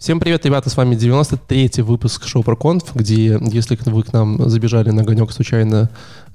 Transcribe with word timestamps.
Всем 0.00 0.18
привет, 0.18 0.46
ребята, 0.46 0.70
с 0.70 0.78
вами 0.78 0.94
93-й 0.94 1.82
выпуск 1.82 2.26
шоу 2.26 2.42
про 2.42 2.56
конф, 2.56 2.94
где, 2.94 3.38
если 3.52 3.78
вы 3.84 4.02
к 4.02 4.14
нам 4.14 4.48
забежали 4.48 4.88
на 4.88 5.02
огонек 5.02 5.30
случайно, 5.30 5.90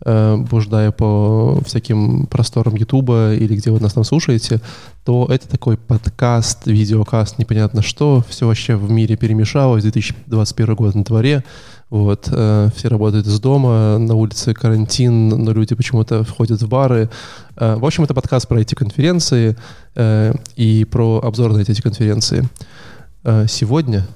э, 0.05 0.37
блуждая 0.37 0.91
по 0.91 1.59
всяким 1.65 2.27
просторам 2.27 2.75
Ютуба 2.75 3.33
или 3.33 3.55
где 3.55 3.71
вы 3.71 3.79
нас 3.79 3.93
там 3.93 4.03
слушаете, 4.03 4.61
то 5.03 5.25
это 5.31 5.49
такой 5.49 5.77
подкаст, 5.77 6.67
видеокаст, 6.67 7.39
непонятно 7.39 7.81
что, 7.81 8.23
все 8.29 8.45
вообще 8.45 8.75
в 8.75 8.91
мире 8.91 9.17
перемешалось, 9.17 9.81
2021 9.81 10.75
год 10.75 10.93
на 10.93 11.03
дворе, 11.03 11.43
вот, 11.89 12.29
э, 12.31 12.69
все 12.75 12.87
работают 12.87 13.25
из 13.25 13.39
дома, 13.39 13.97
на 13.97 14.13
улице 14.13 14.53
карантин, 14.53 15.29
но 15.29 15.51
люди 15.53 15.73
почему-то 15.73 16.23
входят 16.23 16.61
в 16.61 16.67
бары. 16.69 17.09
Э, 17.55 17.77
в 17.77 17.85
общем, 17.85 18.03
это 18.03 18.13
подкаст 18.13 18.47
про 18.47 18.61
эти 18.61 18.75
конференции 18.75 19.57
э, 19.95 20.35
и 20.55 20.85
про 20.85 21.19
обзор 21.23 21.53
на 21.53 21.61
эти 21.61 21.81
конференции. 21.81 22.43
Э, 22.43 22.75
сегодня, 23.47 24.07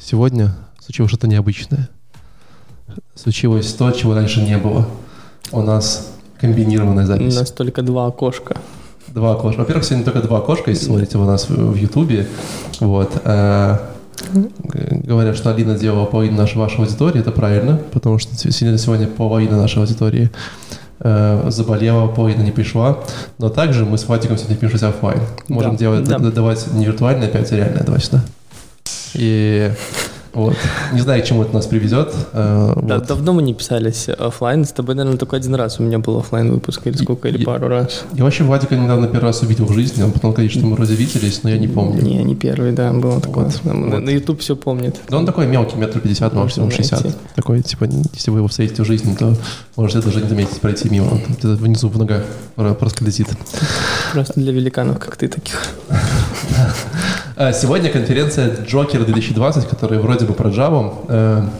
сегодня 0.00 0.54
случилось 0.80 1.10
что-то 1.10 1.28
необычное. 1.28 1.88
Случилось 3.14 3.72
то, 3.74 3.90
чего 3.90 4.14
раньше 4.14 4.40
не 4.40 4.56
было. 4.56 4.86
У 5.52 5.62
нас 5.62 6.12
комбинированная 6.40 7.06
запись. 7.06 7.34
У 7.36 7.38
нас 7.40 7.50
только 7.50 7.82
два 7.82 8.06
окошка. 8.06 8.56
Два 9.08 9.32
окошка. 9.32 9.60
Во-первых, 9.60 9.84
сегодня 9.84 10.04
только 10.04 10.22
два 10.22 10.38
окошка, 10.38 10.70
если 10.70 10.86
смотрите 10.86 11.18
у 11.18 11.24
нас 11.24 11.48
в 11.48 11.74
Ютубе. 11.74 12.28
Вот. 12.80 13.12
Э, 13.24 13.78
говорят, 14.72 15.36
что 15.36 15.50
Алина 15.50 15.78
делала 15.78 16.04
половину 16.04 16.36
нашей 16.36 16.58
вашей 16.58 16.80
аудитории, 16.80 17.20
это 17.20 17.32
правильно, 17.32 17.80
потому 17.92 18.18
что 18.18 18.34
сегодня 18.36 19.06
половина 19.06 19.56
нашей 19.56 19.78
аудитории 19.78 20.30
э, 21.00 21.44
заболела, 21.48 22.08
половина 22.08 22.42
не 22.42 22.52
пришла. 22.52 22.98
Но 23.38 23.48
также 23.48 23.84
мы 23.84 23.98
с 23.98 24.06
Владиком 24.06 24.36
сегодня 24.36 24.56
пишемся 24.56 24.88
офлайн. 24.88 25.20
Можем 25.48 25.72
да, 25.72 25.78
делать, 25.78 26.04
да. 26.04 26.18
давать 26.18 26.66
не 26.72 26.86
виртуальное 26.86 27.28
опять, 27.28 27.50
а 27.52 27.56
реальное 27.56 27.84
давать, 27.84 28.08
да? 28.12 28.24
И 29.16 29.72
вот. 30.36 30.54
Не 30.92 31.00
знаю, 31.00 31.22
к 31.22 31.24
чему 31.24 31.42
это 31.42 31.54
нас 31.54 31.66
приведет. 31.66 32.14
Э, 32.34 32.74
да, 32.82 32.98
вот. 32.98 33.06
Давно 33.06 33.32
мы 33.32 33.42
не 33.42 33.54
писались 33.54 34.10
офлайн. 34.10 34.66
С 34.66 34.72
тобой, 34.72 34.94
наверное, 34.94 35.18
только 35.18 35.34
один 35.36 35.54
раз 35.54 35.80
у 35.80 35.82
меня 35.82 35.98
был 35.98 36.18
офлайн 36.18 36.52
выпуск, 36.52 36.82
или 36.84 36.94
сколько, 36.94 37.28
или 37.28 37.42
пару 37.42 37.68
раз. 37.68 38.04
Я 38.12 38.24
вообще 38.24 38.44
Владика 38.44 38.76
недавно 38.76 39.06
первый 39.06 39.24
раз 39.24 39.40
увидел 39.40 39.64
в 39.64 39.72
жизни. 39.72 40.02
Он 40.02 40.12
потом 40.12 40.36
что 40.50 40.66
мы 40.66 40.74
вроде 40.74 40.94
виделись, 40.94 41.42
но 41.42 41.48
я 41.48 41.56
не 41.56 41.68
помню. 41.68 42.02
Не, 42.02 42.22
не 42.22 42.34
первый, 42.36 42.72
да, 42.72 42.92
было 42.92 43.18
такое. 43.18 43.46
Вот. 43.46 43.64
На, 43.64 43.98
на 43.98 44.10
YouTube 44.10 44.42
все 44.42 44.56
помнит. 44.56 44.96
Да 45.08 45.16
он 45.16 45.24
такой 45.24 45.46
мелкий, 45.46 45.78
метр 45.78 46.00
пятьдесят, 46.00 46.34
максимум 46.34 46.70
шестьдесят. 46.70 47.16
Такой, 47.34 47.62
типа, 47.62 47.88
если 48.12 48.30
вы 48.30 48.40
его 48.40 48.48
встретите 48.48 48.82
в 48.82 48.86
жизни, 48.86 49.14
то 49.14 49.34
можете 49.76 50.02
даже 50.02 50.20
не 50.20 50.28
заметить 50.28 50.60
пройти 50.60 50.90
мимо. 50.90 51.12
Он 51.12 51.22
где-то 51.26 51.56
внизу 51.56 51.88
в 51.88 51.96
ногах 51.96 52.24
проскользит. 52.78 53.28
Просто 54.12 54.38
для 54.38 54.52
великанов, 54.52 54.98
как 54.98 55.16
ты 55.16 55.28
таких. 55.28 55.58
А, 57.38 57.52
сегодня 57.52 57.90
конференция 57.90 58.48
Joker 58.48 59.04
2020, 59.04 59.68
которая 59.68 60.00
вроде 60.00 60.24
бы 60.24 60.32
про 60.32 60.48
Java. 60.48 61.50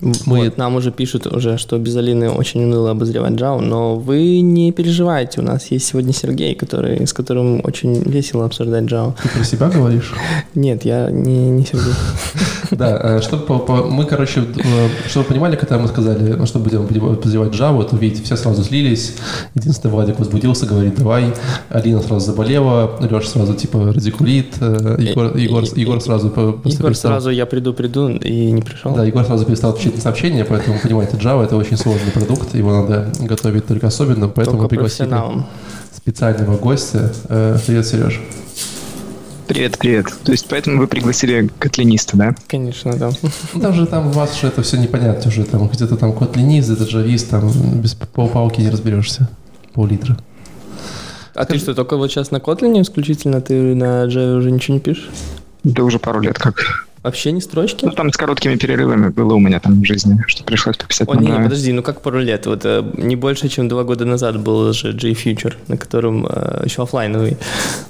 Мы... 0.00 0.44
Вот, 0.44 0.56
нам 0.58 0.76
уже 0.76 0.92
пишут 0.92 1.26
уже, 1.26 1.58
что 1.58 1.76
без 1.78 1.96
Алины 1.96 2.30
очень 2.30 2.62
уныло 2.62 2.92
обозревать 2.92 3.32
Java, 3.32 3.60
но 3.60 3.96
вы 3.96 4.40
не 4.40 4.70
переживайте, 4.70 5.40
у 5.40 5.44
нас 5.44 5.70
есть 5.72 5.86
сегодня 5.86 6.12
Сергей, 6.12 6.54
который, 6.54 7.04
с 7.04 7.12
которым 7.12 7.60
очень 7.64 8.02
весело 8.02 8.44
обсуждать 8.44 8.84
Java. 8.84 9.14
Ты 9.20 9.28
про 9.28 9.44
себя 9.44 9.68
говоришь? 9.68 10.12
Нет, 10.54 10.84
я 10.84 11.10
не, 11.10 11.50
не 11.50 11.64
Сергей. 11.64 11.94
Да, 12.70 13.00
э, 13.02 13.20
чтобы 13.22 13.64
мы, 13.90 14.04
короче, 14.04 14.40
э, 14.40 14.88
чтобы 15.08 15.24
вы 15.24 15.28
понимали, 15.30 15.56
когда 15.56 15.78
мы 15.78 15.88
сказали, 15.88 16.44
что 16.44 16.58
будем 16.58 16.82
обозревать 16.82 17.52
Java, 17.52 17.88
то, 17.88 17.96
видите, 17.96 18.22
все 18.22 18.36
сразу 18.36 18.62
слились. 18.62 19.16
Единственный 19.54 19.90
Владик 19.90 20.18
возбудился, 20.18 20.66
говорит, 20.66 20.96
давай. 20.96 21.32
Алина 21.70 22.02
сразу 22.02 22.26
заболела, 22.26 22.98
Леша 23.00 23.28
сразу, 23.28 23.54
типа, 23.54 23.92
радикулит, 23.94 24.56
э, 24.60 24.96
Егор, 24.98 25.34
Егор, 25.36 25.64
Егор 25.76 26.00
сразу... 26.00 26.28
Егор 26.64 26.94
сразу, 26.94 27.30
я 27.30 27.46
приду, 27.46 27.72
приду, 27.72 28.10
и 28.10 28.52
не 28.52 28.60
пришел. 28.60 28.94
Да, 28.94 29.04
Егор 29.04 29.24
сразу 29.24 29.46
перестал 29.46 29.72
отвечать 29.88 29.96
на 29.96 30.00
сообщения, 30.00 30.44
поэтому, 30.44 30.78
понимаете, 30.78 31.16
Java— 31.16 31.44
это 31.44 31.56
очень 31.56 31.76
сложный 31.76 32.10
продукт, 32.12 32.54
его 32.54 32.72
надо 32.72 33.12
готовить 33.20 33.66
только 33.66 33.86
особенно, 33.86 34.28
поэтому 34.28 34.62
мы 34.62 34.68
пригласили 34.68 35.10
специального 35.94 36.56
гостя. 36.56 37.12
Привет, 37.66 37.86
Сереж. 37.86 38.20
Привет, 39.46 39.78
привет. 39.78 40.06
То 40.24 40.32
есть 40.32 40.46
поэтому 40.48 40.78
вы 40.78 40.86
пригласили 40.86 41.50
котлиниста, 41.58 42.18
да? 42.18 42.34
Конечно, 42.46 42.94
да. 42.96 43.10
Ну, 43.54 43.86
там 43.86 44.08
у 44.08 44.10
вас 44.10 44.38
же 44.38 44.48
это 44.48 44.62
все 44.62 44.76
непонятно 44.76 45.28
уже. 45.28 45.44
Там 45.44 45.68
где-то 45.68 45.96
там 45.96 46.12
котлинист, 46.12 46.68
это 46.68 46.84
джавист, 46.84 47.30
там 47.30 47.50
без 47.80 47.94
полпалки 47.94 48.60
не 48.60 48.68
разберешься. 48.68 49.28
Пол-литра. 49.72 50.18
А 51.34 51.44
Скажи... 51.44 51.60
ты 51.60 51.64
что, 51.64 51.74
только 51.74 51.96
вот 51.96 52.10
сейчас 52.10 52.30
на 52.30 52.36
Kotlin 52.36 52.82
исключительно? 52.82 53.40
Ты 53.40 53.74
на 53.74 54.04
Java 54.04 54.36
уже 54.36 54.50
ничего 54.50 54.74
не 54.74 54.80
пишешь? 54.80 55.08
Да 55.64 55.82
уже 55.82 55.98
пару 55.98 56.20
лет 56.20 56.38
как. 56.38 56.86
Вообще 57.02 57.32
не 57.32 57.40
строчки? 57.40 57.84
Ну, 57.84 57.92
там 57.92 58.12
с 58.12 58.16
короткими 58.16 58.56
перерывами 58.56 59.08
было 59.08 59.34
у 59.34 59.38
меня 59.38 59.60
там 59.60 59.80
в 59.80 59.84
жизни, 59.84 60.16
что 60.26 60.42
пришлось 60.44 60.76
пописать. 60.76 61.08
О, 61.08 61.14
не, 61.14 61.28
не, 61.28 61.42
подожди, 61.42 61.72
ну 61.72 61.82
как 61.82 62.00
пару 62.00 62.20
лет? 62.20 62.46
Вот 62.46 62.64
э, 62.64 62.84
не 62.96 63.16
больше, 63.16 63.48
чем 63.48 63.68
два 63.68 63.84
года 63.84 64.04
назад 64.04 64.40
был 64.40 64.72
же 64.72 64.92
J-Future, 64.92 65.54
на 65.68 65.76
котором 65.76 66.26
э, 66.28 66.62
еще 66.64 66.82
офлайновый, 66.82 67.36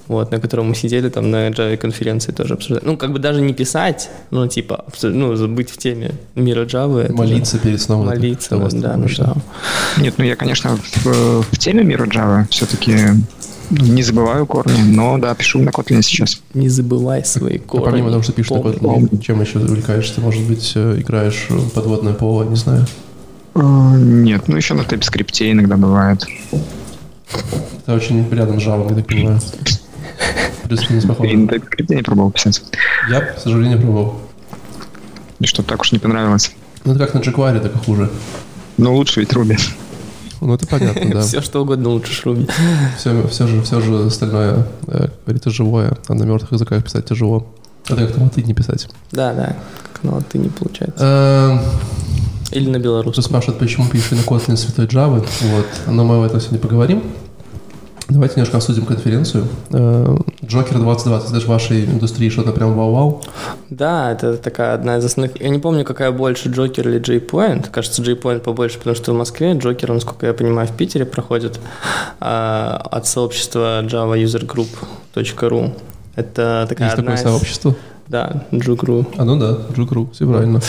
вот, 0.09 0.31
на 0.31 0.41
котором 0.41 0.69
мы 0.69 0.75
сидели 0.75 1.09
там 1.09 1.31
на 1.31 1.49
Java 1.49 1.77
конференции 1.77 2.33
тоже 2.33 2.55
обсуждали. 2.55 2.85
Ну, 2.85 2.97
как 2.97 3.13
бы 3.13 3.19
даже 3.19 3.41
не 3.41 3.55
писать, 3.55 4.11
ну, 4.31 4.47
типа, 4.47 4.85
ну, 5.03 5.49
быть 5.49 5.71
в 5.71 5.79
теме 5.79 6.13
мира 6.35 6.65
Java. 6.67 7.11
Молиться 7.13 7.57
же, 7.57 7.63
перед 7.63 7.81
сном. 7.81 8.07
Молиться, 8.07 8.57
да, 8.59 8.69
да, 8.69 9.07
да. 9.17 9.35
Нет, 9.97 10.15
ну 10.19 10.25
я, 10.25 10.37
конечно, 10.37 10.77
в, 10.77 11.43
в 11.43 11.59
теме 11.59 11.83
мира 11.83 12.07
Java 12.07 12.47
все-таки 12.51 12.95
не 13.71 14.03
забываю 14.03 14.47
корни, 14.47 14.83
но 14.83 15.19
да, 15.19 15.35
пишу 15.35 15.61
на 15.61 15.71
Kotlin 15.71 16.03
сейчас. 16.03 16.41
Не 16.55 16.69
забывай 16.69 17.25
свои 17.25 17.59
корни. 17.59 17.87
А 17.87 17.91
помимо 17.91 18.11
того, 18.11 18.23
что 18.23 18.33
пишешь 18.33 18.51
на 18.51 18.59
Kotlin, 18.59 19.21
чем 19.21 19.41
еще 19.41 19.59
увлекаешься? 19.59 20.21
Может 20.21 20.43
быть, 20.45 20.73
э, 20.75 21.01
играешь 21.01 21.49
подводное 21.75 22.15
поло, 22.15 22.45
не 22.45 22.57
знаю? 22.57 22.87
Э, 23.55 23.61
нет, 23.97 24.49
ну 24.49 24.57
еще 24.57 24.75
на 24.75 24.83
TypeScript 24.83 25.51
иногда 25.53 25.77
бывает. 25.77 26.27
Это 27.83 27.95
очень 27.95 28.29
рядом 28.31 28.61
с 28.61 28.65
Java, 28.65 28.89
я 28.89 28.95
так 28.97 29.07
понимаю. 29.07 29.41
Плюс-минус 30.65 31.05
похоже. 31.05 31.37
на 31.37 31.51
TypeScript 31.51 31.95
не 31.95 32.03
пробовал 32.03 32.31
писать. 32.31 32.63
Я, 33.11 33.21
к 33.21 33.39
сожалению, 33.39 33.81
пробовал. 33.81 34.21
И 35.41 35.47
что, 35.47 35.63
так 35.63 35.81
уж 35.81 35.93
не 35.93 35.99
понравилось? 35.99 36.53
Ну, 36.85 36.95
это 36.95 37.07
как 37.07 37.15
на 37.15 37.19
jQuery, 37.19 37.61
так 37.61 37.75
и 37.75 37.79
хуже. 37.79 38.11
Но 38.77 38.95
лучше 38.95 39.21
ведь 39.21 39.33
Ruby. 39.33 39.59
Ну, 40.41 40.55
это 40.55 40.67
понятно, 40.67 41.11
да. 41.13 41.21
Все, 41.23 41.41
что 41.41 41.63
угодно 41.63 41.89
лучше 41.91 42.13
Шруби. 42.13 42.47
Все, 42.97 43.27
все, 43.29 43.47
же, 43.47 43.63
все 43.63 43.81
же 43.81 44.07
остальное, 44.07 44.67
э, 44.87 45.09
говорится, 45.27 45.51
живое, 45.51 45.97
а 46.07 46.15
на 46.15 46.23
мертвых 46.25 46.53
языках 46.53 46.85
писать 46.85 47.07
тяжело. 47.07 47.47
Это 47.89 48.07
как 48.07 48.17
на 48.19 48.29
ты 48.29 48.43
не 48.43 48.55
писать. 48.55 48.89
Да, 49.13 49.33
да, 49.33 49.57
как 49.93 50.05
на 50.05 50.21
ты 50.21 50.39
не 50.39 50.49
получается. 50.49 51.05
Эм, 51.05 51.61
Или 52.53 52.69
на 52.71 52.79
белорусском. 52.79 53.25
Спрашивают, 53.25 53.59
почему 53.59 53.89
пишешь 53.89 54.13
на 54.13 54.21
Kotlin 54.23 54.57
святой 54.57 54.87
Java. 54.87 55.27
Вот. 55.41 55.67
Но 55.87 56.05
мы 56.05 56.17
об 56.17 56.23
этом 56.23 56.41
сегодня 56.41 56.59
поговорим. 56.59 57.03
Давайте 58.09 58.37
немножко 58.37 58.57
обсудим 58.57 58.87
конференцию. 58.87 59.47
Э, 59.71 60.17
Джокер 60.43 60.79
2020, 60.79 61.31
это 61.31 61.41
же 61.41 61.47
в 61.47 61.49
вашей 61.51 61.85
индустрии 61.85 62.31
что-то 62.31 62.53
прям 62.53 62.73
вау-вау? 62.75 63.23
Да, 63.69 64.11
это 64.13 64.39
такая 64.39 64.73
одна 64.73 64.97
из 64.97 65.05
основных... 65.05 65.39
Я 65.39 65.51
не 65.51 65.59
помню, 65.59 65.85
какая 65.85 66.11
больше, 66.11 66.49
Джокер 66.49 66.89
или 66.89 67.01
JPoint. 67.01 67.69
Кажется, 67.71 68.03
JPoint 68.03 68.41
побольше, 68.41 68.79
потому 68.79 68.97
что 68.97 69.13
в 69.13 69.17
Москве 69.17 69.53
Джокер, 69.53 69.93
насколько 69.93 70.27
я 70.27 70.33
понимаю, 70.33 70.67
в 70.67 70.73
Питере 70.73 71.05
проходит 71.05 71.61
а, 72.19 72.81
от 72.91 73.07
сообщества 73.07 73.83
Java 73.83 74.17
User 74.17 74.47
Group.ru. 74.47 75.75
Это 76.17 76.67
такая 76.67 76.89
Есть 76.89 76.99
одна 76.99 77.13
такое 77.13 77.15
из... 77.15 77.21
сообщество? 77.23 77.75
Да, 78.09 78.45
Джугру. 78.55 79.07
А 79.19 79.25
ну 79.25 79.39
да, 79.39 79.59
Джугру, 79.77 80.09
все 80.13 80.27
правильно. 80.27 80.61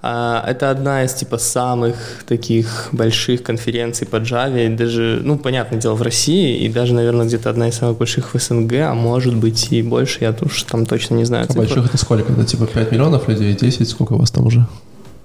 А, 0.00 0.44
это 0.46 0.70
одна 0.70 1.04
из 1.04 1.12
типа 1.14 1.38
самых 1.38 1.96
таких 2.26 2.88
больших 2.92 3.42
конференций 3.42 4.06
по 4.06 4.16
Java, 4.16 4.66
и 4.66 4.68
даже, 4.68 5.20
ну, 5.24 5.36
понятное 5.36 5.80
дело, 5.80 5.94
в 5.94 6.02
России, 6.02 6.58
и 6.58 6.68
даже, 6.68 6.94
наверное, 6.94 7.26
где-то 7.26 7.50
одна 7.50 7.68
из 7.68 7.74
самых 7.74 7.98
больших 7.98 8.32
в 8.32 8.38
СНГ, 8.38 8.74
а 8.74 8.94
может 8.94 9.34
быть 9.34 9.72
и 9.72 9.82
больше, 9.82 10.18
я 10.20 10.34
уж 10.40 10.62
там 10.62 10.86
точно 10.86 11.16
не 11.16 11.24
знаю. 11.24 11.46
А 11.48 11.52
больших 11.52 11.86
это 11.86 11.98
сколько? 11.98 12.32
Это 12.32 12.44
типа 12.44 12.66
5 12.66 12.92
миллионов 12.92 13.28
людей, 13.28 13.54
10, 13.54 13.88
сколько 13.88 14.12
у 14.12 14.18
вас 14.18 14.30
там 14.30 14.46
уже? 14.46 14.64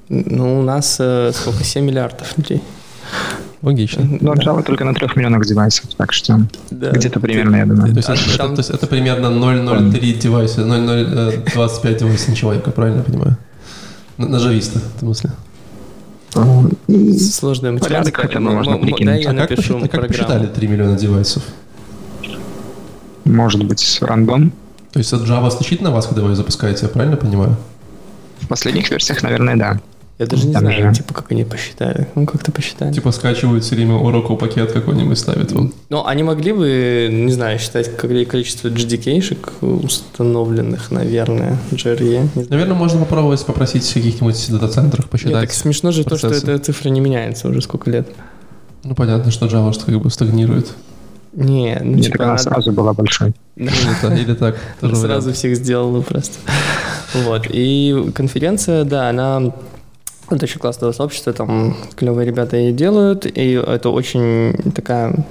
Ну, 0.10 0.60
у 0.60 0.64
нас 0.64 0.98
э, 1.00 1.32
сколько, 1.36 1.64
7 1.64 1.86
миллиардов 1.86 2.36
людей. 2.36 2.64
Логично. 3.62 4.06
Но 4.22 4.34
Java 4.36 4.58
да. 4.58 4.62
только 4.64 4.86
на 4.86 4.94
3 4.94 5.10
миллионах 5.16 5.46
девайсов, 5.46 5.94
так 5.98 6.14
что 6.14 6.42
да. 6.72 6.92
где-то 6.92 7.20
примерно, 7.20 7.58
я 7.58 7.66
думаю. 7.66 7.94
То 7.94 7.98
есть, 7.98 8.10
это, 8.10 8.38
там... 8.38 8.54
это, 8.54 8.56
то 8.56 8.60
есть 8.60 8.70
это 8.70 8.88
примерно 8.88 9.28
0,03 9.28 10.14
девайса, 10.14 10.66
0,025 10.66 11.98
девайса 11.98 12.30
на 12.30 12.36
человека, 12.36 12.72
правильно 12.72 13.00
я 13.00 13.04
понимаю? 13.04 13.38
На, 14.18 14.28
на 14.28 14.38
джависта, 14.38 14.80
в 14.96 15.00
смысле? 15.00 15.32
Сложная 17.20 17.72
математика. 17.72 18.22
хотя 18.22 18.40
бы 18.40 18.52
можно 18.52 18.78
прикинуть. 18.78 19.06
Да, 19.06 19.16
я 19.16 19.30
а 19.32 19.34
напишу 19.34 19.80
как, 19.82 19.92
как 19.92 20.08
посчитали 20.08 20.48
3 20.48 20.68
миллиона 20.68 20.98
девайсов? 20.98 21.44
Может 23.26 23.64
быть, 23.66 23.98
рандом. 24.02 24.54
То 24.92 25.00
есть 25.00 25.12
от 25.14 25.22
Java 25.22 25.52
стучит 25.52 25.82
на 25.82 25.92
вас, 25.92 26.08
когда 26.08 26.22
вы 26.22 26.30
ее 26.30 26.36
запускаете, 26.36 26.86
я 26.86 26.90
правильно 26.90 27.18
понимаю? 27.18 27.58
В 28.40 28.48
последних 28.48 28.90
версиях, 28.90 29.22
наверное, 29.22 29.56
да. 29.56 29.80
Я 30.20 30.26
даже 30.26 30.48
не 30.48 30.54
Там 30.54 30.64
знаю, 30.64 30.90
же- 30.94 30.98
типа, 31.02 31.14
как 31.14 31.32
они 31.32 31.46
посчитали. 31.46 32.06
Ну, 32.14 32.26
как-то 32.26 32.52
посчитали. 32.52 32.92
Типа 32.94 33.12
скачивают 33.12 33.64
все 33.64 33.76
время 33.76 33.94
Oracle 33.96 34.36
пакет 34.38 34.74
какой-нибудь 34.74 35.18
ставят 35.18 35.54
вам. 35.54 35.72
Ну, 35.90 36.06
они 36.06 36.24
могли 36.24 36.52
бы, 36.52 37.08
не 37.10 37.32
знаю, 37.32 37.58
считать 37.58 37.96
какое 37.96 38.26
количество 38.26 38.68
GDK-шек 38.68 39.54
установленных, 39.62 40.92
наверное, 40.92 41.58
JRE. 41.72 42.48
Наверное, 42.50 42.76
можно 42.76 43.00
попробовать 43.00 43.46
попросить 43.46 43.84
в 43.86 43.94
каких-нибудь 43.94 44.52
дата-центрах 44.52 45.06
Нет, 45.06 45.10
посчитать. 45.10 45.42
так 45.42 45.52
смешно 45.54 45.92
же 45.92 46.04
то, 46.04 46.18
что 46.18 46.28
процессы. 46.28 46.52
эта 46.52 46.64
цифра 46.66 46.90
не 46.90 47.00
меняется 47.00 47.48
уже 47.48 47.62
сколько 47.62 47.90
лет. 47.90 48.10
Ну, 48.84 48.96
понятно, 48.96 49.32
что 49.32 49.46
Java 49.46 49.74
что 49.74 49.86
как 49.86 50.02
бы 50.02 50.10
стагнирует. 50.10 50.68
Не, 51.34 51.78
ну, 51.82 51.92
Мне 51.94 52.04
типа, 52.04 52.24
она 52.24 52.32
надо- 52.34 52.44
сразу 52.44 52.72
была 52.72 52.92
большой. 52.94 53.34
Да. 53.56 53.64
Или, 53.72 53.96
та- 54.02 54.18
или 54.18 54.34
так. 54.34 54.58
Сразу 54.96 55.32
всех 55.32 55.56
сделала 55.56 56.02
просто. 56.02 56.34
Вот. 57.14 57.46
И 57.50 58.12
конференция, 58.16 58.84
да, 58.84 59.10
она 59.10 59.54
это 60.32 60.46
очень 60.46 60.60
классное 60.60 60.92
сообщество, 60.92 61.34
там 61.34 61.76
клевые 61.96 62.26
ребята 62.26 62.58
и 62.58 62.72
делают, 62.72 63.26
и 63.26 63.54
это 63.54 63.90
очень 63.90 64.54
такая 64.74 65.26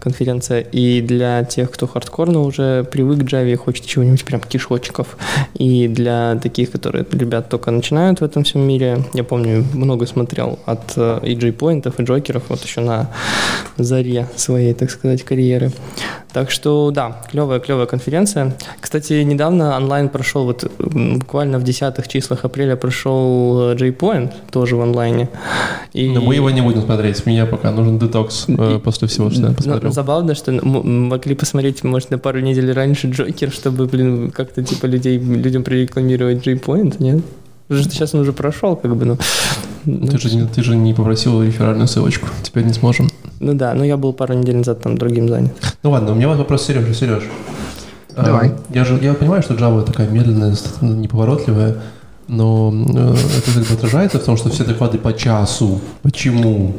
конференция 0.00 0.60
и 0.60 1.00
для 1.00 1.44
тех, 1.44 1.70
кто 1.70 1.86
хардкорно 1.86 2.40
уже 2.40 2.84
привык 2.84 3.20
к 3.20 3.22
Java 3.22 3.52
и 3.52 3.54
хочет 3.54 3.86
чего-нибудь 3.86 4.24
прям 4.24 4.40
кишочков, 4.40 5.16
и 5.54 5.88
для 5.88 6.38
таких, 6.42 6.70
которые 6.70 7.06
ребят 7.12 7.48
только 7.48 7.70
начинают 7.70 8.20
в 8.20 8.24
этом 8.24 8.44
всем 8.44 8.62
мире. 8.62 9.04
Я 9.14 9.24
помню, 9.24 9.64
много 9.74 10.06
смотрел 10.06 10.58
от 10.66 10.94
э, 10.96 11.20
и 11.22 11.34
джейпоинтов, 11.34 12.00
и 12.00 12.02
джокеров, 12.02 12.44
вот 12.48 12.64
еще 12.64 12.80
на 12.80 13.10
заре 13.76 14.26
своей, 14.36 14.74
так 14.74 14.90
сказать, 14.90 15.22
карьеры. 15.22 15.70
Так 16.32 16.50
что, 16.50 16.90
да, 16.92 17.22
клевая-клевая 17.30 17.86
конференция. 17.86 18.56
Кстати, 18.80 19.14
недавно 19.24 19.76
онлайн 19.76 20.08
прошел, 20.08 20.44
вот 20.44 20.70
буквально 20.78 21.58
в 21.58 21.64
десятых 21.64 22.06
числах 22.06 22.44
апреля 22.44 22.76
прошел 22.76 23.72
э, 23.72 23.74
JPoint, 23.74 24.32
тоже 24.52 24.76
в 24.76 24.80
онлайне. 24.80 25.28
И... 25.92 26.08
Но 26.10 26.20
мы 26.20 26.36
его 26.36 26.50
не 26.50 26.60
будем 26.60 26.82
смотреть. 26.82 27.26
Меня 27.26 27.46
пока 27.46 27.72
нужен 27.72 27.98
детокс 27.98 28.44
э, 28.48 28.78
после 28.82 29.08
всего, 29.08 29.30
что 29.30 29.48
я 29.48 29.54
Ну, 29.90 29.94
забавно, 29.94 30.36
что 30.36 30.52
могли 30.62 31.34
посмотреть, 31.34 31.82
может, 31.82 32.12
на 32.12 32.18
пару 32.18 32.38
недель 32.38 32.72
раньше 32.72 33.10
Джокер, 33.10 33.50
чтобы, 33.50 33.86
блин, 33.86 34.30
как-то 34.30 34.62
типа 34.62 34.86
людей, 34.86 35.18
людям 35.18 35.64
прорекламировать 35.64 36.46
JPoint, 36.46 36.94
нет? 37.00 37.24
Потому 37.66 37.84
что 37.84 37.92
сейчас 37.92 38.14
он 38.14 38.20
уже 38.20 38.32
прошел, 38.32 38.76
как 38.76 38.94
бы, 38.94 39.04
ну. 39.04 39.18
Ты 39.84 40.18
же, 40.18 40.36
не, 40.36 40.46
ты 40.46 40.62
же 40.62 40.76
не 40.76 40.94
попросил 40.94 41.42
реферальную 41.42 41.88
ссылочку. 41.88 42.28
Теперь 42.44 42.64
не 42.64 42.72
сможем. 42.72 43.08
Ну 43.40 43.54
да, 43.54 43.74
но 43.74 43.84
я 43.84 43.96
был 43.96 44.12
пару 44.12 44.34
недель 44.34 44.58
назад 44.58 44.80
там 44.80 44.96
другим 44.96 45.28
занят. 45.28 45.52
Ну 45.82 45.90
ладно, 45.90 46.12
у 46.12 46.14
меня 46.14 46.28
вот 46.28 46.38
вопрос 46.38 46.66
Сережа. 46.66 46.94
Сереж. 46.94 47.24
а, 48.14 48.24
Давай. 48.24 48.52
я 48.68 48.84
же 48.84 48.96
я 49.02 49.14
понимаю, 49.14 49.42
что 49.42 49.54
Java 49.54 49.82
такая 49.82 50.08
медленная, 50.08 50.54
неповоротливая, 50.82 51.78
но 52.28 52.72
э, 52.72 53.14
это 53.38 53.52
как 53.52 53.66
бы 53.66 53.74
отражается 53.74 54.20
в 54.20 54.24
том, 54.24 54.36
что 54.36 54.50
все 54.50 54.62
доклады 54.62 54.98
по 54.98 55.12
часу. 55.12 55.80
Почему? 56.02 56.76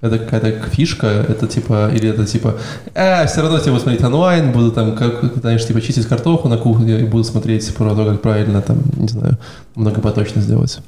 Это 0.00 0.18
какая-то 0.18 0.70
фишка, 0.70 1.06
это 1.06 1.46
типа, 1.48 1.90
или 1.92 2.08
это 2.08 2.24
типа, 2.24 2.56
э, 2.94 3.26
все 3.26 3.42
равно 3.42 3.58
тебе 3.58 3.72
буду 3.72 3.82
смотреть 3.82 4.04
онлайн, 4.04 4.52
буду 4.52 4.70
там, 4.70 4.94
как, 4.94 5.24
знаешь, 5.40 5.66
типа 5.66 5.80
чистить 5.80 6.06
картоху 6.06 6.48
на 6.48 6.56
кухне 6.56 7.00
и 7.00 7.04
буду 7.04 7.24
смотреть 7.24 7.74
про 7.74 7.94
то, 7.94 8.04
как 8.04 8.22
правильно 8.22 8.62
там, 8.62 8.78
не 8.96 9.08
знаю, 9.08 9.36
многопоточно 9.74 10.40
сделать. 10.40 10.80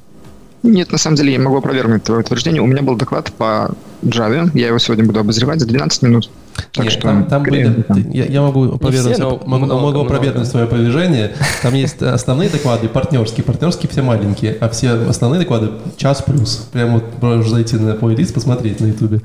Нет, 0.62 0.92
на 0.92 0.98
самом 0.98 1.16
деле 1.16 1.32
я 1.32 1.38
могу 1.38 1.56
опровергнуть 1.56 2.04
твое 2.04 2.20
утверждение. 2.20 2.60
У 2.60 2.66
меня 2.66 2.82
был 2.82 2.96
доклад 2.96 3.32
по 3.32 3.70
Java. 4.02 4.50
Я 4.54 4.68
его 4.68 4.78
сегодня 4.78 5.04
буду 5.06 5.20
обозревать 5.20 5.58
за 5.60 5.66
12 5.66 6.02
минут. 6.02 6.30
Так 6.72 6.84
Нет, 6.84 6.92
что 6.92 7.02
там, 7.02 7.24
там 7.26 7.42
были- 7.42 7.82
там. 7.82 8.10
я, 8.10 8.24
я 8.26 8.42
могу 8.42 8.74
опровергнуть, 8.74 9.14
все, 9.14 9.22
но 9.22 9.40
могу, 9.46 9.66
много, 9.66 9.82
могу 9.82 10.00
опровергнуть 10.00 10.50
твое 10.50 10.64
опровержение. 10.66 11.32
Там 11.62 11.74
есть 11.74 12.02
основные 12.02 12.48
доклады, 12.48 12.88
партнерские. 12.88 13.44
Партнерские 13.44 13.90
все 13.90 14.02
маленькие, 14.02 14.56
а 14.60 14.68
все 14.68 14.92
основные 15.08 15.40
доклады 15.40 15.70
час 15.96 16.22
плюс. 16.22 16.68
Прям 16.72 16.94
вот 16.94 17.04
можешь 17.22 17.50
зайти 17.50 17.76
на 17.76 17.94
плейлист, 17.94 18.34
посмотреть 18.34 18.80
на 18.80 18.86
ютубе. 18.86 19.20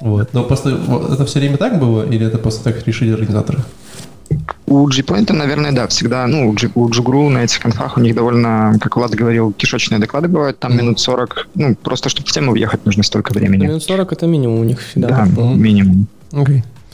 Вот. 0.00 0.32
Но 0.34 0.44
просто 0.44 0.76
вот 0.76 1.12
это 1.12 1.24
все 1.26 1.38
время 1.40 1.56
так 1.56 1.78
было, 1.78 2.04
или 2.04 2.26
это 2.26 2.38
просто 2.38 2.64
так 2.64 2.86
решили 2.86 3.12
организаторы? 3.12 3.60
У 4.66 4.88
Gpoint, 4.88 5.32
наверное, 5.32 5.72
да, 5.72 5.86
всегда, 5.86 6.26
ну, 6.26 6.48
у 6.48 6.52
G- 6.52 6.70
у 6.74 7.30
на 7.30 7.44
этих 7.44 7.60
конфах 7.60 7.96
у 7.96 8.00
них 8.00 8.14
довольно, 8.14 8.74
как 8.80 8.96
Влад 8.96 9.12
говорил, 9.12 9.52
кишочные 9.52 10.00
доклады 10.00 10.26
бывают, 10.28 10.58
там 10.58 10.76
минут 10.76 10.98
40, 10.98 11.48
ну, 11.54 11.76
просто 11.76 12.08
чтобы 12.08 12.28
в 12.28 12.32
тему 12.32 12.52
въехать 12.52 12.84
нужно 12.84 13.04
столько 13.04 13.32
времени. 13.32 13.66
Минут 13.66 13.84
40 13.84 14.12
это 14.12 14.26
минимум 14.26 14.58
у 14.60 14.64
них 14.64 14.80
всегда. 14.80 15.08
Да, 15.08 15.24
минимум. 15.54 16.08
Окей. 16.32 16.64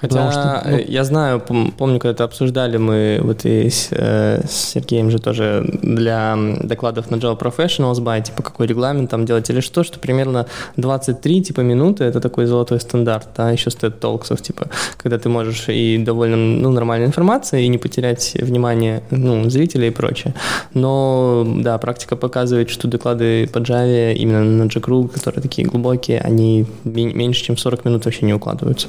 Хотя 0.00 0.30
что, 0.30 0.62
ну- 0.64 0.78
я 0.86 1.04
знаю, 1.04 1.42
пом- 1.46 1.72
помню, 1.76 1.98
когда 1.98 2.12
это 2.12 2.24
обсуждали 2.24 2.76
мы 2.76 3.18
вот 3.20 3.44
и 3.44 3.68
с, 3.68 3.88
э, 3.90 4.42
с 4.46 4.72
Сергеем 4.72 5.10
же 5.10 5.18
тоже 5.18 5.64
для 5.82 6.36
докладов 6.62 7.10
на 7.10 7.16
Java 7.16 7.36
Professionals 7.38 7.96
by, 7.96 8.22
типа 8.22 8.42
какой 8.42 8.68
регламент 8.68 9.10
там 9.10 9.24
делать 9.24 9.50
или 9.50 9.60
что, 9.60 9.82
что 9.82 9.98
примерно 9.98 10.46
23 10.76 11.42
типа 11.42 11.62
минуты 11.62 12.04
это 12.04 12.20
такой 12.20 12.46
золотой 12.46 12.78
стандарт, 12.80 13.28
да, 13.36 13.50
еще 13.50 13.70
стоит 13.70 13.98
толксов, 13.98 14.40
типа, 14.40 14.68
когда 14.96 15.18
ты 15.18 15.28
можешь 15.28 15.68
и 15.68 15.98
довольно 15.98 16.36
ну, 16.36 16.70
нормальной 16.70 17.06
информации 17.06 17.64
и 17.64 17.68
не 17.68 17.78
потерять 17.78 18.36
внимание 18.40 19.02
ну, 19.10 19.50
зрителей 19.50 19.88
и 19.88 19.90
прочее. 19.90 20.34
Но 20.74 21.44
да, 21.58 21.76
практика 21.78 22.14
показывает, 22.14 22.70
что 22.70 22.86
доклады 22.86 23.48
по 23.48 23.58
Java 23.58 24.14
именно 24.14 24.44
на 24.44 24.68
JCRU, 24.68 25.08
которые 25.08 25.42
такие 25.42 25.66
глубокие, 25.66 26.20
они 26.20 26.66
меньше, 26.84 27.44
чем 27.44 27.56
40 27.56 27.84
минут 27.84 28.04
вообще 28.04 28.26
не 28.26 28.34
укладываются. 28.34 28.88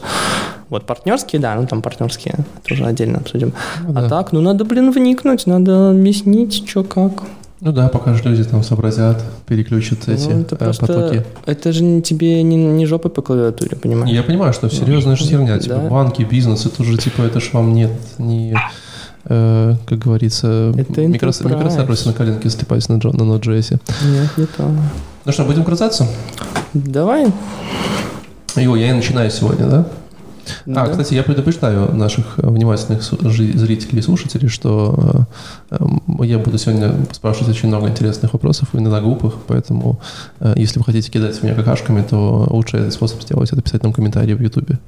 Вот 0.70 0.86
партнерские, 1.00 1.42
да, 1.42 1.56
ну 1.56 1.66
там 1.66 1.82
партнерские, 1.82 2.36
это 2.64 2.74
уже 2.74 2.86
отдельно 2.86 3.20
обсудим. 3.20 3.54
Ну 3.88 3.92
а 3.98 4.02
да. 4.02 4.10
так, 4.10 4.32
ну 4.32 4.42
надо, 4.42 4.66
блин, 4.66 4.92
вникнуть, 4.92 5.48
надо 5.48 5.92
объяснить, 5.92 6.68
что 6.68 6.84
как. 6.84 7.24
Ну 7.62 7.72
да, 7.74 7.90
пока 7.90 8.14
же 8.14 8.24
люди 8.24 8.44
там 8.44 8.64
сообразят, 8.64 9.22
переключат 9.46 10.08
эти 10.08 10.28
ну, 10.30 10.42
это 10.42 10.56
э, 10.56 10.58
просто, 10.58 10.86
потоки. 10.88 11.26
это 11.46 11.72
же 11.74 11.84
не 11.84 12.02
тебе 12.02 12.42
не, 12.42 12.56
не 12.56 12.86
жопой 12.86 13.12
по 13.12 13.22
клавиатуре, 13.22 13.76
понимаешь? 13.76 14.10
Я 14.16 14.24
понимаю, 14.24 14.54
что 14.54 14.70
серьезная 14.70 15.16
же 15.18 15.26
херня, 15.26 15.60
типа 15.60 15.76
Да. 15.76 15.90
банки, 15.90 16.24
бизнес, 16.24 16.66
это 16.66 16.84
же 16.84 16.98
типа, 16.98 17.24
это 17.24 17.42
ж 17.42 17.50
вам 17.52 17.74
нет 17.74 17.92
не, 18.18 18.56
э, 19.26 19.76
как 19.86 20.00
говорится, 20.00 20.72
микрос- 20.74 21.46
микросервисы 21.46 22.08
на 22.08 22.14
коленке 22.14 22.50
слепать 22.50 22.88
на, 22.88 22.96
на 22.96 23.00
Node.js. 23.00 23.80
Нет, 24.06 24.38
не 24.38 24.46
то. 24.46 24.72
Ну 25.26 25.32
что, 25.32 25.44
будем 25.44 25.66
крутаться? 25.66 26.08
Давай. 26.74 27.28
Йо, 28.56 28.76
я 28.78 28.90
и 28.90 28.94
начинаю 28.94 29.30
сегодня, 29.32 29.66
да? 29.68 29.86
Да. 30.66 30.84
А, 30.84 30.90
кстати, 30.90 31.14
я 31.14 31.24
предупреждаю 31.24 31.94
наших 31.94 32.38
э, 32.38 32.48
внимательных 32.48 33.04
зрителей 33.04 34.00
и 34.00 34.02
слушателей, 34.02 34.50
что 34.50 35.26
э, 35.72 35.78
я 36.24 36.38
буду 36.40 36.58
сегодня 36.58 36.94
спрашивать 37.12 37.50
очень 37.50 37.70
много 37.70 37.88
интересных 37.88 38.34
вопросов, 38.34 38.70
иногда 38.74 39.02
глупых, 39.02 39.36
поэтому 39.48 40.00
э, 40.40 40.54
если 40.56 40.80
вы 40.80 40.86
хотите 40.86 41.12
кидать 41.12 41.36
в 41.38 41.44
меня 41.44 41.56
какашками, 41.56 42.02
то 42.02 42.48
лучший 42.50 42.92
способ 42.92 43.22
сделать 43.22 43.52
это 43.52 43.62
писать 43.62 43.84
нам 43.84 43.94
комментарии 43.94 44.34
в 44.34 44.42
Ютубе. 44.42 44.80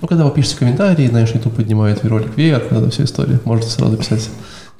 Ну, 0.00 0.06
когда 0.06 0.24
вы 0.24 0.30
пишете 0.30 0.56
комментарии, 0.56 1.06
знаешь, 1.08 1.30
YouTube 1.34 1.54
поднимает 1.54 2.04
ролик 2.04 2.36
вверх, 2.36 2.70
это 2.70 2.88
все 2.90 3.04
история. 3.04 3.40
Можете 3.44 3.70
сразу 3.70 3.96
писать, 3.96 4.28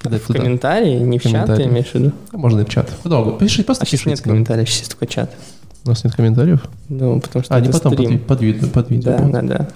кидать 0.02 0.22
В 0.22 0.26
туда. 0.28 0.40
комментарии, 0.40 0.98
не 0.98 1.18
в 1.18 1.22
чат, 1.22 1.46
ты 1.56 1.64
имеешь 1.64 1.88
в 1.88 1.94
виду? 1.94 2.12
Можно 2.32 2.60
и 2.60 2.64
в 2.64 2.68
чат. 2.68 2.88
Долго. 3.04 3.32
Пишите, 3.32 3.64
просто 3.64 3.82
А 3.82 3.86
сейчас 3.86 4.00
пишите 4.00 4.10
нет 4.10 4.20
комментариев, 4.20 4.70
сейчас 4.70 4.88
только 4.88 5.06
чат. 5.06 5.34
У 5.84 5.88
нас 5.90 6.04
нет 6.04 6.14
комментариев. 6.14 6.60
Ну, 6.90 7.18
потому 7.20 7.44
что 7.44 7.54
А, 7.54 7.60
не 7.60 7.68
потом, 7.70 7.92
под, 7.94 8.04
стрим. 8.04 8.18
под, 8.18 8.40
видео, 8.42 8.68
под 8.68 8.90
видео. 8.90 9.12
Да, 9.16 9.18
да, 9.28 9.42
да. 9.42 9.68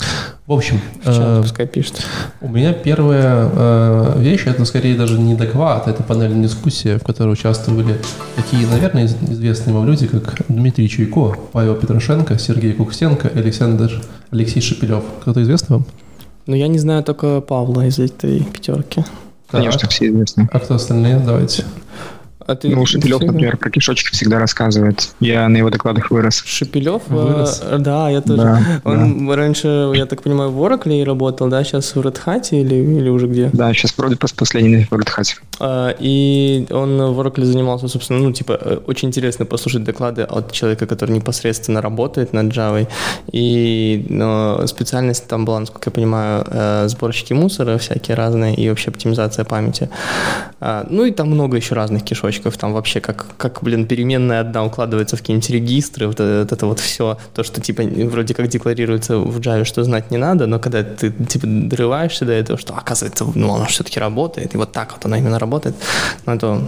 В 0.47 0.53
общем, 0.53 0.79
В 1.01 1.05
чат 1.07 1.17
э, 1.19 1.43
пускай 1.43 1.67
пишет. 1.67 2.03
У 2.43 2.49
меня 2.49 2.75
первая 2.75 3.49
э, 3.51 4.15
вещь, 4.19 4.43
это 4.47 4.65
скорее 4.67 4.95
даже 4.97 5.19
не 5.19 5.35
доклад, 5.35 5.89
это 5.89 6.03
панельная 6.03 6.43
дискуссия, 6.43 6.99
в 6.99 7.03
которой 7.05 7.31
участвовали 7.33 7.97
такие, 8.37 8.67
наверное, 8.67 9.05
из- 9.05 9.15
известные 9.31 9.75
вам 9.75 9.87
люди, 9.87 10.07
как 10.07 10.43
Дмитрий 10.49 10.89
Чуйко, 10.89 11.37
Павел 11.53 11.77
Петрошенко, 11.77 12.39
Сергей 12.39 12.73
Кукстенко, 12.75 13.29
Александр 13.35 14.03
Алексей 14.31 14.61
Шепелев. 14.61 15.05
Кто-то 15.23 15.43
известный 15.43 15.77
вам? 15.77 15.87
Ну, 16.47 16.57
я 16.57 16.69
не 16.69 16.79
знаю 16.79 17.05
только 17.05 17.41
Павла 17.41 17.87
из 17.87 17.99
этой 17.99 18.41
пятерки. 18.45 19.05
Конечно, 19.51 19.81
Так. 19.81 19.91
все 19.91 20.09
известны. 20.09 20.49
А 20.53 20.59
кто 20.59 20.75
остальные? 20.75 21.21
Давайте. 21.21 21.65
А 22.47 22.55
ты 22.57 22.69
Ну, 22.69 22.85
Шепелев, 22.87 23.19
всегда- 23.19 23.33
например, 23.33 23.57
про 23.57 23.71
кишочки 23.71 24.11
всегда 24.13 24.39
рассказывает. 24.39 25.11
Я 25.21 25.49
на 25.49 25.57
его 25.59 25.71
докладах 25.71 26.11
вырос. 26.11 26.43
Шепелев? 26.47 27.03
э, 27.09 27.15
Вырос. 27.15 27.63
да, 27.79 28.11
я 28.11 28.21
тоже. 28.21 28.43
Да, 28.43 28.81
Он 28.85 29.31
раньше, 29.33 29.93
я 29.95 30.07
так 30.07 30.23
понимаю, 30.23 30.51
в 30.51 30.61
Oracle 30.63 31.05
работал, 31.05 31.49
да, 31.49 31.63
сейчас 31.65 31.95
в 31.95 32.01
Red 32.01 32.19
Hat 32.27 32.49
или, 32.51 32.75
или 32.75 33.09
уже 33.09 33.27
где? 33.27 33.51
Да, 33.53 33.73
сейчас 33.73 33.95
вроде 33.97 34.17
пос- 34.17 34.35
последний 34.37 34.85
в 34.85 34.93
Red 34.93 35.09
Hat. 35.17 35.27
А, 35.61 35.95
И 36.01 36.67
он 36.71 36.97
в 37.13 37.21
Oracle 37.21 37.45
занимался, 37.45 37.89
собственно, 37.89 38.19
ну, 38.21 38.33
типа, 38.33 38.59
э, 38.61 38.79
очень 38.87 39.09
интересно 39.09 39.45
послушать 39.47 39.85
доклады 39.85 40.23
от 40.23 40.53
человека, 40.53 40.87
который 40.87 41.13
непосредственно 41.13 41.81
работает 41.81 42.33
над 42.33 42.47
Java. 42.47 42.87
И 43.33 44.07
но 44.09 44.67
специальность 44.67 45.27
там 45.29 45.45
была, 45.45 45.61
насколько 45.61 45.91
я 45.91 45.93
понимаю, 45.93 46.45
э, 46.49 46.89
сборщики 46.89 47.33
мусора 47.35 47.79
всякие 47.79 48.17
разные 48.17 48.55
и 48.55 48.69
вообще 48.69 48.91
оптимизация 48.91 49.45
памяти. 49.45 49.89
А, 50.61 50.87
Ну 50.91 51.05
и 51.05 51.11
там 51.11 51.29
много 51.31 51.57
еще 51.57 51.75
разных 51.75 52.05
кишочков. 52.43 52.57
Там 52.57 52.73
вообще 52.73 53.01
как, 53.01 53.27
как 53.37 53.63
блин, 53.63 53.87
переменная 53.87 54.41
одна 54.41 54.65
укладывается 54.65 55.17
в 55.17 55.21
какие-нибудь 55.21 55.51
регистры, 55.51 56.07
вот 56.07 56.21
это, 56.21 56.41
вот 56.41 56.53
это 56.53 56.67
вот 56.67 56.81
все. 56.81 57.19
То, 57.35 57.43
что 57.43 57.61
типа 57.61 57.83
вроде 57.83 58.35
как 58.35 58.49
декларируется 58.49 59.19
в 59.19 59.39
Java, 59.39 59.65
что 59.65 59.85
знать 59.85 60.11
не 60.11 60.19
надо, 60.19 60.47
но 60.47 60.59
когда 60.59 60.83
ты 60.83 61.11
типа 61.11 61.47
дорываешься 61.47 62.25
до 62.25 62.33
этого, 62.33 62.59
что 62.59 62.75
оказывается, 62.75 63.27
ну, 63.35 63.55
оно 63.55 63.65
все-таки 63.67 64.01
работает, 64.01 64.55
и 64.55 64.59
вот 64.59 64.73
так 64.73 64.93
вот 64.93 65.05
оно 65.05 65.17
именно 65.17 65.39
работает, 65.39 65.75
ну, 66.27 66.35
это 66.35 66.61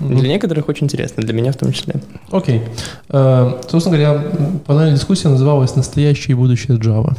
Для 0.00 0.28
некоторых 0.28 0.68
очень 0.68 0.84
интересно, 0.84 1.22
для 1.22 1.32
меня 1.32 1.52
в 1.52 1.56
том 1.56 1.72
числе. 1.72 1.94
Окей. 2.30 2.62
Э, 3.08 3.60
Собственно 3.68 3.96
говоря, 3.96 4.24
панельная 4.66 4.94
дискуссия 4.94 5.28
называлась 5.28 5.76
«Настоящее 5.76 6.32
и 6.32 6.34
будущее 6.34 6.76
Java». 6.76 7.16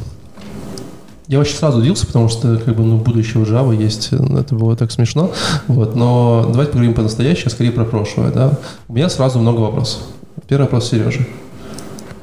Я 1.28 1.40
очень 1.40 1.56
сразу 1.56 1.78
удивился, 1.78 2.06
потому 2.06 2.30
что 2.30 2.56
как 2.56 2.74
бы, 2.74 2.82
ну, 2.82 2.96
будущее 2.96 3.42
у 3.42 3.46
Java 3.46 3.76
есть, 3.76 4.10
это 4.12 4.54
было 4.54 4.74
так 4.76 4.90
смешно. 4.90 5.30
Вот, 5.66 5.94
но 5.94 6.46
давайте 6.48 6.72
поговорим 6.72 6.94
по 6.94 7.02
настоящему, 7.02 7.48
а 7.48 7.50
скорее 7.50 7.70
про 7.70 7.84
прошлое. 7.84 8.32
Да? 8.32 8.58
У 8.88 8.94
меня 8.94 9.10
сразу 9.10 9.38
много 9.38 9.60
вопросов. 9.60 10.00
Первый 10.48 10.62
вопрос 10.62 10.88
Сережи. 10.88 11.26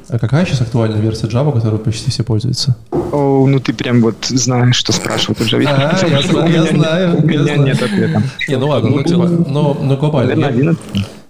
А 0.08 0.18
какая 0.18 0.44
сейчас 0.44 0.60
актуальная 0.60 1.00
версия 1.00 1.28
Java, 1.28 1.52
которой 1.52 1.78
почти 1.78 2.10
все 2.10 2.24
пользуются? 2.24 2.76
О, 2.90 3.46
ну 3.46 3.60
ты 3.60 3.72
прям 3.72 4.02
вот 4.02 4.16
знаешь, 4.26 4.74
что 4.74 4.92
спрашивают 4.92 5.40
у 5.40 5.44
Java. 5.44 5.66
А, 5.68 6.06
я 6.08 6.22
знаю, 6.22 6.52
я 6.52 6.64
знаю. 6.64 7.18
У 7.18 7.26
меня 7.26 7.56
нет 7.58 7.80
ответа. 7.80 8.24
Не, 8.48 8.56
ну 8.56 8.66
ладно, 8.66 8.90
ну, 8.90 9.02
типа, 9.04 9.28
но 9.28 9.74
глобально. 9.96 10.76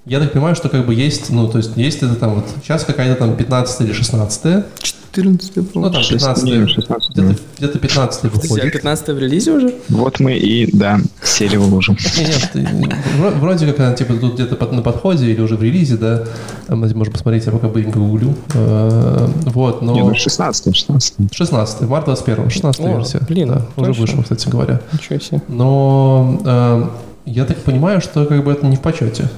Я, 0.07 0.19
11. 0.19 0.21
я 0.21 0.21
так 0.21 0.33
понимаю, 0.33 0.55
что 0.55 0.69
как 0.69 0.87
бы 0.87 0.95
есть, 0.95 1.31
ну, 1.31 1.49
то 1.49 1.59
есть 1.59 1.77
есть 1.77 2.03
это 2.03 2.15
там 2.15 2.37
вот, 2.37 2.45
сейчас 2.63 2.85
какая-то 2.85 3.19
там 3.19 3.37
15 3.37 3.81
или 3.83 3.93
16 3.93 4.65
14 5.17 5.75
ну 5.75 5.91
там 5.91 6.03
15 6.03 6.45
Не, 6.45 6.67
16, 6.67 7.11
где-то, 7.11 7.37
где-то 7.59 7.79
15 7.79 8.25
У 8.25 8.29
тебя 8.29 8.41
выходит. 8.41 8.73
15 8.73 9.09
в 9.09 9.19
релизе 9.19 9.53
уже? 9.53 9.75
Вот 9.89 10.21
мы 10.21 10.35
и, 10.35 10.71
да, 10.77 11.01
сели 11.23 11.57
в 11.57 11.73
лужу. 11.73 11.97
Не, 12.55 12.63
нет, 12.73 12.95
вроде 13.41 13.67
как 13.67 13.81
она 13.81 13.95
типа 13.95 14.15
тут 14.15 14.35
где-то 14.35 14.57
под- 14.57 14.73
на 14.73 14.83
подходе 14.83 15.27
или 15.27 15.41
уже 15.41 15.57
в 15.57 15.63
релизе, 15.63 15.97
да. 15.97 16.25
Там, 16.67 16.81
можно 16.81 17.13
посмотреть, 17.13 17.47
я 17.47 17.53
пока 17.53 17.69
быстренько 17.69 17.99
гуглю. 17.99 18.35
Э, 18.55 19.27
Вот, 19.47 19.81
Не, 19.83 20.01
ну 20.01 20.09
но 20.09 20.15
16, 20.15 20.77
16. 20.77 21.15
16, 21.33 21.81
март 21.83 22.05
21, 22.05 22.51
16 22.51 22.85
О, 22.85 22.89
версия. 22.89 23.21
блин, 23.27 23.49
да, 23.49 23.67
уже 23.77 23.93
вышла, 23.93 24.23
кстати 24.23 24.49
говоря. 24.49 24.81
Ничего 24.93 25.19
себе. 25.19 25.41
Но 25.49 26.41
э, 26.45 26.85
я 27.25 27.45
так 27.45 27.57
понимаю, 27.59 28.01
что 28.03 28.27
как 28.27 28.45
бы 28.45 28.53
это 28.53 28.67
не 28.67 28.77
в 28.77 28.81
почете. 28.81 29.31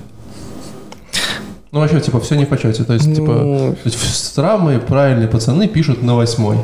Ну, 1.73 1.81
вообще, 1.81 2.01
типа, 2.01 2.21
все 2.21 2.35
не 2.35 2.45
в 2.45 2.49
почете. 2.49 2.85
То 2.85 2.95
есть, 2.95 3.15
типа, 3.15 3.33
Ну, 3.33 3.73
то 3.75 3.89
есть, 3.89 4.35
самые 4.35 4.79
правильные 4.79 5.29
пацаны 5.29 5.69
пишут 5.69 6.03
на 6.03 6.15
восьмой. 6.17 6.57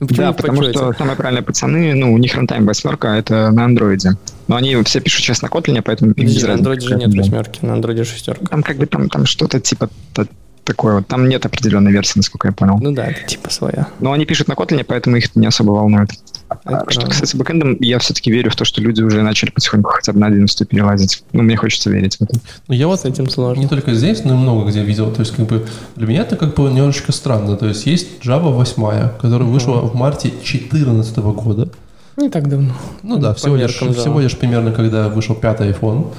ну 0.00 0.06
почему 0.06 0.26
Да, 0.26 0.32
потому 0.32 0.62
что 0.62 0.92
самые 0.92 1.16
правильные 1.16 1.42
пацаны, 1.42 1.94
ну, 1.94 2.12
у 2.12 2.18
них 2.18 2.34
рантайм 2.34 2.66
восьмерка, 2.66 3.08
это 3.08 3.50
на 3.50 3.64
андроиде. 3.64 4.16
Но 4.48 4.56
они 4.56 4.76
все 4.84 5.00
пишут 5.00 5.22
сейчас 5.22 5.42
на 5.42 5.46
Kotlin, 5.46 5.80
поэтому 5.82 6.12
им 6.12 6.26
без 6.26 6.42
на 6.42 6.54
андроиде 6.54 6.88
же 6.88 6.96
нет 6.96 7.14
восьмерки, 7.14 7.64
на 7.64 7.72
андроиде 7.74 8.04
шестерка. 8.04 8.46
Там 8.46 8.62
как 8.62 8.76
бы 8.76 8.86
там, 8.86 9.08
там 9.08 9.24
что-то 9.24 9.58
типа 9.60 9.88
та- 10.12 10.26
такое 10.64 10.96
вот. 10.96 11.06
Там 11.06 11.28
нет 11.28 11.46
определенной 11.46 11.92
версии, 11.92 12.18
насколько 12.18 12.48
я 12.48 12.52
понял. 12.52 12.78
Ну 12.80 12.92
да, 12.92 13.06
это 13.06 13.22
типа 13.26 13.50
своя. 13.50 13.88
Но 14.00 14.12
они 14.12 14.26
пишут 14.26 14.48
на 14.48 14.52
Kotlin, 14.52 14.84
поэтому 14.86 15.16
их 15.16 15.34
не 15.36 15.46
особо 15.46 15.70
волнует. 15.70 16.10
А 16.48 16.54
Это 16.54 16.90
что 16.90 17.00
правда. 17.00 17.10
касается 17.10 17.36
бэкэндом, 17.36 17.76
я 17.80 17.98
все-таки 17.98 18.30
верю 18.30 18.50
в 18.50 18.56
то, 18.56 18.64
что 18.64 18.80
люди 18.80 19.02
уже 19.02 19.22
начали 19.22 19.50
потихоньку 19.50 19.90
хотя 19.90 20.12
бы 20.12 20.18
на 20.20 20.26
11 20.26 20.68
перелазить. 20.68 21.24
Ну, 21.32 21.42
мне 21.42 21.56
хочется 21.56 21.90
верить 21.90 22.16
в 22.16 22.22
это. 22.22 22.38
Ну, 22.68 22.74
я 22.74 22.86
вот 22.86 23.00
С 23.00 23.04
этим 23.04 23.28
сложно. 23.28 23.60
не 23.60 23.68
только 23.68 23.94
здесь, 23.94 24.24
но 24.24 24.34
и 24.34 24.36
много 24.36 24.68
где 24.70 24.82
видел. 24.84 25.10
То 25.12 25.20
есть, 25.20 25.34
как 25.34 25.46
бы, 25.46 25.66
для 25.96 26.06
меня 26.06 26.20
это 26.22 26.36
как 26.36 26.54
бы 26.54 26.64
немножечко 26.70 27.12
странно. 27.12 27.56
То 27.56 27.66
есть, 27.66 27.86
есть 27.86 28.22
Java 28.22 28.52
8, 28.52 29.18
которая 29.20 29.48
вышла 29.48 29.80
в 29.80 29.94
марте 29.94 30.28
2014 30.28 31.16
года. 31.18 31.68
Не 32.16 32.28
так 32.28 32.48
давно. 32.48 32.72
Ну 33.02 33.18
да, 33.18 33.34
всего 33.34 33.56
лишь, 33.56 33.74
всего 33.74 34.20
лишь 34.20 34.36
примерно, 34.36 34.70
когда 34.72 35.08
вышел 35.08 35.34
пятый 35.34 35.70
iPhone. 35.70 36.12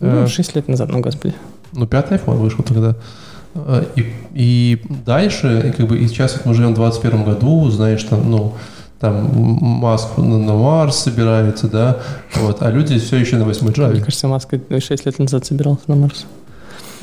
Э, 0.00 0.22
Ну, 0.22 0.26
6 0.28 0.56
лет 0.56 0.68
назад, 0.68 0.88
ну 0.90 1.00
господи. 1.00 1.34
Ну, 1.72 1.86
пятый 1.86 2.18
iPhone 2.18 2.36
вышел 2.36 2.64
тогда. 2.64 2.96
Э, 3.54 3.84
И, 3.94 4.12
и 4.34 4.82
дальше, 5.06 5.62
и 5.68 5.76
как 5.76 5.86
бы, 5.86 5.98
и 5.98 6.08
сейчас 6.08 6.34
вот 6.36 6.46
мы 6.46 6.54
живем 6.54 6.72
в 6.72 6.74
21 6.76 7.24
году, 7.24 7.70
знаешь, 7.70 8.02
там, 8.04 8.28
ну, 8.30 8.54
там 9.00 9.30
Маск 9.34 10.16
на, 10.16 10.54
Марс 10.54 10.96
собирается, 10.96 11.68
да, 11.68 11.98
вот, 12.36 12.62
а 12.62 12.70
люди 12.70 12.98
все 12.98 13.16
еще 13.16 13.36
на 13.36 13.44
8 13.44 13.62
Мне 13.62 13.72
Java. 13.74 14.00
кажется, 14.00 14.28
Маска 14.28 14.58
6 14.70 15.06
лет 15.06 15.18
назад 15.18 15.44
собирался 15.44 15.82
на 15.88 15.96
Марс. 15.96 16.26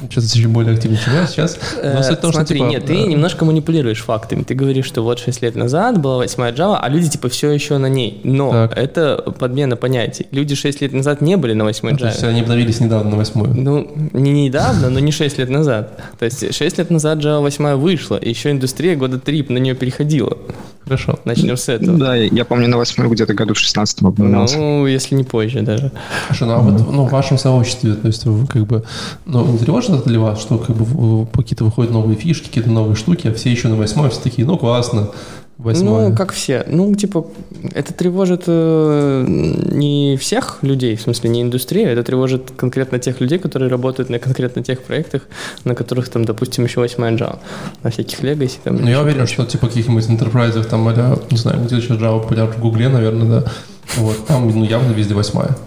Сейчас 0.09 0.33
еще 0.35 0.47
более 0.47 0.73
активно, 0.75 0.97
чем 0.97 1.13
я 1.13 1.27
сейчас. 1.27 1.57
Но 1.75 1.89
Э, 1.89 2.03
суть 2.03 2.17
в 2.17 2.21
том, 2.21 2.31
что, 2.31 2.39
Смотри, 2.41 2.59
типа, 2.59 2.69
нет, 2.69 2.85
ты 2.85 2.93
э, 2.93 3.05
немножко 3.05 3.45
манипулируешь 3.45 4.01
фактами. 4.01 4.43
Ты 4.43 4.53
говоришь, 4.55 4.85
что 4.85 5.01
вот 5.03 5.19
6 5.19 5.41
лет 5.41 5.55
назад 5.55 5.99
была 5.99 6.17
8 6.17 6.43
Java, 6.55 6.77
а 6.81 6.89
люди 6.89 7.09
типа 7.09 7.29
все 7.29 7.51
еще 7.51 7.77
на 7.77 7.87
ней. 7.87 8.21
Но 8.23 8.51
Так. 8.51 8.77
это 8.77 9.23
подмена 9.39 9.75
понятий. 9.75 10.27
Люди 10.31 10.55
6 10.55 10.81
лет 10.81 10.93
назад 10.93 11.21
не 11.21 11.37
были 11.37 11.53
на 11.53 11.63
8 11.63 11.89
а, 11.89 11.97
то 11.97 12.05
есть 12.07 12.23
Java. 12.23 12.27
они 12.29 12.41
обновились 12.41 12.79
недавно 12.79 13.11
на 13.11 13.17
8 13.17 13.53
Ну, 13.55 13.91
не 14.13 14.31
недавно, 14.45 14.89
но 14.89 14.99
не 14.99 15.11
6 15.11 15.37
лет 15.37 15.49
назад. 15.49 15.99
То 16.19 16.25
есть 16.25 16.53
6 16.53 16.77
лет 16.77 16.89
назад 16.89 17.19
Java 17.19 17.41
8 17.41 17.75
вышла, 17.75 18.17
и 18.17 18.29
еще 18.29 18.51
индустрия 18.51 18.95
года 18.95 19.19
3 19.19 19.45
на 19.49 19.57
нее 19.57 19.75
переходила. 19.75 20.37
Хорошо. 20.85 21.17
Начнем 21.23 21.55
с 21.55 21.69
этого. 21.69 21.97
Да, 21.97 22.15
я 22.15 22.45
помню, 22.45 22.67
на 22.67 22.77
8 22.77 23.07
где-то 23.07 23.33
году 23.33 23.53
в 23.53 23.57
16 23.57 24.01
обновлялся. 24.01 24.57
Ну, 24.57 24.85
если 24.85 25.15
не 25.15 25.23
позже 25.23 25.61
даже. 25.61 25.91
Хорошо, 26.27 26.45
ну 26.45 26.53
а 26.53 26.57
вот 26.59 26.91
ну, 26.91 27.05
в 27.07 27.11
вашем 27.11 27.37
сообществе, 27.37 27.93
то 27.93 28.07
есть 28.07 28.25
вы 28.25 28.45
как 28.47 28.65
бы, 28.65 28.83
ну, 29.25 29.45
не 29.47 29.57
тревожит 29.57 29.91
это 29.95 30.09
для 30.09 30.19
вас, 30.19 30.39
что 30.39 30.57
как 30.57 30.75
бы 30.75 31.27
какие-то 31.33 31.63
выходят 31.63 31.91
новые 31.91 32.17
фишки, 32.17 32.47
какие-то 32.47 32.69
новые 32.69 32.95
штуки, 32.95 33.27
а 33.27 33.33
все 33.33 33.51
еще 33.51 33.67
на 33.67 33.75
восьмой, 33.75 34.09
все 34.09 34.21
такие, 34.21 34.47
ну, 34.47 34.57
классно, 34.57 35.11
восьмое. 35.57 36.09
Ну, 36.09 36.15
как 36.15 36.33
все. 36.33 36.63
Ну, 36.67 36.93
типа, 36.95 37.25
это 37.73 37.93
тревожит 37.93 38.43
э, 38.47 39.25
не 39.27 40.17
всех 40.17 40.59
людей, 40.61 40.95
в 40.95 41.01
смысле, 41.01 41.29
не 41.29 41.41
индустрию, 41.41 41.89
это 41.89 42.03
тревожит 42.03 42.51
конкретно 42.55 42.99
тех 42.99 43.21
людей, 43.21 43.39
которые 43.39 43.69
работают 43.69 44.09
на 44.09 44.19
конкретно 44.19 44.63
тех 44.63 44.81
проектах, 44.81 45.23
на 45.63 45.75
которых, 45.75 46.09
там, 46.09 46.25
допустим, 46.25 46.65
еще 46.65 46.79
8 46.79 47.03
Java, 47.15 47.39
на 47.83 47.89
всяких 47.89 48.21
Legacy. 48.21 48.57
Там, 48.63 48.77
Ну, 48.77 48.85
я 48.85 48.91
еще 48.91 49.01
уверен, 49.01 49.19
прочее. 49.19 49.33
что 49.33 49.45
типа 49.45 49.67
каких-нибудь 49.67 50.05
enterprise 50.05 50.63
там, 50.63 50.87
а 50.87 51.19
не 51.31 51.37
знаю, 51.37 51.63
где 51.63 51.79
сейчас 51.81 51.97
Java 51.97 52.21
популярна 52.21 52.53
в 52.53 52.59
Гугле, 52.59 52.89
наверное, 52.89 53.41
да. 53.41 53.51
Вот, 53.97 54.25
там, 54.27 54.49
ну, 54.49 54.63
явно 54.63 54.91
везде 54.91 55.13
восьмая. 55.13 55.57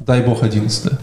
Дай 0.00 0.22
бог 0.22 0.42
одиннадцатая. 0.42 0.98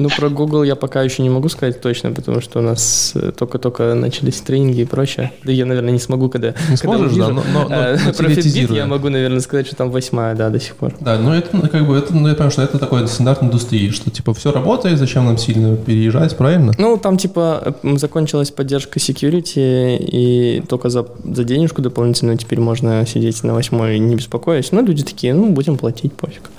Ну, 0.00 0.08
про 0.16 0.28
Google 0.28 0.62
я 0.62 0.76
пока 0.76 1.02
еще 1.02 1.22
не 1.22 1.30
могу 1.30 1.48
сказать 1.48 1.80
точно, 1.80 2.12
потому 2.12 2.40
что 2.40 2.60
у 2.60 2.62
нас 2.62 3.12
э, 3.16 3.32
только-только 3.36 3.94
начались 3.94 4.40
тренинги 4.40 4.82
и 4.82 4.84
прочее. 4.84 5.32
Да 5.42 5.50
я, 5.50 5.66
наверное, 5.66 5.90
не 5.92 5.98
смогу, 5.98 6.28
когда... 6.28 6.48
Не 6.70 6.76
когда 6.76 6.96
сможешь, 6.98 7.16
да, 7.16 7.26
увижу. 7.26 7.42
но, 7.52 7.60
но, 7.64 7.68
но- 7.68 7.74
Э, 7.74 7.98
но 8.06 8.12
Про 8.12 8.26
Fitbit 8.28 8.74
я 8.76 8.86
могу, 8.86 9.08
наверное, 9.08 9.40
сказать, 9.40 9.66
что 9.66 9.74
там 9.76 9.90
восьмая, 9.90 10.36
да, 10.36 10.50
до 10.50 10.60
сих 10.60 10.76
пор. 10.76 10.94
Да, 11.00 11.18
ну 11.18 11.32
это 11.32 11.48
ну, 11.56 11.62
как 11.68 11.84
бы 11.86 11.96
это, 11.96 12.14
ну 12.14 12.28
я 12.28 12.34
понимаю, 12.34 12.50
что 12.52 12.62
это 12.62 12.78
такой 12.78 13.08
стандарт 13.08 13.42
индустрии, 13.42 13.90
что 13.90 14.08
типа 14.10 14.34
все 14.34 14.52
работает, 14.52 14.98
зачем 14.98 15.24
нам 15.24 15.36
сильно 15.36 15.76
переезжать, 15.76 16.36
правильно? 16.36 16.72
Ну, 16.78 16.96
там 16.96 17.16
типа 17.18 17.74
м, 17.82 17.98
закончилась 17.98 18.50
поддержка 18.52 19.00
security, 19.00 19.96
и 19.98 20.62
только 20.68 20.90
за, 20.90 21.06
за 21.24 21.42
денежку 21.44 21.82
дополнительную 21.82 22.38
теперь 22.38 22.60
можно 22.60 23.04
сидеть 23.06 23.42
на 23.42 23.52
восьмой 23.54 23.96
и 23.96 23.98
не 23.98 24.14
беспокоясь. 24.14 24.70
Но 24.70 24.80
люди 24.80 25.02
такие, 25.02 25.34
ну, 25.34 25.50
будем 25.50 25.76
платить, 25.76 26.12
пофиг. 26.12 26.50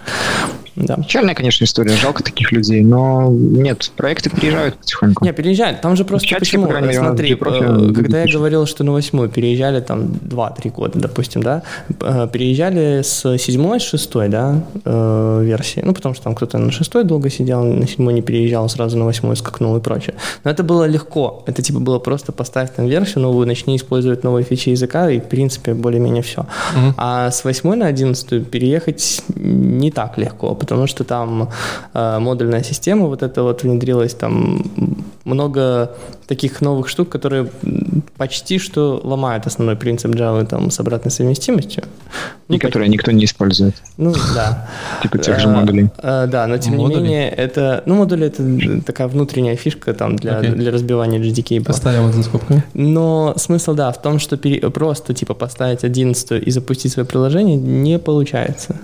Да. 0.75 0.95
Печальная, 0.95 1.35
конечно, 1.35 1.63
история. 1.63 1.91
Жалко 1.91 2.23
таких 2.23 2.51
людей. 2.51 2.81
Но 2.81 3.29
нет, 3.31 3.91
проекты 3.95 4.29
переезжают 4.29 4.77
потихоньку. 4.77 5.25
Не, 5.25 5.33
переезжают. 5.33 5.81
Там 5.81 5.95
же 5.95 6.05
просто 6.05 6.27
чатике, 6.27 6.57
почему? 6.57 6.67
по 6.67 6.81
мере, 6.81 6.93
Смотри, 6.93 7.35
в 7.35 7.39
профиле 7.39 7.89
э, 7.89 7.93
когда 7.93 8.23
я 8.23 8.31
говорил, 8.31 8.65
что 8.65 8.83
на 8.83 8.91
восьмую 8.91 9.29
переезжали 9.29 9.79
там 9.81 10.03
2-3 10.03 10.71
года, 10.71 10.99
допустим, 10.99 11.43
да, 11.43 11.63
э, 12.01 12.27
переезжали 12.31 13.01
с 13.01 13.37
седьмой, 13.37 13.79
с 13.79 13.83
шестой, 13.83 14.29
да, 14.29 14.63
э, 14.85 15.41
версии. 15.43 15.81
Ну, 15.83 15.93
потому 15.93 16.15
что 16.15 16.23
там 16.25 16.35
кто-то 16.35 16.57
на 16.57 16.71
шестой 16.71 17.03
долго 17.03 17.29
сидел, 17.29 17.63
на 17.63 17.87
седьмой 17.87 18.13
не 18.13 18.21
переезжал, 18.21 18.67
сразу 18.69 18.97
на 18.97 19.05
восьмой 19.05 19.35
скакнул 19.35 19.75
и 19.77 19.81
прочее. 19.81 20.15
Но 20.43 20.51
это 20.51 20.63
было 20.63 20.85
легко. 20.85 21.43
Это 21.47 21.61
типа 21.61 21.79
было 21.79 21.99
просто 21.99 22.31
поставь 22.31 22.73
там 22.75 22.87
версию 22.87 23.23
новую, 23.23 23.47
начни 23.47 23.75
использовать 23.75 24.23
новые 24.23 24.43
фичи 24.43 24.69
языка, 24.69 25.09
и 25.09 25.19
в 25.19 25.25
принципе 25.25 25.73
более-менее 25.73 26.23
все. 26.23 26.45
Мгм. 26.75 26.93
А 26.97 27.31
с 27.31 27.43
восьмой 27.43 27.77
на 27.77 27.87
одиннадцатую 27.87 28.43
переехать 28.43 29.21
не 29.35 29.91
так 29.91 30.17
легко, 30.17 30.55
потому 30.59 30.87
что 30.87 31.03
там 31.03 31.49
э, 31.93 32.19
модульная 32.19 32.63
система 32.63 33.07
вот 33.07 33.23
эта 33.23 33.43
вот 33.43 33.63
внедрилась, 33.63 34.13
там 34.13 34.63
много 35.25 35.91
таких 36.27 36.61
новых 36.61 36.89
штук, 36.89 37.09
которые 37.09 37.49
почти 38.17 38.59
что 38.59 38.99
ломают 39.03 39.47
основной 39.47 39.75
принцип 39.75 40.11
Java 40.11 40.45
там, 40.45 40.71
с 40.71 40.79
обратной 40.79 41.11
совместимостью. 41.11 41.83
И 42.49 42.57
которые 42.57 42.89
никто 42.89 43.11
не 43.11 43.25
использует. 43.25 43.75
Ну, 43.97 44.13
да. 44.35 44.67
Типа 45.01 45.17
тех 45.17 45.39
же 45.39 45.47
Э, 45.47 45.51
модулей. 45.51 45.89
э, 45.97 46.27
Да, 46.27 46.47
но 46.47 46.57
тем 46.57 46.77
не 46.77 46.85
менее, 46.85 47.29
это... 47.29 47.83
Ну, 47.85 47.95
модули— 47.95 48.27
это 48.27 48.81
такая 48.85 49.07
внутренняя 49.07 49.55
фишка 49.55 49.93
там 49.93 50.15
для, 50.15 50.41
разбивания. 50.71 51.19
Оставим 51.71 52.07
это 52.07 52.17
за 52.17 52.23
скобками. 52.23 52.63
Но 52.73 53.33
смысл, 53.37 53.73
да, 53.73 53.91
в 53.91 54.01
том, 54.01 54.19
что 54.19 54.37
просто 54.71 55.13
типа 55.13 55.33
поставить 55.33 55.83
11 55.83 56.47
и 56.47 56.51
запустить 56.51 56.91
свое 56.91 57.07
приложение 57.07 57.55
не 57.55 57.99
получается. 57.99 58.75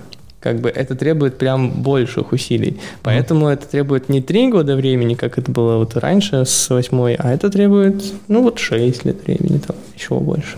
Как 0.46 0.60
бы 0.60 0.70
это 0.70 0.94
требует 0.94 1.40
прям 1.40 1.72
больших 1.82 2.32
усилий. 2.32 2.78
Поэтому 3.02 3.48
это 3.48 3.66
требует 3.66 4.10
не 4.10 4.22
3 4.22 4.52
года 4.52 4.76
времени, 4.76 5.16
как 5.16 5.40
это 5.40 5.52
было 5.52 5.78
вот 5.78 5.98
раньше 5.98 6.46
с 6.46 6.70
8, 6.70 7.16
а 7.18 7.34
это 7.34 7.50
требует, 7.50 8.04
ну 8.28 8.44
вот 8.44 8.60
6 8.60 9.06
лет 9.06 9.26
времени, 9.26 9.58
там 9.58 9.76
еще 9.96 10.14
больше. 10.20 10.58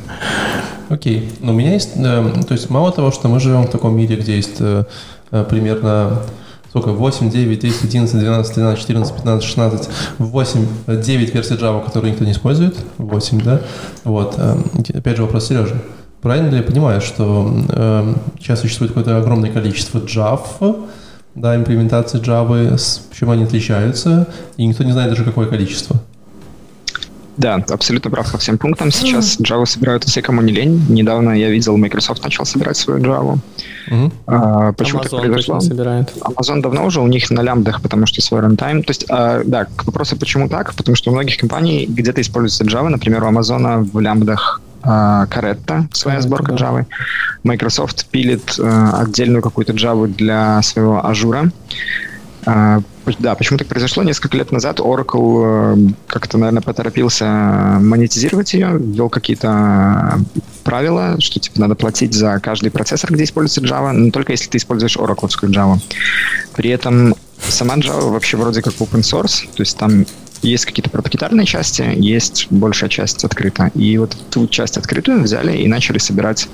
Окей. 0.89 1.29
Но 1.39 1.53
у 1.53 1.55
меня 1.55 1.71
есть, 1.71 1.91
э, 1.95 2.33
то 2.45 2.53
есть 2.53 2.69
мало 2.69 2.91
того, 2.91 3.11
что 3.11 3.29
мы 3.29 3.39
живем 3.39 3.63
в 3.63 3.69
таком 3.69 3.95
мире, 3.95 4.17
где 4.17 4.35
есть 4.35 4.57
э, 4.59 4.83
э, 5.31 5.45
примерно 5.49 6.21
сколько, 6.69 6.91
8, 6.91 7.29
9, 7.31 7.59
10, 7.59 7.83
11, 7.85 8.19
12, 8.19 8.55
13, 8.55 8.81
14, 8.81 9.15
15, 9.15 9.47
16, 9.47 9.89
8, 10.17 10.67
9 10.87 11.33
версий 11.33 11.53
Java, 11.53 11.85
которые 11.85 12.11
никто 12.11 12.25
не 12.25 12.33
использует, 12.33 12.75
8, 12.97 13.41
да? 13.41 13.61
Вот. 14.03 14.35
э, 14.37 14.57
Опять 14.93 15.15
же 15.15 15.23
вопрос 15.23 15.47
Сережи. 15.47 15.81
Правильно 16.21 16.49
ли 16.49 16.57
я 16.57 16.63
понимаю, 16.63 17.01
что 17.01 17.51
э, 17.69 18.13
сейчас 18.39 18.61
существует 18.61 18.91
какое-то 18.91 19.17
огромное 19.17 19.51
количество 19.51 19.99
Java, 19.99 20.87
да, 21.35 21.55
имплементации 21.55 22.19
Java, 22.19 22.77
с 22.77 23.07
чем 23.17 23.29
они 23.29 23.43
отличаются, 23.43 24.27
и 24.57 24.65
никто 24.65 24.83
не 24.83 24.91
знает 24.91 25.09
даже 25.09 25.23
какое 25.23 25.47
количество. 25.47 26.01
Да, 27.37 27.63
абсолютно 27.69 28.09
прав 28.09 28.31
по 28.31 28.39
всем 28.39 28.57
пунктам. 28.57 28.91
Сейчас 28.91 29.39
Java 29.39 29.65
собирают 29.65 30.03
все, 30.05 30.23
кому 30.23 30.41
не 30.41 30.51
лень. 30.51 30.83
Недавно 30.89 31.39
я 31.39 31.49
видел, 31.51 31.77
Microsoft 31.77 32.23
начал 32.23 32.45
собирать 32.45 32.77
свою 32.77 32.99
Java. 32.99 33.37
Угу. 33.91 34.11
А, 34.25 34.73
почему 34.73 35.01
Amazon 35.01 35.09
так 35.09 35.19
произошло? 35.19 35.59
собирает. 35.59 36.13
Amazon 36.21 36.61
давно 36.61 36.85
уже, 36.85 36.99
у 36.99 37.07
них 37.07 37.29
на 37.29 37.41
лямбдах, 37.41 37.83
потому 37.83 38.07
что 38.07 38.21
свой 38.21 38.41
runtime. 38.41 38.81
То 38.81 38.89
есть, 38.89 39.05
а, 39.09 39.43
да, 39.45 39.65
к 39.65 39.85
вопросу, 39.85 40.17
почему 40.17 40.49
так? 40.49 40.73
Потому 40.73 40.95
что 40.95 41.11
у 41.11 41.13
многих 41.13 41.37
компаний 41.37 41.85
где-то 41.87 42.21
используется 42.21 42.63
Java. 42.63 42.89
Например, 42.89 43.23
у 43.23 43.27
Amazon 43.27 43.83
в 43.83 43.99
лямбдах 43.99 44.61
Corretto, 45.29 45.87
своя 45.91 46.21
сборка. 46.21 46.53
Java. 46.53 46.85
Microsoft 47.43 48.07
пилит 48.07 48.55
а, 48.59 49.01
отдельную 49.01 49.41
какую-то 49.41 49.73
Java 49.73 50.07
для 50.07 50.61
своего 50.61 51.05
Ажура. 51.05 51.51
А, 52.45 52.79
да, 53.19 53.35
почему 53.35 53.57
так 53.57 53.67
произошло? 53.67 54.03
Несколько 54.03 54.37
лет 54.37 54.53
назад 54.53 54.79
Oracle 54.79 55.89
э, 55.89 55.93
как-то, 56.07 56.37
наверное, 56.37 56.61
поторопился 56.61 57.25
монетизировать 57.81 58.53
ее, 58.53 58.77
ввел 58.79 59.09
какие-то 59.09 60.19
правила, 60.63 61.17
что 61.19 61.41
типа 61.41 61.59
надо 61.59 61.75
платить 61.75 62.13
за 62.13 62.39
каждый 62.39 62.71
процессор, 62.71 63.11
где 63.11 63.25
используется 63.25 63.61
Java, 63.61 63.91
но 63.91 64.11
только 64.11 64.31
если 64.31 64.49
ты 64.49 64.57
используешь 64.59 64.95
Oracle 64.95 65.27
Java. 65.49 65.77
При 66.55 66.69
этом 66.69 67.15
сама 67.39 67.75
Java 67.75 68.11
вообще 68.11 68.37
вроде 68.37 68.61
как 68.61 68.73
open 68.75 69.01
source, 69.01 69.45
то 69.53 69.61
есть 69.61 69.77
там 69.77 70.05
есть 70.41 70.65
какие-то 70.65 70.89
проприетарные 70.89 71.45
части, 71.45 71.83
есть 71.95 72.47
большая 72.49 72.89
часть 72.89 73.23
открыта. 73.23 73.71
И 73.75 73.97
вот 73.97 74.15
ту 74.29 74.47
часть 74.47 74.77
открытую 74.77 75.23
взяли 75.23 75.57
и 75.57 75.67
начали 75.67 75.97
собирать 75.97 76.47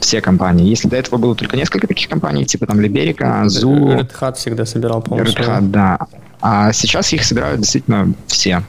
все 0.00 0.20
компании. 0.20 0.68
Если 0.68 0.88
до 0.88 0.96
этого 0.96 1.16
было 1.16 1.34
только 1.34 1.56
несколько 1.56 1.86
таких 1.86 2.08
компаний, 2.08 2.44
типа 2.44 2.66
там 2.66 2.80
Liberica, 2.80 3.44
Zoo... 3.44 4.00
Red 4.00 4.10
Hat 4.20 4.34
всегда 4.34 4.66
собирал 4.66 5.02
полностью. 5.02 5.44
Red 5.44 5.48
Hat, 5.48 5.70
да. 5.70 5.98
А 6.40 6.72
сейчас 6.72 7.12
их 7.12 7.24
собирают 7.24 7.60
действительно 7.60 8.12
все. 8.26 8.62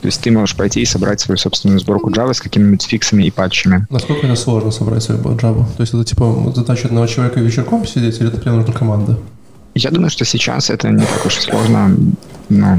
То 0.00 0.08
есть 0.08 0.20
ты 0.20 0.30
можешь 0.30 0.54
пойти 0.54 0.82
и 0.82 0.84
собрать 0.84 1.18
свою 1.20 1.38
собственную 1.38 1.80
сборку 1.80 2.10
Java 2.10 2.34
с 2.34 2.40
какими-нибудь 2.40 2.82
фиксами 2.82 3.24
и 3.24 3.30
патчами. 3.30 3.86
Насколько 3.88 4.26
это 4.26 4.36
сложно 4.36 4.70
собрать 4.70 5.02
свою 5.02 5.20
Java? 5.22 5.64
То 5.76 5.80
есть 5.80 5.94
это 5.94 6.04
типа 6.04 6.52
задача 6.54 6.88
одного 6.88 7.06
человека 7.06 7.40
вечерком 7.40 7.86
сидеть 7.86 8.20
или 8.20 8.28
это 8.28 8.38
прям 8.38 8.58
нужна 8.58 8.74
команда? 8.74 9.18
Я 9.74 9.90
думаю, 9.90 10.10
что 10.10 10.24
сейчас 10.26 10.70
это 10.70 10.90
не 10.90 11.04
так 11.04 11.24
уж 11.24 11.38
и 11.38 11.40
сложно. 11.40 11.96
Но 12.50 12.78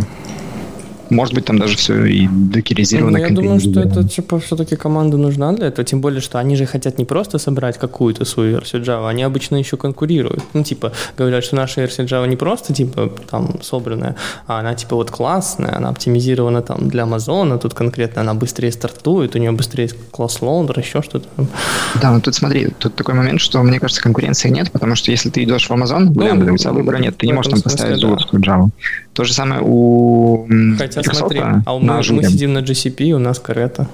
может 1.10 1.34
быть, 1.34 1.46
там 1.46 1.58
даже 1.60 1.78
все 1.78 2.06
и 2.06 2.28
докеризировано. 2.28 3.18
Ну, 3.18 3.26
я 3.26 3.30
думаю, 3.30 3.60
что 3.60 3.80
это, 3.80 4.04
типа, 4.08 4.40
все-таки 4.40 4.76
команда 4.76 5.18
нужна 5.18 5.52
для 5.54 5.68
этого, 5.68 5.86
тем 5.86 6.02
более, 6.02 6.22
что 6.22 6.40
они 6.40 6.56
же 6.56 6.66
хотят 6.66 6.98
не 6.98 7.06
просто 7.06 7.38
собрать 7.38 7.78
какую-то 7.78 8.26
свою 8.26 8.52
версию 8.52 8.84
Java, 8.84 9.10
они 9.10 9.24
обычно 9.24 9.56
еще 9.58 9.78
конкурируют. 9.78 10.44
Ну, 10.54 10.64
типа, 10.64 10.92
говорят, 11.18 11.44
что 11.44 11.56
наша 11.56 11.82
версия 11.82 12.04
Java 12.04 12.28
не 12.28 12.36
просто, 12.36 12.74
типа, 12.74 13.12
там, 13.30 13.62
собранная, 13.62 14.16
а 14.48 14.60
она, 14.60 14.74
типа, 14.74 14.96
вот 14.96 15.12
классная, 15.12 15.78
она 15.78 15.90
оптимизирована 15.90 16.62
там 16.62 16.90
для 16.90 17.04
Amazon, 17.04 17.58
тут 17.60 17.74
конкретно 17.74 18.22
она 18.22 18.34
быстрее 18.34 18.72
стартует, 18.72 19.36
у 19.36 19.40
нее 19.40 19.52
быстрее 19.52 19.90
class 20.12 20.42
loader, 20.42 20.80
еще 20.80 21.02
что-то. 21.02 21.28
Да, 22.02 22.12
ну 22.12 22.22
тут 22.22 22.36
смотри, 22.36 22.70
тут 22.80 22.96
такой 22.96 23.14
момент, 23.14 23.42
что, 23.42 23.62
мне 23.64 23.80
кажется, 23.80 24.02
конкуренции 24.02 24.50
нет, 24.50 24.72
потому 24.72 24.96
что 24.96 25.12
если 25.12 25.30
ты 25.30 25.44
идешь 25.44 25.68
в 25.68 25.72
Amazon, 25.72 26.12
ну, 26.14 26.54
у 26.54 26.58
тебя 26.58 26.72
выбора 26.72 26.98
нет, 26.98 27.18
ты 27.18 27.28
не 27.28 27.34
можешь 27.34 27.52
там 27.52 27.62
поставить 27.62 28.02
да. 28.02 28.16
Java. 28.40 28.70
То 29.16 29.24
же 29.24 29.34
самое 29.34 29.62
у 29.64 30.46
Хотя 30.78 31.02
смотри, 31.02 31.42
а 31.66 31.74
у 31.74 31.80
мы, 31.80 31.96
мы 31.96 32.24
сидим 32.24 32.52
на 32.52 32.60
GCP, 32.60 33.12
у 33.12 33.20
нас 33.20 33.40
Corretto. 33.40 33.88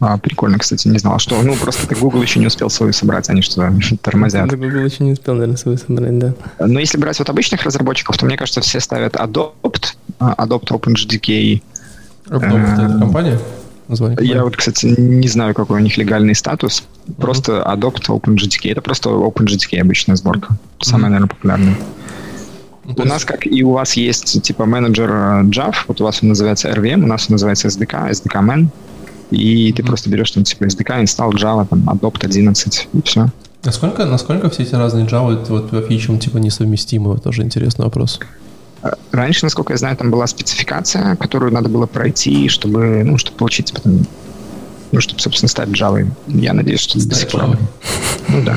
А, 0.00 0.18
прикольно, 0.18 0.58
кстати, 0.58 0.88
не 0.88 0.98
знал, 0.98 1.18
что, 1.18 1.40
ну, 1.42 1.54
просто 1.54 1.86
так 1.86 1.98
Google 1.98 2.22
еще 2.22 2.40
не 2.40 2.46
успел 2.46 2.70
свою 2.70 2.92
собрать, 2.92 3.28
они 3.28 3.42
что 3.42 3.70
тормозят. 4.02 4.48
Да, 4.48 4.56
Google 4.56 4.80
еще 4.86 5.04
не 5.04 5.12
успел, 5.12 5.34
наверное, 5.34 5.56
свою 5.56 5.76
собрать, 5.76 6.18
да. 6.18 6.34
Но 6.58 6.80
если 6.80 6.98
брать 6.98 7.18
вот 7.18 7.28
обычных 7.28 7.62
разработчиков, 7.62 8.16
то, 8.16 8.26
мне 8.26 8.36
кажется, 8.36 8.60
все 8.60 8.80
ставят 8.80 9.14
Adopt, 9.14 9.94
а, 10.18 10.34
Adopt 10.44 10.68
OpenJDK. 10.68 11.62
Adopt 12.28 12.86
это 12.86 12.98
компания? 12.98 13.38
Название 13.86 14.18
Я 14.26 14.42
вот, 14.42 14.56
кстати, 14.56 14.86
не 14.86 15.28
знаю, 15.28 15.54
какой 15.54 15.80
у 15.80 15.82
них 15.82 15.96
легальный 15.96 16.34
статус. 16.34 16.84
Просто 17.18 17.62
Adopt 17.66 18.08
OpenJDK. 18.08 18.72
Это 18.72 18.80
просто 18.80 19.10
OpenJDK 19.10 19.80
обычная 19.80 20.16
сборка. 20.16 20.56
Самая, 20.80 21.10
наверное, 21.10 21.28
популярная. 21.28 21.76
Ну, 22.84 22.94
у 22.96 23.04
нас, 23.04 23.24
как 23.24 23.46
и 23.46 23.62
у 23.62 23.72
вас 23.72 23.94
есть, 23.94 24.42
типа, 24.42 24.64
менеджер 24.64 25.10
э, 25.10 25.42
Java, 25.44 25.74
вот 25.86 26.00
у 26.00 26.04
вас 26.04 26.22
он 26.22 26.30
называется 26.30 26.70
RVM, 26.70 27.04
у 27.04 27.06
нас 27.06 27.26
он 27.28 27.34
называется 27.34 27.68
SDK, 27.68 28.10
SDK 28.10 28.42
Man, 28.42 28.68
и 29.30 29.72
ты 29.72 29.82
просто 29.82 30.10
берешь 30.10 30.30
там, 30.30 30.44
типа, 30.44 30.64
SDK, 30.64 31.02
install 31.02 31.32
Java, 31.32 31.66
там, 31.68 31.88
Adopt 31.88 32.24
11, 32.24 32.88
и 32.92 33.02
все. 33.02 33.28
Насколько, 33.62 34.06
насколько 34.06 34.48
все 34.48 34.62
эти 34.62 34.74
разные 34.74 35.06
Java 35.06 35.44
вот, 35.48 35.70
по 35.70 35.82
фичам, 35.82 36.18
типа, 36.18 36.38
несовместимы? 36.38 37.18
Тоже 37.18 37.42
интересный 37.42 37.84
вопрос. 37.84 38.18
Э, 38.82 38.92
раньше, 39.12 39.44
насколько 39.44 39.74
я 39.74 39.76
знаю, 39.76 39.96
там 39.96 40.10
была 40.10 40.26
спецификация, 40.26 41.16
которую 41.16 41.52
надо 41.52 41.68
было 41.68 41.86
пройти, 41.86 42.48
чтобы, 42.48 43.02
ну, 43.04 43.18
чтобы 43.18 43.36
получить, 43.36 43.66
типа, 43.66 43.82
там, 43.82 44.06
ну, 44.92 45.00
чтобы, 45.00 45.20
собственно, 45.20 45.48
стать 45.48 45.68
Java. 45.68 46.08
Я 46.26 46.54
надеюсь, 46.54 46.80
что 46.80 46.98
это 46.98 47.08
до 47.08 47.14
сих 47.14 47.28
пор. 47.28 47.58
Ну 48.28 48.42
да. 48.42 48.56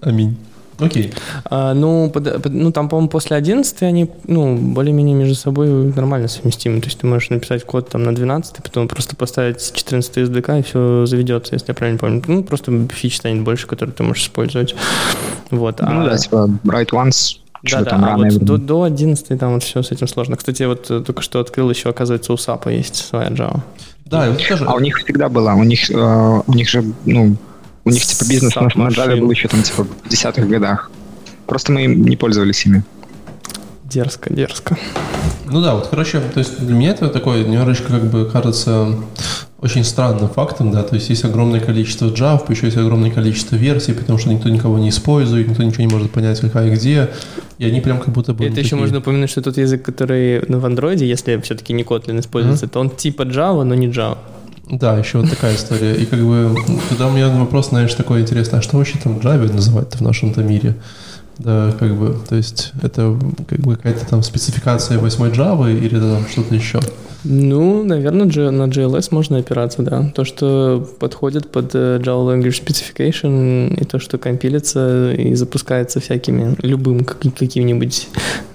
Аминь. 0.00 0.36
Окей. 0.82 1.12
А, 1.44 1.74
ну, 1.74 2.10
под, 2.10 2.42
под, 2.42 2.52
ну, 2.52 2.72
там, 2.72 2.88
по-моему, 2.88 3.08
после 3.08 3.36
11 3.36 3.82
они, 3.82 4.10
ну, 4.26 4.56
более-менее 4.56 5.14
между 5.14 5.34
собой 5.34 5.68
нормально 5.68 6.28
совместимы. 6.28 6.80
То 6.80 6.86
есть 6.86 6.98
ты 6.98 7.06
можешь 7.06 7.30
написать 7.30 7.64
код 7.64 7.88
там 7.88 8.02
на 8.02 8.14
12, 8.14 8.56
потом 8.62 8.88
просто 8.88 9.16
поставить 9.16 9.72
14 9.74 10.16
SDK, 10.18 10.60
и 10.60 10.62
все 10.62 11.06
заведется, 11.06 11.54
если 11.54 11.68
я 11.68 11.74
правильно 11.74 11.98
помню. 11.98 12.22
Ну, 12.26 12.42
просто 12.42 12.72
фич 12.88 13.16
станет 13.16 13.42
больше, 13.42 13.66
который 13.66 13.90
ты 13.90 14.02
можешь 14.02 14.24
использовать. 14.24 14.74
Вот. 15.50 15.80
Ну, 15.80 15.86
а... 16.06 16.10
да, 16.10 16.16
типа 16.16 16.50
write 16.64 16.90
once, 16.90 17.36
да, 17.62 17.82
да, 17.82 17.90
там 17.90 18.04
а 18.04 18.16
вот 18.16 18.38
до, 18.38 18.56
до 18.56 18.82
11 18.82 19.38
там 19.38 19.54
вот 19.54 19.62
все 19.62 19.82
с 19.82 19.92
этим 19.92 20.08
сложно. 20.08 20.36
Кстати, 20.36 20.64
вот 20.64 20.90
э, 20.90 21.00
только 21.00 21.22
что 21.22 21.38
открыл 21.38 21.70
еще, 21.70 21.90
оказывается, 21.90 22.32
у 22.32 22.36
SAP 22.36 22.74
есть 22.74 22.96
своя 22.96 23.28
Java. 23.28 23.60
Да, 24.06 24.28
вот 24.30 24.46
тоже. 24.46 24.64
А 24.66 24.74
у 24.74 24.80
них 24.80 24.98
всегда 24.98 25.28
была, 25.28 25.54
у 25.54 25.62
них, 25.62 25.88
э, 25.90 26.40
у 26.46 26.52
них 26.52 26.68
же, 26.68 26.84
ну, 27.04 27.36
у 27.84 27.90
них 27.90 28.04
типа 28.04 28.28
бизнес 28.28 28.54
на, 28.54 28.62
на 28.62 28.88
Java 28.88 29.18
был 29.20 29.30
еще 29.30 29.48
там 29.48 29.62
типа 29.62 29.84
в 29.84 30.08
десятых 30.08 30.48
годах. 30.48 30.90
Просто 31.46 31.72
мы 31.72 31.86
не 31.86 32.16
пользовались 32.16 32.64
ими. 32.64 32.82
Дерзко, 33.84 34.32
дерзко. 34.32 34.78
Ну 35.44 35.60
да, 35.60 35.74
вот, 35.74 35.88
короче, 35.88 36.20
то 36.20 36.38
есть 36.38 36.64
для 36.64 36.74
меня 36.74 36.90
это 36.90 37.08
такое 37.08 37.44
немножечко 37.44 37.88
как 37.88 38.04
бы 38.04 38.24
кажется 38.24 38.96
очень 39.60 39.84
странным 39.84 40.28
фактом, 40.28 40.72
да, 40.72 40.82
то 40.82 40.94
есть 40.94 41.10
есть 41.10 41.24
огромное 41.24 41.60
количество 41.60 42.06
Java, 42.06 42.42
еще 42.50 42.66
есть 42.66 42.78
огромное 42.78 43.10
количество 43.10 43.54
версий, 43.54 43.92
потому 43.92 44.18
что 44.18 44.30
никто 44.30 44.48
никого 44.48 44.78
не 44.78 44.88
использует, 44.88 45.46
никто 45.46 45.62
ничего 45.62 45.84
не 45.84 45.92
может 45.92 46.10
понять, 46.10 46.40
какая 46.40 46.74
где, 46.74 47.10
и 47.58 47.66
они 47.66 47.80
прям 47.80 48.00
как 48.00 48.08
будто 48.08 48.32
бы... 48.32 48.44
Это 48.44 48.54
такие... 48.54 48.66
еще 48.66 48.76
можно 48.76 48.98
упомянуть, 48.98 49.30
что 49.30 49.42
тот 49.42 49.56
язык, 49.58 49.82
который 49.82 50.42
ну, 50.48 50.58
в 50.58 50.64
Android, 50.64 51.04
если 51.04 51.40
все-таки 51.42 51.72
не 51.74 51.84
Kotlin 51.84 52.18
используется, 52.18 52.66
mm-hmm. 52.66 52.70
то 52.70 52.80
он 52.80 52.90
типа 52.90 53.22
Java, 53.22 53.62
но 53.62 53.74
не 53.74 53.88
Java. 53.88 54.18
Да, 54.72 54.96
еще 54.96 55.18
вот 55.18 55.28
такая 55.28 55.54
история. 55.54 55.94
И 55.94 56.06
как 56.06 56.20
бы, 56.20 56.56
тогда 56.88 57.06
у 57.08 57.12
меня 57.12 57.28
вопрос, 57.28 57.68
знаешь, 57.68 57.92
такой 57.92 58.22
интересный, 58.22 58.58
а 58.58 58.62
что 58.62 58.78
вообще 58.78 58.98
там 58.98 59.18
Java 59.18 59.52
называть 59.52 59.94
в 59.94 60.00
нашем-то 60.00 60.42
мире? 60.42 60.76
Да, 61.36 61.74
как 61.78 61.94
бы, 61.94 62.18
то 62.26 62.36
есть 62.36 62.72
это 62.80 63.14
как 63.46 63.58
бы 63.60 63.76
какая-то 63.76 64.06
там 64.06 64.22
спецификация 64.22 64.98
8 64.98 65.24
Java 65.26 65.70
или 65.70 66.00
там 66.00 66.26
что-то 66.26 66.54
еще? 66.54 66.80
Ну, 67.24 67.84
наверное, 67.84 68.50
на 68.50 68.64
JLS 68.64 69.08
можно 69.10 69.38
опираться, 69.38 69.82
да. 69.82 70.10
То, 70.14 70.24
что 70.24 70.86
подходит 70.98 71.50
под 71.50 71.74
э, 71.74 71.98
Java 71.98 72.34
Language 72.34 72.64
Specification, 72.64 73.80
и 73.80 73.84
то, 73.84 73.98
что 73.98 74.18
компилится 74.18 75.12
и 75.12 75.34
запускается 75.34 76.00
всякими, 76.00 76.56
любым 76.62 77.04
каким-нибудь 77.04 78.08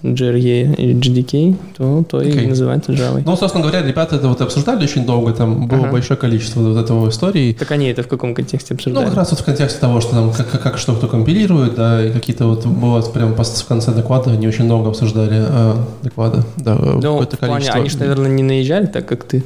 JRE 0.03 0.75
или 0.75 0.95
GDK, 0.95 1.56
то, 1.77 2.03
то 2.10 2.21
okay. 2.21 2.43
и 2.43 2.47
называется 2.47 2.91
Java. 2.91 3.21
Ну, 3.25 3.36
собственно 3.38 3.63
говоря, 3.65 3.86
ребята 3.86 4.17
это 4.17 4.27
вот 4.27 4.41
обсуждали 4.41 4.84
очень 4.84 5.06
долго, 5.06 5.34
там 5.34 5.67
было 5.67 5.84
ага. 5.84 5.91
большое 5.91 6.19
количество 6.19 6.62
вот 6.62 6.77
этого 6.77 7.10
истории. 7.10 7.53
Так 7.53 7.71
они 7.71 7.88
это 7.88 8.03
в 8.03 8.08
каком 8.08 8.34
контексте 8.34 8.73
обсуждали? 8.73 9.06
Ну, 9.06 9.10
как 9.10 9.17
раз 9.17 9.32
вот 9.32 9.39
в 9.39 9.45
контексте 9.45 9.80
того, 9.80 10.01
что 10.01 10.12
там 10.12 10.32
как, 10.32 10.62
как 10.62 10.77
что 10.77 10.93
кто 10.93 11.08
компилирует, 11.08 11.75
да, 11.75 12.06
и 12.06 12.12
какие-то 12.12 12.47
вот 12.47 12.65
было 12.65 13.01
прям 13.01 13.34
в 13.36 13.65
конце 13.67 13.91
доклада, 13.91 14.32
они 14.32 14.47
очень 14.47 14.65
много 14.65 14.89
обсуждали 14.89 15.45
э, 15.47 15.73
доклада, 16.03 16.43
да, 16.58 16.75
ну, 16.75 17.19
в 17.21 17.27
плане, 17.38 17.69
они 17.69 17.89
же, 17.89 17.97
наверное, 17.97 18.30
не 18.30 18.43
наезжали 18.57 18.85
так, 18.87 19.07
как 19.07 19.23
ты. 19.23 19.43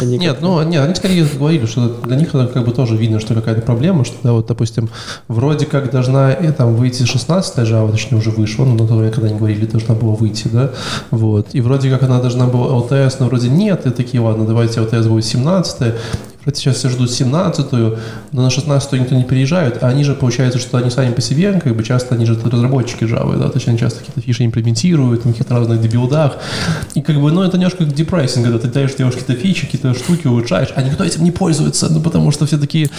Они 0.00 0.18
нет, 0.18 0.34
как... 0.34 0.42
ну, 0.42 0.62
нет, 0.62 0.82
они 0.82 0.94
скорее 0.94 1.24
говорили, 1.24 1.66
что 1.66 1.88
для 1.88 2.16
них 2.16 2.28
это 2.28 2.46
как 2.46 2.64
бы 2.64 2.72
тоже 2.72 2.96
видно, 2.96 3.20
что 3.20 3.34
какая-то 3.34 3.62
проблема, 3.62 4.04
что, 4.04 4.16
да, 4.22 4.32
вот, 4.32 4.46
допустим, 4.46 4.88
вроде 5.28 5.66
как 5.66 5.90
должна 5.90 6.32
и, 6.32 6.50
там 6.50 6.74
выйти 6.74 7.04
16 7.04 7.58
Java, 7.58 7.90
точнее, 7.90 8.18
уже 8.18 8.30
вышла, 8.30 8.64
ну, 8.64 8.74
на 8.74 8.88
то 8.88 8.94
время, 8.94 9.12
когда 9.12 9.28
они 9.28 9.38
говорили, 9.38 9.66
должна 9.66 9.94
была 9.94 10.14
выйти, 10.14 10.48
да, 10.48 10.70
вот, 11.10 11.48
и 11.52 11.60
вроде 11.60 11.90
как 11.90 12.02
она 12.02 12.20
должна 12.20 12.46
была 12.46 12.66
LTS, 12.80 13.16
но 13.20 13.26
вроде 13.26 13.48
нет, 13.48 13.86
и 13.86 13.90
такие, 13.90 14.20
ладно, 14.20 14.44
давайте 14.46 14.80
LTS 14.80 15.08
будет 15.08 15.24
17 15.24 15.94
Хотя 16.44 16.56
сейчас 16.60 16.76
все 16.76 16.88
ждут 16.90 17.10
17-ю, 17.10 17.98
но 18.32 18.42
на 18.42 18.48
16-ю 18.48 19.00
никто 19.00 19.14
не 19.14 19.24
переезжает, 19.24 19.82
а 19.82 19.88
они 19.88 20.04
же, 20.04 20.14
получается, 20.14 20.58
что 20.58 20.76
они 20.78 20.90
сами 20.90 21.12
по 21.12 21.20
себе, 21.20 21.58
как 21.62 21.74
бы 21.74 21.82
часто 21.82 22.14
они 22.14 22.26
же 22.26 22.38
разработчики 22.44 23.04
Java, 23.04 23.38
да, 23.38 23.48
то 23.48 23.56
есть 23.56 23.68
они 23.68 23.78
часто 23.78 24.00
какие-то 24.00 24.20
фиши 24.20 24.44
имплементируют 24.44 25.24
на 25.24 25.32
каких-то 25.32 25.54
разных 25.54 25.80
дебилдах, 25.80 26.36
и 26.94 27.00
как 27.02 27.16
бы, 27.20 27.32
ну, 27.32 27.42
это 27.42 27.56
немножко 27.56 27.84
как 27.84 27.94
депрессинг, 27.94 28.44
когда 28.44 28.58
ты 28.58 28.68
даешь 28.68 28.94
девушке 28.94 29.20
какие-то 29.20 29.42
фичи, 29.42 29.66
какие-то 29.66 29.94
штуки 29.94 30.26
улучшаешь, 30.26 30.68
а 30.76 30.82
никто 30.82 31.02
этим 31.04 31.24
не 31.24 31.30
пользуется, 31.30 31.92
ну, 31.92 32.00
потому 32.00 32.30
что 32.30 32.46
все 32.46 32.58
такие, 32.58 32.90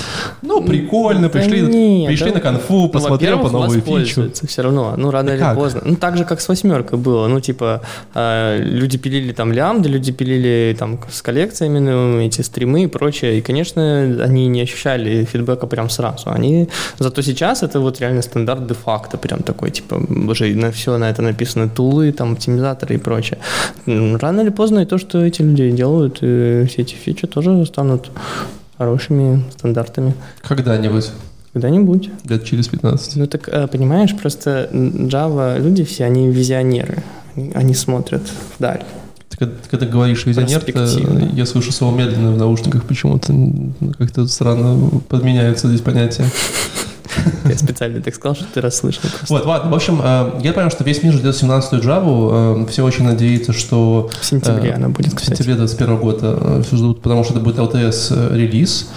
ну, 0.41 0.63
прикольно, 0.63 1.29
пришли, 1.29 1.62
Да 1.62 1.67
нет, 1.69 2.08
пришли 2.08 2.29
да- 2.29 2.36
на 2.36 2.39
конфу, 2.41 2.81
Ну, 2.84 2.89
посмотрел 2.89 3.39
по 3.39 3.49
новую 3.49 3.81
фичу. 3.81 4.31
все 4.47 4.62
равно. 4.62 4.95
Ну, 4.97 5.12
рано 5.12 5.27
Да 5.29 5.36
или 5.36 5.41
как? 5.41 5.55
поздно. 5.55 5.81
Ну, 5.86 5.95
так 5.95 6.17
же, 6.17 6.25
как 6.25 6.41
с 6.41 6.47
восьмеркой 6.47 6.97
было. 6.97 7.27
Ну, 7.27 7.39
типа, 7.39 7.81
э, 8.13 8.60
люди 8.63 8.97
пилили 8.97 9.31
там 9.34 9.51
лямбды, 9.51 9.89
люди 9.89 10.12
пилили 10.12 10.75
там 10.77 10.99
с 11.12 11.21
коллекциями, 11.21 11.79
ну, 11.79 12.19
эти 12.19 12.41
стримы 12.41 12.84
и 12.84 12.88
прочее. 12.88 13.35
И, 13.38 13.41
конечно, 13.41 13.82
они 14.24 14.48
не 14.48 14.62
ощущали 14.62 15.26
фидбэка 15.26 15.67
прям 15.67 15.89
сразу. 15.89 16.30
Они... 16.30 16.67
Зато 17.00 17.21
сейчас 17.21 17.63
это 17.63 17.80
вот 17.80 18.00
реально 18.00 18.21
стандарт 18.21 18.67
де-факто. 18.67 19.17
Прям 19.17 19.43
такой, 19.43 19.71
типа, 19.71 19.95
уже 20.30 20.56
на 20.56 20.71
все 20.71 20.98
на 20.98 21.10
это 21.10 21.21
написаны 21.21 21.69
тулы, 21.69 22.12
там, 22.12 22.34
оптимизаторы 22.34 22.95
и 22.95 22.98
прочее. 22.98 23.38
Рано 23.86 24.41
или 24.41 24.50
поздно 24.50 24.80
и 24.80 24.86
то, 24.86 24.98
что 24.98 25.26
эти 25.26 25.41
люди 25.41 25.71
делают, 25.71 26.19
и 26.21 26.65
все 26.67 26.82
эти 26.82 26.95
фичи 26.95 27.28
тоже 27.28 27.65
станут 27.65 28.12
хорошими 28.78 29.43
стандартами. 29.58 30.13
Когда-нибудь, 30.41 31.12
Когда-нибудь. 31.54 32.10
лет 32.30 32.43
через 32.45 32.67
15. 32.67 33.15
Ну 33.15 33.28
так, 33.28 33.50
э, 33.50 33.67
понимаешь, 33.67 34.15
просто 34.15 34.69
Java, 34.71 35.60
люди 35.60 35.84
все, 35.84 36.06
они 36.06 36.30
визионеры. 36.30 37.04
Они, 37.36 37.52
они 37.56 37.74
смотрят 37.74 38.21
вдаль. 38.58 38.84
Ты 39.36 39.45
когда, 39.45 39.56
ты 39.62 39.69
когда 39.69 39.86
говоришь 39.86 40.26
визионер, 40.26 40.62
то 40.62 40.88
я 41.34 41.45
слышу 41.45 41.71
слово 41.71 41.95
медленно 41.95 42.32
в 42.32 42.38
наушниках 42.38 42.86
почему-то. 42.86 43.34
Как-то 43.98 44.28
странно 44.28 45.02
подменяются 45.10 45.67
здесь 45.67 45.82
понятия. 45.82 46.26
Я 47.45 47.58
специально 47.58 48.02
так 48.02 48.13
сказал, 48.15 48.36
что 48.36 48.45
ты 48.54 48.62
расслышал 48.62 49.04
просто. 49.04 49.34
Вот, 49.34 49.45
ладно. 49.45 49.71
В 49.71 49.76
общем, 49.76 50.02
э, 50.04 50.32
я 50.43 50.54
понял, 50.54 50.69
что 50.69 50.84
весь 50.84 51.02
мир 51.02 51.13
ждет 51.13 51.36
17-ю 51.36 51.82
Java. 51.82 52.63
э, 52.63 52.65
Все 52.69 52.84
очень 52.84 53.06
надеются, 53.06 53.54
что 53.54 54.10
В 54.19 54.26
сентябре 54.26 54.71
э, 54.71 54.74
она 54.74 54.89
будет, 54.89 55.13
в 55.13 55.26
сентябре 55.26 55.56
2021 55.56 55.98
года 55.98 56.63
все 56.63 56.76
ждут, 56.76 57.02
потому 57.02 57.24
что 57.24 57.34
это 57.34 57.41
будет 57.41 57.58
LTS-релиз. 57.58 58.88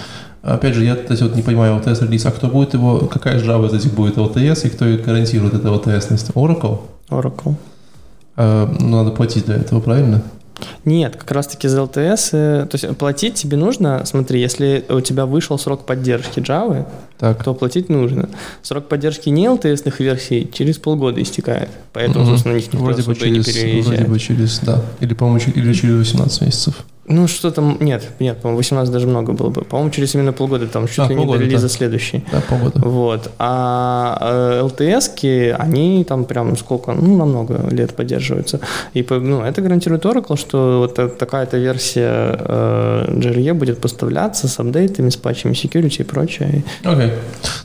Опять 0.42 0.74
же, 0.74 0.84
я 0.84 0.96
кстати, 0.96 1.22
вот 1.22 1.36
не 1.36 1.42
понимаю 1.42 1.80
LTS-релиз, 1.80 2.26
а 2.26 2.30
кто 2.30 2.48
будет 2.48 2.74
его, 2.74 3.00
какая 3.00 3.38
Java 3.40 3.66
из 3.68 3.74
этих 3.74 3.94
будет 3.94 4.16
LTS, 4.16 4.66
и 4.66 4.70
кто 4.70 4.84
гарантирует 5.04 5.54
это 5.54 5.68
LTS-ность? 5.68 6.30
Oracle? 6.30 6.80
Oracle. 7.10 7.54
Э, 8.38 8.66
Ну, 8.80 8.88
надо 9.02 9.10
платить 9.10 9.44
для 9.46 9.56
этого, 9.56 9.80
правильно? 9.80 10.22
Нет, 10.84 11.14
как 11.16 11.30
раз-таки 11.30 11.68
за 11.68 11.80
LTS, 11.82 12.30
э, 12.32 12.66
то 12.68 12.76
есть 12.76 12.96
платить 12.96 13.34
тебе 13.34 13.56
нужно, 13.56 14.02
смотри, 14.04 14.40
если 14.40 14.84
у 14.88 15.00
тебя 15.00 15.24
вышел 15.26 15.56
срок 15.58 15.86
поддержки 15.86 16.40
Java, 16.40 16.86
Так. 17.18 17.44
то 17.44 17.54
платить 17.54 17.88
нужно. 17.88 18.28
Срок 18.62 18.88
поддержки 18.88 19.28
не 19.28 19.46
LTS-ных 19.46 20.00
версий 20.00 20.50
через 20.52 20.78
полгода 20.78 21.22
истекает, 21.22 21.68
поэтому, 21.92 22.24
Мгм. 22.24 22.30
собственно, 22.32 22.54
на 22.54 22.58
них 22.58 22.66
никто 22.72 22.84
Вроде 22.84 23.02
бы, 23.02 23.12
и 23.12 23.30
не 23.30 23.42
через, 23.42 23.46
вроде 23.46 23.60
переезжает. 23.60 24.08
бы 24.08 24.18
через, 24.18 24.58
да. 24.60 24.82
Или, 25.00 25.14
по-моему, 25.14 25.40
или 25.54 25.72
через 25.72 25.94
18 25.96 26.40
месяцев. 26.42 26.74
Ну, 27.08 27.26
что 27.26 27.50
там, 27.50 27.78
нет, 27.80 28.06
нет, 28.20 28.38
по-моему, 28.38 28.58
18 28.58 28.92
даже 28.92 29.06
много 29.06 29.32
было 29.32 29.48
бы. 29.48 29.62
По-моему, 29.62 29.90
через 29.90 30.14
именно 30.14 30.32
полгода, 30.32 30.66
там 30.66 30.86
чуть 30.86 30.98
А, 30.98 31.02
ли 31.08 31.14
не 31.14 31.16
полгода, 31.16 31.38
до 31.38 31.44
релиза 31.44 31.68
да. 31.68 31.72
следующий. 31.72 32.24
Да, 32.30 32.42
полгода. 32.48 32.80
Вот. 32.86 33.30
А 33.38 34.18
э, 34.20 34.62
LTS-ки, 34.66 35.56
они 35.58 36.04
там 36.04 36.24
прям 36.24 36.56
сколько, 36.56 36.92
ну, 36.92 37.16
на 37.16 37.24
много 37.24 37.66
лет 37.70 37.94
поддерживаются. 37.96 38.60
И 38.94 39.06
ну, 39.08 39.42
это 39.42 39.62
гарантирует 39.62 40.04
Oracle, 40.04 40.36
что 40.38 40.80
вот 40.80 40.94
та- 40.94 41.08
такая-то 41.08 41.56
версия 41.56 42.36
э, 42.38 43.04
JRE 43.08 43.54
будет 43.54 43.80
поставляться 43.80 44.46
с 44.48 44.58
апдейтами, 44.60 45.08
с 45.08 45.16
патчами 45.16 45.52
security 45.52 46.00
и 46.00 46.04
прочее. 46.04 46.64
Окей. 46.84 47.12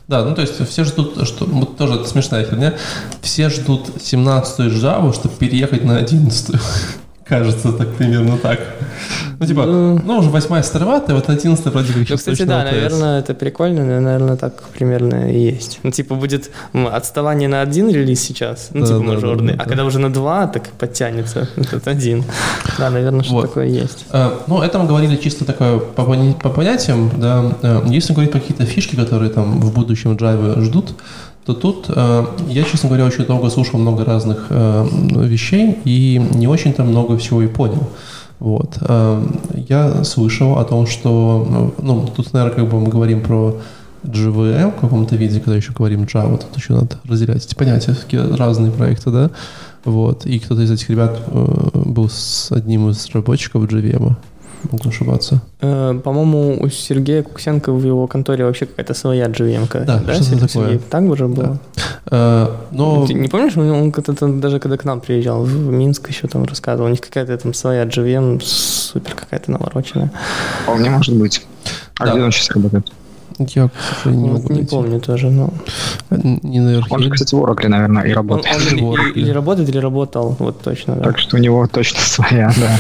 Да, 0.08 0.24
ну 0.24 0.36
то 0.36 0.42
есть 0.42 0.66
все 0.70 0.84
ждут, 0.86 1.28
что... 1.28 1.46
Вот 1.46 1.78
тоже 1.78 1.96
это 1.96 2.08
смешная 2.08 2.46
херня. 2.46 2.74
Все 3.22 3.50
ждут 3.50 3.90
17-ю 3.98 4.70
Java, 4.72 5.14
чтобы 5.14 5.36
переехать 5.36 5.84
на 5.84 6.00
11-ю. 6.00 6.60
Кажется, 7.26 7.72
так 7.72 7.90
примерно 7.96 8.38
так. 8.38 8.60
Ну, 9.40 9.46
типа, 9.46 9.66
Да. 9.66 9.72
ну, 10.06 10.18
уже 10.20 10.30
восьмая 10.30 10.62
староватая, 10.62 11.16
вот 11.16 11.30
11 11.30 11.66
вроде 11.66 11.94
как 11.94 12.10
Ну, 12.10 12.18
кстати, 12.18 12.44
да, 12.44 12.62
LTS. 12.64 12.72
наверное, 12.74 13.20
это 13.20 13.34
прикольно, 13.34 13.86
но, 13.86 14.00
наверное, 14.02 14.36
так 14.36 14.62
примерно 14.78 15.32
и 15.32 15.40
есть. 15.40 15.80
Ну, 15.84 15.92
типа, 15.92 16.16
будет 16.16 16.52
отставание 16.74 17.48
на 17.48 17.62
один 17.62 17.90
релиз 17.90 18.22
сейчас, 18.22 18.70
ну, 18.74 18.82
Да, 18.82 18.88
типа, 18.88 19.00
да, 19.00 19.06
да, 19.06 19.14
мажорный, 19.14 19.54
да, 19.54 19.54
а 19.54 19.58
да. 19.64 19.70
когда 19.70 19.86
уже 19.86 20.00
на 20.00 20.12
два, 20.14 20.48
так 20.48 20.68
подтянется 20.78 21.48
этот 21.56 21.88
один. 21.88 22.24
Да, 22.78 22.90
наверное, 22.90 23.24
что 23.24 23.34
Вот. 23.34 23.42
такое 23.48 23.68
есть. 23.68 24.06
А, 24.12 24.44
Ну, 24.48 24.62
это 24.62 24.78
мы 24.80 24.86
говорили 24.88 25.16
чисто 25.16 25.46
такое 25.46 25.80
по, 25.80 26.04
по 26.04 26.50
понятиям, 26.50 27.10
да. 27.18 27.54
А, 27.64 27.84
Если 27.88 28.12
говорить 28.14 28.32
про 28.32 28.40
какие-то 28.42 28.66
фишки, 28.66 28.96
которые 28.96 29.30
там 29.32 29.62
в 29.62 29.74
будущем 29.74 30.14
Java 30.14 30.60
ждут, 30.62 30.94
то 31.46 31.54
тут 31.54 31.86
э, 31.90 32.26
я, 32.48 32.64
честно 32.64 32.90
говоря, 32.90 33.06
очень 33.06 33.26
долго 33.26 33.50
слушал 33.50 33.80
много 33.80 34.06
разных 34.06 34.48
э, 34.50 34.88
вещей 35.16 35.78
и 35.84 36.22
не 36.34 36.48
очень-то 36.48 36.84
много 36.84 37.18
всего 37.18 37.42
и 37.42 37.48
понял. 37.48 37.90
Вот. 38.40 38.78
Э, 38.82 39.22
Я 39.68 40.04
слышал 40.04 40.58
о 40.58 40.64
том, 40.64 40.88
что, 40.88 41.74
ну, 41.82 42.08
тут, 42.16 42.32
наверное, 42.34 42.56
как 42.56 42.70
бы 42.70 42.80
мы 42.80 42.90
говорим 42.90 43.22
про 43.22 43.58
JVM 44.04 44.78
в 44.78 44.82
каком-то 44.82 45.16
виде, 45.16 45.40
когда 45.40 45.56
еще 45.56 45.74
говорим 45.74 46.04
Java, 46.04 46.38
тут 46.38 46.56
еще 46.56 46.74
надо 46.74 46.98
разделять 47.06 47.46
эти 47.46 47.56
понятия, 47.56 47.94
такие 47.94 48.24
разные 48.36 48.72
проекты, 48.72 49.12
да. 49.12 49.32
Вот. 49.84 50.26
И 50.26 50.40
кто-то 50.40 50.62
из 50.62 50.72
этих 50.72 50.90
ребят 50.90 51.20
был 51.74 52.10
с 52.10 52.52
одним 52.52 52.90
из 52.90 53.06
разработчиков 53.06 53.64
JVM. 53.64 54.16
Могу 54.72 54.90
ошибаться. 54.90 55.42
Э, 55.62 56.00
По-моему, 56.04 56.58
у 56.62 56.70
Сергея 56.70 57.24
Куксенко 57.24 57.72
в 57.74 57.84
его 57.86 58.08
конторе 58.08 58.46
вообще 58.46 58.66
какая-то 58.66 58.94
своя 58.94 59.26
GVM-ка. 59.28 59.80
Да, 59.82 60.00
что-то 60.00 60.24
Сергей? 60.24 60.48
такое. 60.48 60.66
Сергей? 60.68 60.82
Так 60.90 61.04
уже 61.04 61.28
было? 61.28 61.60
Э, 62.12 62.48
Но 62.72 63.06
Ты 63.06 63.14
не 63.14 63.28
помнишь, 63.28 63.58
он 63.58 63.70
он 63.72 63.92
как-то 63.92 64.14
даже 64.28 64.60
когда 64.60 64.78
к 64.78 64.86
нам 64.86 65.00
приезжал, 65.02 65.44
в 65.44 65.54
Минск 65.72 66.10
еще 66.10 66.28
там 66.28 66.46
рассказывал, 66.46 66.88
у 66.88 66.92
них 66.92 67.02
какая-то 67.02 67.38
там 67.38 67.54
своя 67.54 67.84
GVM, 67.86 68.42
супер 68.44 69.14
какая-то 69.16 69.52
навороченная. 69.52 70.12
Вполне 70.64 70.90
может 70.90 71.16
быть. 71.16 71.46
А 72.00 72.06
Да. 72.06 72.14
где 72.14 72.22
он 72.24 72.32
сейчас 72.32 72.52
работает? 72.52 72.92
я, 73.40 73.68
к 73.68 73.72
сожалению, 74.04 74.26
не 74.28 74.32
могу 74.34 74.50
не 74.50 74.56
найти. 74.60 74.70
помню 74.76 75.00
тоже, 75.00 75.32
но... 75.32 75.50
Не 76.12 76.60
на 76.60 76.84
Он 76.92 77.02
же, 77.02 77.10
кстати, 77.10 77.34
в 77.34 77.40
Oracle, 77.40 77.68
наверное, 77.68 78.04
и 78.04 78.10
Он, 78.12 78.16
работает. 78.16 78.56
он 78.56 78.62
или, 78.62 78.82
Вот, 78.82 79.00
или- 79.00 79.20
или 79.22 79.28
да. 79.30 79.34
работает, 79.34 79.70
или 79.70 79.78
работал, 79.80 80.36
вот 80.40 80.62
точно, 80.62 80.96
да. 80.98 81.04
Так 81.06 81.18
что 81.18 81.38
у 81.38 81.40
него 81.40 81.66
точно 81.68 82.00
своя, 82.00 82.52
да. 82.56 82.80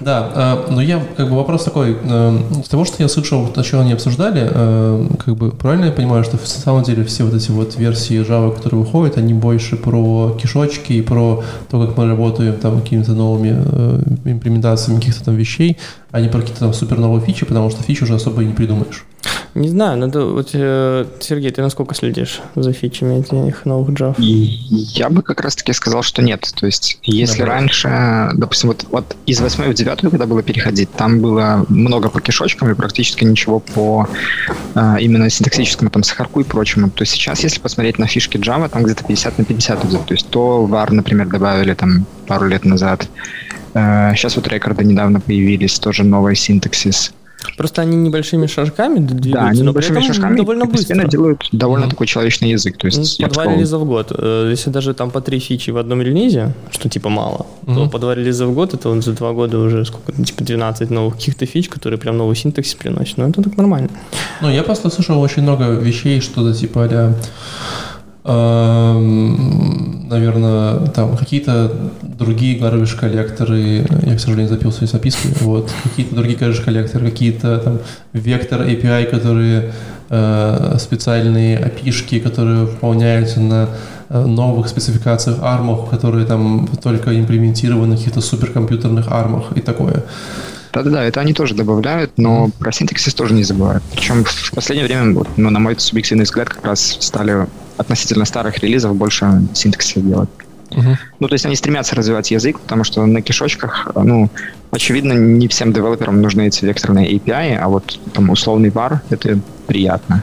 Да, 0.00 0.30
э, 0.68 0.72
но 0.72 0.80
я, 0.80 1.02
как 1.16 1.28
бы, 1.28 1.36
вопрос 1.36 1.64
такой, 1.64 1.96
э, 2.02 2.38
с 2.64 2.68
того, 2.68 2.84
что 2.84 3.02
я 3.02 3.08
слышал, 3.08 3.46
то, 3.48 3.62
что 3.62 3.80
они 3.80 3.92
обсуждали, 3.92 4.48
э, 4.50 5.06
как 5.24 5.36
бы, 5.36 5.50
правильно 5.50 5.86
я 5.86 5.92
понимаю, 5.92 6.24
что 6.24 6.38
в 6.38 6.46
самом 6.46 6.82
деле 6.84 7.04
все 7.04 7.24
вот 7.24 7.34
эти 7.34 7.50
вот 7.50 7.76
версии 7.76 8.20
Java, 8.20 8.54
которые 8.54 8.80
выходят, 8.80 9.18
они 9.18 9.34
больше 9.34 9.76
про 9.76 10.36
кишочки 10.40 10.94
и 10.94 11.02
про 11.02 11.44
то, 11.70 11.86
как 11.86 11.96
мы 11.98 12.08
работаем 12.08 12.54
там 12.54 12.80
какими-то 12.80 13.12
новыми 13.12 13.50
имплементациями 14.24 15.00
каких-то 15.00 15.24
там 15.24 15.36
вещей, 15.36 15.76
а 16.10 16.20
не 16.20 16.28
про 16.28 16.40
какие-то 16.40 16.60
там 16.60 16.72
супер 16.72 16.98
новые 16.98 17.24
фичи, 17.24 17.44
потому 17.44 17.70
что 17.70 17.82
фичи 17.82 18.04
уже 18.04 18.14
особо 18.14 18.42
и 18.42 18.46
не 18.46 18.54
придумаешь. 18.54 19.04
Не 19.54 19.68
знаю, 19.68 19.98
надо... 19.98 20.26
Вот, 20.26 20.50
э, 20.52 21.04
Сергей, 21.20 21.50
ты 21.50 21.60
насколько 21.60 21.94
следишь 21.94 22.40
за 22.54 22.72
фичами 22.72 23.20
этих 23.20 23.66
новых 23.66 23.90
Java? 23.90 24.14
Я 24.18 25.10
бы 25.10 25.22
как 25.22 25.40
раз-таки 25.40 25.72
сказал, 25.72 26.02
что 26.02 26.22
нет. 26.22 26.48
То 26.54 26.66
есть, 26.66 26.98
если 27.02 27.40
Да. 27.40 27.46
раньше, 27.46 28.30
допустим, 28.34 28.68
вот, 28.68 28.86
вот 28.90 29.16
из 29.26 29.40
8 29.40 29.70
в 29.70 29.74
9, 29.74 30.00
когда 30.02 30.26
было 30.26 30.42
переходить, 30.42 30.92
там 30.92 31.20
было 31.20 31.66
много 31.68 32.10
по 32.10 32.20
кишочкам 32.20 32.70
и 32.70 32.74
практически 32.74 33.24
ничего 33.24 33.58
по 33.58 34.08
а, 34.74 34.96
именно 35.00 35.28
синтаксическому, 35.28 35.90
там, 35.90 36.04
сахарку 36.04 36.40
и 36.40 36.44
прочему, 36.44 36.88
то 36.90 37.04
сейчас, 37.04 37.42
если 37.42 37.60
посмотреть 37.60 37.98
на 37.98 38.06
фишки 38.06 38.36
Java, 38.36 38.68
там 38.68 38.84
где-то 38.84 39.04
50 39.04 39.38
на 39.38 39.44
50 39.44 39.84
идет. 39.86 40.06
То 40.06 40.14
есть, 40.14 40.28
то 40.30 40.64
var, 40.64 40.92
например, 40.92 41.26
добавили 41.26 41.74
там 41.74 42.06
пару 42.28 42.46
лет 42.46 42.64
назад. 42.64 43.08
Э, 43.74 44.12
Сейчас 44.14 44.36
вот 44.36 44.46
рекорды 44.48 44.84
недавно 44.84 45.20
появились, 45.20 45.78
тоже 45.78 46.04
новый 46.04 46.36
синтаксис. 46.36 47.12
Просто 47.56 47.82
они 47.82 47.96
небольшими 47.96 48.46
шажками 48.46 48.98
двигаются, 48.98 49.30
Да, 49.32 49.46
они 49.48 49.62
но 49.62 49.72
при 49.72 49.80
небольшими 49.82 49.98
этом 49.98 50.14
шажками 50.14 50.36
довольно 50.36 50.64
быстро. 50.66 51.04
делают 51.08 51.48
довольно 51.52 51.86
Мгм. 51.86 51.90
такой 51.90 52.06
человечный 52.06 52.50
язык. 52.50 52.76
То 52.76 52.86
Ну, 52.92 52.98
есть, 53.00 53.16
по 53.18 53.22
я 53.22 53.28
бы 53.28 53.34
два 53.34 53.46
релиза 53.46 53.78
в 53.78 53.84
год. 53.84 54.12
Э, 54.16 54.48
Если 54.50 54.70
даже 54.70 54.94
там 54.94 55.10
по 55.10 55.20
три 55.20 55.38
фичи 55.38 55.70
в 55.70 55.76
одном 55.78 56.02
релизе, 56.02 56.52
что 56.70 56.88
типа 56.88 57.08
мало, 57.08 57.46
то 57.66 57.70
Мгм. 57.72 57.90
по 57.90 57.98
два 57.98 58.14
релиза 58.14 58.46
в 58.46 58.54
год, 58.54 58.74
это 58.74 58.88
вот 58.88 59.04
за 59.04 59.12
два 59.12 59.32
года 59.32 59.58
уже 59.58 59.84
сколько, 59.84 60.12
ну, 60.16 60.24
типа 60.24 60.44
12 60.44 60.90
новых 60.90 61.14
каких-то 61.16 61.46
фич, 61.46 61.68
которые 61.68 61.98
прям 61.98 62.16
новый 62.16 62.36
синтаксис 62.36 62.74
приносят. 62.74 63.18
Ну, 63.18 63.28
это 63.28 63.42
так 63.42 63.56
нормально. 63.56 63.88
Ну, 64.40 64.50
я 64.50 64.62
просто 64.62 64.90
слышал 64.90 65.20
очень 65.20 65.42
много 65.42 65.64
вещей, 65.64 66.20
что-то 66.20 66.54
типа 66.58 66.84
а 66.90 67.14
наверное, 70.10 70.86
там 70.88 71.16
какие-то 71.16 71.72
другие 72.02 72.58
garbage 72.58 72.98
коллекторы, 72.98 73.86
я, 74.02 74.16
к 74.16 74.20
сожалению, 74.20 74.48
запил 74.48 74.72
свои 74.72 74.86
записки, 74.86 75.28
вот, 75.40 75.70
какие-то 75.84 76.14
другие 76.14 76.38
garbage 76.38 76.62
коллекторы, 76.62 77.10
какие-то 77.10 77.58
там 77.58 77.78
вектор 78.12 78.60
API, 78.62 79.06
которые 79.06 79.72
э, 80.10 80.76
специальные 80.78 81.58
API, 81.58 82.20
которые 82.20 82.66
выполняются 82.66 83.40
на 83.40 83.70
э, 84.10 84.22
новых 84.22 84.68
спецификациях 84.68 85.38
армов, 85.40 85.88
которые 85.88 86.26
там 86.26 86.68
только 86.82 87.18
имплементированы 87.18 87.92
на 87.92 87.96
каких-то 87.96 88.20
суперкомпьютерных 88.20 89.08
армах 89.10 89.56
и 89.56 89.60
такое. 89.60 90.04
Да-да-да, 90.72 91.02
это 91.04 91.20
они 91.20 91.32
тоже 91.32 91.54
добавляют, 91.54 92.12
но 92.16 92.46
mm-hmm. 92.46 92.52
про 92.58 92.72
синтаксис 92.72 93.14
тоже 93.14 93.34
не 93.34 93.42
забывают. 93.42 93.82
Причем 93.92 94.24
в 94.24 94.52
последнее 94.54 94.86
время, 94.86 95.24
ну, 95.36 95.50
на 95.50 95.58
мой 95.58 95.74
субъективный 95.78 96.24
взгляд, 96.24 96.48
как 96.48 96.64
раз 96.64 96.98
стали 97.00 97.46
относительно 97.80 98.24
старых 98.24 98.58
релизов 98.58 98.94
больше 98.94 99.42
синтаксиса 99.54 100.00
делать. 100.00 100.28
Uh-huh. 100.70 100.96
Ну, 101.18 101.28
то 101.28 101.34
есть 101.34 101.46
они 101.46 101.56
стремятся 101.56 101.96
развивать 101.96 102.30
язык, 102.30 102.60
потому 102.60 102.84
что 102.84 103.04
на 103.06 103.22
кишочках, 103.22 103.88
ну, 103.94 104.30
очевидно, 104.70 105.14
не 105.14 105.48
всем 105.48 105.72
девелоперам 105.72 106.22
нужны 106.22 106.46
эти 106.46 106.64
векторные 106.64 107.12
API, 107.16 107.56
а 107.56 107.68
вот 107.68 107.98
там 108.12 108.30
условный 108.30 108.70
var— 108.70 108.98
это 109.10 109.38
приятно. 109.66 110.22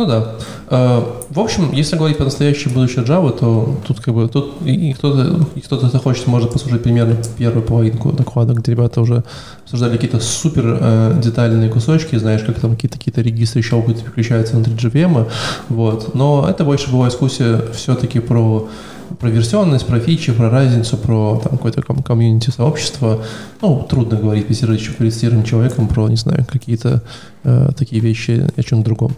Ну 0.00 0.06
да. 0.06 0.32
Э, 0.70 1.02
в 1.28 1.38
общем, 1.38 1.72
если 1.72 1.94
говорить 1.94 2.16
по 2.16 2.24
настоящей 2.24 2.70
будущей 2.70 3.00
Java, 3.00 3.38
то 3.38 3.76
тут 3.86 4.00
как 4.00 4.14
бы 4.14 4.28
тут 4.28 4.54
и 4.64 4.94
кто-то 4.94 5.46
кто-то 5.62 5.90
захочет, 5.90 6.26
может 6.26 6.54
послушать 6.54 6.82
примерно 6.82 7.16
первую 7.36 7.62
половинку 7.62 8.10
доклада, 8.10 8.54
где 8.54 8.72
ребята 8.72 9.02
уже 9.02 9.24
обсуждали 9.62 9.92
какие-то 9.92 10.18
супер 10.20 10.78
э, 10.80 11.20
детальные 11.22 11.68
кусочки, 11.68 12.16
знаешь, 12.16 12.42
как 12.44 12.60
там 12.60 12.76
какие-то 12.76 12.96
какие-то 12.96 13.20
регистры 13.20 13.60
щелкают 13.60 13.98
и 13.98 14.02
переключаются 14.04 14.56
внутри 14.56 14.72
JVM, 14.72 15.28
вот. 15.68 16.14
Но 16.14 16.46
это 16.48 16.64
больше 16.64 16.90
была 16.90 17.10
дискуссия 17.10 17.60
все-таки 17.74 18.20
про 18.20 18.70
про 19.18 19.28
версионность, 19.28 19.86
про 19.86 20.00
фичи, 20.00 20.32
про 20.32 20.48
разницу, 20.48 20.96
про 20.96 21.40
там 21.42 21.52
какое-то 21.52 21.82
ком- 21.82 22.02
комьюнити 22.02 22.50
сообщество. 22.50 23.22
Ну, 23.60 23.86
трудно 23.88 24.16
говорить 24.16 24.46
перед 24.46 25.14
человеком 25.44 25.88
про, 25.88 26.08
не 26.08 26.16
знаю, 26.16 26.46
какие-то 26.50 27.02
э, 27.44 27.70
такие 27.76 28.00
вещи 28.00 28.46
о 28.56 28.62
чем-то 28.62 28.84
другом. 28.84 29.12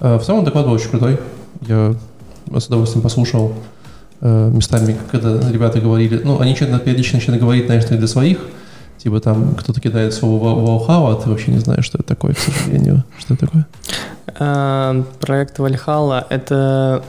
Э, 0.00 0.18
в 0.18 0.22
целом 0.22 0.44
доклад 0.44 0.66
был 0.66 0.72
очень 0.72 0.90
крутой. 0.90 1.18
Я 1.62 1.94
с 2.54 2.66
удовольствием 2.66 3.02
послушал 3.02 3.54
э, 4.20 4.50
местами, 4.52 4.96
когда 5.10 5.50
ребята 5.50 5.80
говорили, 5.80 6.20
ну, 6.22 6.40
они 6.40 6.54
что-то 6.54 6.78
периодически 6.78 7.16
начинают 7.16 7.42
говорить, 7.42 7.66
знаешь, 7.66 7.84
для 7.84 8.06
своих, 8.06 8.38
типа 8.98 9.20
там 9.20 9.54
кто-то 9.54 9.80
кидает 9.80 10.14
слово 10.14 10.54
Valhalla, 10.54 11.12
а 11.12 11.22
ты 11.22 11.28
вообще 11.28 11.50
не 11.50 11.58
знаешь, 11.58 11.84
что 11.84 11.98
это 11.98 12.06
такое, 12.08 12.34
к 12.34 12.38
сожалению. 12.38 13.04
Что 13.18 13.34
это 13.34 13.46
такое? 13.46 13.66
Э, 14.38 15.02
проект 15.20 15.58
Valhalla— 15.58 16.24
это 16.28 17.02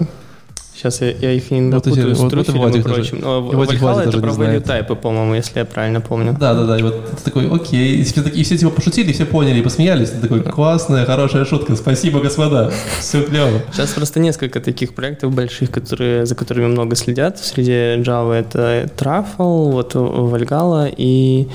Сейчас 0.77 1.01
я, 1.01 1.09
я 1.09 1.31
их 1.31 1.49
не 1.49 1.59
напутаю 1.59 2.09
вот 2.09 2.17
с 2.17 2.19
вот, 2.19 2.29
трюфелем 2.29 2.59
вот 2.59 2.75
и 2.75 2.81
прочим. 2.81 3.19
Но 3.19 3.39
Valhalla 3.51 4.07
это 4.07 4.19
про 4.19 4.29
value 4.29 4.63
type, 4.63 4.95
по-моему, 4.95 5.33
если 5.33 5.57
я 5.57 5.65
правильно 5.65 6.01
помню. 6.01 6.37
Да, 6.39 6.53
да, 6.53 6.65
да. 6.65 6.77
И 6.77 6.83
вот 6.83 7.03
ты 7.17 7.23
такой, 7.23 7.49
окей. 7.49 7.97
И 7.97 8.03
все, 8.03 8.21
и 8.21 8.43
все 8.43 8.57
типа 8.59 8.69
пошутили, 8.69 9.11
все 9.11 9.25
поняли 9.25 9.57
и 9.57 9.61
посмеялись. 9.63 10.11
Ты 10.11 10.19
такой, 10.19 10.43
классная, 10.43 11.03
хорошая 11.05 11.45
шутка. 11.45 11.75
Спасибо, 11.75 12.19
господа. 12.19 12.71
Все 12.99 13.23
клево. 13.23 13.59
Сейчас 13.71 13.89
просто 13.93 14.19
несколько 14.19 14.59
таких 14.59 14.93
проектов 14.93 15.33
больших, 15.33 15.71
которые, 15.71 16.27
за 16.27 16.35
которыми 16.35 16.67
много 16.67 16.95
следят. 16.95 17.39
Среди 17.39 17.71
Java 18.03 18.33
это 18.33 18.87
Truffle, 18.95 19.71
вот 19.71 19.95
Valhalla 19.95 20.93
и 20.95 21.47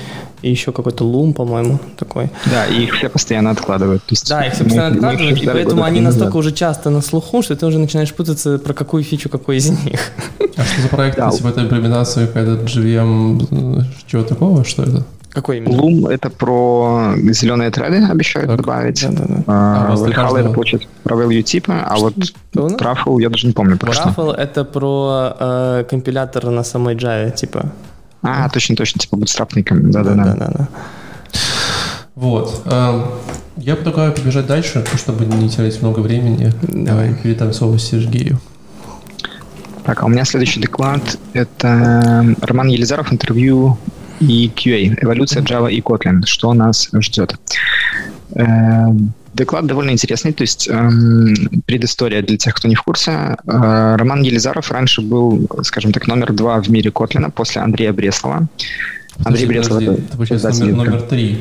и 0.43 0.49
еще 0.51 0.73
какой-то 0.73 1.05
лум, 1.05 1.33
по-моему, 1.33 1.79
такой. 1.97 2.29
Да, 2.51 2.65
и 2.65 2.83
их 2.83 2.95
все 2.95 3.09
постоянно 3.09 3.51
откладывают. 3.51 4.03
То 4.03 4.11
есть 4.11 4.29
да, 4.29 4.45
их 4.45 4.53
все 4.53 4.65
постоянно 4.65 4.95
откладывают, 4.95 5.41
и 5.41 5.45
поэтому 5.45 5.83
они 5.83 6.01
настолько 6.01 6.35
уже 6.35 6.51
часто 6.51 6.89
на 6.89 7.01
слуху, 7.01 7.41
что 7.41 7.55
ты 7.55 7.65
уже 7.65 7.79
начинаешь 7.79 8.13
путаться, 8.13 8.59
про 8.59 8.73
какую 8.73 9.03
фичу 9.13 9.29
какой 9.29 9.57
из 9.57 9.69
них. 9.69 9.99
А 10.57 10.63
что 10.63 10.81
за 10.81 10.87
проект? 10.87 11.17
Да. 11.17 11.29
Типа 11.29 11.47
это 11.47 11.61
имплементация 11.61 12.27
какая-то 12.27 12.63
GVM, 12.63 13.85
чего 14.07 14.23
такого, 14.23 14.63
что 14.63 14.83
это? 14.83 15.03
Какой 15.29 15.57
именно? 15.57 15.75
Loom— 15.75 16.09
это 16.11 16.29
про 16.29 17.13
зеленые 17.17 17.71
треды, 17.71 18.05
обещают 18.11 18.49
так. 18.49 18.57
добавить. 18.57 19.01
Да, 19.01 19.11
да, 19.11 19.25
да. 19.27 19.43
А, 19.47 19.95
а 19.95 20.39
это 20.39 20.49
получается 20.49 20.87
про 21.03 21.15
value 21.15 21.41
типа, 21.41 21.73
а 21.87 21.97
вот 21.97 22.13
Truffle 22.53 23.21
я 23.21 23.29
даже 23.29 23.47
не 23.47 23.53
помню 23.53 23.77
про 23.77 23.91
Truffle— 23.91 24.33
это 24.37 24.63
про 24.63 25.35
э, 25.39 25.83
компилятор 25.89 26.51
на 26.51 26.63
самой 26.63 26.95
Java, 26.95 27.31
типа. 27.31 27.71
А, 28.21 28.47
точно, 28.49 28.75
точно, 28.75 28.99
типа 28.99 29.17
бутстрапниками. 29.17 29.91
Да-да-да. 29.91 30.67
Вот. 32.15 32.61
Эм, 32.65 33.05
я 33.57 33.75
предлагаю 33.75 34.13
побежать 34.13 34.45
дальше, 34.45 34.85
чтобы 34.95 35.25
не 35.25 35.49
терять 35.49 35.81
много 35.81 35.99
времени. 35.99 36.53
Давай 36.61 37.15
передам 37.15 37.53
слово 37.53 37.79
Сергею. 37.79 38.39
Так, 39.85 40.01
а 40.01 40.05
у 40.05 40.09
меня 40.09 40.25
следующий 40.25 40.61
доклад– 40.61 41.19
это 41.33 42.35
Роман 42.41 42.67
Елизаров, 42.69 43.11
интервью 43.11 43.77
и 44.19 44.51
QA, 44.55 44.97
эволюция 45.01 45.43
Java 45.43 45.71
и 45.71 45.81
Kotlin, 45.81 46.25
что 46.25 46.53
нас 46.53 46.89
ждет. 46.93 47.35
Эм, 48.35 49.13
доклад 49.33 49.65
довольно 49.65 49.91
интересный, 49.91 50.31
то 50.31 50.43
есть 50.43 50.69
эм, 50.69 51.33
предыстория 51.65 52.21
для 52.21 52.37
тех, 52.37 52.53
кто 52.53 52.67
не 52.67 52.75
в 52.75 52.83
курсе. 52.83 53.11
Э, 53.11 53.95
Роман 53.97 54.21
Елизаров 54.21 54.71
раньше 54.71 55.01
был, 55.01 55.47
скажем 55.63 55.91
так, 55.91 56.07
номер 56.07 56.33
два 56.33 56.61
в 56.61 56.69
мире 56.69 56.89
Котлина 56.91 57.29
после 57.29 57.61
Андрея 57.61 57.91
Бреслова. 57.91 58.47
Андрей 59.25 59.45
Бреслов 59.45 59.81
это, 59.81 59.91
это 59.93 60.15
получается 60.17 60.49
номер, 60.65 60.75
номер 60.75 61.01
три. 61.01 61.37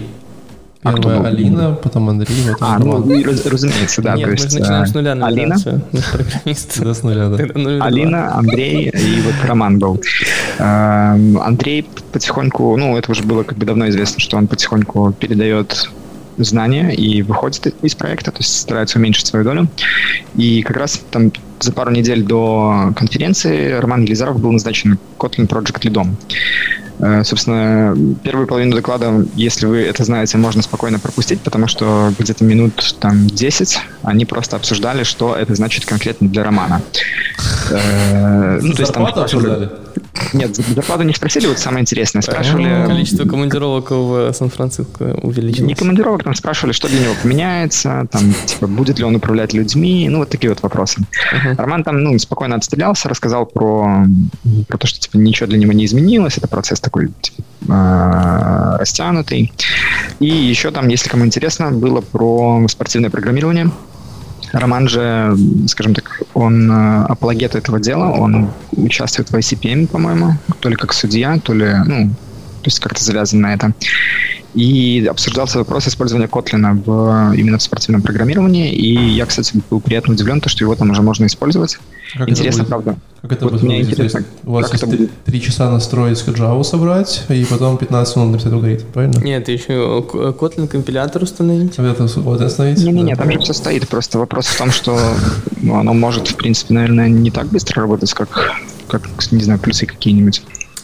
А 0.84 0.94
Первая 0.94 1.20
а 1.20 1.26
Алина, 1.28 1.68
был? 1.68 1.76
потом 1.76 2.08
Андрей, 2.08 2.36
потом 2.50 2.68
А, 2.68 2.78
ну, 2.80 2.98
ну 2.98 3.22
раз, 3.22 3.46
разумеется, 3.46 4.02
да. 4.02 4.16
Нет, 4.16 4.26
то 4.26 4.32
есть, 4.32 4.52
мы 4.52 4.58
начинаем 4.58 4.86
с 4.86 4.94
нуля 4.94 5.12
Алина, 5.12 5.56
Да, 6.76 6.94
с 6.94 7.02
нуля, 7.04 7.28
да. 7.28 7.84
Алина, 7.84 8.34
Андрей 8.34 8.88
и 8.88 9.20
вот 9.20 9.34
Роман 9.46 9.78
был. 9.78 10.00
Эм, 10.58 11.38
Андрей 11.38 11.88
потихоньку, 12.10 12.76
ну, 12.76 12.96
это 12.96 13.12
уже 13.12 13.22
было 13.22 13.44
как 13.44 13.58
бы 13.58 13.64
давно 13.64 13.88
известно, 13.90 14.18
что 14.18 14.36
он 14.36 14.48
потихоньку 14.48 15.12
передает 15.12 15.88
знания 16.38 16.90
и 16.90 17.22
выходит 17.22 17.74
из 17.82 17.94
проекта, 17.94 18.32
то 18.32 18.38
есть 18.38 18.58
старается 18.58 18.98
уменьшить 18.98 19.26
свою 19.26 19.44
долю. 19.44 19.68
И 20.34 20.62
как 20.62 20.76
раз 20.76 21.00
там 21.10 21.30
за 21.60 21.72
пару 21.72 21.92
недель 21.92 22.24
до 22.24 22.92
конференции 22.96 23.72
Роман 23.72 24.02
Елизаров 24.02 24.40
был 24.40 24.50
назначен 24.50 24.98
Kotlin 25.18 25.46
Project 25.46 25.78
лидом. 25.82 26.16
Э, 26.98 27.24
собственно, 27.24 27.96
первую 28.22 28.46
половину 28.46 28.76
доклада, 28.76 29.24
если 29.34 29.66
вы 29.66 29.82
это 29.82 30.04
знаете, 30.04 30.38
можно 30.38 30.62
спокойно 30.62 30.98
пропустить, 30.98 31.40
потому 31.40 31.66
что 31.66 32.12
где-то 32.18 32.44
минут 32.44 32.96
там 33.00 33.26
10 33.26 33.78
они 34.02 34.24
просто 34.24 34.56
обсуждали, 34.56 35.02
что 35.02 35.34
это 35.34 35.54
значит 35.54 35.84
конкретно 35.84 36.28
для 36.28 36.44
Романа. 36.44 36.80
Э, 37.70 38.58
ну, 38.60 38.72
то 38.74 38.82
есть 38.82 38.92
там 38.92 39.06
обсуждали? 39.06 39.70
Нет, 40.32 40.56
зарплату 40.56 41.02
не 41.02 41.14
спросили, 41.14 41.46
вот 41.46 41.58
самое 41.58 41.82
интересное. 41.82 42.22
Спрашивали... 42.22 42.86
Количество 42.86 43.24
командировок 43.26 43.90
в 43.90 44.32
Сан-Франциско 44.32 45.18
увеличилось. 45.22 45.68
Не 45.68 45.74
командировок, 45.74 46.24
там 46.24 46.34
спрашивали, 46.34 46.72
что 46.72 46.88
для 46.88 47.00
него 47.00 47.14
поменяется, 47.22 48.06
там, 48.10 48.34
типа, 48.46 48.66
будет 48.66 48.98
ли 48.98 49.04
он 49.04 49.14
управлять 49.16 49.52
людьми, 49.52 50.08
ну, 50.08 50.18
вот 50.18 50.30
такие 50.30 50.50
вот 50.50 50.62
вопросы. 50.62 51.00
Uh-huh. 51.00 51.56
Роман 51.56 51.84
там, 51.84 52.02
ну, 52.02 52.18
спокойно 52.18 52.56
отстрелялся, 52.56 53.08
рассказал 53.08 53.46
про, 53.46 54.06
про 54.68 54.78
то, 54.78 54.86
что, 54.86 55.00
типа, 55.00 55.16
ничего 55.16 55.46
для 55.46 55.58
него 55.58 55.72
не 55.72 55.84
изменилось, 55.84 56.38
это 56.38 56.48
процесс 56.48 56.80
такой, 56.80 57.10
типа, 57.20 57.42
э, 57.68 58.76
растянутый. 58.78 59.52
И 60.20 60.26
еще 60.26 60.70
там, 60.70 60.88
если 60.88 61.08
кому 61.08 61.26
интересно, 61.26 61.70
было 61.70 62.00
про 62.00 62.66
спортивное 62.68 63.10
программирование. 63.10 63.70
Роман 64.52 64.88
же, 64.88 65.36
скажем 65.66 65.94
так, 65.94 66.22
он 66.34 66.70
э, 66.70 67.04
апологет 67.04 67.54
этого 67.54 67.80
дела, 67.80 68.10
он 68.10 68.50
участвует 68.72 69.30
в 69.30 69.34
ICPM, 69.34 69.86
по-моему, 69.86 70.34
то 70.60 70.68
ли 70.68 70.76
как 70.76 70.92
судья, 70.92 71.38
то 71.38 71.54
ли, 71.54 71.74
ну, 71.86 72.10
то 72.62 72.68
есть 72.68 72.80
как-то 72.80 73.02
завязан 73.02 73.40
на 73.40 73.54
это. 73.54 73.72
И 74.54 75.06
обсуждался 75.10 75.58
вопрос 75.58 75.88
использования 75.88 76.28
Котлина 76.28 76.74
в, 76.74 77.32
именно 77.34 77.56
в 77.56 77.62
спортивном 77.62 78.02
программировании. 78.02 78.70
И 78.70 78.94
я, 78.94 79.24
кстати, 79.24 79.54
был 79.70 79.80
приятно 79.80 80.12
удивлен, 80.12 80.40
то, 80.40 80.50
что 80.50 80.64
его 80.64 80.74
там 80.74 80.90
уже 80.90 81.00
можно 81.00 81.24
использовать. 81.24 81.78
Как 82.14 82.28
Интересно, 82.28 82.64
правда. 82.64 82.96
Как 83.22 83.32
это 83.32 83.44
вот 83.46 83.52
будет 83.52 83.62
выглядеть? 83.62 83.92
Интересно, 83.92 84.24
у 84.44 84.52
вас 84.52 84.70
есть 84.70 84.84
три, 84.90 85.08
три 85.24 85.40
часа 85.40 85.70
настроить 85.70 86.18
Java 86.18 86.62
собрать, 86.64 87.24
и 87.30 87.44
потом 87.44 87.78
15 87.78 88.16
минут 88.16 88.32
написать 88.32 88.52
алгоритм, 88.52 88.84
правильно? 88.92 89.18
Нет, 89.20 89.48
еще 89.48 90.04
Kotlin 90.06 90.68
компилятор 90.68 91.22
установить. 91.22 91.78
Это 91.78 92.04
Kotlin 92.04 92.46
установить? 92.46 92.78
Не-не-не, 92.78 93.14
да. 93.14 93.22
там 93.22 93.32
же 93.32 93.38
все 93.38 93.54
стоит. 93.54 93.88
Просто 93.88 94.18
вопрос 94.18 94.46
в 94.46 94.58
том, 94.58 94.70
что 94.70 94.98
ну, 95.62 95.76
оно 95.76 95.94
может, 95.94 96.28
в 96.28 96.36
принципе, 96.36 96.74
наверное, 96.74 97.08
не 97.08 97.30
так 97.30 97.46
быстро 97.46 97.82
работать, 97.82 98.12
как, 98.12 98.60
как 98.86 99.08
не 99.30 99.42
знаю, 99.42 99.58
плюсы 99.58 99.86
какие-нибудь. 99.86 100.42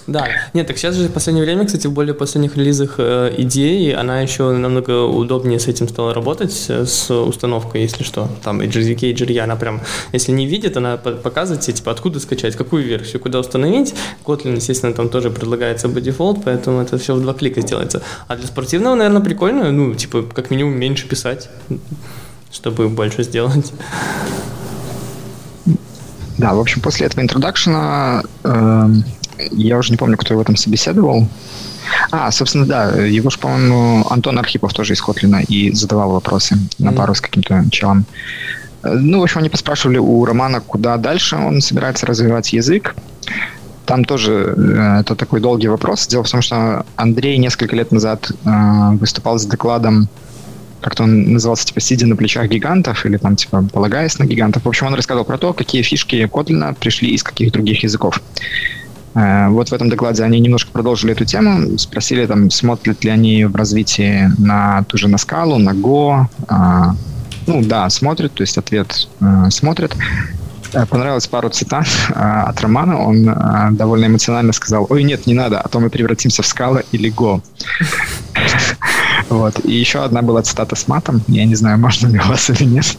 Да, 0.09 0.27
нет, 0.55 0.67
так 0.67 0.79
сейчас 0.79 0.95
же 0.95 1.09
в 1.09 1.13
последнее 1.13 1.45
время, 1.45 1.67
кстати, 1.67 1.87
в 1.87 1.93
более 1.93 2.15
последних 2.15 2.57
релизах 2.57 2.95
э, 2.97 3.35
идеи, 3.37 3.93
она 3.93 4.23
еще 4.23 4.51
намного 4.53 5.05
удобнее 5.05 5.61
с 5.61 5.67
этим 5.67 5.87
стала 5.87 6.15
работать, 6.15 6.55
с 6.55 7.11
установкой, 7.11 7.83
если 7.83 8.05
что. 8.05 8.27
Там 8.43 8.63
и 8.63 8.67
JZK, 8.67 9.11
и 9.11 9.13
JRE, 9.13 9.39
она 9.41 9.57
прям, 9.57 9.83
если 10.13 10.33
не 10.33 10.47
видит, 10.47 10.79
она 10.79 10.97
показывает 10.97 11.61
тебе, 11.61 11.75
типа, 11.75 11.93
откуда 11.93 12.21
скачать, 12.21 12.57
какую 12.57 12.85
версию, 12.85 13.21
куда 13.21 13.39
установить. 13.39 13.95
Kotlin, 14.25 14.57
естественно, 14.57 14.95
там 14.95 15.11
тоже 15.11 15.31
предлагается 15.31 15.89
by 15.89 16.03
default, 16.03 16.41
поэтому 16.43 16.81
это 16.81 16.97
все 16.97 17.15
в 17.15 17.21
два 17.21 17.35
клика 17.35 17.61
сделается. 17.61 18.01
А 18.29 18.37
для 18.37 18.47
спортивного, 18.47 18.95
наверное, 18.95 19.21
прикольно, 19.21 19.71
ну, 19.71 19.95
типа, 19.95 20.23
как 20.23 20.51
минимум 20.51 20.79
меньше 20.79 21.07
писать, 21.07 21.51
чтобы 22.51 22.89
больше 22.89 23.25
сделать. 23.25 23.75
Да, 26.39 26.55
в 26.55 26.61
общем, 26.61 26.81
после 26.81 27.07
этого 27.07 27.21
интродакшена 27.21 28.23
э, 28.45 28.87
я 29.53 29.79
уже 29.79 29.91
не 29.91 29.97
помню, 29.97 30.17
кто 30.17 30.35
его 30.35 30.45
там 30.45 30.57
собеседовал. 30.57 31.29
А, 32.11 32.31
собственно, 32.31 32.67
да, 32.67 32.91
его 32.91 33.31
же, 33.31 33.39
по-моему, 33.39 34.07
Антон 34.11 34.39
Архипов 34.39 34.73
тоже 34.73 34.93
из 34.93 35.01
Котлина 35.01 35.43
и 35.43 35.73
задавал 35.73 36.11
вопросы 36.11 36.55
mm-hmm. 36.55 36.85
на 36.85 36.93
пару 36.93 37.15
с 37.15 37.21
каким-то 37.21 37.65
челом. 37.71 38.05
Ну, 38.83 39.21
в 39.21 39.23
общем, 39.23 39.39
они 39.39 39.49
поспрашивали 39.49 39.99
у 39.99 40.25
Романа, 40.25 40.61
куда 40.61 40.97
дальше 40.97 41.37
он 41.37 41.61
собирается 41.61 42.07
развивать 42.07 42.53
язык. 42.53 42.95
там 43.87 44.05
тоже 44.05 44.55
э, 44.57 45.01
это 45.01 45.15
такой 45.15 45.41
долгий 45.41 45.69
вопрос. 45.69 46.07
Дело 46.07 46.23
в 46.23 46.31
том, 46.31 46.43
что 46.43 46.85
Андрей 46.97 47.39
несколько 47.39 47.75
лет 47.75 47.91
назад 47.91 48.31
э, 48.31 48.91
выступал 49.01 49.39
с 49.39 49.47
докладом, 49.47 50.09
как-то 50.81 51.05
он 51.05 51.33
назывался, 51.33 51.67
типа, 51.67 51.81
«Сидя 51.81 52.07
на 52.07 52.17
плечах 52.17 52.49
гигантов» 52.49 53.05
или 53.05 53.17
там, 53.17 53.35
типа, 53.35 53.65
«Полагаясь 53.73 54.19
на 54.19 54.25
гигантов». 54.25 54.65
В 54.65 54.69
общем, 54.69 54.87
он 54.87 54.95
рассказывал 54.95 55.25
про 55.25 55.39
то, 55.39 55.53
какие 55.53 55.83
фишки 55.83 56.17
Kotlin 56.31 56.77
пришли 56.79 57.11
из 57.11 57.23
каких 57.23 57.53
других 57.53 57.83
языков. 57.83 58.21
Э, 59.19 59.49
вот 59.49 59.71
в 59.71 59.73
этом 59.73 59.89
докладе 59.89 60.23
они 60.23 60.39
немножко 60.39 60.71
продолжили 60.71 61.13
эту 61.13 61.25
тему, 61.25 61.77
спросили, 61.79 62.25
там, 62.27 62.51
смотрят 62.51 63.03
ли 63.05 63.11
они 63.11 63.45
в 63.45 63.57
развитии 63.57 64.31
на 64.39 64.85
ту 64.85 64.97
же 64.97 65.09
на 65.09 65.19
скалу, 65.19 65.59
на 65.59 65.71
Go. 65.71 66.27
А, 66.49 66.95
ну 67.47 67.63
да, 67.65 67.91
смотрят, 67.91 68.33
то 68.35 68.43
есть 68.43 68.57
ответ 68.59 69.09
э, 69.21 69.51
смотрят. 69.51 69.97
Э, 70.73 70.87
понравилось 70.87 71.27
пару 71.27 71.49
цитат 71.49 71.89
от 72.15 72.61
Романа. 72.61 73.01
Он 73.01 73.77
довольно 73.77 74.07
эмоционально 74.07 74.53
сказал, 74.53 74.87
ой, 74.89 75.03
нет, 75.03 75.27
не 75.27 75.35
надо, 75.35 75.61
а 75.61 75.69
то 75.69 75.81
мы 75.81 75.91
превратимся 75.91 76.43
в 76.43 76.47
скалы 76.47 76.85
или 76.93 77.13
Go. 77.13 77.43
Вот. 79.31 79.65
И 79.65 79.73
еще 79.73 80.05
одна 80.05 80.23
была 80.23 80.43
цитата 80.43 80.77
с 80.77 80.87
матом. 80.87 81.23
Я 81.27 81.45
не 81.45 81.57
знаю, 81.57 81.79
можно 81.79 82.07
ли 82.07 82.19
у 82.19 82.23
вас 82.23 82.49
или 82.51 82.65
нет. 82.65 82.97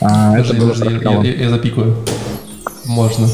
Это 0.00 0.54
было 0.54 0.72
я 1.24 1.50
запикаю. 1.50 1.96
Можно. 2.84 3.28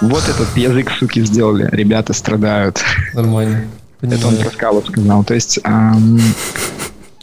Вот 0.00 0.22
этот 0.28 0.56
язык, 0.56 0.90
суки, 0.98 1.24
сделали. 1.24 1.68
Ребята 1.72 2.12
страдают. 2.12 2.82
Нормально. 3.14 3.64
Понимаю. 4.00 4.20
Это 4.20 4.28
он 4.28 4.36
про 4.36 4.50
скалу 4.50 4.82
сказал. 4.82 5.24
То 5.24 5.34
есть... 5.34 5.58
Эм... 5.64 6.20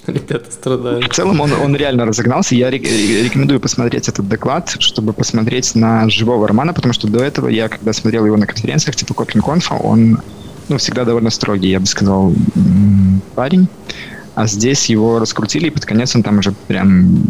Ребята 0.07 0.51
страдают. 0.51 1.05
В 1.05 1.15
целом 1.15 1.41
он, 1.41 1.51
он 1.53 1.75
реально 1.75 2.05
разогнался. 2.05 2.53
Я 2.53 2.69
рекомендую 2.69 3.59
посмотреть 3.59 4.07
этот 4.07 4.27
доклад, 4.27 4.75
чтобы 4.79 5.13
посмотреть 5.13 5.73
на 5.73 6.07
живого 6.09 6.47
Романа, 6.47 6.73
потому 6.73 6.93
что 6.93 7.07
до 7.07 7.23
этого 7.23 7.47
я, 7.47 7.69
когда 7.69 7.91
смотрел 7.93 8.25
его 8.25 8.38
на 8.38 8.45
конференциях, 8.45 8.95
типа 8.95 9.13
Kotlin 9.13 9.41
Conf, 9.41 9.75
он 9.79 10.19
ну, 10.67 10.77
всегда 10.77 11.05
довольно 11.05 11.29
строгий, 11.29 11.69
я 11.69 11.79
бы 11.79 11.85
сказал, 11.85 12.33
парень. 13.35 13.67
А 14.35 14.47
здесь 14.47 14.88
его 14.88 15.19
раскрутили, 15.19 15.67
и 15.67 15.71
под 15.71 15.85
конец 15.85 16.15
он 16.15 16.21
там 16.21 16.39
уже 16.39 16.51
прям 16.67 17.23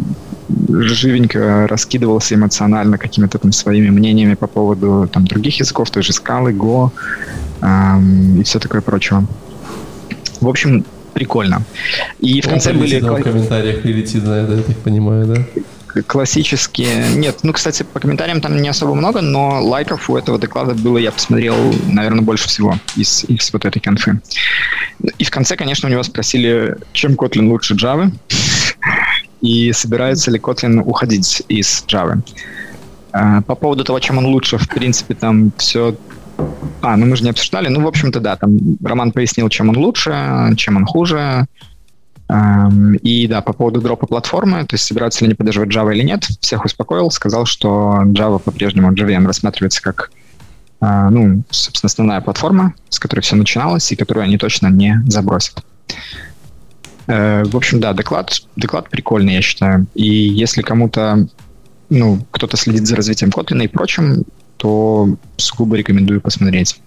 живенько 0.69 1.67
раскидывался 1.67 2.35
эмоционально 2.35 2.97
какими-то 2.97 3.37
там 3.37 3.51
своими 3.51 3.89
мнениями 3.89 4.35
по 4.35 4.47
поводу 4.47 5.09
там 5.11 5.25
других 5.25 5.59
языков, 5.59 5.89
той 5.89 6.03
же 6.03 6.13
скалы, 6.13 6.51
Go 6.51 6.91
эм, 7.61 8.39
и 8.39 8.43
все 8.43 8.59
такое 8.59 8.81
прочее. 8.81 9.25
В 10.41 10.47
общем, 10.47 10.85
прикольно. 11.13 11.63
И 12.19 12.41
в 12.41 12.47
конце 12.47 12.73
были... 12.73 12.99
В 12.99 13.21
комментариях 13.21 13.81
прилетит 13.81 14.23
на 14.23 14.33
это, 14.33 14.53
я 14.53 14.61
так 14.61 14.77
понимаю, 14.77 15.25
да? 15.25 15.61
классические... 16.01 17.09
Нет, 17.15 17.39
ну, 17.43 17.53
кстати, 17.53 17.83
по 17.83 17.99
комментариям 17.99 18.41
там 18.41 18.61
не 18.61 18.69
особо 18.69 18.95
много, 18.95 19.21
но 19.21 19.63
лайков 19.63 20.09
у 20.09 20.17
этого 20.17 20.37
доклада 20.37 20.73
было, 20.73 20.97
я 20.97 21.11
посмотрел, 21.11 21.55
наверное, 21.85 22.21
больше 22.21 22.47
всего 22.47 22.77
из, 22.95 23.23
из 23.27 23.51
вот 23.53 23.65
этой 23.65 23.79
конфы. 23.79 24.19
И 25.17 25.23
в 25.23 25.29
конце, 25.29 25.55
конечно, 25.55 25.87
у 25.87 25.91
него 25.91 26.03
спросили, 26.03 26.77
чем 26.93 27.13
Kotlin 27.13 27.47
лучше 27.47 27.75
Java 27.75 28.11
и 29.45 29.71
собирается 29.73 30.31
ли 30.31 30.39
Kotlin 30.39 30.81
уходить 30.81 31.43
из 31.47 31.83
Java. 31.87 32.21
А, 33.11 33.41
по 33.41 33.55
поводу 33.55 33.83
того, 33.83 33.99
чем 33.99 34.17
он 34.17 34.25
лучше, 34.25 34.57
в 34.57 34.67
принципе, 34.67 35.13
там 35.13 35.51
все... 35.57 35.95
А, 36.81 36.97
ну 36.97 37.05
мы 37.05 37.15
же 37.15 37.23
не 37.23 37.29
обсуждали. 37.29 37.69
Ну, 37.69 37.81
в 37.81 37.87
общем-то, 37.87 38.19
да, 38.19 38.35
там 38.35 38.57
Роман 38.83 39.11
пояснил, 39.11 39.47
чем 39.49 39.69
он 39.69 39.77
лучше, 39.77 40.53
чем 40.57 40.77
он 40.77 40.85
хуже. 40.85 41.45
И 43.03 43.27
да, 43.27 43.41
по 43.41 43.53
поводу 43.53 43.81
дропа 43.81 44.07
платформы, 44.07 44.65
то 44.65 44.73
есть 44.73 44.85
собираются 44.85 45.21
ли 45.21 45.27
они 45.27 45.35
поддерживать 45.35 45.69
Java 45.69 45.93
или 45.93 46.01
нет, 46.01 46.27
всех 46.41 46.65
успокоил, 46.65 47.11
сказал, 47.11 47.45
что 47.45 48.01
Java 48.05 48.39
по-прежнему 48.39 48.91
JVM 48.91 49.27
рассматривается 49.27 49.83
как, 49.83 50.09
а, 50.81 51.11
ну, 51.11 51.43
собственно, 51.51 51.87
основная 51.87 52.21
платформа, 52.21 52.73
с 52.89 52.97
которой 52.97 53.21
все 53.21 53.35
начиналось, 53.35 53.91
и 53.91 53.95
которую 53.95 54.23
они 54.23 54.39
точно 54.39 54.67
не 54.67 55.03
забросят. 55.05 55.63
Э, 57.07 57.43
в 57.43 57.55
общем, 57.55 57.79
да, 57.79 57.93
доклад, 57.93 58.41
доклад 58.55 58.89
прикольный, 58.89 59.35
я 59.35 59.41
считаю. 59.41 59.87
И 59.93 60.05
если 60.07 60.61
кому-то, 60.61 61.27
ну, 61.89 62.25
кто-то 62.31 62.57
следит 62.57 62.87
за 62.87 62.95
развитием 62.95 63.29
Kotlin 63.29 63.63
и 63.63 63.67
прочим, 63.67 64.23
то 64.57 65.09
сугубо 65.37 65.75
рекомендую 65.75 66.21
посмотреть. 66.21 66.79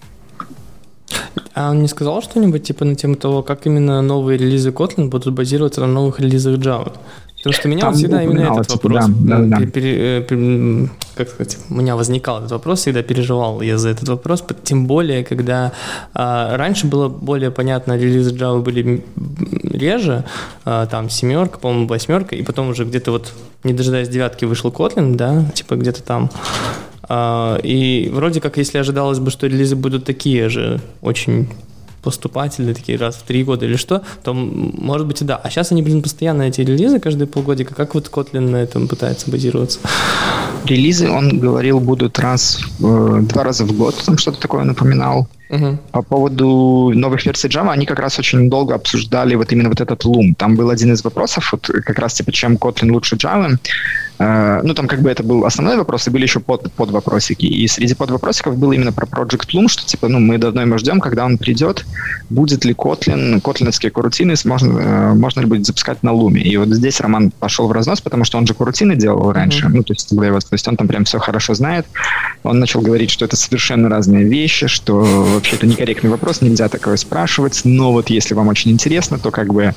А 1.53 1.71
он 1.71 1.81
не 1.81 1.87
сказал 1.87 2.21
что-нибудь 2.21 2.63
типа 2.63 2.85
на 2.85 2.95
тему 2.95 3.15
того, 3.15 3.41
как 3.43 3.65
именно 3.65 4.01
новые 4.01 4.37
релизы 4.37 4.69
Kotlin 4.69 5.09
будут 5.09 5.33
базироваться 5.33 5.81
на 5.81 5.87
новых 5.87 6.19
релизах 6.19 6.57
Java? 6.57 6.93
Потому 7.39 7.53
что 7.53 7.67
меня 7.69 7.81
Там 7.81 7.93
всегда 7.93 8.21
именно 8.21 8.53
этот 8.53 8.67
типа, 8.67 8.89
вопрос, 8.89 9.05
да, 9.07 9.39
да, 9.39 9.45
да. 9.45 9.65
Пере, 9.65 10.21
пере, 10.21 10.83
э, 10.83 10.87
как 11.15 11.29
сказать, 11.29 11.57
у 11.69 11.73
меня 11.73 11.95
возникал 11.95 12.39
этот 12.39 12.51
вопрос, 12.51 12.79
всегда 12.81 13.01
переживал 13.01 13.61
я 13.61 13.77
за 13.77 13.89
этот 13.89 14.09
вопрос, 14.09 14.43
тем 14.63 14.87
более, 14.87 15.23
когда 15.23 15.71
а, 16.13 16.57
раньше 16.57 16.85
было 16.87 17.07
более 17.07 17.49
понятно, 17.49 17.97
релизы 17.97 18.35
Java 18.35 18.61
были 18.61 19.05
реже, 19.63 20.25
а, 20.65 20.85
там 20.87 21.09
семерка, 21.09 21.59
по-моему, 21.59 21.87
восьмерка, 21.87 22.35
и 22.35 22.43
потом 22.43 22.69
уже 22.69 22.83
где-то 22.83 23.11
вот, 23.11 23.31
не 23.63 23.71
дожидаясь 23.71 24.09
девятки, 24.09 24.43
вышел 24.43 24.69
Kotlin, 24.69 25.15
да, 25.15 25.45
типа 25.53 25.75
где-то 25.75 26.03
там. 26.03 26.29
А, 27.03 27.57
и 27.63 28.09
вроде 28.13 28.41
как, 28.41 28.57
если 28.57 28.79
ожидалось 28.79 29.19
бы, 29.19 29.31
что 29.31 29.47
релизы 29.47 29.77
будут 29.77 30.03
такие 30.03 30.49
же, 30.49 30.81
очень 31.01 31.47
поступательные, 32.01 32.75
такие 32.75 32.97
раз 32.97 33.15
в 33.15 33.23
три 33.23 33.43
года 33.43 33.65
или 33.65 33.75
что, 33.75 34.03
то 34.23 34.33
может 34.33 35.07
быть 35.07 35.21
и 35.21 35.25
да. 35.25 35.35
А 35.37 35.49
сейчас 35.49 35.71
они, 35.71 35.81
блин, 35.81 36.01
постоянно 36.01 36.43
эти 36.43 36.61
релизы 36.61 36.99
каждые 36.99 37.27
полгодика. 37.27 37.75
Как 37.75 37.95
вот 37.95 38.07
Kotlin 38.07 38.49
на 38.49 38.57
этом 38.57 38.87
пытается 38.87 39.29
базироваться? 39.31 39.79
Релизы, 40.65 41.09
он 41.09 41.39
говорил, 41.39 41.79
будут 41.79 42.19
раз, 42.19 42.59
э, 42.79 43.19
два 43.21 43.43
раза 43.43 43.65
в 43.65 43.71
год, 43.71 43.95
там 44.05 44.17
что-то 44.17 44.39
такое 44.39 44.63
напоминал. 44.63 45.27
Uh-huh. 45.49 45.77
По 45.91 46.03
поводу 46.03 46.91
новых 46.93 47.25
версий 47.25 47.47
Java, 47.47 47.71
они 47.71 47.85
как 47.87 47.99
раз 47.99 48.19
очень 48.19 48.49
долго 48.49 48.75
обсуждали 48.75 49.33
вот 49.35 49.51
именно 49.51 49.69
вот 49.69 49.81
этот 49.81 50.05
Loom. 50.05 50.35
Там 50.37 50.55
был 50.55 50.69
один 50.69 50.93
из 50.93 51.03
вопросов, 51.03 51.49
вот 51.51 51.67
как 51.67 51.97
раз 51.97 52.13
типа, 52.13 52.31
чем 52.31 52.55
Kotlin 52.55 52.91
лучше 52.91 53.15
Java. 53.15 53.57
Uh, 54.19 54.59
ну, 54.63 54.73
там 54.73 54.87
как 54.87 55.01
бы 55.01 55.09
это 55.09 55.23
был 55.23 55.45
основной 55.45 55.77
вопрос, 55.77 56.07
и 56.07 56.09
были 56.09 56.23
еще 56.23 56.41
под, 56.41 56.71
под 56.73 56.91
вопросики. 56.91 57.45
И 57.45 57.65
среди 57.69 57.93
под 57.93 58.11
вопросиков 58.11 58.57
было 58.57 58.73
именно 58.73 58.91
про 58.91 59.05
Project 59.05 59.47
Loom, 59.53 59.69
что 59.69 59.85
типа, 59.85 60.09
ну, 60.09 60.19
мы 60.19 60.37
давно 60.37 60.61
ему 60.61 60.77
ждем, 60.77 60.99
когда 60.99 61.25
он 61.25 61.37
придет, 61.37 61.85
будет 62.29 62.65
ли 62.65 62.73
Kotlin, 62.73 63.39
котлиновские 63.39 63.91
корутины, 63.91 64.35
можно, 64.43 64.71
uh, 64.71 65.15
можно 65.15 65.39
ли 65.39 65.45
будет 65.45 65.65
запускать 65.65 66.03
на 66.03 66.09
Loom. 66.09 66.37
И 66.37 66.57
вот 66.57 66.67
здесь 66.67 66.99
Роман 66.99 67.31
пошел 67.31 67.67
в 67.67 67.71
разнос, 67.71 68.01
потому 68.01 68.25
что 68.25 68.37
он 68.37 68.45
же 68.45 68.53
корутины 68.53 68.97
делал 68.97 69.31
раньше, 69.31 69.67
uh-huh. 69.67 69.73
ну, 69.73 69.83
то 69.83 69.93
есть, 69.93 70.11
его, 70.11 70.39
то 70.39 70.53
есть 70.53 70.67
он 70.67 70.75
там 70.75 70.89
прям 70.89 71.05
все 71.05 71.19
хорошо 71.19 71.53
знает. 71.53 71.85
Он 72.43 72.59
начал 72.59 72.81
говорить, 72.81 73.11
что 73.11 73.23
это 73.23 73.37
совершенно 73.37 73.87
разные 73.87 74.25
вещи, 74.25 74.67
что 74.67 74.95
вообще 74.95 75.55
это 75.55 75.65
некорректный 75.65 76.09
вопрос, 76.09 76.41
нельзя 76.41 76.67
такое 76.67 76.97
спрашивать, 76.97 77.61
но 77.63 77.93
вот 77.93 78.09
если 78.09 78.33
вам 78.33 78.49
очень 78.49 78.71
интересно, 78.71 79.17
то 79.17 79.31
как 79.31 79.53
бы 79.53 79.63
э, 79.63 79.73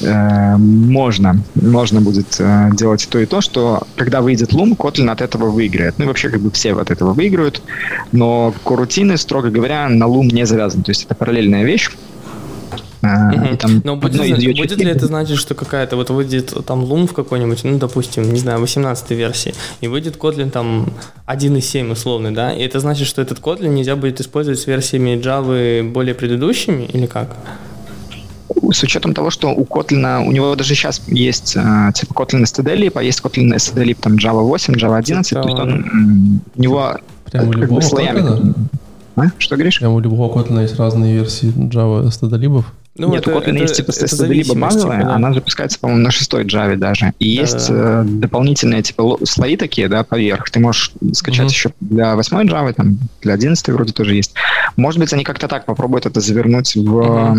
можно, 0.00 1.42
можно 1.54 2.00
будет 2.00 2.36
э, 2.38 2.70
делать 2.72 3.06
то 3.10 3.18
и 3.18 3.26
то, 3.26 3.40
что 3.40 3.82
когда 3.96 4.20
выйдет 4.20 4.52
Loom, 4.52 4.76
Kotlin 4.76 5.10
от 5.10 5.20
этого 5.20 5.50
выиграет. 5.50 5.94
Ну 5.98 6.04
и 6.04 6.08
вообще 6.08 6.30
как 6.30 6.40
бы 6.40 6.50
все 6.50 6.74
от 6.74 6.90
этого 6.90 7.12
выиграют, 7.12 7.62
но 8.12 8.54
корутины, 8.64 9.16
строго 9.16 9.50
говоря, 9.50 9.88
на 9.88 10.04
Loom 10.04 10.32
не 10.32 10.46
завязаны, 10.46 10.84
то 10.84 10.90
есть 10.90 11.04
это 11.04 11.14
параллельная 11.14 11.64
вещь. 11.64 11.90
Uh-huh. 13.02 13.56
Там 13.56 13.80
Но 13.82 13.96
будет, 13.96 14.20
будет 14.20 14.56
частей... 14.68 14.84
ли 14.84 14.90
это 14.90 15.06
значит, 15.06 15.38
что 15.38 15.54
какая-то 15.54 15.96
вот 15.96 16.10
выйдет 16.10 16.54
там 16.66 16.84
Loom 16.84 17.06
в 17.06 17.14
какой-нибудь, 17.14 17.64
ну, 17.64 17.78
допустим, 17.78 18.30
не 18.30 18.38
знаю, 18.38 18.60
18 18.60 19.10
версии, 19.12 19.54
и 19.80 19.88
выйдет 19.88 20.16
Kotlin 20.16 20.50
там 20.50 20.92
1.7 21.26 21.92
условный, 21.92 22.32
да, 22.32 22.52
и 22.52 22.62
это 22.62 22.78
значит, 22.78 23.06
что 23.06 23.22
этот 23.22 23.38
Kotlin 23.38 23.68
нельзя 23.68 23.96
будет 23.96 24.20
использовать 24.20 24.60
с 24.60 24.66
версиями 24.66 25.18
Java 25.18 25.82
более 25.90 26.14
предыдущими 26.14 26.84
или 26.84 27.06
как? 27.06 27.36
С 28.72 28.82
учетом 28.82 29.14
того, 29.14 29.30
что 29.30 29.48
у 29.50 29.64
Kotlin, 29.64 30.24
у 30.26 30.32
него 30.32 30.54
даже 30.54 30.74
сейчас 30.74 31.02
есть 31.06 31.56
э, 31.56 31.92
типа 31.94 32.12
Kotlin 32.12 32.42
stdlib, 32.42 32.92
а 32.94 33.02
есть 33.02 33.20
Kotlin 33.20 33.54
stdlib 33.56 33.98
там 34.00 34.14
Java 34.14 34.42
8, 34.42 34.74
Java 34.74 34.98
11, 34.98 35.30
то 35.32 35.48
есть 35.48 35.58
он, 35.58 36.40
у 36.56 36.60
него 36.60 36.96
Прямо 37.30 37.52
как 37.52 37.72
бы 37.72 37.82
слоями. 37.82 38.54
А? 39.16 39.26
Что 39.38 39.56
говоришь? 39.56 39.78
Прямо 39.78 39.94
у 39.94 40.00
любого 40.00 40.32
Kotlin 40.32 40.62
есть 40.62 40.76
разные 40.76 41.14
версии 41.14 41.48
Java 41.48 42.06
stdlib. 42.06 42.64
Ну, 43.00 43.10
Нет, 43.12 43.22
это, 43.22 43.34
у 43.34 43.40
Kotlin 43.40 43.52
это, 43.52 43.62
есть 43.62 43.76
типа 43.76 43.92
стдlib 43.92 44.58
базовая, 44.58 44.98
типа, 44.98 45.08
да. 45.08 45.14
она 45.14 45.32
запускается, 45.32 45.78
по-моему, 45.78 46.02
на 46.02 46.10
шестой 46.10 46.44
Java 46.44 46.76
даже. 46.76 47.14
И 47.18 47.34
да, 47.34 47.40
есть 47.40 47.68
да. 47.70 48.02
Э, 48.02 48.04
дополнительные 48.04 48.82
типа 48.82 49.16
слои 49.24 49.56
такие, 49.56 49.88
да, 49.88 50.04
поверх. 50.04 50.50
Ты 50.50 50.60
можешь 50.60 50.92
скачать 51.14 51.46
угу. 51.46 51.50
еще 51.50 51.70
для 51.80 52.14
восьмой 52.14 52.44
Java, 52.44 52.74
там, 52.74 52.98
для 53.22 53.32
одиннадцатой 53.32 53.72
вроде 53.72 53.94
тоже 53.94 54.16
есть. 54.16 54.34
Может 54.76 55.00
быть, 55.00 55.14
они 55.14 55.24
как-то 55.24 55.48
так 55.48 55.64
попробуют 55.64 56.04
это 56.04 56.20
завернуть 56.20 56.76
в, 56.76 56.94
угу. 56.94 57.36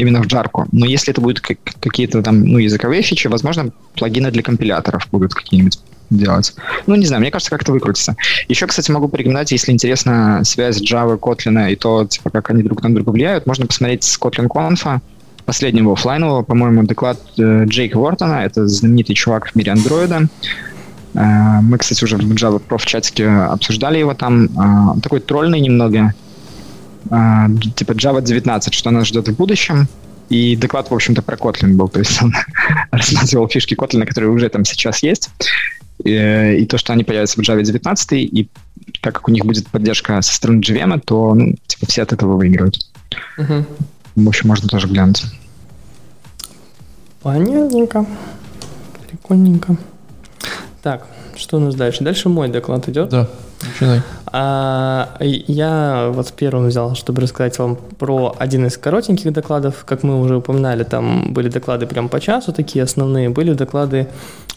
именно 0.00 0.20
в 0.20 0.26
джарку. 0.26 0.66
Но 0.72 0.84
если 0.84 1.12
это 1.12 1.20
будут 1.20 1.40
какие-то 1.40 2.20
там, 2.20 2.44
ну, 2.44 2.58
языковые 2.58 3.02
фичи, 3.02 3.28
возможно, 3.28 3.70
плагины 3.94 4.32
для 4.32 4.42
компиляторов 4.42 5.06
будут 5.12 5.32
какие-нибудь 5.32 5.78
делать. 6.10 6.54
Ну, 6.86 6.94
не 6.94 7.06
знаю, 7.06 7.20
мне 7.20 7.30
кажется, 7.30 7.50
как 7.50 7.62
это 7.62 7.72
выкрутится. 7.72 8.16
Еще, 8.48 8.66
кстати, 8.66 8.90
могу 8.90 9.08
порекомендовать, 9.08 9.52
если 9.52 9.72
интересна 9.72 10.42
связь 10.44 10.80
Java, 10.80 11.18
Kotlin 11.18 11.72
и 11.72 11.76
то, 11.76 12.04
типа, 12.04 12.30
как 12.30 12.50
они 12.50 12.62
друг 12.62 12.82
на 12.82 12.94
друга 12.94 13.10
влияют, 13.10 13.46
можно 13.46 13.66
посмотреть 13.66 14.04
с 14.04 14.18
Kotlin 14.18 14.48
Conf, 14.48 15.00
последнего 15.44 15.92
офлайнового, 15.92 16.42
по-моему, 16.42 16.84
доклад 16.84 17.18
э, 17.38 17.64
Джейка 17.66 17.98
Уортона, 17.98 18.44
это 18.44 18.66
знаменитый 18.66 19.14
чувак 19.14 19.48
в 19.48 19.54
мире 19.54 19.72
андроида. 19.72 20.28
Э, 21.14 21.60
мы, 21.62 21.78
кстати, 21.78 22.02
уже 22.04 22.16
в 22.16 22.32
Java 22.32 22.62
Pro 22.66 22.78
в 22.78 22.86
чатике 22.86 23.28
обсуждали 23.28 23.98
его 23.98 24.14
там. 24.14 24.46
Э, 24.46 25.00
такой 25.00 25.20
тролльный 25.20 25.60
немного. 25.60 26.14
Типа 27.04 27.92
Java 27.92 28.22
19, 28.22 28.72
что 28.72 28.90
нас 28.90 29.06
ждет 29.08 29.28
в 29.28 29.36
будущем. 29.36 29.88
И 30.30 30.56
доклад, 30.56 30.90
в 30.90 30.94
общем-то, 30.94 31.20
про 31.20 31.36
Kotlin 31.36 31.74
был. 31.74 31.88
То 31.88 31.98
есть 31.98 32.22
он 32.22 32.32
рассматривал 32.90 33.46
фишки 33.48 33.74
Kotlin, 33.74 34.06
которые 34.06 34.30
уже 34.30 34.48
там 34.48 34.64
сейчас 34.64 35.02
есть. 35.02 35.30
И, 36.02 36.58
и 36.60 36.66
то, 36.66 36.78
что 36.78 36.92
они 36.92 37.04
появятся 37.04 37.40
в 37.40 37.48
Java 37.48 37.62
19, 37.62 38.12
и 38.12 38.48
так 39.00 39.14
как 39.14 39.28
у 39.28 39.30
них 39.30 39.44
будет 39.44 39.68
поддержка 39.68 40.20
со 40.22 40.34
стороны 40.34 40.60
JVM, 40.60 41.00
то 41.04 41.34
ну, 41.34 41.54
типа 41.66 41.86
все 41.86 42.02
от 42.02 42.12
этого 42.12 42.36
выигрывают. 42.36 42.78
Угу. 43.38 43.64
В 44.16 44.28
общем, 44.28 44.48
можно 44.48 44.68
тоже 44.68 44.88
глянуть. 44.88 45.24
Понятненько. 47.22 48.06
Прикольненько. 49.08 49.76
Так, 50.82 51.06
что 51.36 51.56
у 51.56 51.60
нас 51.60 51.74
дальше? 51.74 52.04
Дальше 52.04 52.28
мой 52.28 52.48
доклад 52.48 52.88
идет. 52.88 53.08
Да, 53.08 53.28
начинай. 53.62 54.02
А, 54.26 55.16
я 55.20 56.10
вот 56.12 56.32
первым 56.32 56.68
взял, 56.68 56.94
чтобы 56.94 57.22
рассказать 57.22 57.58
вам 57.58 57.76
про 57.98 58.34
один 58.38 58.66
из 58.66 58.76
коротеньких 58.76 59.32
докладов. 59.32 59.84
Как 59.86 60.02
мы 60.02 60.20
уже 60.20 60.36
упоминали, 60.36 60.84
там 60.84 61.32
были 61.32 61.48
доклады 61.48 61.86
прям 61.86 62.08
по 62.08 62.20
часу, 62.20 62.52
такие 62.52 62.82
основные. 62.82 63.30
Были 63.30 63.54
доклады 63.54 64.08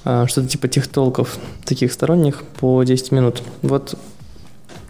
что-то 0.02 0.48
типа 0.48 0.68
техтолков, 0.68 1.38
таких 1.66 1.92
сторонних, 1.92 2.44
по 2.60 2.84
10 2.84 3.12
минут. 3.12 3.42
Вот 3.62 3.96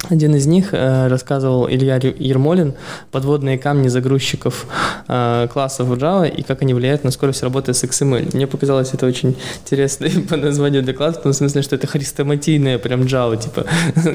один 0.10 0.36
из 0.36 0.46
них 0.46 0.70
э, 0.72 1.08
рассказывал 1.08 1.68
Илья 1.70 1.96
Ермолин 1.96 2.74
подводные 3.12 3.58
камни 3.58 3.88
загрузчиков 3.88 4.68
э, 5.08 5.48
классов 5.52 5.88
в 5.88 5.94
Java 5.94 6.30
и 6.30 6.44
как 6.44 6.62
они 6.62 6.74
влияют 6.74 7.04
на 7.04 7.12
скорость 7.12 7.44
работы 7.44 7.74
с 7.74 7.84
XML. 7.84 8.36
Мне 8.36 8.48
показалось 8.48 8.94
это 8.94 9.06
очень 9.06 9.36
интересно 9.64 10.08
по 10.30 10.38
названию 10.38 10.84
доклада, 10.84 11.20
в 11.20 11.24
том 11.24 11.34
смысле, 11.34 11.62
что 11.62 11.76
это 11.76 11.88
хрестоматийная 11.88 12.78
прям 12.78 13.02
Java, 13.02 13.38
типа 13.42 13.66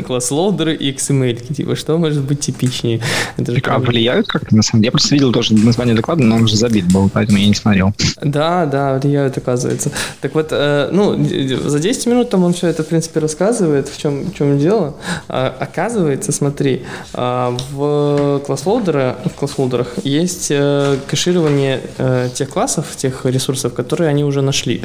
класс 0.07 0.31
лоудеры 0.31 0.75
и 0.75 0.93
XML. 0.93 1.55
Типа, 1.55 1.77
что 1.77 1.99
может 1.99 2.23
быть 2.23 2.41
типичнее? 2.41 3.01
Это 3.37 3.53
же 3.53 3.63
а 3.65 3.79
влияют 3.79 4.29
как-то 4.29 4.55
на 4.55 4.63
самом 4.63 4.83
деле? 4.83 4.89
Я 4.89 4.93
просто 4.93 5.15
видел 5.15 5.33
тоже 5.33 5.55
название 5.55 5.95
доклада, 5.95 6.23
но 6.23 6.37
он 6.37 6.45
уже 6.45 6.57
забит 6.57 6.91
был, 6.93 7.11
поэтому 7.13 7.39
я 7.39 7.47
не 7.47 7.55
смотрел. 7.55 7.93
Да, 8.23 8.67
да, 8.67 8.99
влияют, 8.99 9.37
оказывается. 9.37 9.91
Так 10.21 10.35
вот, 10.35 10.49
э, 10.51 10.89
ну, 10.93 11.23
за 11.69 11.79
10 11.79 12.07
минут 12.07 12.31
там 12.31 12.45
он 12.45 12.53
все 12.53 12.69
это, 12.69 12.83
в 12.83 12.87
принципе, 12.87 13.21
рассказывает, 13.21 13.89
в 13.89 13.99
чем, 13.99 14.31
в 14.31 14.35
чем 14.35 14.59
дело. 14.59 14.97
А, 15.29 15.55
оказывается, 15.73 16.33
смотри, 16.33 16.85
а, 17.15 17.57
в 17.71 18.41
класс-лоудерах, 18.41 19.17
в 19.25 19.35
класс 19.35 19.89
есть 20.05 20.49
э, 20.51 20.99
кэширование 21.07 21.81
э, 21.99 22.29
тех 22.35 22.51
классов, 22.51 22.95
тех 22.97 23.25
ресурсов, 23.25 23.73
которые 23.73 24.11
они 24.11 24.25
уже 24.25 24.43
нашли. 24.43 24.83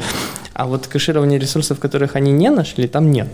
А 0.58 0.66
вот 0.66 0.88
кэширование 0.88 1.38
ресурсов, 1.38 1.80
которых 1.80 2.16
они 2.16 2.32
не 2.32 2.50
нашли, 2.50 2.88
там 2.88 3.12
нет. 3.12 3.28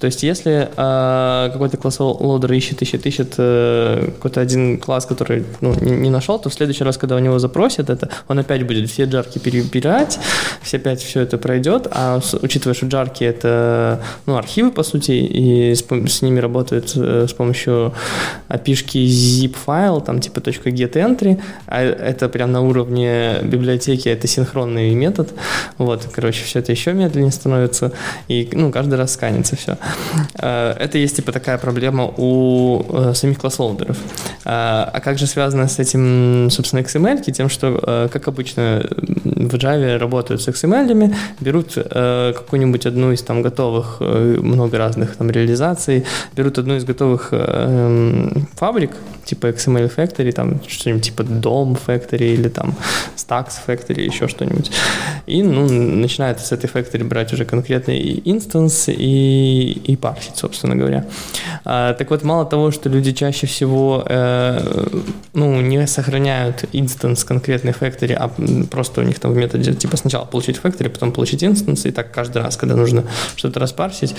То 0.00 0.06
есть, 0.06 0.24
если 0.24 0.68
э, 0.76 1.50
какой-то 1.52 1.76
class 1.76 2.10
loader 2.10 2.52
ищет, 2.52 2.82
ищет, 2.82 3.06
ищет 3.06 3.36
какой-то 3.36 4.40
один 4.40 4.78
класс, 4.78 5.06
который 5.06 5.44
ну, 5.60 5.74
не, 5.80 6.10
нашел, 6.10 6.40
то 6.40 6.48
в 6.48 6.54
следующий 6.54 6.82
раз, 6.82 6.98
когда 6.98 7.14
у 7.14 7.18
него 7.20 7.38
запросят 7.38 7.88
это, 7.88 8.08
он 8.26 8.38
опять 8.38 8.66
будет 8.66 8.90
все 8.90 9.04
джарки 9.04 9.38
перебирать, 9.38 10.18
все 10.60 10.78
опять 10.78 11.00
все 11.00 11.20
это 11.20 11.38
пройдет, 11.38 11.86
а 11.92 12.20
учитывая, 12.42 12.74
что 12.74 12.86
джарки 12.86 13.22
это 13.22 14.02
ну, 14.26 14.36
архивы, 14.36 14.72
по 14.72 14.82
сути, 14.82 15.12
и 15.12 15.74
с, 15.74 15.84
с 15.84 16.22
ними 16.22 16.40
работают 16.40 16.92
э, 16.96 17.26
с 17.28 17.32
помощью 17.32 17.94
апишки 18.48 18.98
ZipFile, 18.98 20.00
там 20.00 20.20
типа 20.20 20.38
.getEntry, 20.38 21.40
а 21.66 21.82
это 21.82 22.28
прям 22.28 22.50
на 22.50 22.62
уровне 22.62 23.36
библиотеки, 23.42 24.08
это 24.08 24.26
синхронный 24.26 24.94
метод, 24.94 25.32
вот, 25.78 26.08
короче, 26.12 26.39
все 26.44 26.60
это 26.60 26.72
еще 26.72 26.92
медленнее 26.92 27.32
становится, 27.32 27.92
и, 28.28 28.48
ну, 28.52 28.70
каждый 28.70 28.94
раз 28.94 29.14
сканится 29.14 29.56
все. 29.56 29.78
Э, 30.34 30.74
это 30.78 30.98
есть, 30.98 31.16
типа, 31.16 31.32
такая 31.32 31.58
проблема 31.58 32.12
у 32.16 32.84
э, 32.88 33.14
самих 33.14 33.38
класс-лоудеров. 33.38 33.96
А 34.44 35.00
как 35.02 35.18
же 35.18 35.26
связано 35.26 35.68
с 35.68 35.78
этим, 35.78 36.48
собственно, 36.50 36.80
XML? 36.80 37.30
Тем, 37.30 37.48
что, 37.48 38.08
как 38.12 38.28
обычно, 38.28 38.84
в 39.24 39.54
Java 39.54 39.98
работают 39.98 40.42
с 40.42 40.48
XML, 40.48 41.14
берут 41.40 41.74
какую-нибудь 41.74 42.86
одну 42.86 43.12
из 43.12 43.22
там 43.22 43.42
готовых, 43.42 44.00
много 44.00 44.78
разных 44.78 45.16
там 45.16 45.30
реализаций, 45.30 46.04
берут 46.34 46.58
одну 46.58 46.76
из 46.76 46.84
готовых 46.84 47.28
э, 47.32 48.28
фабрик, 48.56 48.90
типа 49.24 49.46
XML 49.46 49.94
Factory, 49.94 50.32
там 50.32 50.60
что-нибудь 50.66 51.04
типа 51.04 51.22
DOM 51.22 51.78
Factory 51.86 52.34
или 52.34 52.48
там 52.48 52.74
StAX 53.16 53.54
Factory, 53.66 54.00
еще 54.02 54.28
что-нибудь. 54.28 54.70
И, 55.26 55.42
ну, 55.42 55.66
начинает 56.30 56.40
с 56.40 56.52
этой 56.52 56.70
Factory 56.70 57.04
брать 57.04 57.32
уже 57.32 57.44
конкретный 57.44 58.22
instance 58.24 58.88
и, 58.88 59.80
и 59.86 59.96
парсить, 59.96 60.36
собственно 60.36 60.76
говоря. 60.76 61.04
А, 61.64 61.94
так 61.94 62.10
вот, 62.10 62.22
мало 62.22 62.44
того, 62.44 62.70
что 62.70 62.88
люди 62.88 63.12
чаще 63.12 63.46
всего, 63.46 64.04
э, 64.08 64.88
ну, 65.34 65.60
не 65.60 65.86
сохраняют 65.86 66.64
instance 66.72 67.24
конкретной 67.24 67.72
Factory, 67.72 68.14
а 68.14 68.30
просто 68.70 69.00
у 69.00 69.04
них 69.04 69.18
там 69.18 69.32
в 69.32 69.36
методе, 69.36 69.72
типа, 69.72 69.96
сначала 69.96 70.24
получить 70.24 70.60
Factory, 70.62 70.88
потом 70.88 71.12
получить 71.12 71.44
instance, 71.44 71.86
и 71.86 71.90
так 71.90 72.12
каждый 72.12 72.42
раз, 72.42 72.56
когда 72.56 72.76
нужно 72.76 73.04
что-то 73.36 73.60
распарсить, 73.60 74.14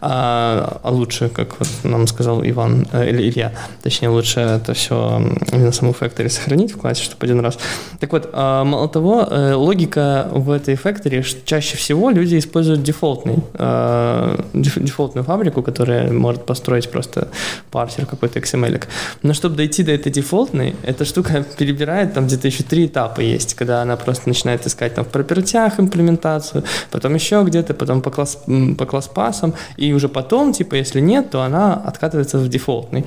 а, 0.00 0.80
а 0.82 0.90
лучше, 0.90 1.28
как 1.28 1.58
вот 1.58 1.68
нам 1.84 2.06
сказал 2.06 2.42
Иван, 2.44 2.86
э, 2.92 3.08
или 3.08 3.30
Илья, 3.30 3.52
точнее, 3.82 4.08
лучше 4.08 4.40
это 4.40 4.72
все 4.72 5.18
на 5.52 5.72
саму 5.72 5.92
Factory 5.92 6.28
сохранить 6.28 6.72
в 6.72 6.78
классе, 6.78 7.02
чтобы 7.02 7.26
один 7.26 7.40
раз. 7.40 7.58
Так 8.00 8.12
вот, 8.12 8.30
а, 8.32 8.64
мало 8.64 8.88
того, 8.88 9.26
э, 9.30 9.54
логика 9.54 10.28
в 10.30 10.50
этой 10.50 10.74
Factory, 10.74 11.22
чаще 11.46 11.76
всего 11.76 12.10
люди 12.10 12.36
используют 12.38 12.82
дефолтный, 12.82 13.38
э, 13.54 14.36
дефолтную 14.52 15.24
фабрику, 15.24 15.62
которая 15.62 16.12
может 16.12 16.44
построить 16.44 16.90
просто 16.90 17.28
парсер 17.70 18.04
какой-то 18.04 18.40
XML. 18.40 18.72
-ик. 18.72 18.84
Но 19.22 19.32
чтобы 19.32 19.56
дойти 19.56 19.84
до 19.84 19.92
этой 19.92 20.12
дефолтной, 20.12 20.74
эта 20.82 21.04
штука 21.04 21.44
перебирает, 21.58 22.14
там 22.14 22.26
где-то 22.26 22.48
еще 22.48 22.62
три 22.64 22.86
этапа 22.86 23.20
есть, 23.20 23.54
когда 23.54 23.82
она 23.82 23.96
просто 23.96 24.28
начинает 24.28 24.66
искать 24.66 24.94
там 24.94 25.04
в 25.04 25.08
пропертях 25.08 25.80
имплементацию, 25.80 26.64
потом 26.90 27.14
еще 27.14 27.42
где-то, 27.44 27.74
потом 27.74 28.02
по 28.02 28.10
класс, 28.10 28.38
по 28.78 28.86
класс 28.86 29.08
пасам, 29.08 29.54
и 29.78 29.92
уже 29.92 30.08
потом, 30.08 30.52
типа, 30.52 30.74
если 30.74 31.00
нет, 31.00 31.30
то 31.30 31.42
она 31.42 31.74
откатывается 31.74 32.38
в 32.38 32.48
дефолтный. 32.48 33.04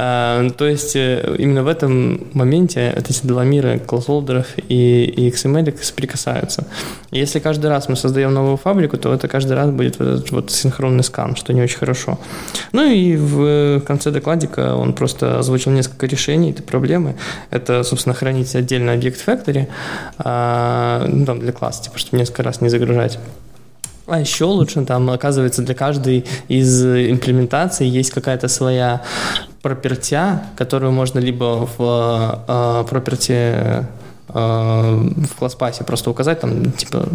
А, 0.00 0.48
то 0.50 0.64
есть 0.64 0.94
э, 0.94 1.34
именно 1.38 1.64
в 1.64 1.66
этом 1.66 2.28
моменте 2.32 2.94
эти 2.96 3.26
два 3.26 3.42
мира 3.42 3.78
классолдеров 3.78 4.46
и, 4.68 5.04
и 5.04 5.28
XML 5.28 5.82
соприкасаются. 5.82 6.68
И 7.10 7.18
если 7.18 7.40
каждый 7.40 7.66
раз 7.66 7.88
мы 7.88 7.96
создаем 7.96 8.32
новую 8.32 8.58
фабрику, 8.58 8.96
то 8.96 9.12
это 9.12 9.26
каждый 9.26 9.54
раз 9.54 9.70
будет 9.70 9.98
вот 9.98 10.08
этот 10.08 10.30
вот 10.30 10.50
синхронный 10.52 11.02
скан, 11.02 11.34
что 11.34 11.52
не 11.52 11.62
очень 11.62 11.78
хорошо. 11.78 12.16
Ну 12.70 12.84
и 12.84 13.16
в 13.16 13.80
конце 13.80 14.12
докладика 14.12 14.76
он 14.76 14.92
просто 14.92 15.40
озвучил 15.40 15.72
несколько 15.72 16.06
решений 16.06 16.52
этой 16.52 16.62
проблемы. 16.62 17.16
Это, 17.50 17.82
собственно, 17.82 18.14
хранить 18.14 18.54
отдельно 18.54 18.92
объект 18.92 19.26
factory 19.26 19.66
а, 20.18 21.04
ну, 21.08 21.26
там 21.26 21.40
для 21.40 21.50
класса, 21.50 21.82
типа, 21.82 21.98
чтобы 21.98 22.18
несколько 22.18 22.44
раз 22.44 22.60
не 22.60 22.68
загружать. 22.68 23.18
А 24.06 24.20
еще 24.20 24.44
лучше, 24.44 24.84
там, 24.86 25.10
оказывается, 25.10 25.60
для 25.62 25.74
каждой 25.74 26.24
из 26.48 26.82
имплементаций 26.82 27.86
есть 27.86 28.10
какая-то 28.10 28.48
своя 28.48 29.02
пропертя, 29.68 30.42
которую 30.56 30.92
можно 30.92 31.18
либо 31.18 31.68
в 31.76 32.44
э, 32.48 32.84
проперти 32.88 33.32
э, 33.32 33.84
в 34.28 35.34
класс-пасе 35.38 35.84
просто 35.84 36.10
указать 36.10 36.40
там 36.40 36.72
типа 36.72 37.08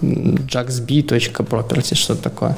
jaxb.property, 0.00 1.94
что-то 1.94 2.22
такое. 2.22 2.56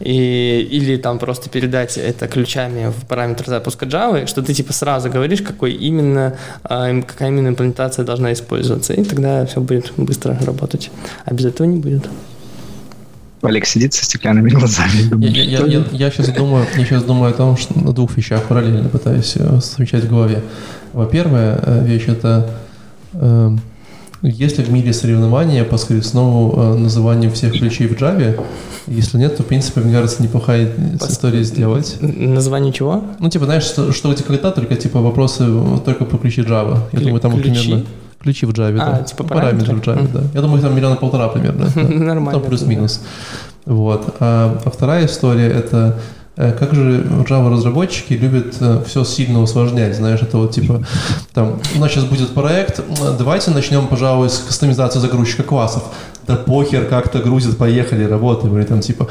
И, 0.00 0.68
или 0.70 0.98
там 0.98 1.18
просто 1.18 1.48
передать 1.48 1.96
это 1.96 2.28
ключами 2.28 2.90
в 2.90 3.06
параметр 3.06 3.46
запуска 3.46 3.86
Java, 3.86 4.26
что 4.26 4.42
ты 4.42 4.52
типа 4.52 4.72
сразу 4.74 5.08
говоришь, 5.10 5.40
какой 5.40 5.72
именно, 5.72 6.36
какая 6.62 7.28
именно 7.28 7.48
имплементация 7.48 8.04
должна 8.04 8.32
использоваться. 8.32 8.92
И 8.92 9.04
тогда 9.04 9.46
все 9.46 9.60
будет 9.60 9.92
быстро 9.96 10.38
работать. 10.44 10.90
А 11.24 11.32
без 11.32 11.46
этого 11.46 11.66
не 11.66 11.78
будет. 11.78 12.08
Олег 13.46 13.66
сидит 13.66 13.94
со 13.94 14.04
стеклянными 14.04 14.50
глазами. 14.50 15.08
Думает, 15.08 15.36
я, 15.36 15.42
я, 15.44 15.66
я, 15.66 15.84
я, 15.92 16.10
сейчас 16.10 16.28
думаю, 16.30 16.66
я 16.76 16.84
сейчас 16.84 17.04
думаю 17.04 17.30
о 17.30 17.34
том, 17.34 17.56
что 17.56 17.78
на 17.78 17.92
двух 17.92 18.16
вещах 18.16 18.42
параллельно 18.44 18.88
пытаюсь 18.88 19.34
э, 19.36 19.60
совмещать 19.60 20.04
в 20.04 20.08
голове. 20.08 20.42
Во-первых, 20.92 21.60
э, 21.62 21.84
вещь 21.86 22.04
это 22.08 22.50
э, 23.14 23.56
есть 24.22 24.58
ли 24.58 24.64
в 24.64 24.70
мире 24.72 24.92
соревнования 24.92 25.64
по 25.64 25.76
скоростному 25.76 26.52
э, 26.56 26.74
называнию 26.78 27.30
всех 27.30 27.52
ключей 27.52 27.86
в 27.86 27.92
Java? 27.92 28.40
Если 28.86 29.18
нет, 29.18 29.36
то, 29.36 29.42
в 29.42 29.46
принципе, 29.46 29.80
мне 29.80 29.92
кажется, 29.92 30.22
неплохая 30.22 30.68
по 30.98 31.04
история 31.04 31.42
сделать. 31.42 31.96
Название 32.00 32.72
чего? 32.72 33.04
Ну, 33.18 33.28
типа, 33.28 33.44
знаешь, 33.44 33.64
что, 33.64 33.92
что 33.92 34.12
эти 34.12 34.22
когда 34.22 34.50
только, 34.50 34.74
типа, 34.76 35.00
вопросы 35.00 35.46
только 35.84 36.04
по 36.04 36.18
ключи 36.18 36.42
Java. 36.42 36.80
Я 36.92 36.98
Кли- 36.98 37.04
думаю, 37.04 37.20
там 37.20 37.32
ключи? 37.32 37.60
примерно... 37.60 37.86
Ключи 38.26 38.44
в 38.44 38.50
Java, 38.50 38.78
а, 38.80 38.92
да. 38.98 39.02
типа 39.04 39.22
ну, 39.22 39.28
параметры? 39.28 39.66
параметры 39.66 39.92
в 39.92 39.96
Java, 39.96 40.12
да. 40.12 40.20
Я 40.34 40.40
думаю, 40.40 40.60
там 40.60 40.74
миллиона 40.74 40.96
полтора 40.96 41.28
примерно. 41.28 41.70
Нормально. 41.76 42.32
Там 42.32 42.42
плюс-минус. 42.42 43.00
Вот. 43.66 44.16
А, 44.18 44.60
а 44.64 44.70
вторая 44.70 45.06
история— 45.06 45.46
это 45.46 45.96
э, 46.34 46.50
как 46.50 46.74
же 46.74 47.06
Java 47.28 47.52
разработчики 47.52 48.14
любят 48.14 48.56
э, 48.58 48.82
все 48.84 49.04
сильно 49.04 49.40
усложнять, 49.40 49.94
знаешь, 49.94 50.22
это 50.22 50.38
вот 50.38 50.50
типа 50.50 50.84
там 51.34 51.60
у 51.76 51.78
нас 51.78 51.92
сейчас 51.92 52.04
будет 52.04 52.34
проект, 52.34 52.80
давайте 53.16 53.52
начнем, 53.52 53.86
пожалуй, 53.86 54.28
с 54.28 54.38
кастомизации 54.38 54.98
загрузчика 54.98 55.44
классов. 55.44 55.84
Да 56.26 56.36
похер, 56.36 56.86
как-то 56.86 57.20
грузит, 57.20 57.56
поехали, 57.56 58.04
работаем, 58.04 58.56
или 58.58 58.64
там 58.64 58.80
типа, 58.80 59.08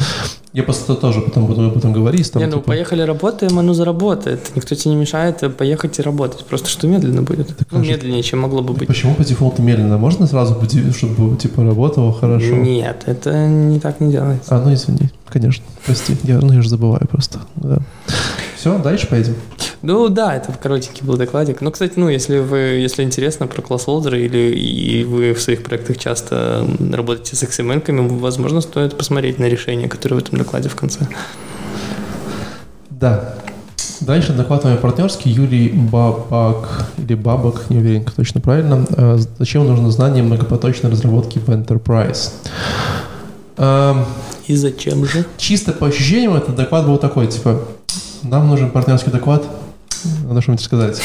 я 0.53 0.63
просто 0.63 0.95
тоже 0.95 1.21
потом 1.21 1.45
буду 1.47 1.65
об 1.65 1.77
этом 1.77 1.91
говорить. 1.91 2.31
Там, 2.31 2.41
не, 2.41 2.47
ну 2.47 2.53
типа, 2.57 2.67
поехали 2.67 3.01
работаем, 3.01 3.59
оно 3.59 3.73
заработает. 3.73 4.51
Никто 4.55 4.73
тебе 4.75 4.91
не 4.91 4.97
мешает 5.01 5.43
э, 5.43 5.49
поехать 5.49 5.99
и 5.99 6.01
работать. 6.01 6.45
Просто 6.45 6.69
что 6.69 6.87
медленно 6.87 7.23
будет. 7.23 7.49
ну, 7.49 7.55
кажется- 7.69 7.91
медленнее, 7.91 8.23
чем 8.23 8.39
могло 8.39 8.61
бы 8.61 8.73
быть. 8.73 8.87
Почему 8.87 9.15
по 9.15 9.23
дефолту 9.23 9.61
медленно? 9.61 9.97
Можно 9.97 10.27
сразу, 10.27 10.57
чтобы 10.95 11.37
типа 11.37 11.63
работало 11.63 12.13
хорошо? 12.13 12.55
Нет, 12.55 13.03
это 13.05 13.47
не 13.47 13.79
так 13.79 13.99
не 13.99 14.11
делается. 14.11 14.55
А, 14.55 14.61
ну 14.61 14.73
извини, 14.73 15.09
конечно, 15.29 15.65
прости, 15.85 16.15
я, 16.23 16.39
ну, 16.39 16.53
я 16.53 16.61
же 16.61 16.69
забываю 16.69 17.05
просто. 17.07 17.39
Да. 17.55 17.79
Все, 18.65 18.79
дальше 18.79 19.05
поедем. 19.05 19.35
Ну 19.83 20.09
да, 20.09 20.35
это 20.35 20.51
коротенький 20.51 21.05
был 21.05 21.17
докладик. 21.17 21.61
Ну, 21.61 21.69
кстати, 21.69 21.93
ну, 21.97 22.09
если 22.09 22.39
вы, 22.39 22.57
если 22.57 23.03
интересно 23.03 23.45
про 23.45 23.61
класс-лоудеры 23.61 24.21
или 24.21 24.57
и 24.57 25.03
вы 25.03 25.35
в 25.35 25.39
своих 25.39 25.61
проектах 25.61 25.99
часто 25.99 26.65
работаете 26.91 27.35
с 27.35 27.43
XML-ками, 27.43 28.17
возможно, 28.17 28.61
стоит 28.61 28.97
посмотреть 28.97 29.37
на 29.37 29.45
решения, 29.45 29.87
которые 29.87 30.19
в 30.19 30.23
этом 30.23 30.39
докладе 30.39 30.69
в 30.69 30.75
конце. 30.75 31.07
Да. 32.89 33.35
Дальше 33.99 34.33
доклад 34.33 34.63
мой 34.63 34.77
партнерский 34.77 35.29
Юрий 35.29 35.69
Бабак 35.69 36.87
или 36.97 37.13
Бабак, 37.13 37.69
не 37.69 37.77
уверен, 37.77 38.03
как 38.03 38.15
точно 38.15 38.41
правильно. 38.41 38.83
Э, 38.97 39.19
Зачем 39.37 39.67
нужно 39.67 39.91
знание 39.91 40.23
многопоточной 40.23 40.89
разработки 40.89 41.37
в 41.37 41.49
Enterprise? 41.49 42.31
Эм, 43.57 44.05
И 44.47 44.55
зачем 44.55 45.05
же? 45.05 45.23
Чисто 45.37 45.71
по 45.71 45.85
ощущениям 45.85 46.35
этот 46.35 46.55
доклад 46.55 46.87
был 46.87 46.97
такой, 46.97 47.27
типа, 47.27 47.61
нам 48.29 48.47
нужен 48.47 48.69
партнерский 48.69 49.11
доклад, 49.11 49.43
надо 50.27 50.41
что-нибудь 50.41 50.63
сказать. 50.63 51.01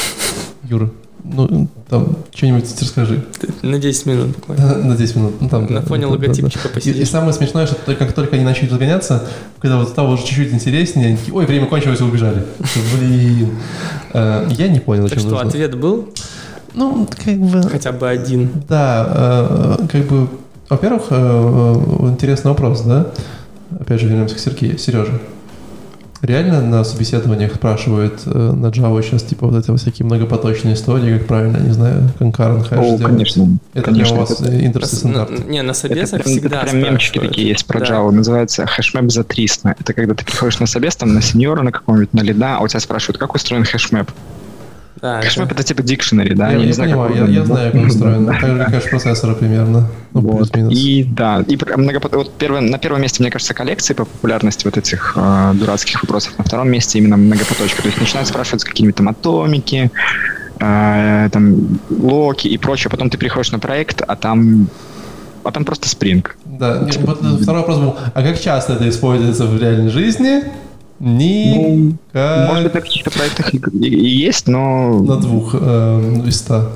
Юра, 0.63 0.89
ну, 1.23 1.67
там, 1.89 2.15
что-нибудь 2.33 2.65
расскажи. 2.81 3.23
На 3.61 3.77
10 3.77 4.05
минут 4.05 4.27
буквально. 4.35 4.75
На 4.83 4.95
10 4.95 5.15
минут. 5.15 5.33
Ну, 5.41 5.49
там, 5.49 5.65
На 5.67 5.81
да, 5.81 5.85
фоне 5.85 6.03
да, 6.03 6.07
да, 6.07 6.13
логотипчика 6.13 6.63
да. 6.63 6.69
И, 6.69 6.71
и 6.71 6.75
посидишь. 6.75 7.09
самое 7.09 7.33
смешное, 7.33 7.65
что 7.67 7.75
только- 7.75 8.05
как 8.05 8.13
только 8.13 8.35
они 8.35 8.45
начали 8.45 8.69
разгоняться, 8.69 9.23
когда 9.59 9.77
вот 9.77 9.89
стало 9.89 10.13
уже 10.13 10.23
чуть-чуть 10.25 10.53
интереснее, 10.53 11.07
они 11.09 11.17
такие, 11.17 11.33
ой, 11.33 11.45
время 11.45 11.67
кончилось, 11.67 11.99
и 11.99 12.03
убежали. 12.03 12.43
Блин. 12.97 13.49
Э, 14.13 14.47
Я 14.51 14.67
не 14.67 14.79
понял, 14.79 15.09
Так 15.09 15.19
что, 15.19 15.29
нужно. 15.29 15.47
ответ 15.47 15.77
был? 15.77 16.09
Ну, 16.73 17.07
как 17.23 17.37
бы... 17.37 17.61
Хотя 17.63 17.91
бы 17.91 18.07
один. 18.09 18.49
Да, 18.67 19.77
э, 19.81 19.87
как 19.91 20.05
бы, 20.07 20.27
во-первых, 20.69 21.03
э, 21.09 21.73
интересный 22.09 22.49
вопрос, 22.49 22.81
да? 22.81 23.07
Опять 23.79 23.99
же, 24.01 24.07
вернемся 24.07 24.35
к 24.35 24.39
Сергею. 24.39 24.77
Сережа, 24.77 25.19
реально 26.21 26.61
на 26.61 26.83
собеседованиях 26.83 27.55
спрашивают 27.55 28.21
э, 28.25 28.29
на 28.51 28.67
Java 28.67 29.01
сейчас, 29.03 29.23
типа, 29.23 29.47
вот 29.47 29.55
эти 29.63 29.75
всякие 29.75 30.05
многопоточные 30.05 30.75
истории, 30.75 31.17
как 31.17 31.27
правильно, 31.27 31.57
не 31.57 31.71
знаю, 31.71 32.09
concurrent 32.19 32.69
hash 32.69 32.77
О, 32.79 32.97
делать? 32.97 33.03
конечно. 33.03 33.47
Это 33.73 33.85
конечно, 33.85 34.15
у 34.17 34.19
вас 34.19 34.31
это- 34.39 34.51
индексы 34.51 34.95
стандарт. 34.95 35.31
На- 35.31 35.43
Не, 35.51 35.61
на 35.61 35.71
Это 35.71 35.79
собесах 35.79 36.19
это 36.21 36.29
всегда 36.29 36.61
прям 36.61 36.77
мемчики 36.79 37.19
такие 37.19 37.47
есть 37.49 37.65
про 37.65 37.79
Да. 37.79 37.85
Java. 37.85 38.11
Называется 38.11 38.65
HashMap 38.65 39.11
за 39.11 39.23
300. 39.23 39.75
Это 39.79 39.93
когда 39.93 40.13
ты 40.13 40.23
приходишь 40.25 40.59
на 40.59 40.67
собес, 40.67 40.95
там, 40.95 41.13
на 41.13 41.21
сеньора, 41.21 41.63
на 41.63 41.71
какого-нибудь, 41.71 42.13
на 42.13 42.21
лида, 42.21 42.57
а 42.57 42.59
у 42.61 42.67
тебя 42.67 42.79
спрашивают, 42.79 43.17
как 43.17 43.33
устроен 43.35 43.63
HashMap. 43.63 44.11
Да, 45.01 45.17
это- 45.19 45.27
HashMap — 45.27 45.53
это 45.53 45.63
типа 45.63 45.81
dictionary, 45.83 46.33
да? 46.35 46.51
я, 46.51 46.57
я 46.59 46.65
не 46.65 46.71
знаю, 46.73 46.91
как 46.91 46.99
понимаю, 47.07 47.15
я, 47.17 47.23
он- 47.23 47.31
я 47.31 47.45
знаю, 47.45 47.71
как 47.71 47.81
он 47.81 47.87
устроен. 47.87 48.25
Так 48.41 48.41
же, 48.41 48.65
как 48.81 48.89
процессора 48.91 49.33
примерно. 49.33 49.87
Ну, 50.13 50.21
Вот. 50.21 50.37
плюс-минус. 50.37 50.73
И 50.77 51.03
да, 51.03 51.43
и 51.47 51.55
многопот- 51.55 52.15
вот 52.15 52.31
первое, 52.37 52.61
на 52.61 52.77
первом 52.77 53.01
месте, 53.01 53.23
мне 53.23 53.31
кажется, 53.31 53.53
коллекции 53.53 53.93
по 53.95 54.05
популярности 54.05 54.65
вот 54.65 54.77
этих 54.77 55.13
э, 55.15 55.51
дурацких 55.55 56.03
вопросов. 56.03 56.33
На 56.37 56.43
втором 56.43 56.69
месте 56.69 56.99
именно 56.99 57.17
многопоточка. 57.17 57.81
То 57.81 57.87
есть 57.87 57.99
начинают 57.99 58.27
спрашивать 58.29 58.63
какие-нибудь 58.63 58.95
там 58.95 59.09
атомики, 59.09 59.89
э, 60.59 61.29
там 61.31 61.79
локи 61.89 62.47
и 62.47 62.57
прочее. 62.57 62.91
Потом 62.91 63.09
ты 63.09 63.17
приходишь 63.17 63.51
на 63.51 63.59
проект, 63.59 64.01
а 64.07 64.15
там 64.15 64.67
а 65.43 65.51
там 65.51 65.65
просто 65.65 65.89
спринг. 65.89 66.37
Да, 66.45 66.81
вот 66.99 67.19
второй 67.41 67.61
вопрос 67.61 67.79
был, 67.79 67.95
а 68.13 68.21
как 68.21 68.39
часто 68.39 68.73
это 68.73 68.87
используется 68.87 69.45
в 69.47 69.59
реальной 69.59 69.89
жизни? 69.89 70.43
Ни 71.03 71.97
Может 72.13 72.63
быть, 72.63 72.73
на 72.75 72.81
каких-то 72.81 73.09
проектах 73.09 73.53
и 73.55 73.59
есть, 73.87 74.47
но 74.47 74.99
на 74.99 75.17
двух 75.17 75.55
э, 75.59 76.21
из 76.27 76.37
ста. 76.37 76.67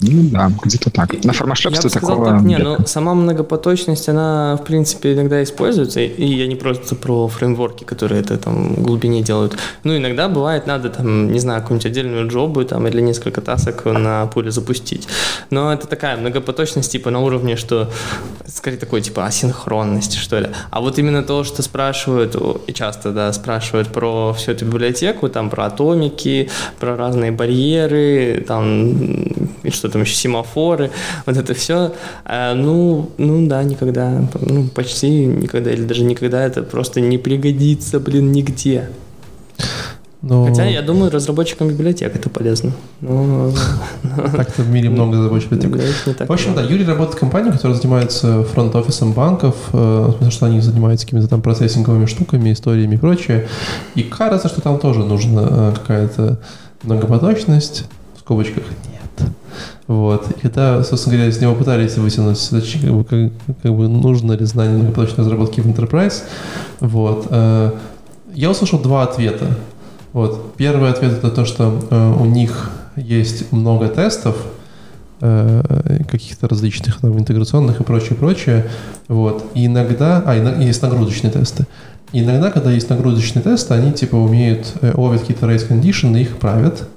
Ну 0.00 0.28
да, 0.30 0.50
где-то 0.62 0.90
так. 0.90 1.24
На 1.24 1.32
сказал 1.32 1.90
такого 1.90 2.26
так, 2.26 2.42
не, 2.42 2.58
ну 2.58 2.76
сама 2.86 3.14
многопоточность, 3.14 4.08
она, 4.08 4.58
в 4.60 4.64
принципе, 4.64 5.14
иногда 5.14 5.42
используется, 5.42 6.00
и 6.00 6.24
я 6.24 6.46
не 6.46 6.56
просто 6.56 6.94
про 6.94 7.28
фреймворки, 7.28 7.84
которые 7.84 8.20
это 8.20 8.36
там 8.36 8.74
в 8.74 8.82
глубине 8.82 9.22
делают. 9.22 9.56
Ну, 9.84 9.96
иногда 9.96 10.28
бывает, 10.28 10.66
надо 10.66 10.90
там, 10.90 11.32
не 11.32 11.38
знаю, 11.38 11.62
какую-нибудь 11.62 11.86
отдельную 11.86 12.28
джобу 12.28 12.64
там 12.64 12.86
или 12.86 13.00
несколько 13.00 13.40
тасок 13.40 13.84
на 13.84 14.26
поле 14.26 14.50
запустить. 14.50 15.08
Но 15.50 15.72
это 15.72 15.86
такая 15.86 16.16
многопоточность, 16.16 16.92
типа, 16.92 17.10
на 17.10 17.20
уровне, 17.20 17.56
что, 17.56 17.90
скорее, 18.46 18.76
такой, 18.76 19.00
типа, 19.00 19.24
асинхронности, 19.24 20.18
что 20.18 20.38
ли. 20.38 20.48
А 20.70 20.80
вот 20.80 20.98
именно 20.98 21.22
то, 21.22 21.44
что 21.44 21.62
спрашивают, 21.62 22.36
и 22.66 22.72
часто, 22.72 23.12
да, 23.12 23.32
спрашивают 23.32 23.88
про 23.88 24.34
всю 24.34 24.52
эту 24.52 24.66
библиотеку, 24.66 25.28
там, 25.28 25.48
про 25.50 25.66
атомики, 25.66 26.50
про 26.78 26.96
разные 26.96 27.32
барьеры, 27.32 28.44
там, 28.46 28.92
и 29.62 29.70
что 29.70 29.85
там 29.88 30.02
еще, 30.02 30.14
семафоры, 30.14 30.90
вот 31.26 31.36
это 31.36 31.54
все, 31.54 31.92
ну, 32.28 33.10
ну 33.18 33.46
да, 33.46 33.62
никогда, 33.62 34.22
ну, 34.40 34.68
почти 34.68 35.26
никогда, 35.26 35.70
или 35.70 35.84
даже 35.84 36.04
никогда 36.04 36.42
это 36.44 36.62
просто 36.62 37.00
не 37.00 37.18
пригодится, 37.18 38.00
блин, 38.00 38.32
нигде. 38.32 38.88
Но 40.28 40.46
Хотя, 40.46 40.64
я 40.64 40.82
думаю, 40.82 41.12
разработчикам 41.12 41.68
библиотек 41.68 42.16
это 42.16 42.28
полезно. 42.28 42.72
Но, 43.00 43.52
так-то 44.36 44.62
в 44.62 44.70
мире 44.70 44.90
много 44.90 45.18
не 46.06 46.14
так 46.14 46.28
В 46.28 46.32
общем, 46.32 46.54
да. 46.54 46.62
Юрий 46.62 46.84
работает 46.84 47.16
в 47.16 47.20
компании, 47.20 47.52
которая 47.52 47.76
занимается 47.76 48.42
фронт-офисом 48.42 49.12
банков, 49.12 49.54
э, 49.72 49.76
в 49.76 50.16
смысле, 50.16 50.30
что 50.30 50.46
они 50.46 50.60
занимаются 50.60 51.06
какими-то 51.06 51.28
там 51.28 51.42
процессинговыми 51.42 52.06
штуками, 52.06 52.52
историями 52.52 52.96
и 52.96 52.98
прочее. 52.98 53.46
И 53.94 54.02
кажется, 54.02 54.48
что 54.48 54.60
там 54.60 54.80
тоже 54.80 55.04
нужна 55.04 55.46
э, 55.48 55.72
какая-то 55.76 56.40
многопоточность, 56.82 57.84
в 58.16 58.20
скобочках. 58.20 58.64
Вот. 59.86 60.30
И 60.30 60.40
когда, 60.40 60.82
собственно 60.82 61.16
говоря, 61.16 61.30
из 61.30 61.40
него 61.40 61.54
пытались 61.54 61.96
вытянуть, 61.96 62.38
значит, 62.38 62.82
как 62.82 62.92
бы, 62.92 63.04
как, 63.04 63.32
как 63.62 63.74
бы 63.74 63.88
нужно 63.88 64.32
ли 64.32 64.44
знание 64.44 64.76
многопоточной 64.76 65.24
разработки 65.24 65.60
в 65.60 65.66
Enterprise, 65.66 66.22
вот, 66.80 67.26
э, 67.30 67.72
я 68.34 68.50
услышал 68.50 68.78
два 68.78 69.04
ответа. 69.04 69.46
Вот. 70.12 70.54
Первый 70.56 70.90
ответ 70.90 71.12
это 71.12 71.30
то, 71.30 71.44
что 71.44 71.78
э, 71.90 72.14
у 72.18 72.24
них 72.24 72.70
есть 72.96 73.52
много 73.52 73.88
тестов, 73.88 74.36
э, 75.20 76.00
каких-то 76.10 76.48
различных 76.48 77.00
там, 77.00 77.18
интеграционных 77.18 77.80
и 77.80 77.84
прочее, 77.84 78.16
прочее. 78.16 78.66
Вот. 79.08 79.44
И 79.54 79.66
иногда, 79.66 80.22
а, 80.26 80.38
иногда 80.38 80.62
есть 80.62 80.82
нагрузочные 80.82 81.30
тесты. 81.30 81.66
И 82.12 82.20
иногда, 82.22 82.50
когда 82.50 82.72
есть 82.72 82.88
нагрузочные 82.88 83.42
тесты, 83.42 83.74
они 83.74 83.92
типа 83.92 84.16
умеют 84.16 84.72
э, 84.80 84.92
какие-то 84.92 85.46
race 85.46 85.68
condition 85.68 86.16
и 86.18 86.22
их 86.22 86.38
правят. 86.38 86.88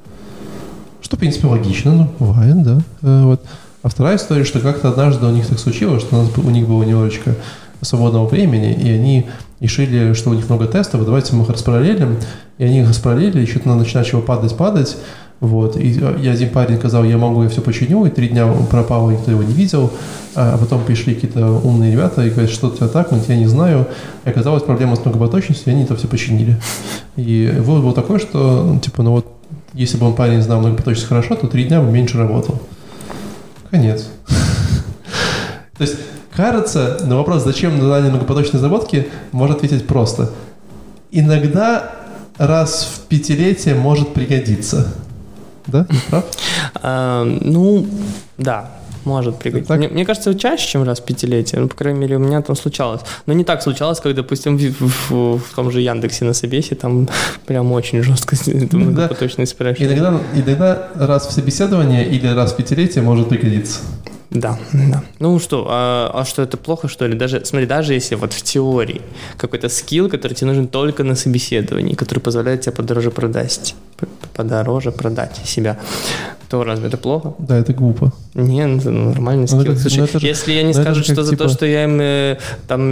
Что, 1.09 1.15
в 1.17 1.21
принципе, 1.21 1.47
логично, 1.47 1.91
ну, 1.91 2.07
бывает, 2.19 2.61
да. 2.61 2.81
Э, 3.01 3.23
вот. 3.23 3.41
А 3.81 3.89
вторая 3.89 4.17
история, 4.17 4.43
что 4.43 4.59
как-то 4.59 4.89
однажды 4.89 5.25
у 5.25 5.31
них 5.31 5.47
так 5.47 5.57
случилось, 5.57 6.03
что 6.03 6.15
у, 6.15 6.21
нас, 6.21 6.29
у 6.37 6.49
них 6.51 6.67
было 6.67 6.83
немножечко 6.83 7.33
свободного 7.81 8.27
времени, 8.27 8.73
и 8.73 8.91
они 8.91 9.25
решили, 9.59 10.13
что 10.13 10.29
у 10.29 10.35
них 10.35 10.47
много 10.49 10.67
тестов, 10.67 11.03
давайте 11.05 11.35
мы 11.35 11.45
их 11.45 11.49
распараллелим, 11.49 12.17
и 12.59 12.63
они 12.63 12.81
их 12.81 12.89
распараллелили, 12.89 13.41
и 13.41 13.47
что-то 13.47 13.73
начало 13.73 14.21
падать, 14.21 14.55
падать, 14.55 14.97
вот, 15.39 15.77
и 15.77 15.99
я 16.19 16.33
один 16.33 16.51
парень 16.51 16.77
сказал, 16.77 17.03
я 17.03 17.17
могу, 17.17 17.41
я 17.41 17.49
все 17.49 17.61
починю, 17.61 18.05
и 18.05 18.11
три 18.11 18.27
дня 18.27 18.45
он 18.45 18.67
пропал, 18.67 19.09
и 19.09 19.15
никто 19.15 19.31
его 19.31 19.41
не 19.41 19.53
видел, 19.53 19.91
а 20.35 20.59
потом 20.59 20.83
пришли 20.83 21.15
какие-то 21.15 21.53
умные 21.53 21.91
ребята 21.91 22.23
и 22.23 22.29
говорят, 22.29 22.51
что 22.51 22.67
у 22.67 22.71
тебя 22.71 22.87
так, 22.87 23.11
я 23.27 23.35
не 23.35 23.47
знаю, 23.47 23.87
и 24.25 24.29
оказалась 24.29 24.61
проблема 24.61 24.95
с 24.95 25.03
многопоточностью, 25.03 25.73
и 25.73 25.75
они 25.75 25.85
это 25.85 25.95
все 25.95 26.07
починили. 26.07 26.55
И 27.15 27.51
вывод 27.57 27.81
был 27.83 27.93
такой, 27.93 28.19
что, 28.19 28.77
типа, 28.83 29.01
ну 29.01 29.13
вот, 29.13 29.38
если 29.73 29.97
бы 29.97 30.07
он 30.07 30.15
парень 30.15 30.41
знал 30.41 30.59
многопоточность 30.59 31.07
хорошо, 31.07 31.35
то 31.35 31.47
три 31.47 31.65
дня 31.65 31.81
бы 31.81 31.91
меньше 31.91 32.17
работал. 32.17 32.61
Конец. 33.69 34.07
То 35.77 35.83
есть, 35.83 35.95
кажется, 36.35 36.97
на 37.05 37.17
вопрос, 37.17 37.43
зачем 37.43 37.79
знание 37.79 38.09
многопоточной 38.09 38.55
разработки, 38.59 39.07
можно 39.31 39.55
ответить 39.55 39.87
просто. 39.87 40.31
Иногда 41.11 41.91
раз 42.37 42.83
в 42.83 43.07
пятилетие 43.07 43.75
может 43.75 44.13
пригодиться. 44.13 44.87
Да, 45.67 45.85
прав? 46.09 46.25
А, 46.81 47.23
ну, 47.23 47.85
да, 48.37 48.71
может 49.05 49.37
пригодиться. 49.39 49.73
Мне, 49.75 49.87
мне 49.87 50.05
кажется, 50.05 50.33
чаще, 50.35 50.67
чем 50.67 50.83
раз 50.83 50.99
в 50.99 51.05
пятилетие. 51.05 51.61
Ну, 51.61 51.67
по 51.67 51.75
крайней 51.75 51.99
мере, 51.99 52.15
у 52.17 52.19
меня 52.19 52.41
там 52.41 52.55
случалось. 52.55 53.01
Но 53.25 53.33
не 53.33 53.43
так 53.43 53.61
случалось, 53.63 53.99
как, 53.99 54.15
допустим, 54.15 54.57
в, 54.57 55.09
в- 55.09 55.37
в 55.39 55.55
том 55.55 55.71
же 55.71 55.81
Яндексе 55.81 56.25
на 56.25 56.33
собесе 56.33 56.75
там 56.75 57.07
прям 57.45 57.71
очень 57.71 58.03
жестко 58.03 58.35
Иногда- 58.45 58.77
многопоточность 58.77 59.51
спрашивают. 59.55 59.91
Иногда, 59.91 60.19
иногда 60.35 60.87
раз 60.95 61.27
в 61.27 61.31
собеседование 61.31 62.07
или 62.07 62.27
раз 62.27 62.53
в 62.53 62.55
пятилетие 62.57 63.03
может 63.03 63.29
пригодиться. 63.29 63.79
Да, 64.31 64.59
да. 64.73 65.03
Ну 65.19 65.39
что, 65.39 65.65
а, 65.69 66.11
а 66.13 66.23
что 66.23 66.43
это 66.43 66.55
плохо, 66.57 66.87
что 66.87 67.07
ли? 67.07 67.17
Даже, 67.17 67.43
смотри, 67.45 67.65
даже 67.67 67.93
если 67.95 68.13
вот 68.15 68.31
в 68.33 68.41
теории 68.43 69.01
какой-то 69.37 69.69
скилл, 69.69 70.07
который 70.07 70.33
тебе 70.33 70.47
нужен 70.47 70.67
только 70.67 71.03
на 71.03 71.15
собеседовании, 71.15 71.95
который 71.95 72.19
позволяет 72.19 72.61
тебе 72.61 72.73
подороже 72.73 73.09
продать, 73.09 73.75
подороже 74.35 74.91
продать 74.91 75.35
себя, 75.45 75.79
То 76.49 76.63
разве 76.63 76.87
это 76.87 76.97
плохо? 76.97 77.33
Да, 77.39 77.57
это 77.57 77.73
глупо. 77.73 78.11
Не, 78.33 78.65
ну, 78.65 78.77
это 78.77 78.89
нормальный 78.91 79.41
Ну, 79.41 79.47
скилл. 79.47 79.61
это- 79.73 79.79
Слушай, 79.81 79.97
ну, 79.99 80.03
это 80.05 80.19
же- 80.19 80.25
если 80.27 80.53
они 80.53 80.63
ну, 80.63 80.69
это 80.71 80.81
скажут, 80.81 81.05
же 81.05 81.13
что 81.13 81.23
за 81.23 81.31
то, 81.31 81.37
типа- 81.37 81.49
что 81.49 81.65
я 81.67 81.83
им 81.83 81.99
э, 82.01 82.37
там 82.67 82.91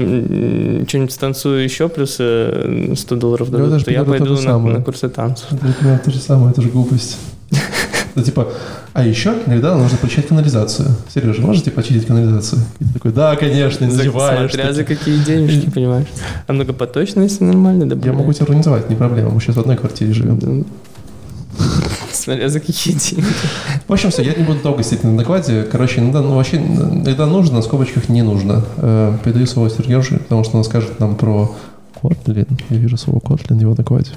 что-нибудь 0.87 1.11
станцую 1.11 1.63
еще 1.63 1.87
плюс 1.89 2.17
э, 2.19 2.93
100 2.95 3.15
долларов 3.15 3.49
Ну, 3.51 3.57
дадут, 3.57 3.85
то 3.85 3.91
я 3.91 4.03
то 4.03 4.11
пойду 4.11 4.39
на, 4.41 4.57
на 4.59 4.83
курсы 4.83 5.09
танцев. 5.09 5.47
Это 5.51 6.01
то 6.03 6.11
же 6.11 6.19
самое, 6.19 6.51
это 6.51 6.61
же 6.61 6.69
глупость. 6.69 7.17
Ну, 8.17 8.23
типа, 8.23 8.47
а 8.93 9.05
еще 9.05 9.35
иногда 9.45 9.77
нужно 9.77 9.95
почитать 9.99 10.29
канализацию. 10.29 10.87
Сережа, 11.13 11.39
можете 11.39 11.69
почистить 11.69 12.07
канализацию? 12.07 12.59
И 12.79 12.83
ты 12.83 12.93
такой, 12.93 13.11
да, 13.11 13.35
конечно, 13.35 13.85
и 13.85 13.91
За- 13.91 13.97
надеваешь. 13.97 14.51
Смотря 14.51 14.73
за 14.73 14.83
такие. 14.83 14.97
какие 14.97 15.19
денежки, 15.19 15.69
понимаешь. 15.73 16.07
А 16.47 16.53
многопоточность 16.53 17.41
нормально, 17.41 17.87
да? 17.87 17.95
Я 18.03 18.13
могу 18.13 18.33
тебя 18.33 18.45
организовать, 18.45 18.89
не 18.89 18.95
проблема. 18.95 19.29
Мы 19.29 19.39
сейчас 19.39 19.55
в 19.55 19.59
одной 19.59 19.77
квартире 19.77 20.13
живем. 20.13 20.65
Смотря 22.11 22.49
за 22.49 22.59
какие 22.59 22.95
деньги. 22.95 23.23
В 23.87 23.93
общем, 23.93 24.09
все, 24.09 24.23
я 24.23 24.33
не 24.33 24.43
буду 24.43 24.61
долго 24.63 24.81
сидеть 24.81 25.03
на 25.03 25.15
докладе. 25.15 25.61
Короче, 25.71 25.99
иногда, 25.99 26.21
ну, 26.21 26.33
вообще, 26.33 26.57
иногда 26.57 27.27
нужно, 27.27 27.57
на 27.57 27.61
скобочках 27.61 28.09
не 28.09 28.23
нужно. 28.23 28.63
Э, 28.77 29.15
передаю 29.23 29.45
слово 29.45 29.69
Сергею, 29.69 30.01
потому 30.01 30.43
что 30.43 30.57
он 30.57 30.63
скажет 30.63 30.99
нам 30.99 31.15
про 31.15 31.55
Kotlin. 32.01 32.59
Я 32.71 32.77
вижу 32.77 32.97
слово 32.97 33.19
Kotlin 33.19 33.57
в 33.57 33.61
его 33.61 33.75
докладе. 33.75 34.09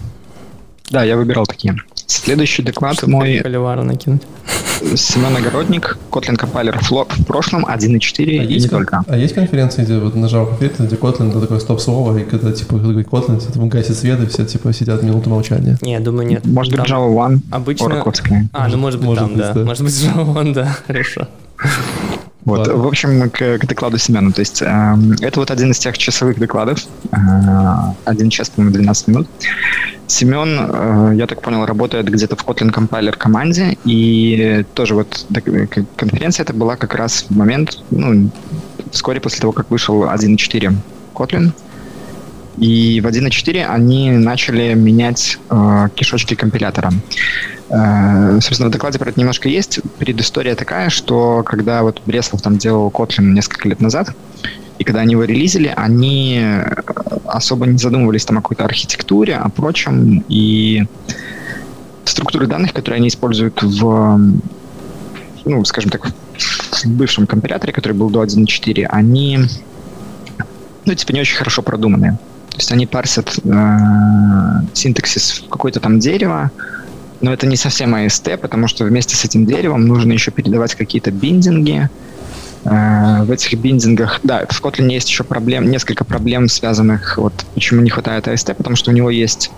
Да, 0.90 1.05
я 1.05 1.18
выбирал 1.18 1.44
такие. 1.44 1.76
Следующий 2.11 2.62
доклад 2.62 2.96
Чтобы 2.96 3.12
мой 3.12 3.38
холивара 3.38 3.82
накинуть. 3.82 4.22
Семен 4.96 5.36
Огородник, 5.36 5.96
Kotlin 6.11 6.36
Compiler 6.36 6.76
флоп 6.82 7.12
в 7.12 7.24
прошлом 7.24 7.64
1.4 7.66 8.24
и 8.24 8.61
не 8.61 8.66
только. 8.66 9.04
а 9.06 9.16
есть 9.16 9.34
конференции, 9.34 9.84
где 9.84 9.98
вот 9.98 10.16
нажал 10.16 10.46
конференцию, 10.46 10.88
где 10.88 10.96
Kotlin, 10.96 11.30
это 11.30 11.40
такое 11.40 11.61
стоп-слово, 11.61 12.18
и 12.18 12.24
когда, 12.24 12.50
типа, 12.50 12.74
Kotlin, 12.74 13.38
все 13.38 13.52
там 13.52 13.68
гасит 13.68 13.96
свет, 13.96 14.20
и 14.20 14.26
все, 14.26 14.44
типа, 14.44 14.72
сидят 14.72 15.02
минуту 15.02 15.30
молчания. 15.30 15.78
Не, 15.82 15.92
я 15.92 16.00
думаю, 16.00 16.26
нет. 16.26 16.44
Может 16.46 16.72
быть, 16.72 16.90
Java 16.90 17.14
One, 17.14 17.40
Обычно... 17.50 18.02
А, 18.52 18.68
ну 18.68 18.78
может 18.78 18.98
быть 18.98 19.08
Может 19.08 19.24
там, 19.24 19.34
быть, 19.34 19.42
да. 19.42 19.52
да. 19.52 19.64
Может 19.64 19.84
быть, 19.84 19.92
Java, 19.92 20.52
да, 20.52 20.76
хорошо. 20.86 21.28
Вот, 22.45 22.59
Ладно. 22.59 22.76
в 22.76 22.86
общем, 22.86 23.30
к, 23.30 23.59
к 23.59 23.66
докладу 23.66 23.99
Семена. 23.99 24.30
То 24.32 24.41
есть 24.41 24.62
эм, 24.62 25.12
это 25.20 25.41
вот 25.41 25.51
один 25.51 25.72
из 25.72 25.78
тех 25.78 25.99
часовых 25.99 26.38
докладов. 26.38 26.78
Э, 27.12 27.93
один 28.05 28.30
час, 28.30 28.49
по-моему, 28.51 28.74
12 28.74 29.09
минут. 29.09 29.28
Семен, 30.07 30.59
э, 30.59 31.12
я 31.16 31.26
так 31.26 31.43
понял, 31.43 31.66
работает 31.66 32.09
где-то 32.09 32.36
в 32.36 32.45
Kotlin 32.45 32.72
Compiler 32.72 33.16
команде. 33.16 33.76
И 33.84 34.64
тоже 34.74 34.95
вот 34.95 35.26
э, 35.34 35.66
конференция 35.97 36.45
это 36.45 36.55
была 36.55 36.76
как 36.76 36.95
раз 36.95 37.26
в 37.28 37.36
момент, 37.36 37.78
ну, 37.91 38.30
вскоре 38.91 39.20
после 39.20 39.41
того, 39.41 39.53
как 39.53 39.70
вышел 39.70 40.05
1.4 40.05 40.74
Kotlin. 41.14 41.53
И 42.61 43.00
в 43.00 43.06
1.4 43.06 43.64
они 43.64 44.11
начали 44.11 44.74
менять 44.74 45.38
э, 45.48 45.88
кишочки 45.94 46.34
компилятора. 46.34 46.92
Э, 47.70 48.38
собственно, 48.42 48.68
в 48.68 48.72
докладе 48.72 48.98
про 48.98 49.08
это 49.08 49.18
немножко 49.18 49.48
есть. 49.48 49.80
Предыстория 49.98 50.54
такая, 50.54 50.90
что 50.90 51.42
когда 51.42 51.82
вот 51.82 52.02
Бреслов 52.04 52.42
там 52.42 52.58
делал 52.58 52.90
Kotlin 52.90 53.32
несколько 53.32 53.66
лет 53.66 53.80
назад, 53.80 54.14
и 54.78 54.84
когда 54.84 55.00
они 55.00 55.12
его 55.12 55.24
релизили, 55.24 55.72
они 55.74 56.38
э, 56.38 56.82
особо 57.24 57.64
не 57.66 57.78
задумывались 57.78 58.26
там 58.26 58.36
о 58.36 58.42
какой-то 58.42 58.66
архитектуре, 58.66 59.36
о 59.36 59.48
прочем, 59.48 60.22
и 60.28 60.84
структуры 62.04 62.46
данных, 62.46 62.74
которые 62.74 62.98
они 62.98 63.08
используют 63.08 63.62
в, 63.62 64.20
ну, 65.46 65.64
скажем 65.64 65.90
так, 65.90 66.06
в 66.06 66.86
бывшем 66.86 67.26
компиляторе, 67.26 67.72
который 67.72 67.92
был 67.94 68.11
до 68.11 68.22
1.4, 68.22 68.84
они, 68.84 69.38
ну, 70.84 70.94
типа, 70.94 71.12
не 71.12 71.22
очень 71.22 71.36
хорошо 71.36 71.62
продуманные. 71.62 72.18
Есть 72.61 72.72
они 72.72 72.84
парсят 72.84 73.38
э, 73.42 73.78
синтаксис 74.74 75.44
в 75.46 75.48
какое-то 75.48 75.80
там 75.80 75.98
дерево, 75.98 76.50
но 77.22 77.32
это 77.32 77.46
не 77.46 77.56
совсем 77.56 77.94
AST, 77.94 78.36
потому 78.36 78.68
что 78.68 78.84
вместе 78.84 79.16
с 79.16 79.24
этим 79.24 79.46
деревом 79.46 79.86
нужно 79.86 80.12
еще 80.12 80.30
передавать 80.30 80.74
какие-то 80.74 81.11
биндинги. 81.11 81.88
Э, 82.64 83.22
В 83.22 83.30
этих 83.30 83.58
биндингах, 83.58 84.20
да, 84.24 84.44
в 84.46 84.62
Kotlin 84.62 84.92
есть 84.92 85.08
еще 85.08 85.24
проблем, 85.24 85.70
несколько 85.70 86.04
проблем, 86.04 86.50
связанных, 86.50 87.16
вот 87.16 87.32
почему 87.54 87.80
не 87.80 87.88
хватает 87.88 88.28
AST, 88.28 88.52
потому 88.52 88.76
что 88.76 88.90
у 88.90 88.94
него 88.94 89.08
есть 89.08 89.50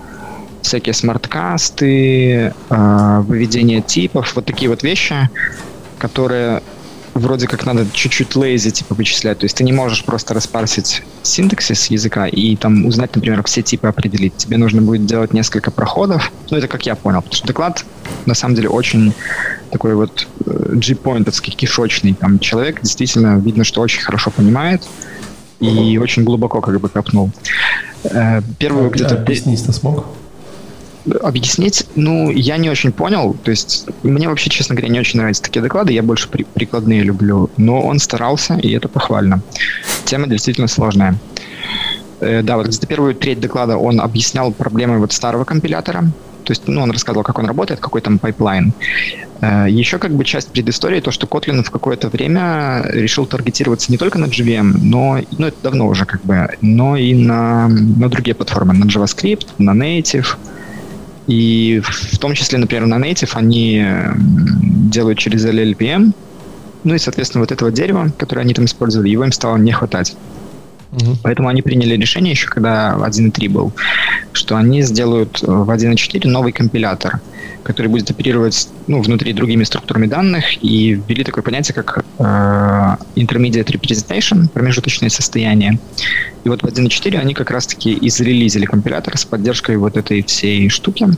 всякие 0.63 0.95
смарткасты, 0.95 2.55
э, 2.71 3.23
выведение 3.27 3.81
типов, 3.81 4.37
вот 4.37 4.45
такие 4.45 4.71
вот 4.71 4.85
вещи, 4.85 5.29
которые 5.99 6.63
вроде 7.15 7.47
как 7.47 7.67
надо 7.67 7.87
чуть-чуть 7.93 8.35
лейзи 8.37 8.71
типа 8.71 8.95
вычислять. 8.95 9.39
То 9.39 9.45
есть 9.45 9.57
ты 9.57 9.65
не 9.65 9.73
можешь 9.73 10.05
просто 10.05 10.35
распарсить 10.35 11.03
синтаксис 11.23 11.87
языка 11.87 12.27
и 12.27 12.57
там 12.57 12.87
узнать, 12.87 13.15
например, 13.15 13.43
все 13.45 13.63
типы 13.63 13.89
определить. 13.89 14.37
Тебе 14.37 14.57
нужно 14.57 14.83
будет 14.83 15.07
делать 15.07 15.33
несколько 15.33 15.71
проходов. 15.71 16.33
Ну, 16.51 16.57
это 16.57 16.69
как 16.69 16.87
я 16.87 16.95
понял. 16.95 17.23
Потому 17.23 17.35
что 17.35 17.47
доклад, 17.47 17.85
на 18.27 18.35
самом 18.35 18.55
деле, 18.55 18.69
очень 18.69 19.13
такой 19.71 19.95
вот 19.95 20.27
э, 20.47 20.75
G-поинтовский, 20.75 21.53
кишочный. 21.53 22.15
Там 22.15 22.39
человек 22.39 22.81
действительно 22.83 23.39
видно, 23.39 23.65
что 23.65 23.81
очень 23.81 24.03
хорошо 24.03 24.31
понимает 24.31 24.83
и 25.61 25.99
очень 25.99 26.25
глубоко 26.25 26.61
как 26.61 26.81
бы 26.81 26.89
копнул. 26.89 27.31
Э, 28.05 28.41
Первую 28.59 28.91
где-то... 28.91 29.17
Объяснить-то 29.17 29.73
смог? 29.73 30.07
Объяснить, 31.23 31.87
ну, 31.97 32.31
я 32.31 32.57
не 32.59 32.71
очень 32.71 32.93
понял. 32.93 33.37
То 33.43 33.51
есть, 33.51 33.87
мне 34.03 34.29
вообще, 34.29 34.51
честно 34.51 34.75
говоря, 34.75 34.93
не 34.93 35.01
очень 35.01 35.19
нравятся 35.19 35.43
такие 35.43 35.61
доклады. 35.63 35.93
Я 35.93 36.03
больше 36.03 36.29
при- 36.29 36.45
прикладные 36.45 37.03
люблю. 37.03 37.51
Но 37.57 37.81
он 37.81 37.99
старался, 37.99 38.55
и 38.55 38.71
это 38.73 38.89
похвально. 38.89 39.43
Тема 40.05 40.27
действительно 40.29 40.69
сложная. 40.69 41.17
Э, 42.21 42.43
да, 42.43 42.57
вот 42.57 42.69
где-то 42.69 42.87
первую 42.87 43.15
треть 43.15 43.41
доклада 43.41 43.77
он 43.77 44.01
объяснял 44.01 44.53
проблемы 44.53 44.99
вот 44.99 45.13
старого 45.13 45.45
компилятора. 45.45 46.05
То 46.45 46.51
есть, 46.53 46.63
ну, 46.67 46.83
он 46.83 46.91
рассказывал, 46.91 47.23
как 47.25 47.39
он 47.39 47.47
работает, 47.47 47.81
какой 47.81 48.01
там 48.01 48.19
pipeline. 48.19 48.73
Э, 49.41 49.67
Еще 49.69 49.99
как 49.99 50.13
бы 50.13 50.25
часть 50.25 50.49
предыстории, 50.49 51.01
то, 51.01 51.11
что 51.11 51.27
Kotlin 51.27 51.63
в 51.65 51.71
какое-то 51.71 52.09
время 52.09 52.85
решил 52.93 53.27
таргетироваться 53.27 53.91
не 53.91 53.99
только 53.99 54.19
на 54.19 54.27
JVM, 54.27 54.79
но, 54.83 55.19
ну, 55.37 55.47
это 55.47 55.57
давно 55.63 55.89
уже 55.89 56.05
как 56.05 56.23
бы, 56.23 56.49
но 56.61 56.97
и 56.97 57.15
на, 57.15 57.67
на 57.69 58.09
другие 58.09 58.35
платформы, 58.35 58.73
на 58.75 58.85
JavaScript, 58.85 59.47
на 59.59 59.73
Native. 59.73 60.37
И 61.27 61.81
в 61.85 62.19
том 62.19 62.35
числе, 62.35 62.59
например, 62.59 62.87
на 62.87 62.99
Native 62.99 63.31
они 63.35 63.79
м, 63.79 64.17
делают 64.91 65.19
через 65.19 65.45
LLVM, 65.47 66.13
ну 66.85 66.95
и, 66.95 66.99
соответственно, 66.99 67.43
вот 67.43 67.53
этого 67.53 67.71
дерева, 67.71 68.13
которое 68.19 68.41
они 68.43 68.55
там 68.55 68.65
использовали, 68.65 69.09
его 69.09 69.25
им 69.25 69.33
стало 69.33 69.57
не 69.57 69.73
хватать. 69.73 70.17
Мгм. 70.93 71.17
Поэтому 71.23 71.49
они 71.49 71.63
приняли 71.63 71.97
решение 71.97 72.33
еще, 72.33 72.49
когда 72.49 72.95
1.3 72.99 73.49
был, 73.49 73.73
что 74.33 74.57
они 74.57 74.83
сделают 74.83 75.43
э, 75.43 75.47
в 75.47 75.71
1.4 75.71 76.29
новый 76.29 76.53
компилятор, 76.53 77.21
который 77.63 77.87
будет 77.87 78.11
оперировать 78.11 78.69
ну, 78.87 79.01
внутри 79.01 79.33
другими 79.33 79.65
структурами 79.65 80.07
данных, 80.07 80.63
и 80.63 81.01
ввели 81.09 81.25
такое 81.25 81.43
понятие, 81.43 81.75
как 81.75 82.05
э, 82.19 82.23
intermediate 83.17 83.71
representation, 83.71 84.49
промежуточное 84.49 85.09
состояние. 85.09 85.79
И 86.45 86.49
вот 86.51 86.63
в 86.63 86.67
1.4 86.67 87.19
они 87.19 87.33
как 87.33 87.51
раз-таки 87.51 87.97
изрелизили 88.03 88.67
компилятор 88.67 89.17
с 89.17 89.25
поддержкой 89.25 89.79
вот 89.79 89.97
этой 89.97 90.23
всей 90.23 90.69
штуки. 90.69 91.09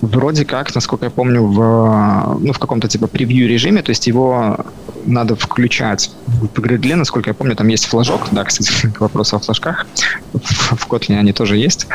Вроде 0.00 0.44
как, 0.44 0.74
насколько 0.74 1.06
я 1.06 1.10
помню, 1.10 1.42
в, 1.42 2.38
ну, 2.40 2.52
в 2.52 2.58
каком-то 2.58 2.88
типа 2.88 3.08
превью 3.08 3.48
режиме, 3.48 3.82
то 3.82 3.90
есть 3.90 4.06
его 4.06 4.64
надо 5.04 5.34
включать 5.34 6.10
в 6.26 6.46
Gradle, 6.60 6.94
насколько 6.94 7.30
я 7.30 7.34
помню, 7.34 7.56
там 7.56 7.66
есть 7.68 7.86
флажок, 7.86 8.28
да, 8.30 8.44
кстати, 8.44 8.70
к 8.94 9.00
вопросу 9.00 9.36
о 9.36 9.38
флажках, 9.40 9.86
в, 10.32 10.86
Kotlin 10.86 11.18
они 11.18 11.32
тоже 11.32 11.56
есть. 11.56 11.88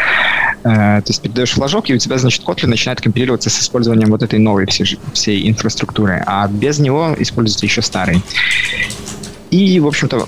Э, 0.64 1.01
то 1.01 1.06
есть 1.08 1.22
передаешь 1.22 1.51
флажок, 1.51 1.89
и 1.89 1.93
у 1.93 1.97
тебя, 1.97 2.18
значит, 2.18 2.43
Kotlin 2.43 2.68
начинает 2.68 2.99
компилироваться 2.99 3.49
с 3.49 3.60
использованием 3.62 4.10
вот 4.10 4.22
этой 4.22 4.39
новой 4.39 4.66
всей, 4.66 4.99
всей 5.14 5.49
инфраструктуры, 5.49 6.24
а 6.26 6.47
без 6.47 6.80
него 6.80 7.16
используется 7.18 7.66
еще 7.66 7.82
старый. 7.82 8.22
И, 9.49 9.80
в 9.80 9.88
общем-то, 9.88 10.28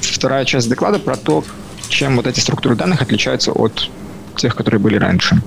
вторая 0.00 0.44
часть 0.44 0.68
доклада 0.68 0.98
про 0.98 1.16
то, 1.16 1.44
чем 1.88 2.16
вот 2.16 2.26
эти 2.26 2.40
структуры 2.40 2.74
данных 2.74 3.02
отличаются 3.02 3.52
от 3.52 3.90
тех, 4.36 4.54
которые 4.54 4.80
были 4.80 4.96
раньше. 4.96 5.40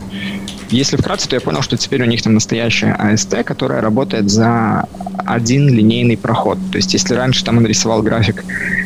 Если 0.71 0.97
вкратце, 0.97 1.27
то 1.27 1.35
я 1.35 1.41
понял, 1.41 1.61
что 1.61 1.77
теперь 1.77 2.03
у 2.03 2.05
них 2.05 2.21
там 2.21 2.33
настоящая 2.33 2.95
AST, 2.99 3.43
которая 3.43 3.81
работает 3.81 4.29
за 4.29 4.87
один 5.25 5.67
линейный 5.67 6.17
проход. 6.17 6.57
То 6.71 6.77
есть 6.77 6.93
если 6.93 7.15
раньше 7.15 7.43
там 7.43 7.57
он 7.57 7.65
рисовал 7.65 8.03
график, 8.03 8.43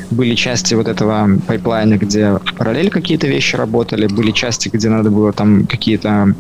были 0.10 0.36
части 0.36 0.74
вот 0.76 0.88
этого 0.88 1.30
пайплайна, 1.48 1.98
где 1.98 2.32
в 2.32 2.54
параллель 2.58 2.90
какие-то 2.90 3.28
вещи 3.28 3.56
работали, 3.56 4.08
были 4.08 4.32
части, 4.32 4.70
где 4.72 4.90
надо 4.90 5.10
было 5.10 5.34
там 5.34 5.66
какие-то 5.66 6.36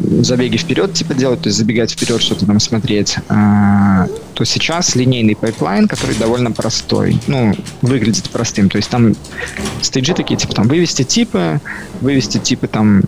забеги 0.00 0.56
вперед 0.56 0.92
типа 0.92 1.14
делать, 1.14 1.42
то 1.42 1.48
есть 1.48 1.58
забегать 1.58 1.92
вперед, 1.92 2.20
что-то 2.20 2.46
там 2.46 2.58
смотреть, 2.60 3.16
а, 3.28 4.06
то 4.34 4.44
сейчас 4.44 4.96
линейный 4.96 5.36
pipeline, 5.36 5.86
который 5.86 6.16
довольно 6.16 6.50
простой, 6.50 7.20
ну, 7.26 7.54
выглядит 7.82 8.28
простым, 8.30 8.68
то 8.68 8.76
есть 8.76 8.90
там 8.90 9.14
стейджи 9.80 10.14
такие, 10.14 10.36
типа 10.36 10.54
там 10.54 10.68
вывести 10.68 11.02
типы, 11.04 11.60
вывести 12.00 12.38
типы 12.38 12.66
там, 12.66 13.02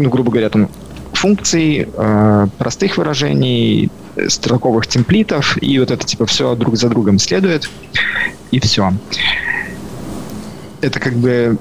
ну, 0.00 0.10
грубо 0.10 0.30
говоря, 0.30 0.48
там 0.48 0.68
функций, 1.12 1.88
э, 1.92 2.46
простых 2.58 2.96
выражений, 2.96 3.90
строковых 4.28 4.86
темплитов, 4.86 5.56
и 5.62 5.78
вот 5.78 5.90
это 5.90 6.04
типа 6.04 6.26
все 6.26 6.54
друг 6.54 6.76
за 6.76 6.88
другом 6.88 7.18
следует, 7.18 7.70
и 8.50 8.60
все. 8.60 8.92
Это 10.80 10.98
как 10.98 11.14
бы, 11.14 11.58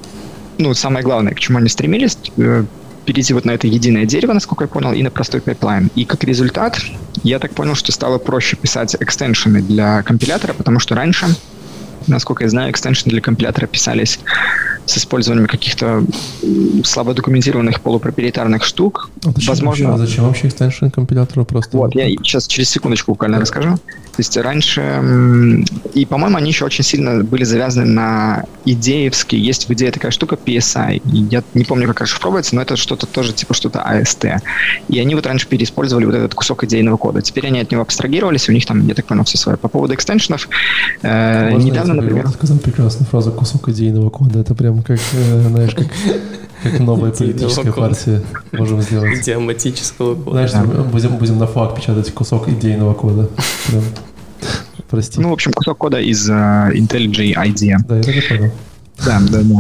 ну, 0.58 0.74
самое 0.74 1.04
главное, 1.04 1.34
к 1.34 1.40
чему 1.40 1.58
они 1.58 1.70
стремились. 1.70 2.18
Э, 2.38 2.64
перейти 3.06 3.34
вот 3.34 3.46
на 3.46 3.52
это 3.52 3.68
единое 3.68 4.06
дерево, 4.06 4.34
насколько 4.34 4.66
я 4.66 4.68
понял, 4.68 4.94
и 4.94 5.04
на 5.04 5.10
простой 5.10 5.42
pipeline. 5.42 5.90
И 5.96 6.06
как 6.06 6.24
результат, 6.24 6.80
я 7.24 7.40
так 7.40 7.52
понял, 7.52 7.76
что 7.76 7.92
стало 7.92 8.18
проще 8.18 8.56
писать 8.56 8.96
экстеншены 9.00 9.62
для 9.62 10.04
компилятора, 10.04 10.54
потому 10.54 10.80
что 10.80 10.96
раньше 10.96 11.28
насколько 12.08 12.44
я 12.44 12.50
знаю, 12.50 12.72
экстеншены 12.72 13.12
для 13.12 13.22
компилятора 13.22 13.68
писались 13.68 14.20
с 14.90 14.98
использованием 14.98 15.48
каких-то 15.48 16.04
слабо 16.84 17.14
документированных 17.14 17.82
полупроприетарных 17.82 18.64
штук. 18.64 19.10
А 19.26 19.32
зачем 19.32 19.50
Возможно... 19.50 19.90
Вообще, 19.90 20.04
а 20.04 20.08
зачем 20.08 20.26
вообще 20.26 20.48
extension 20.48 20.88
компилятору 20.88 21.46
просто? 21.46 21.78
Вот, 21.78 21.96
я 21.96 22.08
сейчас 22.10 22.48
через 22.48 22.70
секундочку 22.70 23.12
буквально 23.12 23.40
расскажу. 23.40 23.78
То 24.20 24.22
есть 24.22 24.36
раньше, 24.36 25.64
и, 25.94 26.06
по-моему, 26.06 26.36
они 26.36 26.50
еще 26.50 26.66
очень 26.66 26.84
сильно 26.84 27.24
были 27.24 27.46
завязаны 27.46 27.86
на 27.86 28.44
идеевские. 28.66 29.42
Есть 29.42 29.70
в 29.70 29.74
идее 29.74 29.92
такая 29.92 30.12
штука 30.12 30.38
PSI. 30.44 31.02
Я 31.06 31.42
не 31.54 31.64
помню, 31.64 31.88
как 31.88 32.02
расшифровывается, 32.02 32.54
но 32.54 32.62
это 32.62 32.76
что-то 32.76 33.06
тоже 33.06 33.32
типа 33.32 33.54
что-то 33.54 33.80
AST. 33.80 34.42
И 34.90 35.00
они 35.00 35.16
вот 35.16 35.26
раньше 35.26 35.48
переиспользовали 35.48 36.06
вот 36.06 36.16
этот 36.16 36.34
кусок 36.34 36.66
идейного 36.66 36.98
кода. 36.98 37.22
Теперь 37.22 37.48
они 37.48 37.62
от 37.62 37.72
него 37.72 37.82
абстрагировались, 37.82 38.50
у 38.50 38.52
них 38.52 38.66
там, 38.66 38.86
я 38.88 38.94
так 38.94 39.06
понял, 39.06 39.24
все 39.24 39.38
свое. 39.38 39.58
По 39.58 39.70
поводу 39.70 39.94
экстеншенов, 39.94 40.50
э, 41.02 41.54
недавно, 41.54 41.94
например... 41.94 42.28
сказал 42.28 42.58
прекрасную 42.58 43.08
фразу 43.08 43.32
«кусок 43.32 43.70
идейного 43.70 44.10
кода». 44.10 44.40
Это 44.40 44.54
прям 44.54 44.79
как, 44.82 45.00
э, 45.14 45.42
знаешь, 45.48 45.76
как 45.76 45.88
как 46.64 46.80
новая 46.80 47.12
политическая 47.18 47.72
партия 47.72 48.22
можем 48.52 48.82
сделать. 48.82 49.20
Идиоматического 49.20 50.16
кода. 50.16 50.48
Знаешь, 50.48 50.86
будем, 50.92 51.18
будем 51.18 51.38
на 51.40 51.48
факт 51.48 51.76
печатать 51.76 52.14
кусок 52.14 52.50
идейного 52.50 52.94
кода. 52.94 53.30
Прям. 53.68 53.84
Прости. 54.90 55.20
Ну, 55.22 55.30
в 55.30 55.34
общем, 55.34 55.54
кусок 55.54 55.78
кода 55.78 56.00
из 56.00 56.30
uh, 56.30 56.72
IntelliJ 56.74 57.36
IDEA. 57.36 57.78
Да, 57.88 57.98
я 57.98 58.04
так 58.04 58.16
и 58.16 58.22
понял. 58.22 58.52
Да, 59.06 59.22
да, 59.30 59.40
да. 59.44 59.56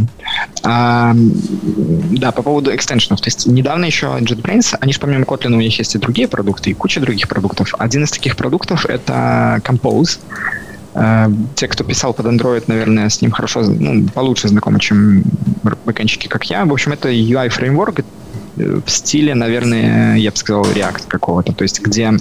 А, 0.63 1.13
да, 1.15 2.31
по 2.33 2.41
поводу 2.41 2.75
экстеншенов. 2.75 3.21
То 3.21 3.27
есть 3.27 3.45
недавно 3.45 3.85
еще 3.85 4.07
JetBrains, 4.07 4.75
они 4.81 4.91
же 4.91 4.99
помимо 4.99 5.23
Kotlin 5.23 5.53
у 5.53 5.61
них 5.61 5.77
есть 5.77 5.95
и 5.95 5.97
другие 5.97 6.27
продукты, 6.27 6.71
и 6.71 6.73
куча 6.73 6.99
других 6.99 7.29
продуктов. 7.29 7.73
Один 7.77 8.03
из 8.03 8.11
таких 8.11 8.35
продуктов— 8.35 8.85
это 8.87 9.61
Compose. 9.63 10.19
Uh, 10.95 11.31
те, 11.55 11.67
кто 11.67 11.83
писал 11.83 12.13
под 12.13 12.25
Android, 12.25 12.63
наверное, 12.67 13.09
с 13.09 13.21
ним 13.21 13.31
хорошо, 13.31 13.61
ну, 13.61 14.07
получше 14.07 14.47
знакомы, 14.47 14.79
чем 14.79 15.23
бэкэнщики, 15.85 16.27
как 16.27 16.45
я. 16.45 16.65
В 16.65 16.73
общем, 16.73 16.93
это 16.93 17.09
UI-фреймворк 17.09 18.03
э, 18.57 18.81
в 18.85 18.89
стиле, 18.89 19.35
наверное, 19.35 20.15
я 20.15 20.31
бы 20.31 20.37
сказал, 20.37 20.63
React 20.63 21.07
какого-то. 21.07 21.53
То 21.53 21.63
есть 21.63 21.81
где 21.81 22.11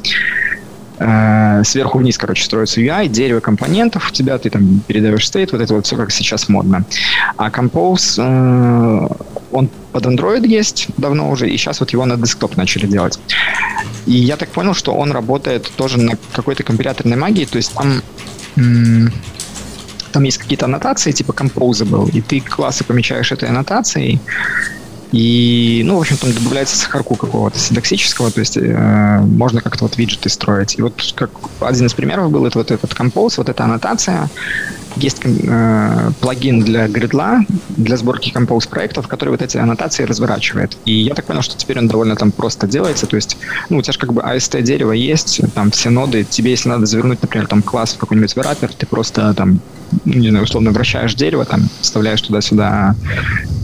э, 0.99 1.63
сверху 1.65 1.99
вниз, 1.99 2.19
короче, 2.19 2.45
строится 2.45 2.81
UI, 2.81 3.09
дерево 3.09 3.41
компонентов 3.41 4.11
у 4.11 4.13
тебя, 4.13 4.39
ты 4.39 4.51
там 4.51 4.81
передаешь 4.87 5.27
стейт, 5.27 5.53
вот 5.53 5.61
это 5.61 5.75
вот 5.75 5.87
все 5.87 5.97
как 5.97 6.11
сейчас 6.11 6.49
модно. 6.49 6.85
А 7.37 7.51
Compose, 7.51 8.19
э, 8.19 9.09
он 9.53 9.71
под 9.93 10.07
Android 10.07 10.47
есть 10.47 10.89
давно 10.97 11.31
уже, 11.31 11.49
и 11.49 11.57
сейчас 11.57 11.81
вот 11.81 11.91
его 11.91 12.05
на 12.05 12.17
десктоп 12.17 12.57
начали 12.57 12.87
делать. 12.87 13.19
И 14.07 14.13
я 14.13 14.37
так 14.37 14.49
понял, 14.51 14.75
что 14.75 14.95
он 14.95 15.13
работает 15.13 15.71
тоже 15.77 15.99
на 15.99 16.17
какой-то 16.33 16.63
компиляторной 16.63 17.17
магии, 17.17 17.45
то 17.45 17.57
есть 17.57 17.75
там 17.75 18.03
там 20.13 20.23
есть 20.25 20.39
какие-то 20.39 20.65
аннотации, 20.65 21.13
типа 21.13 21.33
composable, 21.33 22.11
и 22.11 22.21
ты 22.21 22.41
классы 22.41 22.85
помечаешь 22.85 23.33
этой 23.33 23.49
аннотацией, 23.49 24.21
и, 25.13 25.83
ну, 25.87 25.97
в 25.97 26.01
общем, 26.01 26.19
там 26.19 26.33
добавляется 26.33 26.77
сахарку 26.77 27.17
какого-то 27.17 27.59
синтаксического, 27.59 28.31
то 28.31 28.41
есть 28.41 28.59
э, 28.59 29.21
можно 29.21 29.63
как-то 29.63 29.85
вот 29.85 29.97
виджеты 29.97 30.29
строить. 30.29 30.79
И 30.79 30.83
вот 30.83 31.15
как 31.15 31.31
один 31.61 31.87
из 31.87 31.95
примеров 31.95 32.31
был 32.31 32.45
это 32.45 32.59
вот 32.59 32.71
этот 32.71 32.93
compose, 32.93 33.35
вот 33.39 33.49
эта 33.49 33.65
аннотация. 33.65 34.29
Есть 35.01 35.21
э, 35.25 36.11
плагин 36.21 36.61
для 36.61 36.89
гридла, 36.89 37.41
для 37.69 37.97
сборки 37.97 38.33
compose 38.33 38.69
проектов, 38.69 39.07
который 39.07 39.31
вот 39.31 39.43
эти 39.43 39.57
аннотации 39.57 40.03
разворачивает. 40.03 40.77
И 40.85 40.93
я 40.93 41.15
так 41.15 41.25
понял, 41.25 41.43
что 41.43 41.57
теперь 41.57 41.79
он 41.79 41.87
довольно 41.87 42.17
там 42.17 42.33
просто 42.33 42.67
делается. 42.67 43.07
То 43.07 43.17
есть, 43.17 43.37
ну, 43.69 43.79
у 43.79 43.83
тебя 43.83 43.93
же 43.93 43.99
как 43.99 44.13
бы 44.13 44.23
AST 44.23 44.61
дерево 44.63 44.93
есть, 44.93 45.41
там 45.55 45.71
все 45.71 45.91
ноды. 45.91 46.25
Тебе, 46.25 46.51
если 46.51 46.69
надо 46.69 46.87
завернуть, 46.87 47.23
например, 47.23 47.47
там 47.47 47.63
класс 47.63 47.95
в 47.95 47.99
какой-нибудь 47.99 48.35
враппер, 48.35 48.73
ты 48.73 48.87
просто 48.87 49.35
там, 49.35 49.61
не 50.05 50.31
знаю, 50.31 50.45
условно 50.45 50.73
вращаешь 50.73 51.15
дерево, 51.15 51.45
там 51.45 51.69
вставляешь 51.81 52.23
туда-сюда 52.23 52.97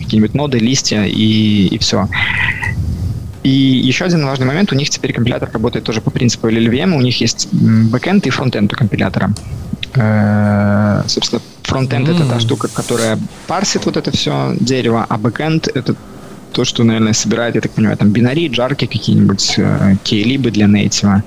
какие-нибудь 0.00 0.34
ноды, 0.34 0.58
листья 0.58 1.04
и, 1.04 1.66
и 1.66 1.78
все. 1.78 2.08
И 3.42 3.50
еще 3.50 4.06
один 4.06 4.24
важный 4.24 4.46
момент, 4.46 4.72
у 4.72 4.74
них 4.74 4.88
теперь 4.88 5.12
компилятор 5.12 5.50
работает 5.52 5.84
тоже 5.84 6.00
по 6.00 6.10
принципу 6.10 6.48
LLVM, 6.48 6.94
у 6.94 7.00
них 7.02 7.20
есть 7.20 7.48
бэкэнд 7.52 8.26
и 8.26 8.30
фронтенд 8.30 8.72
у 8.72 8.76
компилятора. 8.76 9.34
Э, 9.94 11.02
собственно, 11.06 11.40
фронтенд 11.62 12.08
mm. 12.08 12.16
это 12.16 12.28
та 12.28 12.40
штука, 12.40 12.68
которая 12.68 13.18
парсит 13.46 13.86
вот 13.86 13.96
это 13.96 14.10
все 14.10 14.54
дерево, 14.60 15.06
а 15.08 15.18
бэкэнд 15.18 15.68
это 15.74 15.94
то, 16.52 16.64
что, 16.64 16.84
наверное, 16.84 17.12
собирает, 17.12 17.56
я 17.56 17.60
так 17.60 17.72
понимаю, 17.72 17.96
там 17.96 18.10
бинари, 18.10 18.48
джарки 18.48 18.86
какие-нибудь, 18.86 19.54
э, 19.56 19.96
кейлибы 20.04 20.50
для 20.50 20.66
нейтива. 20.66 21.22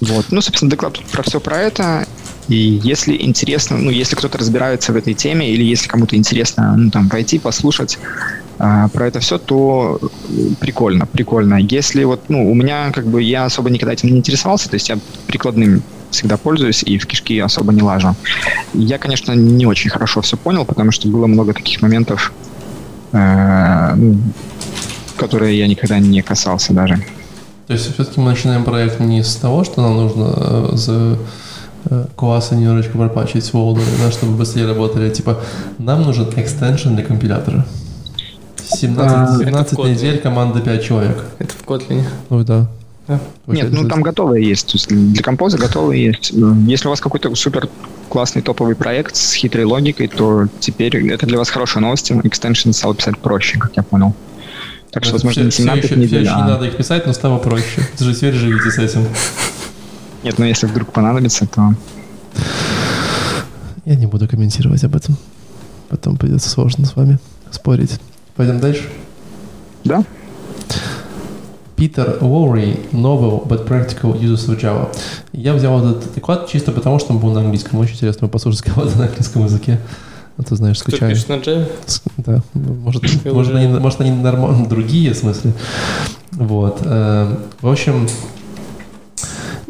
Вот. 0.00 0.26
Ну, 0.30 0.40
собственно, 0.40 0.70
доклад 0.70 0.98
про 1.12 1.22
все 1.22 1.40
про 1.40 1.58
это. 1.58 2.06
И 2.48 2.80
если 2.82 3.16
интересно, 3.16 3.78
ну, 3.78 3.90
если 3.90 4.16
кто-то 4.16 4.38
разбирается 4.38 4.92
в 4.92 4.96
этой 4.96 5.14
теме, 5.14 5.50
или 5.50 5.62
если 5.62 5.88
кому-то 5.88 6.16
интересно, 6.16 6.74
ну, 6.76 6.90
там, 6.90 7.08
пойти, 7.08 7.38
послушать 7.38 7.98
а, 8.58 8.88
про 8.88 9.06
это 9.06 9.20
все, 9.20 9.38
то 9.38 10.00
прикольно, 10.60 11.06
прикольно. 11.06 11.54
Если 11.54 12.02
вот, 12.04 12.22
ну, 12.28 12.50
у 12.50 12.54
меня, 12.54 12.90
как 12.90 13.06
бы, 13.06 13.22
я 13.22 13.44
особо 13.44 13.70
никогда 13.70 13.92
этим 13.92 14.10
не 14.10 14.18
интересовался, 14.18 14.68
то 14.68 14.74
есть 14.74 14.88
я 14.88 14.98
прикладным 15.28 15.82
всегда 16.12 16.36
пользуюсь 16.36 16.82
и 16.82 16.98
в 16.98 17.06
кишки 17.06 17.38
особо 17.40 17.72
не 17.72 17.82
лажу. 17.82 18.14
Я, 18.74 18.98
конечно, 18.98 19.32
не 19.32 19.66
очень 19.66 19.90
хорошо 19.90 20.20
все 20.20 20.36
понял, 20.36 20.64
потому 20.64 20.92
что 20.92 21.08
было 21.08 21.26
много 21.26 21.52
таких 21.52 21.82
моментов, 21.82 22.32
э, 23.12 23.94
ну, 23.96 24.18
которые 25.16 25.58
я 25.58 25.66
никогда 25.66 25.98
не 25.98 26.22
касался 26.22 26.72
даже. 26.72 27.04
То 27.66 27.72
есть 27.74 27.94
все-таки 27.94 28.20
мы 28.20 28.30
начинаем 28.30 28.64
проект 28.64 29.00
не 29.00 29.22
с 29.22 29.36
того, 29.36 29.64
что 29.64 29.82
нам 29.82 29.96
нужно 29.96 30.34
э, 30.36 30.70
за 30.72 31.18
Э, 31.90 32.06
классы 32.14 32.54
немножечко 32.54 32.96
пропачить 32.96 33.44
с 33.44 33.52
Волдой, 33.52 33.84
да, 34.02 34.10
чтобы 34.12 34.36
быстрее 34.36 34.66
работали. 34.66 35.10
Типа, 35.10 35.40
нам 35.78 36.02
нужен 36.02 36.28
экстеншн 36.36 36.94
для 36.94 37.04
компилятора. 37.04 37.66
17, 38.64 39.46
17 39.46 39.78
а, 39.78 39.82
недель, 39.88 40.18
команда 40.18 40.60
5 40.60 40.84
человек. 40.84 41.24
Это 41.38 41.52
в 41.52 41.66
Kotlin. 41.66 42.02
Ну 42.30 42.44
да. 42.44 42.68
Да. 43.08 43.20
Нет, 43.46 43.72
ну 43.72 43.88
там 43.88 44.02
готовые 44.02 44.46
есть. 44.46 44.66
То 44.66 44.72
есть 44.74 44.88
для 44.88 45.22
композа 45.22 45.58
готовые 45.58 46.04
есть. 46.04 46.32
Если 46.66 46.86
у 46.86 46.90
вас 46.90 47.00
какой-то 47.00 47.34
супер 47.34 47.68
классный 48.08 48.42
топовый 48.42 48.74
проект 48.74 49.16
с 49.16 49.34
хитрой 49.34 49.64
логикой, 49.64 50.08
то 50.08 50.46
теперь 50.60 51.10
это 51.10 51.26
для 51.26 51.38
вас 51.38 51.50
хорошая 51.50 51.82
новость. 51.82 52.12
Экстеншн 52.12 52.72
стал 52.72 52.94
писать 52.94 53.18
проще, 53.18 53.58
как 53.58 53.76
я 53.76 53.82
понял. 53.82 54.14
Так 54.90 55.04
что, 55.04 55.14
возможно, 55.14 55.50
все, 55.50 55.62
17 55.62 55.84
все 55.84 55.94
еще, 55.94 55.96
недель. 55.96 56.24
Все 56.24 56.30
еще 56.30 56.34
а... 56.34 56.44
не 56.44 56.50
надо 56.50 56.66
их 56.66 56.76
писать, 56.76 57.06
но 57.06 57.12
стало 57.14 57.38
проще. 57.38 57.82
Даже 57.98 58.14
теперь 58.14 58.34
живите 58.34 58.70
с 58.70 58.78
этим. 58.78 59.06
Нет, 60.22 60.38
но 60.38 60.44
если 60.44 60.66
вдруг 60.66 60.92
понадобится, 60.92 61.46
то... 61.46 61.74
Я 63.84 63.96
не 63.96 64.06
буду 64.06 64.28
комментировать 64.28 64.84
об 64.84 64.94
этом. 64.94 65.16
Потом 65.88 66.16
придется 66.16 66.48
сложно 66.50 66.84
с 66.84 66.94
вами 66.94 67.18
спорить. 67.50 67.98
Пойдем 68.36 68.60
дальше? 68.60 68.88
Да. 69.84 70.04
Питер 71.76 72.18
Лоури, 72.20 72.80
Novel 72.92 73.46
but 73.46 73.66
Practical 73.66 74.18
Uses 74.20 74.48
of 74.48 74.60
Java. 74.60 74.88
Я 75.32 75.54
взял 75.54 75.78
этот 75.80 76.14
доклад 76.14 76.48
чисто 76.48 76.72
потому, 76.72 76.98
что 76.98 77.12
он 77.12 77.18
был 77.18 77.30
на 77.32 77.40
английском. 77.40 77.78
Очень 77.78 77.94
интересно 77.94 78.28
послушать 78.28 78.62
кого-то 78.62 78.96
на 78.98 79.04
английском 79.04 79.44
языке. 79.44 79.80
А 80.38 80.42
ты 80.42 80.56
знаешь, 80.56 80.78
скучаю. 80.78 81.00
Кто 81.00 81.08
пишет 81.10 81.28
на 81.28 81.34
Java? 81.34 81.68
Да. 82.18 82.42
Может, 82.54 83.24
может, 83.24 83.54
они, 83.54 83.66
может, 83.66 84.00
они 84.00 84.10
нормально 84.10 84.66
другие, 84.68 85.12
в 85.12 85.16
смысле. 85.16 85.52
Вот. 86.32 86.80
Э, 86.84 87.36
в 87.60 87.68
общем, 87.68 88.08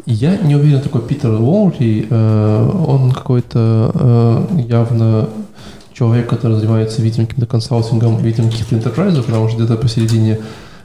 я 0.05 0.37
не 0.37 0.55
уверен, 0.55 0.81
такой 0.81 1.01
Питер 1.01 1.31
Уолри, 1.31 2.07
э, 2.09 2.71
он 2.87 3.11
какой-то 3.11 3.91
э, 3.93 4.61
явно 4.67 5.29
человек, 5.93 6.27
который 6.29 6.57
занимается, 6.57 7.01
видимо, 7.01 7.27
каким-то 7.27 7.47
консалтингом, 7.47 8.17
видимо, 8.17 8.49
каких-то 8.49 8.75
enterprise, 8.75 9.21
потому 9.21 9.47
что 9.47 9.57
где-то 9.57 9.77
посередине 9.77 10.39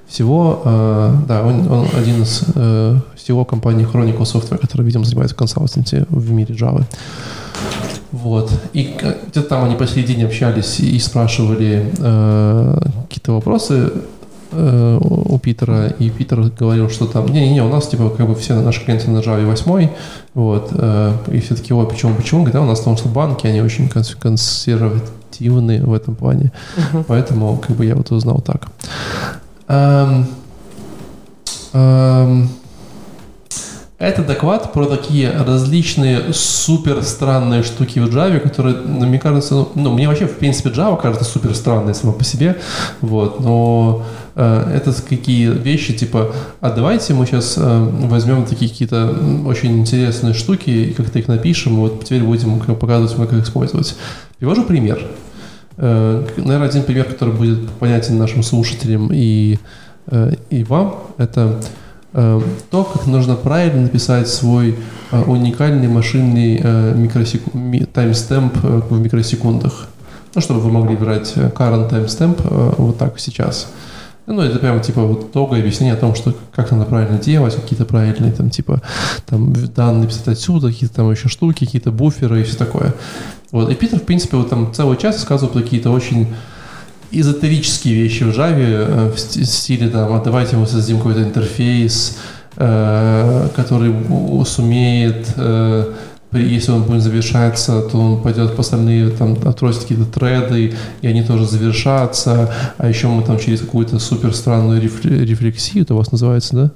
всего, 0.09 0.63
э, 0.65 1.15
да, 1.29 1.43
он, 1.43 1.71
он 1.71 1.87
один 1.97 2.23
из 2.23 2.43
э, 2.55 2.99
всего 3.15 3.45
компании 3.45 3.87
Chronicle 3.87 4.23
Software, 4.23 4.59
которая, 4.59 4.87
видимо, 4.87 5.05
занимается 5.05 5.37
консалтингом 5.37 6.07
в 6.09 6.33
мире 6.33 6.55
Java. 6.55 6.85
Вот. 8.11 8.51
И 8.73 8.97
где-то 8.99 9.43
там 9.43 9.65
они 9.65 9.77
посередине 9.77 10.27
общались 10.27 10.81
и 10.81 10.99
спрашивали 10.99 11.93
э, 11.99 12.79
какие-то 13.03 13.33
вопросы 13.33 13.93
э, 14.53 14.99
у 15.01 15.39
Питера, 15.39 15.89
и 15.89 16.09
Питер 16.09 16.41
говорил, 16.59 16.89
что 16.89 17.07
там, 17.07 17.27
не-не-не, 17.27 17.63
у 17.63 17.69
нас 17.69 17.87
типа 17.87 18.09
как 18.09 18.27
бы 18.27 18.35
все 18.35 18.59
наши 18.61 18.83
клиенты 18.83 19.11
на 19.11 19.19
Java 19.19 19.45
8, 19.45 19.89
вот, 20.33 20.71
э, 20.73 21.13
и 21.33 21.41
все 21.41 21.55
таки 21.55 21.75
ой, 21.75 21.87
почему, 21.87 22.15
почему? 22.15 22.49
Да, 22.49 22.63
у 22.63 22.65
нас 22.65 22.79
потому 22.79 22.97
что 22.97 23.09
банки, 23.11 23.47
они 23.47 23.61
очень 23.61 23.91
консервативны 23.91 25.85
в 25.85 25.93
этом 25.93 26.15
плане, 26.15 26.51
uh-huh. 26.77 27.05
поэтому 27.07 27.59
как 27.59 27.77
бы 27.77 27.85
я 27.85 27.95
вот 27.95 28.11
узнал 28.11 28.41
так. 28.41 28.69
Эм, 29.69 30.27
эм, 31.75 32.49
Это 33.99 34.23
доклад 34.23 34.73
про 34.73 34.87
такие 34.87 35.29
различные 35.31 36.33
супер 36.33 37.03
странные 37.03 37.65
штуки 37.65 37.99
в 37.99 38.05
Java, 38.05 38.39
которые, 38.39 38.77
ну, 38.77 39.07
мне 39.07 39.19
кажется, 39.19 39.55
ну, 39.55 39.71
ну, 39.75 39.93
мне 39.93 40.07
вообще, 40.07 40.27
в 40.27 40.39
принципе, 40.39 40.71
Java 40.71 41.01
кажется 41.01 41.25
супер 41.25 41.53
странной 41.55 41.97
сама 41.97 42.13
по 42.13 42.23
себе, 42.23 42.59
вот, 43.01 43.41
но 43.41 44.05
э, 44.37 44.73
это 44.77 44.95
какие 45.03 45.51
вещи, 45.51 45.95
типа, 45.95 46.33
а 46.61 46.71
давайте 46.71 47.13
мы 47.13 47.27
сейчас 47.27 47.55
э, 47.59 47.91
возьмем 48.05 48.47
такие 48.47 48.71
какие-то 48.71 49.17
очень 49.45 49.81
интересные 49.81 50.33
штуки 50.33 50.71
и 50.71 50.93
как-то 50.93 51.19
их 51.19 51.27
напишем, 51.27 51.75
и 51.75 51.81
вот 51.81 52.05
теперь 52.05 52.23
будем 52.23 52.61
показывать, 52.61 53.17
как 53.17 53.33
их 53.37 53.45
использовать. 53.45 53.97
Привожу 54.39 54.63
пример. 54.63 55.05
Э, 55.79 56.27
наверное, 56.37 56.69
один 56.69 56.83
пример, 56.83 57.05
который 57.05 57.35
будет 57.35 57.71
понятен 57.73 58.19
нашим 58.19 58.43
слушателям 58.43 59.11
и, 59.13 59.59
э, 60.09 60.33
и 60.51 60.65
вам, 60.65 60.95
это 61.17 61.61
Э, 62.15 62.41
то, 62.71 62.85
как 62.85 63.07
нужно 63.07 63.37
правильно 63.37 63.83
написать 63.83 64.29
свой 64.29 64.77
уникальный 65.27 65.89
машинный 65.89 66.61
э, 66.63 66.95
микросек... 66.97 67.43
таймстемп 67.93 68.57
в 68.57 68.99
микросекундах. 68.99 69.89
Ну, 70.35 70.41
чтобы 70.41 70.61
вы 70.61 70.71
могли 70.71 70.97
брать 70.97 71.35
current 71.37 71.91
timestamp 71.91 72.75
вот 72.79 72.99
так 72.99 73.19
сейчас. 73.19 73.71
Ну, 74.29 74.43
это 74.43 74.59
прям 74.59 74.81
типа 74.83 75.03
вот 75.03 75.33
долгое 75.33 75.61
объяснение 75.61 75.95
о 75.95 75.99
том, 75.99 76.15
что 76.15 76.35
как 76.55 76.71
надо 76.71 76.85
правильно 76.85 77.19
делать, 77.19 77.55
какие-то 77.55 77.87
правильные 77.87 78.31
там 78.31 78.51
типа 78.51 78.83
там 79.25 79.55
данные 79.75 80.07
писать 80.07 80.29
отсюда, 80.29 80.69
какие-то 80.69 80.97
там 80.97 81.11
еще 81.11 81.29
штуки, 81.29 81.65
какие-то 81.65 81.93
буферы 81.93 82.43
и 82.43 82.45
все 82.45 82.57
такое. 82.57 82.95
Вот. 83.53 83.71
И 83.71 83.75
Питер, 83.75 83.99
в 83.99 84.03
принципе, 84.03 84.37
вот 84.37 84.51
там 84.51 84.73
целый 84.75 84.99
час 84.99 85.17
рассказывал 85.17 85.51
какие-то 85.53 85.91
очень 85.91 86.29
эзотерические 87.11 87.95
вещи 87.95 88.25
в 88.25 88.39
Java 88.39 88.55
э, 88.59 89.13
в 89.15 89.19
стиле 89.19 89.89
там, 89.89 90.13
а 90.13 90.23
давайте 90.23 90.57
мы 90.57 90.67
создадим 90.67 90.99
какой-то 90.99 91.23
интерфейс, 91.23 92.19
э, 92.57 93.49
который 93.57 93.95
сумеет, 94.45 95.29
э, 95.37 95.95
если 96.33 96.73
он 96.73 96.83
будет 96.83 97.03
завершаться, 97.03 97.81
то 97.83 97.99
он 97.99 98.23
пойдет 98.23 98.55
по 98.55 98.61
остальные, 98.61 99.11
там, 99.11 99.37
отбросит 99.45 99.83
какие-то 99.83 100.05
треды, 100.05 100.75
и 101.01 101.07
они 101.07 101.23
тоже 101.23 101.47
завершатся, 101.47 102.53
а 102.77 102.89
еще 102.89 103.09
мы 103.09 103.23
там 103.23 103.39
через 103.39 103.61
какую-то 103.61 103.99
супер 103.99 104.35
странную 104.35 104.81
рефлексию, 104.81 105.85
это 105.85 105.95
у 105.95 105.99
вас 105.99 106.13
называется, 106.13 106.55
да? 106.55 106.71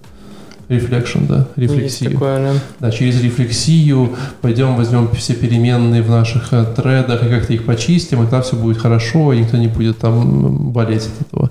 Reflection, 0.69 1.27
да, 1.27 1.49
рефлексию. 1.57 2.13
такое, 2.13 2.39
да. 2.39 2.61
да, 2.81 2.91
через 2.91 3.23
рефлексию 3.23 4.17
пойдем 4.41 4.77
возьмем 4.77 5.11
все 5.11 5.35
переменные 5.35 6.01
в 6.03 6.09
наших 6.09 6.53
э, 6.53 6.65
тредах 6.65 7.23
и 7.23 7.29
как-то 7.29 7.53
их 7.53 7.67
почистим, 7.67 8.21
и 8.21 8.23
тогда 8.23 8.41
все 8.41 8.57
будет 8.57 8.79
хорошо, 8.79 9.35
и 9.35 9.41
никто 9.41 9.59
не 9.59 9.67
будет 9.67 9.99
там 9.99 10.71
болеть 10.71 11.03
от 11.03 11.27
этого. 11.27 11.51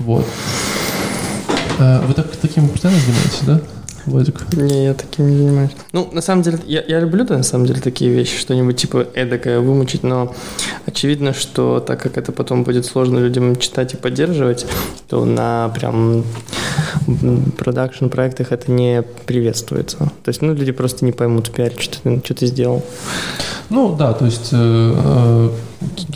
Вот. 0.00 0.26
Э, 1.78 2.00
вы 2.04 2.14
так, 2.14 2.26
таким 2.36 2.68
постоянно 2.68 2.98
занимаетесь, 3.00 3.42
да? 3.46 3.60
Владик? 4.08 4.52
Не, 4.54 4.84
я 4.84 4.94
таким 4.94 5.30
не 5.30 5.36
занимаюсь. 5.36 5.70
Ну, 5.92 6.08
на 6.12 6.20
самом 6.20 6.42
деле, 6.42 6.58
я, 6.66 6.82
я 6.86 7.00
люблю, 7.00 7.24
да, 7.24 7.36
на 7.36 7.42
самом 7.42 7.66
деле, 7.66 7.80
такие 7.80 8.10
вещи, 8.10 8.38
что-нибудь 8.38 8.76
типа 8.76 9.06
эдакое 9.14 9.60
вымучить, 9.60 10.02
но 10.02 10.34
очевидно, 10.86 11.32
что 11.32 11.80
так 11.80 12.02
как 12.02 12.18
это 12.18 12.32
потом 12.32 12.64
будет 12.64 12.86
сложно 12.86 13.18
людям 13.18 13.56
читать 13.56 13.94
и 13.94 13.96
поддерживать, 13.96 14.66
то 15.08 15.24
на 15.24 15.68
прям 15.74 16.24
продакшн 17.58 18.06
проектах 18.06 18.52
это 18.52 18.70
не 18.70 19.02
приветствуется. 19.26 19.98
То 19.98 20.28
есть, 20.28 20.42
ну, 20.42 20.54
люди 20.54 20.72
просто 20.72 21.04
не 21.04 21.12
поймут 21.12 21.50
пиар, 21.50 21.72
что 21.78 22.00
ты, 22.02 22.20
что 22.24 22.34
ты 22.34 22.46
сделал. 22.46 22.84
Ну, 23.70 23.94
да, 23.94 24.12
то 24.14 24.24
есть, 24.24 24.48
э, 24.52 24.94
э, 24.96 25.50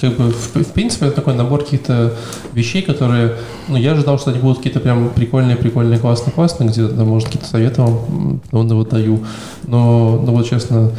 как 0.01 0.17
бы, 0.17 0.31
в, 0.31 0.57
в 0.57 0.73
принципе, 0.73 1.07
это 1.07 1.17
такой 1.17 1.35
набор 1.35 1.63
каких-то 1.63 2.15
вещей, 2.53 2.83
которые, 2.83 3.37
ну, 3.69 3.77
я 3.77 3.93
ожидал, 3.93 4.19
что 4.19 4.31
они 4.31 4.41
будут 4.41 4.59
какие-то 4.59 4.81
прям 4.81 5.11
прикольные, 5.11 5.57
прикольные, 5.57 5.99
классные, 5.99 6.33
классные, 6.33 6.71
где-то, 6.71 7.05
может, 7.05 7.29
какие-то 7.29 7.49
советы 7.49 7.83
вам 7.83 8.41
ну, 8.51 8.75
вот 8.75 8.89
даю. 8.89 9.21
Но, 9.67 10.21
ну, 10.25 10.33
вот, 10.33 10.49
честно, 10.49 10.91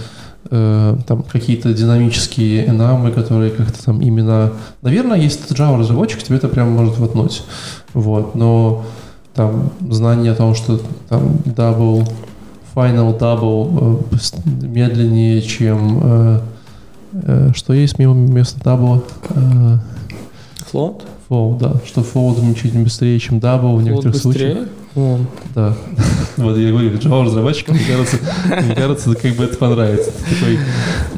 э, 0.49 0.97
там 1.05 1.24
какие-то 1.24 1.74
динамические 1.74 2.70
энамы, 2.70 3.11
которые 3.11 3.51
как-то 3.51 3.84
там 3.84 4.01
именно... 4.01 4.53
Наверное, 4.82 5.18
если 5.18 5.43
ты 5.43 5.53
Java 5.53 5.78
разработчик, 5.78 6.24
тебе 6.24 6.38
это 6.38 6.47
прям 6.47 6.72
может 6.72 6.97
воткнуть. 6.97 7.43
Вот, 7.93 8.34
но 8.34 8.86
там 9.34 9.72
знание 9.89 10.32
о 10.32 10.36
том, 10.36 10.55
что 10.55 10.80
там 11.09 11.38
double 11.45 12.07
Final 12.76 13.20
Double 13.20 14.05
э, 14.11 14.66
медленнее, 14.66 15.41
чем... 15.41 15.99
Э, 16.03 16.39
что 17.55 17.74
есть 17.74 17.99
мимо 17.99 18.14
вместо 18.14 18.59
Double? 18.59 19.03
Float? 20.72 21.01
Float, 21.30 21.59
да. 21.59 21.76
Что 21.86 22.01
Float 22.01 22.59
чуть 22.59 22.74
быстрее, 22.74 23.20
чем 23.20 23.38
Double 23.38 23.78
в 23.78 23.84
некоторых 23.84 24.14
быстрее? 24.14 24.32
случаях. 24.32 24.68
О. 24.95 25.20
Да. 25.55 25.76
Вот 26.38 26.57
я 26.57 26.72
говорю, 26.72 26.91
Java 26.97 27.26
разработчикам, 27.26 27.76
мне 27.76 27.86
кажется, 27.86 28.18
мне 28.64 28.76
кажется, 28.76 29.14
как 29.14 29.36
бы 29.36 29.43
это 29.43 29.55
понравится. 29.55 30.11
Такой, 30.11 30.57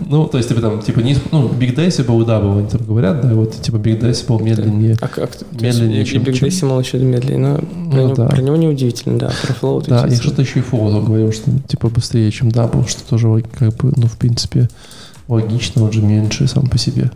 ну, 0.09 0.27
то 0.27 0.37
есть, 0.37 0.49
типа 0.49 0.59
там, 0.59 0.81
типа, 0.81 0.99
не, 0.99 1.15
ну, 1.31 1.47
Big 1.47 1.73
Decibel, 1.73 2.25
да, 2.25 2.39
они 2.39 2.67
там 2.67 2.81
говорят, 2.85 3.21
да, 3.21 3.33
вот, 3.33 3.53
типа, 3.53 3.77
Big 3.77 4.01
Decibel 4.01 4.43
медленнее. 4.43 4.97
А 4.99 5.07
как? 5.07 5.31
Медленнее, 5.53 5.99
есть, 5.99 6.11
чем... 6.11 6.23
Big 6.23 6.41
Decibel 6.41 6.79
еще 6.81 6.97
медленнее, 6.97 7.39
но 7.39 7.59
ну, 7.75 7.91
про, 7.91 8.01
него, 8.01 8.15
да. 8.15 8.27
про 8.27 8.41
него 8.41 8.55
неудивительно, 8.57 9.17
да, 9.17 9.31
про 9.41 9.53
Flow. 9.53 9.85
Да, 9.87 10.05
и 10.05 10.15
что-то 10.15 10.41
еще 10.41 10.59
и 10.59 10.63
Flow 10.63 11.01
говорил, 11.03 11.31
что, 11.31 11.49
типа, 11.65 11.87
быстрее, 11.87 12.29
чем 12.31 12.49
Double, 12.49 12.87
что 12.89 13.03
тоже, 13.03 13.43
как 13.57 13.73
бы, 13.77 13.93
ну, 13.95 14.07
в 14.07 14.17
принципе, 14.17 14.69
логично, 15.27 15.83
он 15.83 15.91
же 15.91 16.01
меньше 16.01 16.47
сам 16.47 16.67
по 16.67 16.77
себе. 16.77 17.11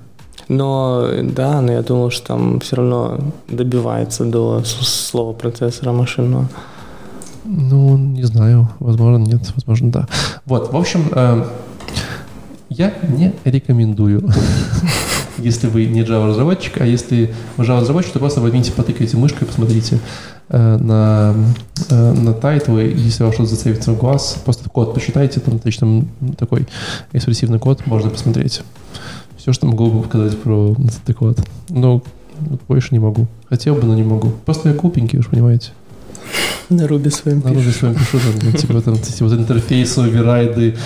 Но 0.48 1.08
да, 1.24 1.62
но 1.62 1.72
я 1.72 1.82
думал, 1.84 2.10
что 2.10 2.28
там 2.28 2.60
все 2.60 2.78
равно 2.78 3.20
добивается 3.48 4.26
до 4.26 4.64
слова 4.64 5.34
процессора 5.34 5.92
машинного. 5.92 6.50
Ну, 7.46 7.98
не 7.98 8.24
знаю, 8.24 8.70
возможно, 8.80 9.24
нет, 9.24 9.42
возможно, 9.56 9.92
да. 9.92 10.08
Вот, 10.46 10.72
в 10.72 10.78
общем, 10.78 11.10
э, 11.12 11.46
я 12.70 12.94
не 13.08 13.34
рекомендую, 13.44 14.30
если 15.38 15.68
вы 15.68 15.86
не 15.86 16.02
Java-разработчик, 16.02 16.82
а 16.82 16.86
если 16.86 17.34
вы 17.58 17.64
Java-разработчик, 17.64 18.14
то 18.14 18.20
просто 18.20 18.42
возьмите, 18.42 18.72
потыкайте 18.72 19.18
мышкой, 19.18 19.48
посмотрите 19.48 20.00
на, 20.58 21.36
э, 21.90 22.14
на 22.14 22.34
тайтлы, 22.34 22.94
если 22.96 23.24
вам 23.24 23.34
что-то 23.34 23.50
зацепится 23.50 23.92
в 23.92 24.00
глаз, 24.00 24.42
просто 24.44 24.70
код 24.70 24.94
почитайте, 24.94 25.40
там 25.40 25.60
точно 25.60 26.06
такой 26.38 26.68
экспрессивный 27.14 27.60
код 27.60 27.86
можно 27.86 28.10
посмотреть. 28.10 28.62
Все, 29.38 29.54
что 29.54 29.68
могу 29.68 29.90
бы 29.90 30.06
сказать 30.08 30.38
про 30.40 30.74
этот 30.74 31.06
доклад. 31.06 31.40
Но 31.70 32.04
больше 32.68 32.90
не 32.92 33.00
могу. 33.00 33.28
Хотел 33.48 33.76
бы, 33.76 33.84
но 33.84 33.96
не 33.96 34.04
могу. 34.04 34.32
Просто 34.46 34.70
я 34.70 34.76
глупенький, 34.76 35.20
уж 35.20 35.28
понимаете. 35.28 35.72
На 36.70 36.88
Руби 36.88 37.10
своем 37.10 37.40
На 37.40 37.54
Руби 37.54 37.72
своем 37.72 37.96
пишу, 37.96 38.20
там, 38.20 38.54
типа, 38.54 38.82
там, 38.82 38.94
эти 38.96 39.24
вот 39.24 39.34
интерфейсы, 39.34 40.00
оверрайды. 40.00 40.78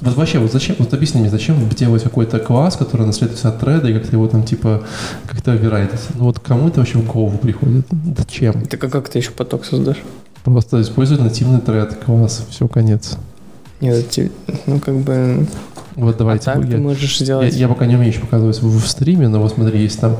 Вот 0.00 0.16
вообще, 0.16 0.38
вот 0.40 0.52
зачем, 0.52 0.76
вот 0.78 0.92
объясни 0.92 1.20
мне, 1.20 1.30
зачем 1.30 1.68
делать 1.68 2.02
какой-то 2.02 2.40
класс, 2.40 2.76
который 2.76 3.06
наследуется 3.06 3.48
от 3.48 3.60
треда, 3.60 3.88
и 3.88 3.94
как-то 3.94 4.12
его 4.12 4.26
там, 4.26 4.42
типа, 4.42 4.82
как-то 5.26 5.52
оверрайдить? 5.52 6.00
Ну 6.14 6.24
вот 6.24 6.40
кому 6.40 6.68
это 6.68 6.80
вообще 6.80 6.98
в 6.98 7.06
голову 7.06 7.38
приходит? 7.38 7.86
Зачем? 8.18 8.62
Так 8.66 8.82
а 8.82 8.88
как 8.88 9.08
ты 9.08 9.18
еще 9.18 9.30
поток 9.30 9.64
создашь? 9.64 9.98
Просто 10.42 10.82
использовать 10.82 11.22
нативный 11.22 11.60
тред, 11.60 11.94
класс, 12.04 12.44
все, 12.50 12.66
конец. 12.66 13.16
Нет, 13.80 14.18
ну 14.66 14.80
как 14.80 14.96
бы 14.96 15.46
вот 15.96 16.16
давайте. 16.16 16.50
А 16.50 16.54
так 16.54 16.64
я, 16.64 16.70
ты 16.72 16.78
можешь 16.78 17.18
сделать... 17.18 17.52
Я, 17.52 17.60
я 17.60 17.68
пока 17.68 17.86
не 17.86 17.96
умею 17.96 18.12
еще 18.12 18.20
показывать 18.20 18.60
в, 18.60 18.80
в 18.80 18.88
стриме, 18.88 19.28
но 19.28 19.40
вот 19.40 19.52
смотри, 19.52 19.80
есть 19.80 20.00
там 20.00 20.16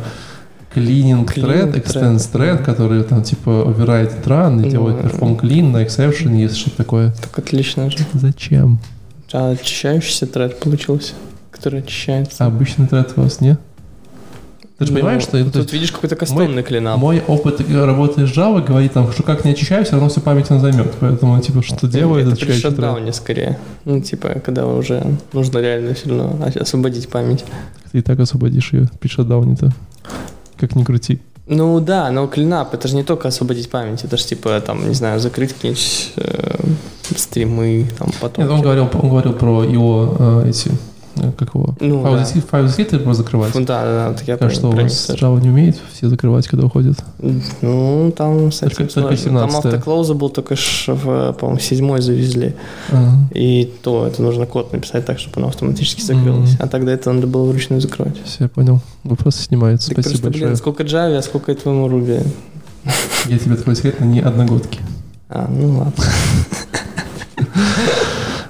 cleaning, 0.74 1.26
cleaning 1.26 1.26
thread, 1.26 1.74
extends 1.74 2.30
thread, 2.30 2.58
thread, 2.58 2.64
который 2.64 3.02
там 3.04 3.22
типа 3.22 3.50
override 3.50 4.24
run 4.24 4.60
и 4.60 4.64
ну, 4.64 4.70
делает 4.70 5.04
perform 5.04 5.38
clean 5.38 5.70
на 5.70 5.84
exception, 5.84 6.36
есть 6.36 6.56
что-то 6.56 6.76
такое. 6.78 7.12
Так 7.20 7.38
отлично 7.38 7.90
же. 7.90 7.98
Зачем? 8.12 8.78
А 9.32 9.50
очищающийся 9.50 10.26
тред 10.26 10.60
получился, 10.60 11.14
который 11.50 11.80
очищается. 11.80 12.44
А 12.44 12.46
обычный 12.48 12.86
тред 12.86 13.12
у 13.16 13.22
вас 13.22 13.40
нет? 13.40 13.58
Ты 14.82 14.86
же 14.86 14.92
ну, 14.92 14.98
понимаешь, 14.98 15.22
что... 15.22 15.44
Тут 15.44 15.54
есть, 15.56 15.72
видишь 15.72 15.92
какой-то 15.92 16.16
кастомный 16.16 16.64
клинап. 16.64 16.98
Мой 16.98 17.22
опыт 17.28 17.60
работы 17.70 18.26
с 18.26 18.36
Java 18.36 18.66
говорит, 18.66 18.92
там, 18.92 19.12
что 19.12 19.22
как 19.22 19.44
не 19.44 19.52
очищаю, 19.52 19.84
все 19.84 19.92
равно 19.92 20.08
все 20.08 20.20
память 20.20 20.50
он 20.50 20.58
займет. 20.58 20.92
Поэтому, 20.98 21.40
типа, 21.40 21.62
что 21.62 21.86
делает... 21.86 22.26
Это 22.26 22.44
при 22.44 22.52
шатдауне 22.52 23.12
скорее. 23.12 23.58
Ну, 23.84 24.00
типа, 24.00 24.40
когда 24.44 24.66
уже 24.66 25.04
нужно 25.32 25.58
реально 25.58 25.94
все 25.94 26.08
равно 26.08 26.50
освободить 26.60 27.08
память. 27.08 27.44
Ты 27.92 27.98
и 27.98 28.02
так 28.02 28.18
освободишь 28.18 28.72
ее 28.72 28.90
при 28.98 29.08
шатдауне-то. 29.08 29.72
Как 30.62 30.76
ни 30.76 30.84
крути. 30.84 31.18
Ну 31.48 31.80
да, 31.80 32.12
но 32.12 32.28
клинап 32.28 32.72
это 32.72 32.86
же 32.86 32.94
не 32.94 33.02
только 33.02 33.26
освободить 33.26 33.68
память, 33.68 34.04
это 34.04 34.16
же 34.16 34.24
типа 34.24 34.62
там, 34.64 34.88
не 34.88 34.94
знаю, 34.94 35.18
закрыть 35.18 35.52
какие-нибудь 35.52 36.12
э, 36.14 36.54
стримы, 37.16 37.88
там 37.98 38.10
потом. 38.20 38.44
Нет, 38.44 38.52
он 38.52 38.62
говорил, 38.62 38.88
он 38.92 39.08
говорил 39.08 39.32
про 39.32 39.64
его 39.64 40.16
э, 40.20 40.50
эти 40.50 40.70
как 41.30 41.54
его? 41.54 41.74
Ну, 41.80 42.02
файл, 42.02 42.14
да. 42.14 42.24
Засит, 42.24 42.44
файл 42.44 42.66
засит 42.66 42.92
можно 42.92 43.14
закрывать? 43.14 43.52
Да, 43.54 43.84
да, 43.84 44.10
да. 44.10 44.16
Я 44.26 44.34
а 44.34 44.50
что, 44.50 44.68
у 44.68 44.72
вас 44.72 45.10
Java 45.10 45.40
не 45.40 45.50
умеет 45.50 45.78
все 45.92 46.08
закрывать, 46.08 46.48
когда 46.48 46.66
уходит? 46.66 46.96
Ну, 47.60 48.12
там 48.16 48.48
этим 48.48 48.68
только, 48.68 48.86
только 48.86 49.16
17 49.16 49.50
Там 49.50 49.56
автоклоуза 49.56 50.14
был 50.14 50.30
только 50.30 50.56
в, 50.56 51.32
по-моему, 51.32 51.60
седьмой 51.60 52.00
завезли. 52.00 52.54
Ага. 52.90 53.28
И 53.34 53.72
то 53.82 54.06
это 54.06 54.22
нужно 54.22 54.46
код 54.46 54.72
написать 54.72 55.06
так, 55.06 55.18
чтобы 55.18 55.38
оно 55.38 55.48
автоматически 55.48 56.00
закрылось. 56.00 56.50
Mm-hmm. 56.50 56.64
А 56.64 56.68
тогда 56.68 56.92
это 56.92 57.12
надо 57.12 57.26
было 57.26 57.44
вручную 57.44 57.80
закрывать. 57.80 58.16
Все, 58.24 58.44
я 58.44 58.48
понял. 58.48 58.80
Вопрос 59.04 59.36
снимается. 59.36 59.88
Так 59.88 59.98
Спасибо 59.98 60.10
просто, 60.10 60.26
большое. 60.26 60.46
Блин, 60.46 60.56
сколько 60.56 60.82
Java, 60.82 61.16
а 61.16 61.22
сколько 61.22 61.54
твоему 61.54 61.88
Ruby? 61.88 62.26
Я 63.26 63.38
тебе 63.38 63.54
открою 63.54 63.76
секрет, 63.76 64.00
на 64.00 64.04
не 64.04 64.20
одногодки. 64.20 64.80
А, 65.28 65.48
ну 65.48 65.78
ладно. 65.78 66.04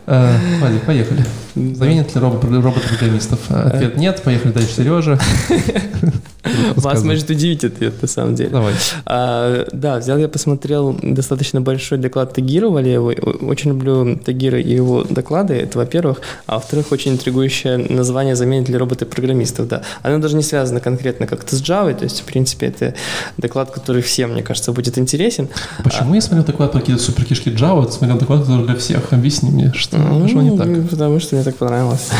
Э, 0.04 0.36
поехали. 0.84 1.24
Заменит 1.54 2.14
ли 2.14 2.20
робот, 2.20 2.44
робот-программистов? 2.44 3.50
Ответ 3.50 3.96
нет. 3.96 4.22
Поехали 4.22 4.52
дальше, 4.52 4.74
Сережа. 4.76 5.18
Вас 6.76 7.02
может 7.04 7.30
удивить 7.30 7.64
ответ, 7.64 8.00
на 8.02 8.08
самом 8.08 8.34
деле. 8.34 8.50
Давай. 8.50 8.74
А, 9.06 9.66
да, 9.72 9.98
взял 9.98 10.18
я 10.18 10.28
посмотрел 10.28 10.98
достаточно 11.00 11.60
большой 11.60 11.98
доклад 11.98 12.34
Тагира 12.34 12.68
Валеева. 12.68 13.12
Очень 13.42 13.70
люблю 13.70 14.16
Тагира 14.16 14.60
и 14.60 14.74
его 14.74 15.04
доклады, 15.04 15.54
это 15.54 15.78
во-первых. 15.78 16.20
А 16.46 16.54
во-вторых, 16.54 16.90
очень 16.90 17.12
интригующее 17.12 17.78
название 17.78 18.34
«Заменит 18.34 18.68
ли 18.68 18.76
роботы 18.76 19.04
программистов». 19.06 19.68
Да. 19.68 19.82
Оно 20.02 20.18
даже 20.18 20.36
не 20.36 20.42
связано 20.42 20.80
конкретно 20.80 21.26
как-то 21.26 21.56
с 21.56 21.62
Java, 21.62 21.94
то 21.94 22.04
есть, 22.04 22.20
в 22.20 22.24
принципе, 22.24 22.66
это 22.66 22.94
доклад, 23.38 23.70
который 23.70 24.02
всем, 24.02 24.32
мне 24.32 24.42
кажется, 24.42 24.72
будет 24.72 24.98
интересен. 24.98 25.48
Почему 25.84 26.12
а... 26.12 26.14
я 26.16 26.20
смотрел 26.20 26.44
доклад 26.44 26.72
про 26.72 26.80
какие-то 26.80 27.02
суперкишки 27.02 27.50
Java, 27.50 27.90
смотрел 27.90 28.18
доклад, 28.18 28.40
который 28.40 28.66
для 28.66 28.76
всех? 28.76 29.12
Объясни 29.12 29.50
мне, 29.50 29.72
что, 29.74 29.98
ну, 29.98 30.26
что 30.28 30.40
не 30.40 30.56
так? 30.56 30.90
Потому 30.90 31.20
что 31.20 31.41
мне 31.42 31.50
так 31.50 31.58
понравилось. 31.58 32.10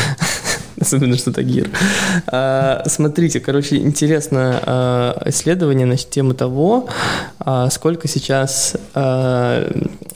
Особенно, 0.83 1.17
что 1.17 1.33
Тагир. 1.33 1.71
А, 2.27 2.83
смотрите, 2.87 3.39
короче, 3.39 3.77
интересное 3.77 4.61
а, 4.63 5.23
исследование 5.27 5.87
на 5.87 5.97
тему 5.97 6.35
того, 6.35 6.89
а, 7.39 7.71
сколько 7.71 8.09
сейчас 8.09 8.77
а, 8.95 9.71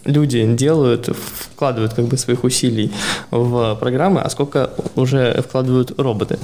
люди 0.05 0.45
делают, 0.55 1.09
вкладывают 1.55 1.95
как 1.95 2.07
бы 2.07 2.17
своих 2.17 2.43
усилий 2.43 2.93
в 3.31 3.77
программы, 3.77 4.21
а 4.21 4.29
сколько 4.29 4.71
уже 4.97 5.41
вкладывают 5.43 5.99
роботы. 5.99 6.39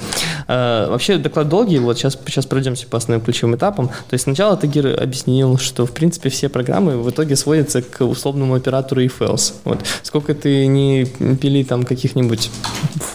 А, 0.47 0.89
вообще 0.89 1.17
доклад 1.17 1.49
долгий, 1.49 1.79
вот 1.79 1.97
сейчас, 1.97 2.17
сейчас 2.25 2.45
пройдемся 2.45 2.87
по 2.87 2.97
основным 2.97 3.23
ключевым 3.23 3.57
этапам. 3.57 3.87
То 3.87 4.13
есть 4.13 4.23
сначала 4.23 4.55
Тагир 4.55 5.01
объяснил, 5.01 5.57
что 5.57 5.85
в 5.85 5.91
принципе 5.91 6.29
все 6.29 6.47
программы 6.47 6.97
в 6.97 7.09
итоге 7.09 7.35
сводятся 7.35 7.81
к 7.81 8.05
условному 8.05 8.55
оператору 8.55 9.01
else. 9.01 9.53
Вот. 9.65 9.79
Сколько 10.01 10.33
ты 10.33 10.65
не 10.67 11.05
пили 11.41 11.63
там 11.63 11.83
каких-нибудь 11.83 12.49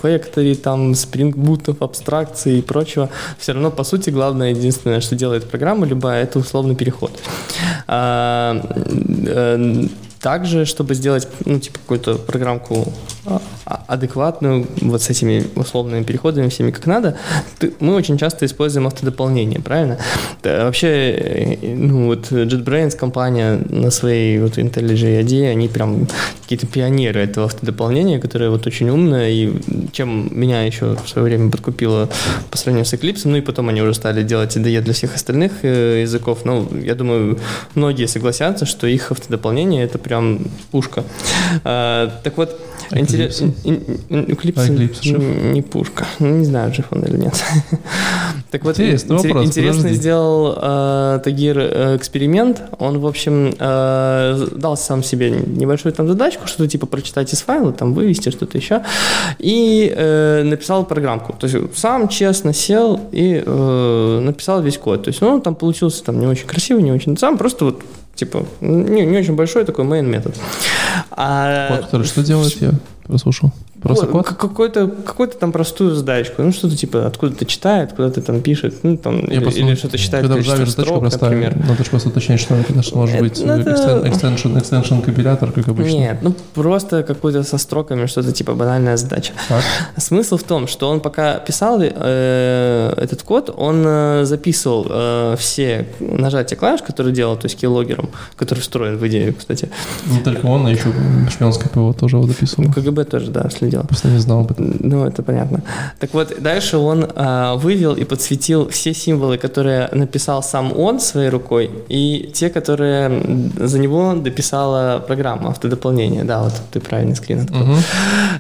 factory, 0.03 0.55
там 0.55 0.95
Boot, 1.07 1.77
абстракции 1.81 2.59
и 2.59 2.63
прочего, 2.63 3.11
все 3.39 3.53
равно, 3.53 3.71
по 3.71 3.85
сути, 3.85 4.11
главное, 4.11 4.51
единственное, 4.51 5.01
что 5.01 5.17
делает 5.17 5.49
программа 5.49 5.87
любая, 5.87 6.25
это 6.25 6.39
условный 6.39 6.75
переход. 6.75 7.13
Также, 10.21 10.65
чтобы 10.65 10.95
сделать, 10.95 11.29
ну, 11.45 11.59
типа, 11.61 11.79
какую-то 11.79 12.15
программку 12.17 12.93
а, 13.25 13.41
а, 13.67 13.85
адекватную, 13.87 14.67
вот 14.81 15.03
с 15.03 15.11
этими 15.11 15.45
условными 15.55 16.03
переходами 16.03 16.49
всеми 16.49 16.71
как 16.71 16.87
надо, 16.87 17.17
мы 17.79 17.95
очень 17.95 18.17
часто 18.19 18.47
используем 18.47 18.87
автодополнение, 18.87 19.61
правильно? 19.61 19.99
Да, 20.43 20.65
вообще, 20.65 20.89
э, 20.89 21.75
ну, 21.75 22.07
вот 22.07 22.33
JetBrains 22.33 22.97
компания 22.97 23.61
на 23.69 23.91
своей 23.91 24.39
вот 24.41 24.59
IntelliJ 24.59 25.23
IDEA, 25.23 25.51
они 25.51 25.69
прям 25.69 26.09
какие-то 26.43 26.67
пионеры 26.67 27.21
этого 27.21 27.47
автодополнения, 27.47 28.19
которое 28.19 28.51
вот 28.51 28.67
очень 28.67 28.89
умное, 28.89 29.29
и 29.29 29.53
чем 29.93 30.31
меня 30.33 30.63
еще 30.63 30.97
в 31.05 31.09
свое 31.09 31.29
время 31.29 31.51
подкупило 31.51 32.09
по 32.51 32.57
сравнению 32.57 32.87
с 32.87 32.95
Eclipse, 32.95 33.23
ну 33.25 33.37
и 33.37 33.41
потом 33.41 33.69
они 33.69 33.83
уже 33.83 33.95
стали 33.95 34.23
делать 34.23 34.57
IDE 34.57 34.81
для 34.81 34.95
всех 34.95 35.15
остальных 35.15 35.53
э, 35.63 36.01
языков, 36.03 36.41
ну, 36.45 36.67
я 36.83 36.95
думаю, 36.95 37.39
многие 37.75 38.07
согласятся, 38.07 38.65
что 38.65 38.87
их 38.87 39.13
автодополнение 39.13 39.85
это 39.85 39.99
прям 40.09 40.41
пушка. 40.71 41.05
А, 41.65 42.11
так 42.23 42.37
вот, 42.37 42.59
интересно. 42.91 43.53
Эклипс 44.09 44.69
не 44.69 45.63
пушка. 45.63 46.07
Ну, 46.19 46.39
не 46.39 46.45
знаю, 46.45 46.73
жив 46.75 46.87
он 46.91 47.03
или 47.03 47.17
нет. 47.17 47.45
так 48.51 48.65
вот, 48.65 48.79
Интересный 48.79 49.17
вопрос, 49.17 49.47
интересно 49.47 49.83
подожди. 49.83 49.99
сделал 49.99 50.59
э, 50.61 51.21
Тагир 51.23 51.59
э, 51.59 51.97
эксперимент. 51.97 52.63
Он, 52.79 52.99
в 52.99 53.07
общем, 53.07 53.55
э, 53.59 54.49
дал 54.57 54.77
сам 54.77 55.03
себе 55.03 55.31
небольшую 55.31 55.93
там 55.93 56.09
задачку, 56.09 56.47
что-то 56.47 56.69
типа 56.69 56.87
прочитать 56.87 57.33
из 57.33 57.43
файла, 57.43 57.73
там 57.73 57.93
вывести 57.93 58.31
что-то 58.31 58.57
еще, 58.57 58.83
и 59.39 59.93
э, 59.95 60.43
написал 60.45 60.85
программку. 60.85 61.35
То 61.39 61.47
есть 61.47 61.77
сам 61.77 62.09
честно 62.09 62.55
сел 62.55 63.01
и 63.13 63.43
э, 63.45 64.21
написал 64.23 64.63
весь 64.63 64.79
код. 64.79 65.05
То 65.05 65.09
есть, 65.09 65.21
ну, 65.21 65.41
там 65.41 65.55
получился 65.55 66.03
там 66.05 66.19
не 66.19 66.27
очень 66.27 66.47
красивый, 66.47 66.83
не 66.83 66.93
очень 66.93 67.17
сам, 67.19 67.37
просто 67.37 67.67
вот 67.67 67.83
Типа, 68.19 68.45
не, 68.61 69.07
не 69.07 69.17
очень 69.17 69.37
большой 69.37 69.65
такой 69.65 69.85
main 69.85 70.03
метод. 70.03 70.35
А, 71.13 71.85
что 72.03 72.25
делает, 72.25 72.61
я 72.61 72.73
прослушал. 73.05 73.53
Просто 73.83 74.07
код? 74.07 74.27
Какой-то, 74.27 74.89
какой-то 74.89 75.39
там 75.39 75.53
простую 75.53 75.95
задачку. 75.95 76.43
Ну, 76.43 76.53
что-то 76.53 76.77
типа 76.77 77.07
откуда-то 77.07 77.45
читает, 77.45 77.93
куда-то 77.93 78.21
там 78.23 78.41
пишет, 78.41 78.77
ну, 78.83 78.97
там, 78.97 79.29
Я 79.29 79.41
или, 79.41 79.51
или 79.51 79.75
что-то 79.75 79.99
считает 79.99 80.27
Когда 80.27 80.41
в 80.41 80.45
Java 80.45 80.67
строк, 80.67 81.01
простая, 81.01 81.31
например. 81.31 81.57
Надо 81.57 81.85
же 81.85 81.91
просто 81.91 82.09
уточнять, 82.09 82.41
что 82.41 82.55
это, 82.55 82.83
что 82.83 82.99
может 82.99 83.21
быть 83.21 83.41
ну, 83.45 83.53
это... 83.53 83.71
extension, 84.07 84.57
extension 84.61 85.03
компилятор, 85.03 85.53
как 85.53 85.69
обычно. 85.69 85.97
Нет, 85.97 86.19
ну, 86.23 86.35
просто 86.55 87.03
какой-то 87.03 87.43
со 87.45 87.59
строками, 87.59 88.07
что-то 88.07 88.33
типа 88.33 88.55
банальная 88.55 88.97
задача. 88.97 89.33
Так. 89.49 89.63
Смысл 89.97 90.37
в 90.37 90.43
том, 90.43 90.67
что 90.67 90.89
он 90.89 91.01
пока 91.01 91.39
писал 91.39 91.81
э, 91.81 92.95
этот 92.97 93.23
код, 93.23 93.55
он 93.57 93.85
э, 93.87 94.25
записывал 94.25 94.87
э, 94.91 95.37
все 95.39 95.87
нажатия 96.01 96.57
клавиш, 96.57 96.83
которые 96.83 97.15
делал, 97.15 97.37
то 97.37 97.47
есть 97.47 97.63
keyloggerом, 97.63 98.09
который 98.37 98.61
встроен 98.61 98.97
в 98.97 99.07
идею, 99.07 99.35
кстати. 99.35 99.71
Не 100.07 100.21
только 100.21 100.47
он, 100.47 100.67
а 100.67 100.71
еще 100.71 100.93
шпионское 101.31 101.69
ПВО 101.69 101.95
тоже 101.95 102.17
его 102.17 102.27
записывал. 102.27 102.65
Ну, 102.65 102.73
КГБ 102.73 103.05
тоже, 103.05 103.31
да, 103.31 103.49
следил 103.51 103.68
дело. 103.71 103.83
Просто 103.83 104.09
не 104.09 104.19
знал 104.19 104.41
об 104.41 104.51
этом. 104.51 104.77
Ну, 104.81 105.05
это 105.05 105.23
понятно. 105.23 105.63
Так 105.99 106.15
вот, 106.15 106.41
дальше 106.41 106.79
он 106.79 107.07
а, 107.15 107.57
вывел 107.57 107.95
и 107.95 108.05
подсветил 108.05 108.69
все 108.69 108.95
символы, 108.95 109.39
которые 109.39 109.89
написал 109.93 110.43
сам 110.43 110.73
он 110.79 111.01
своей 111.01 111.29
рукой, 111.29 111.71
и 111.89 112.31
те, 112.35 112.51
которые 112.51 113.23
за 113.57 113.79
него 113.79 114.15
дописала 114.15 115.03
программа 115.07 115.51
автодополнения. 115.51 116.25
Да, 116.25 116.43
вот 116.43 116.53
ты 116.71 116.81
правильный 116.81 117.17
скрин 117.17 117.41
открыл. 117.41 117.63
Угу. 117.63 117.75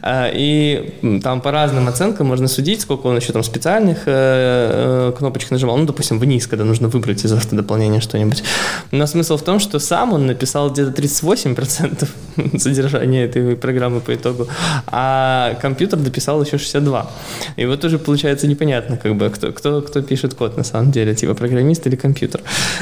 А, 0.03 0.31
и 0.33 1.21
там 1.23 1.41
по 1.41 1.51
разным 1.51 1.89
оценкам 1.89 2.27
можно 2.27 2.49
судить, 2.49 2.81
сколько 2.81 3.07
он 3.07 3.17
еще 3.17 3.33
там 3.33 3.43
специальных 3.43 3.99
э, 4.07 5.11
э, 5.11 5.13
кнопочек 5.17 5.51
нажимал. 5.51 5.77
Ну, 5.77 5.87
допустим, 5.87 6.19
вниз, 6.19 6.47
когда 6.47 6.65
нужно 6.65 6.89
выбрать 6.89 7.25
из 7.25 7.33
автодополнения 7.33 8.01
что-нибудь. 8.01 8.43
Но 8.91 9.07
смысл 9.07 9.37
в 9.37 9.43
том, 9.43 9.61
что 9.61 9.79
сам 9.79 10.13
он 10.13 10.27
написал 10.27 10.71
где-то 10.71 10.91
38% 11.01 12.09
содержания 12.59 13.25
этой 13.25 13.57
программы 13.57 14.01
по 14.01 14.15
итогу, 14.15 14.49
а 14.87 15.18
а 15.21 15.55
компьютер 15.55 15.99
дописал 15.99 16.43
еще 16.43 16.59
62. 16.59 17.11
И 17.57 17.67
вот 17.67 17.85
уже 17.85 17.99
получается 17.99 18.47
непонятно, 18.47 18.97
как 18.97 19.17
бы, 19.17 19.31
кто, 19.31 19.53
кто, 19.53 19.83
кто 19.83 20.03
пишет 20.03 20.35
код 20.35 20.57
на 20.57 20.65
самом 20.65 20.91
деле, 20.93 21.15
типа 21.15 21.35
программист 21.35 21.87
или 21.87 21.97
компьютер. 21.97 22.41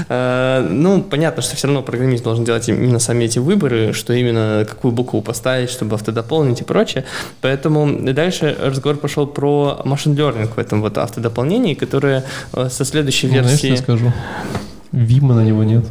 А, 0.09 0.67
ну, 0.69 1.03
понятно, 1.03 1.43
что 1.43 1.57
все 1.57 1.67
равно 1.67 1.83
программист 1.83 2.25
должен 2.25 2.45
делать 2.45 2.69
именно 2.69 2.99
сами 2.99 3.25
эти 3.25 3.39
выборы, 3.39 3.93
что 3.93 4.13
именно 4.13 4.67
какую 4.69 4.93
букву 4.93 5.23
поставить, 5.23 5.71
чтобы 5.71 5.95
автодополнить 5.95 6.61
и 6.61 6.65
прочее. 6.65 7.05
Поэтому 7.41 8.13
дальше 8.13 8.57
разговор 8.61 8.99
пошел 8.99 9.27
про 9.27 9.81
машин 9.85 10.15
learning 10.15 10.49
в 10.55 10.59
этом 10.59 10.83
вот 10.83 10.99
автодополнении, 10.99 11.75
которое 11.75 12.25
э, 12.53 12.69
со 12.69 12.85
следующей 12.85 13.29
версии... 13.29 13.51
Ну, 13.51 13.59
знаешь, 13.59 13.79
я 13.79 13.83
скажу. 13.83 14.13
Вима 14.93 15.35
на 15.35 15.45
него 15.45 15.65
нет. 15.65 15.85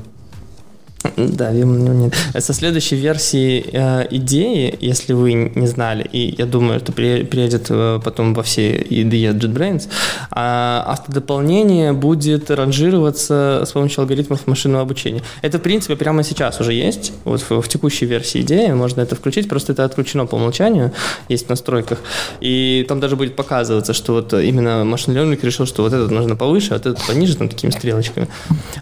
Да, 1.35 1.51
Vim 1.51 1.93
нет. 1.93 2.13
Со 2.37 2.53
следующей 2.53 2.95
версии 2.95 3.65
э, 3.71 4.07
идеи, 4.11 4.75
если 4.79 5.13
вы 5.13 5.33
не 5.33 5.67
знали, 5.67 6.07
и 6.11 6.35
я 6.37 6.45
думаю, 6.45 6.77
это 6.77 6.91
приедет 6.91 7.67
э, 7.69 7.99
потом 8.03 8.33
во 8.33 8.43
все 8.43 8.77
IDE 8.77 9.33
JetBrains, 9.33 9.87
э, 9.87 9.89
автодополнение 10.31 11.93
будет 11.93 12.51
ранжироваться 12.51 13.63
с 13.65 13.71
помощью 13.71 14.01
алгоритмов 14.01 14.47
машинного 14.47 14.83
обучения. 14.83 15.21
Это, 15.41 15.57
в 15.57 15.61
принципе, 15.61 15.95
прямо 15.95 16.23
сейчас 16.23 16.59
уже 16.59 16.73
есть. 16.73 17.13
Вот 17.23 17.41
в, 17.41 17.61
в 17.61 17.67
текущей 17.67 18.05
версии 18.05 18.41
идеи 18.41 18.71
можно 18.71 19.01
это 19.01 19.15
включить, 19.15 19.49
просто 19.49 19.73
это 19.73 19.83
отключено 19.83 20.25
по 20.25 20.35
умолчанию, 20.35 20.91
есть 21.29 21.47
в 21.47 21.49
настройках. 21.49 21.99
И 22.41 22.85
там 22.87 22.99
даже 22.99 23.15
будет 23.15 23.35
показываться, 23.35 23.93
что 23.93 24.13
вот 24.13 24.33
именно 24.33 24.83
машин 24.85 25.15
learning 25.15 25.39
решил, 25.43 25.65
что 25.65 25.83
вот 25.83 25.93
этот 25.93 26.11
нужно 26.11 26.35
повыше, 26.35 26.73
а 26.73 26.77
вот 26.77 26.85
этот 26.85 27.05
пониже, 27.05 27.35
там 27.35 27.49
такими 27.49 27.71
стрелочками. 27.71 28.27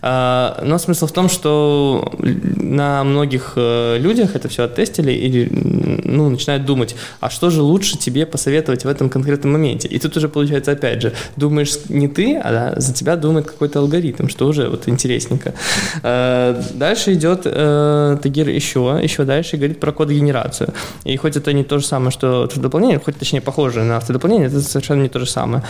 А, 0.02 0.62
но 0.64 0.78
смысл 0.78 1.08
в 1.08 1.12
том, 1.12 1.30
что 1.30 2.13
на 2.20 3.04
многих 3.04 3.54
э, 3.56 3.98
людях 4.00 4.36
это 4.36 4.48
все 4.48 4.64
оттестили 4.64 5.12
и 5.12 5.50
ну, 6.04 6.30
начинают 6.30 6.66
думать, 6.66 6.96
а 7.20 7.30
что 7.30 7.50
же 7.50 7.62
лучше 7.62 7.98
тебе 7.98 8.26
посоветовать 8.26 8.86
в 8.86 8.88
этом 8.88 9.10
конкретном 9.10 9.54
моменте? 9.54 9.88
И 9.88 10.00
тут 10.00 10.18
уже 10.18 10.30
получается, 10.30 10.72
опять 10.72 11.02
же, 11.02 11.14
думаешь 11.36 11.72
не 11.90 12.08
ты, 12.08 12.38
а 12.38 12.52
да, 12.52 12.80
за 12.80 12.94
тебя 12.94 13.16
думает 13.16 13.48
какой-то 13.48 13.80
алгоритм, 13.80 14.28
что 14.28 14.48
уже 14.48 14.70
вот 14.70 14.88
интересненько. 14.88 15.54
Э, 16.04 16.62
дальше 16.74 17.14
идет 17.14 17.42
э, 17.46 18.18
Тагир 18.22 18.50
еще, 18.50 19.00
еще 19.02 19.24
дальше 19.24 19.58
говорит 19.58 19.80
про 19.80 19.92
код-генерацию. 19.92 20.70
И 21.04 21.16
хоть 21.18 21.36
это 21.36 21.54
не 21.54 21.64
то 21.64 21.80
же 21.80 21.86
самое, 21.86 22.12
что 22.12 22.44
автодополнение, 22.44 23.00
хоть 23.00 23.18
точнее 23.18 23.42
похоже 23.42 23.84
на 23.84 23.98
автодополнение, 23.98 24.48
это 24.48 24.62
совершенно 24.62 25.04
не 25.04 25.10
то 25.10 25.20
же 25.20 25.26
самое. 25.26 25.64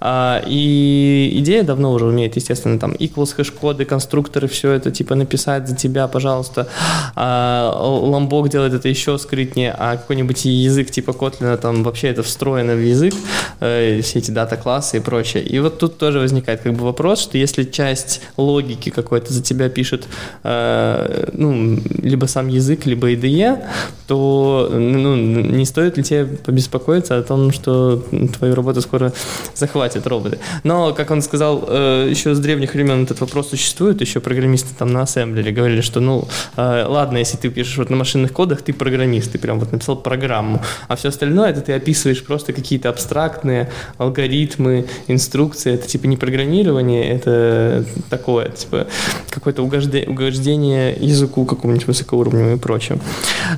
А, 0.00 0.42
и 0.46 1.30
идея 1.40 1.62
давно 1.62 1.92
уже 1.92 2.06
умеет, 2.06 2.36
естественно, 2.36 2.78
там 2.78 2.92
equals, 2.92 3.34
хэш-коды, 3.34 3.84
конструкторы, 3.84 4.48
все 4.48 4.72
это 4.72 4.90
типа 4.90 5.14
написать 5.14 5.68
тебя, 5.86 6.08
пожалуйста, 6.08 6.66
а 7.14 7.72
Lombok 7.74 8.48
делает 8.48 8.74
это 8.74 8.88
еще 8.88 9.18
скрытнее, 9.18 9.74
а 9.76 9.96
какой-нибудь 9.96 10.44
язык 10.44 10.90
типа 10.90 11.10
Kotlin, 11.10 11.56
там 11.56 11.82
вообще 11.82 12.08
это 12.08 12.22
встроено 12.22 12.74
в 12.74 12.80
язык, 12.80 13.14
э, 13.60 14.00
все 14.02 14.18
эти 14.18 14.30
дата-классы 14.30 14.98
и 14.98 15.00
прочее. 15.00 15.42
И 15.42 15.58
вот 15.60 15.78
тут 15.78 15.98
тоже 15.98 16.18
возникает 16.18 16.60
как 16.60 16.74
бы 16.74 16.84
вопрос, 16.84 17.20
что 17.22 17.38
если 17.38 17.64
часть 17.64 18.20
логики 18.36 18.90
какой-то 18.90 19.32
за 19.32 19.42
тебя 19.42 19.68
пишет 19.68 20.06
э, 20.44 21.28
ну, 21.32 21.78
либо 22.02 22.26
сам 22.26 22.48
язык, 22.48 22.86
либо 22.86 23.10
IDE, 23.12 23.62
то 24.06 24.68
ну, 24.72 25.16
не 25.16 25.64
стоит 25.64 25.96
ли 25.96 26.02
тебе 26.02 26.26
побеспокоиться 26.26 27.18
о 27.18 27.22
том, 27.22 27.52
что 27.52 28.04
твою 28.38 28.54
работу 28.54 28.80
скоро 28.80 29.12
захватят 29.54 30.06
роботы. 30.06 30.38
Но, 30.64 30.92
как 30.92 31.10
он 31.10 31.22
сказал, 31.22 31.64
э, 31.68 32.08
еще 32.10 32.34
с 32.34 32.38
древних 32.38 32.74
времен 32.74 33.04
этот 33.04 33.20
вопрос 33.20 33.50
существует, 33.50 34.00
еще 34.00 34.20
программисты 34.20 34.74
там 34.78 34.92
на 34.92 35.02
ассемблере 35.02 35.52
говорили, 35.52 35.75
что 35.80 36.00
ну, 36.00 36.26
э, 36.56 36.84
ладно, 36.86 37.18
если 37.18 37.36
ты 37.36 37.48
пишешь 37.50 37.78
вот 37.78 37.90
на 37.90 37.96
машинных 37.96 38.32
кодах, 38.32 38.62
ты 38.62 38.72
программист, 38.72 39.32
ты 39.32 39.38
прям 39.38 39.58
вот 39.58 39.72
написал 39.72 39.96
программу, 39.96 40.60
а 40.88 40.96
все 40.96 41.08
остальное 41.08 41.50
это 41.50 41.60
ты 41.60 41.72
описываешь 41.72 42.24
просто 42.24 42.52
какие-то 42.52 42.88
абстрактные 42.88 43.70
алгоритмы, 43.98 44.86
инструкции, 45.08 45.74
это 45.74 45.86
типа 45.86 46.06
не 46.06 46.16
программирование, 46.16 47.10
это 47.10 47.84
такое, 48.10 48.48
типа 48.50 48.86
какое-то 49.30 49.62
угождение 49.62 50.92
языку 50.94 51.44
какому-нибудь 51.44 51.86
высокоуровневому 51.86 52.56
и 52.56 52.58
прочее. 52.58 52.98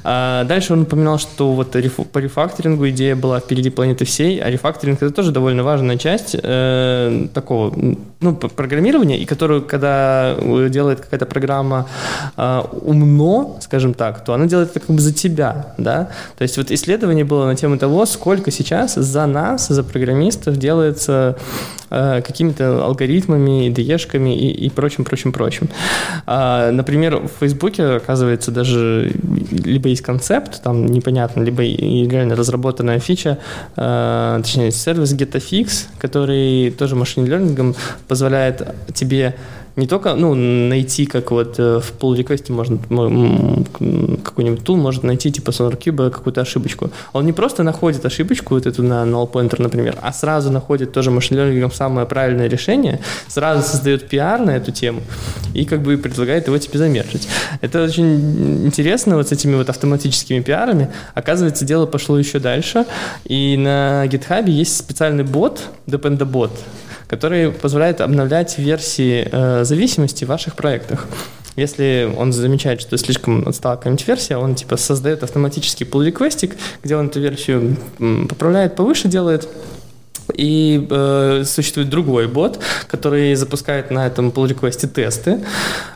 А 0.04 0.44
дальше 0.44 0.72
он 0.72 0.82
упоминал, 0.82 1.18
что 1.18 1.52
вот 1.52 1.72
по 2.12 2.18
рефакторингу 2.18 2.88
идея 2.90 3.16
была 3.16 3.40
впереди 3.40 3.70
планеты 3.70 4.04
всей, 4.04 4.38
а 4.38 4.50
рефакторинг 4.50 5.02
это 5.02 5.10
тоже 5.10 5.32
довольно 5.32 5.62
важная 5.62 5.96
часть 5.96 6.36
э, 6.40 7.26
такого 7.32 7.74
ну, 8.20 8.34
программирования, 8.34 9.18
и 9.18 9.24
которую, 9.24 9.62
когда 9.62 10.36
делает 10.68 11.00
какая-то 11.00 11.26
программа 11.26 11.86
э, 12.36 12.62
умно, 12.82 13.58
скажем 13.60 13.94
так, 13.94 14.24
то 14.24 14.34
она 14.34 14.46
делает 14.46 14.70
это 14.70 14.80
как 14.80 14.90
бы 14.90 15.00
за 15.00 15.12
тебя, 15.12 15.74
да. 15.78 16.10
То 16.36 16.42
есть 16.42 16.56
вот 16.56 16.70
исследование 16.70 17.24
было 17.24 17.46
на 17.46 17.56
тему 17.56 17.78
того, 17.78 18.06
сколько 18.06 18.50
сейчас 18.50 18.94
за 18.94 19.26
нас, 19.26 19.68
за 19.68 19.82
программистов 19.82 20.56
делается 20.56 21.36
э, 21.90 22.22
какими-то 22.24 22.84
алгоритмами, 22.84 23.68
IDE-шками 23.68 24.34
и, 24.34 24.66
и 24.66 24.70
прочим, 24.70 25.04
прочим, 25.04 25.32
прочим. 25.32 25.68
А, 26.26 26.70
например, 26.70 27.16
в 27.18 27.30
Фейсбуке, 27.40 27.84
оказывается, 27.84 28.50
даже 28.50 29.12
либо 29.50 29.88
есть 29.88 30.02
концепт, 30.02 30.62
там 30.62 30.86
непонятно, 30.86 31.42
либо 31.42 31.62
реально 31.62 32.36
разработанная 32.36 32.98
фича, 32.98 33.38
точнее, 33.74 34.70
сервис 34.70 35.14
GetaFix, 35.14 35.86
который 35.98 36.70
тоже 36.70 36.96
машин-лернингом 36.96 37.74
позволяет 38.06 38.74
тебе 38.94 39.34
не 39.78 39.86
только 39.86 40.14
ну, 40.14 40.34
найти, 40.34 41.06
как 41.06 41.30
вот 41.30 41.58
э, 41.58 41.78
в 41.78 41.92
pull 42.00 42.16
request 42.16 42.52
можно 42.52 42.78
какой-нибудь 44.24 44.64
тул 44.64 44.76
может 44.76 45.04
найти 45.04 45.30
типа 45.30 45.50
SonarCube 45.50 46.10
какую-то 46.10 46.40
ошибочку. 46.40 46.90
Он 47.12 47.24
не 47.24 47.32
просто 47.32 47.62
находит 47.62 48.04
ошибочку 48.04 48.54
вот 48.54 48.66
эту 48.66 48.82
на 48.82 49.04
null 49.04 49.30
pointer, 49.30 49.62
например, 49.62 49.96
а 50.02 50.12
сразу 50.12 50.50
находит 50.50 50.92
тоже 50.92 51.10
машин 51.10 51.70
самое 51.72 52.06
правильное 52.06 52.48
решение, 52.48 53.00
сразу 53.28 53.62
создает 53.62 54.08
пиар 54.08 54.40
на 54.40 54.56
эту 54.56 54.72
тему 54.72 55.00
и 55.54 55.64
как 55.64 55.82
бы 55.82 55.96
предлагает 55.96 56.48
его 56.48 56.58
тебе 56.58 56.78
замержить. 56.78 57.28
Это 57.60 57.84
очень 57.84 58.66
интересно 58.66 59.16
вот 59.16 59.28
с 59.28 59.32
этими 59.32 59.54
вот 59.54 59.70
автоматическими 59.70 60.40
пиарами. 60.40 60.88
Оказывается, 61.14 61.64
дело 61.64 61.86
пошло 61.86 62.18
еще 62.18 62.40
дальше, 62.40 62.84
и 63.24 63.56
на 63.56 64.06
GitHub 64.06 64.50
есть 64.50 64.76
специальный 64.76 65.24
бот, 65.24 65.62
Dependabot, 65.86 66.50
который 67.08 67.50
позволяет 67.50 68.00
обновлять 68.00 68.58
версии 68.58 69.28
э, 69.30 69.64
зависимости 69.64 70.24
в 70.24 70.28
ваших 70.28 70.54
проектах. 70.54 71.06
Если 71.56 72.08
он 72.16 72.32
замечает, 72.32 72.80
что 72.80 72.96
слишком 72.98 73.48
отстала 73.48 73.74
какая-нибудь 73.74 74.06
версия, 74.06 74.36
он 74.36 74.54
типа 74.54 74.76
создает 74.76 75.24
автоматический 75.24 75.84
pull 75.84 76.04
реквестик 76.04 76.56
где 76.84 76.94
он 76.94 77.08
эту 77.08 77.18
версию 77.18 77.76
поправляет 78.28 78.76
повыше, 78.76 79.08
делает, 79.08 79.48
и 80.34 80.86
э, 80.90 81.42
существует 81.44 81.88
другой 81.88 82.28
бот, 82.28 82.60
который 82.86 83.34
запускает 83.34 83.90
на 83.90 84.06
этом 84.06 84.28
pull 84.28 84.48
request 84.48 84.86
тесты. 84.88 85.40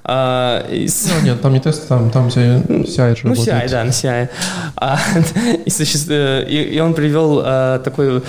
А, 0.04 0.66
и... 0.70 0.88
Ну, 1.08 1.26
нет, 1.26 1.40
там 1.40 1.52
не 1.52 1.60
тесты, 1.60 1.86
там, 1.86 2.10
там 2.10 2.28
CI 2.28 3.16
же 3.16 3.28
Ну, 3.28 3.34
CI, 3.34 3.70
да, 3.70 3.84
на 3.84 3.90
CI. 3.90 4.28
А, 4.76 4.98
и, 5.64 5.70
суще... 5.70 6.44
и, 6.48 6.74
и 6.74 6.80
он 6.80 6.94
привел 6.94 7.42
а, 7.44 7.78
такой 7.78 8.22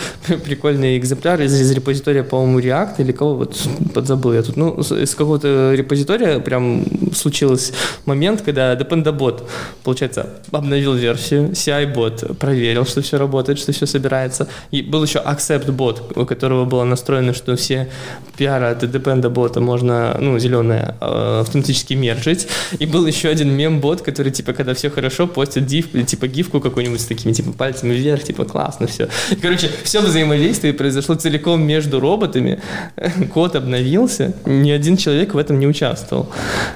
прикольный 0.46 0.98
экземпляр 0.98 1.42
из, 1.42 1.60
из 1.60 1.72
репозитория, 1.72 2.24
по-моему, 2.24 2.60
React 2.60 2.96
или 3.00 3.12
кого, 3.12 3.36
вот 3.36 3.58
подзабыл 3.94 4.34
я 4.34 4.44
тут. 4.44 4.58
Ну, 4.58 4.80
из 4.80 5.16
какого-то 5.16 5.74
репозитория 5.74 6.40
прям 6.40 6.86
случился 7.14 7.74
момент, 8.06 8.42
когда 8.42 8.74
Dependabot, 8.76 9.44
получается, 9.84 10.30
обновил 10.52 10.94
версию, 10.94 11.52
CI-бот 11.52 12.38
проверил, 12.38 12.86
что 12.86 13.02
все 13.02 13.18
работает, 13.18 13.60
что 13.60 13.72
все 13.72 13.86
собирается. 13.86 14.48
И 14.72 14.82
был 14.82 15.04
еще 15.04 15.20
Accept-бот, 15.20 15.93
бот, 15.94 16.18
у 16.18 16.26
которого 16.26 16.66
было 16.66 16.84
настроено, 16.84 17.34
что 17.34 17.56
все 17.56 17.90
пиары 18.38 18.66
от 18.66 18.84
Dependa 18.84 19.30
бота 19.30 19.62
можно, 19.62 20.18
ну, 20.20 20.40
зеленое, 20.40 20.96
э, 21.02 21.40
автоматически 21.42 21.94
мержить. 21.94 22.48
И 22.80 22.86
был 22.86 23.06
еще 23.06 23.30
один 23.30 23.50
мем-бот, 23.50 24.02
который, 24.02 24.32
типа, 24.32 24.54
когда 24.54 24.74
все 24.74 24.90
хорошо, 24.90 25.28
постит 25.28 25.66
див, 25.66 25.88
типа, 26.06 26.28
гифку 26.28 26.60
какую-нибудь 26.60 27.02
с 27.02 27.06
такими, 27.06 27.34
типа, 27.34 27.52
пальцами 27.52 27.94
вверх, 27.94 28.24
типа, 28.24 28.46
классно 28.46 28.88
все. 28.88 29.08
Короче, 29.42 29.70
все 29.84 30.02
взаимодействие 30.02 30.74
произошло 30.74 31.16
целиком 31.16 31.62
между 31.62 32.00
роботами. 32.00 32.60
Код 33.34 33.56
обновился, 33.56 34.34
ни 34.46 34.72
один 34.72 34.98
человек 34.98 35.34
в 35.34 35.38
этом 35.38 35.60
не 35.60 35.68
участвовал. 35.68 36.30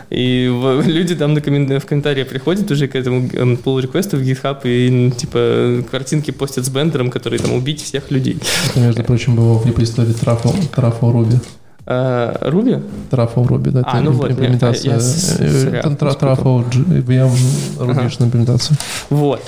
И 0.09 0.51
люди 0.86 1.15
там 1.15 1.34
на 1.34 1.41
коммен... 1.41 1.80
в 1.80 1.86
комментариях 1.86 2.28
приходят 2.28 2.70
уже 2.72 2.88
к 2.88 2.95
этому 2.95 3.28
pull 3.28 3.82
реквесту 3.82 4.18
в 4.18 4.22
GitHub 4.22 4.59
и, 4.63 5.11
типа, 5.11 5.84
картинки 5.89 6.32
постят 6.32 6.65
с 6.65 6.70
бендером, 6.70 7.09
который 7.09 7.39
там 7.39 7.53
убить 7.53 7.82
всех 7.82 8.11
людей. 8.11 8.38
Между 8.76 9.03
прочим, 9.08 9.36
было 9.36 9.58
в 9.58 9.66
репозитории 9.66 10.14
Trafo, 10.14 10.53
Trafo 10.76 11.12
Ruby. 11.12 11.39
Руби? 11.88 12.80
Трafo 13.10 13.48
Ruby, 13.48 13.72
да, 13.72 13.82
а, 13.86 14.02
ну 14.02 14.12
вот, 14.12 14.32
имплементация. 14.32 14.98
Трafo 14.98 16.66
VM 16.70 17.32
Ruby 17.80 18.26
имплементация. 18.26 18.78
Вот. 19.10 19.42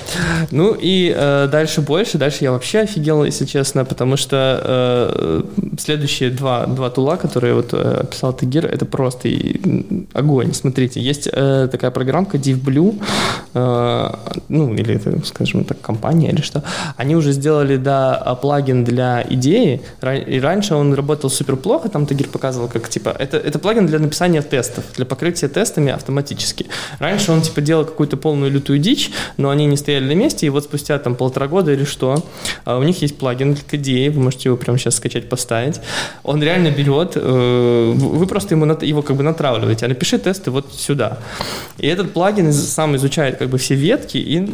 Ну 0.50 0.74
и 0.80 1.14
э, 1.14 1.48
дальше 1.52 1.82
больше, 1.82 2.16
дальше 2.18 2.44
я 2.44 2.52
вообще 2.52 2.80
офигел, 2.80 3.24
если 3.24 3.44
честно, 3.44 3.84
потому 3.84 4.16
что 4.16 4.62
э, 4.64 5.42
следующие 5.78 6.30
два, 6.30 6.66
два 6.66 6.88
тула, 6.88 7.16
которые 7.16 7.54
вот 7.54 7.74
э, 7.74 8.00
описал 8.00 8.32
Тагир, 8.32 8.64
это 8.64 8.86
просто 8.86 9.28
огонь. 10.14 10.54
Смотрите, 10.54 11.00
есть 11.00 11.28
э, 11.30 11.68
такая 11.70 11.90
программка 11.90 12.38
DivBlue, 12.38 13.02
э, 13.54 14.10
ну 14.48 14.74
или 14.74 14.94
это, 14.94 15.24
скажем 15.26 15.64
так, 15.64 15.80
компания 15.82 16.30
или 16.30 16.40
что, 16.40 16.62
они 16.96 17.16
уже 17.16 17.32
сделали, 17.32 17.76
да, 17.76 18.38
плагин 18.40 18.84
для 18.84 19.24
идеи, 19.28 19.82
и 20.26 20.40
раньше 20.40 20.74
он 20.74 20.94
работал 20.94 21.28
супер 21.28 21.56
плохо, 21.56 21.88
там 21.88 22.06
Тагир 22.06 22.29
показывал, 22.30 22.68
как 22.68 22.88
типа 22.88 23.14
это, 23.18 23.36
это 23.36 23.58
плагин 23.58 23.86
для 23.86 23.98
написания 23.98 24.42
тестов, 24.42 24.84
для 24.96 25.04
покрытия 25.04 25.48
тестами 25.48 25.92
автоматически. 25.92 26.66
Раньше 26.98 27.32
он 27.32 27.42
типа 27.42 27.60
делал 27.60 27.84
какую-то 27.84 28.16
полную 28.16 28.50
лютую 28.50 28.78
дичь, 28.78 29.10
но 29.36 29.50
они 29.50 29.66
не 29.66 29.76
стояли 29.76 30.04
на 30.04 30.14
месте, 30.14 30.46
и 30.46 30.48
вот 30.50 30.64
спустя 30.64 30.98
там 30.98 31.14
полтора 31.14 31.48
года 31.48 31.72
или 31.72 31.84
что, 31.84 32.24
а, 32.64 32.78
у 32.78 32.82
них 32.82 33.02
есть 33.02 33.18
плагин 33.18 33.54
для 33.54 33.62
KDA, 33.62 34.10
вы 34.10 34.22
можете 34.22 34.48
его 34.48 34.56
прямо 34.56 34.78
сейчас 34.78 34.96
скачать, 34.96 35.28
поставить. 35.28 35.80
Он 36.22 36.42
реально 36.42 36.70
берет, 36.70 37.12
э, 37.16 37.92
вы 37.94 38.26
просто 38.26 38.54
ему 38.54 38.66
его 38.66 39.02
как 39.02 39.16
бы 39.16 39.22
натравливаете, 39.22 39.86
а 39.86 39.88
напиши 39.88 40.18
тесты 40.18 40.50
вот 40.50 40.72
сюда. 40.72 41.18
И 41.78 41.86
этот 41.86 42.12
плагин 42.12 42.52
сам 42.52 42.96
изучает 42.96 43.38
как 43.38 43.48
бы 43.48 43.58
все 43.58 43.74
ветки 43.74 44.18
и 44.18 44.48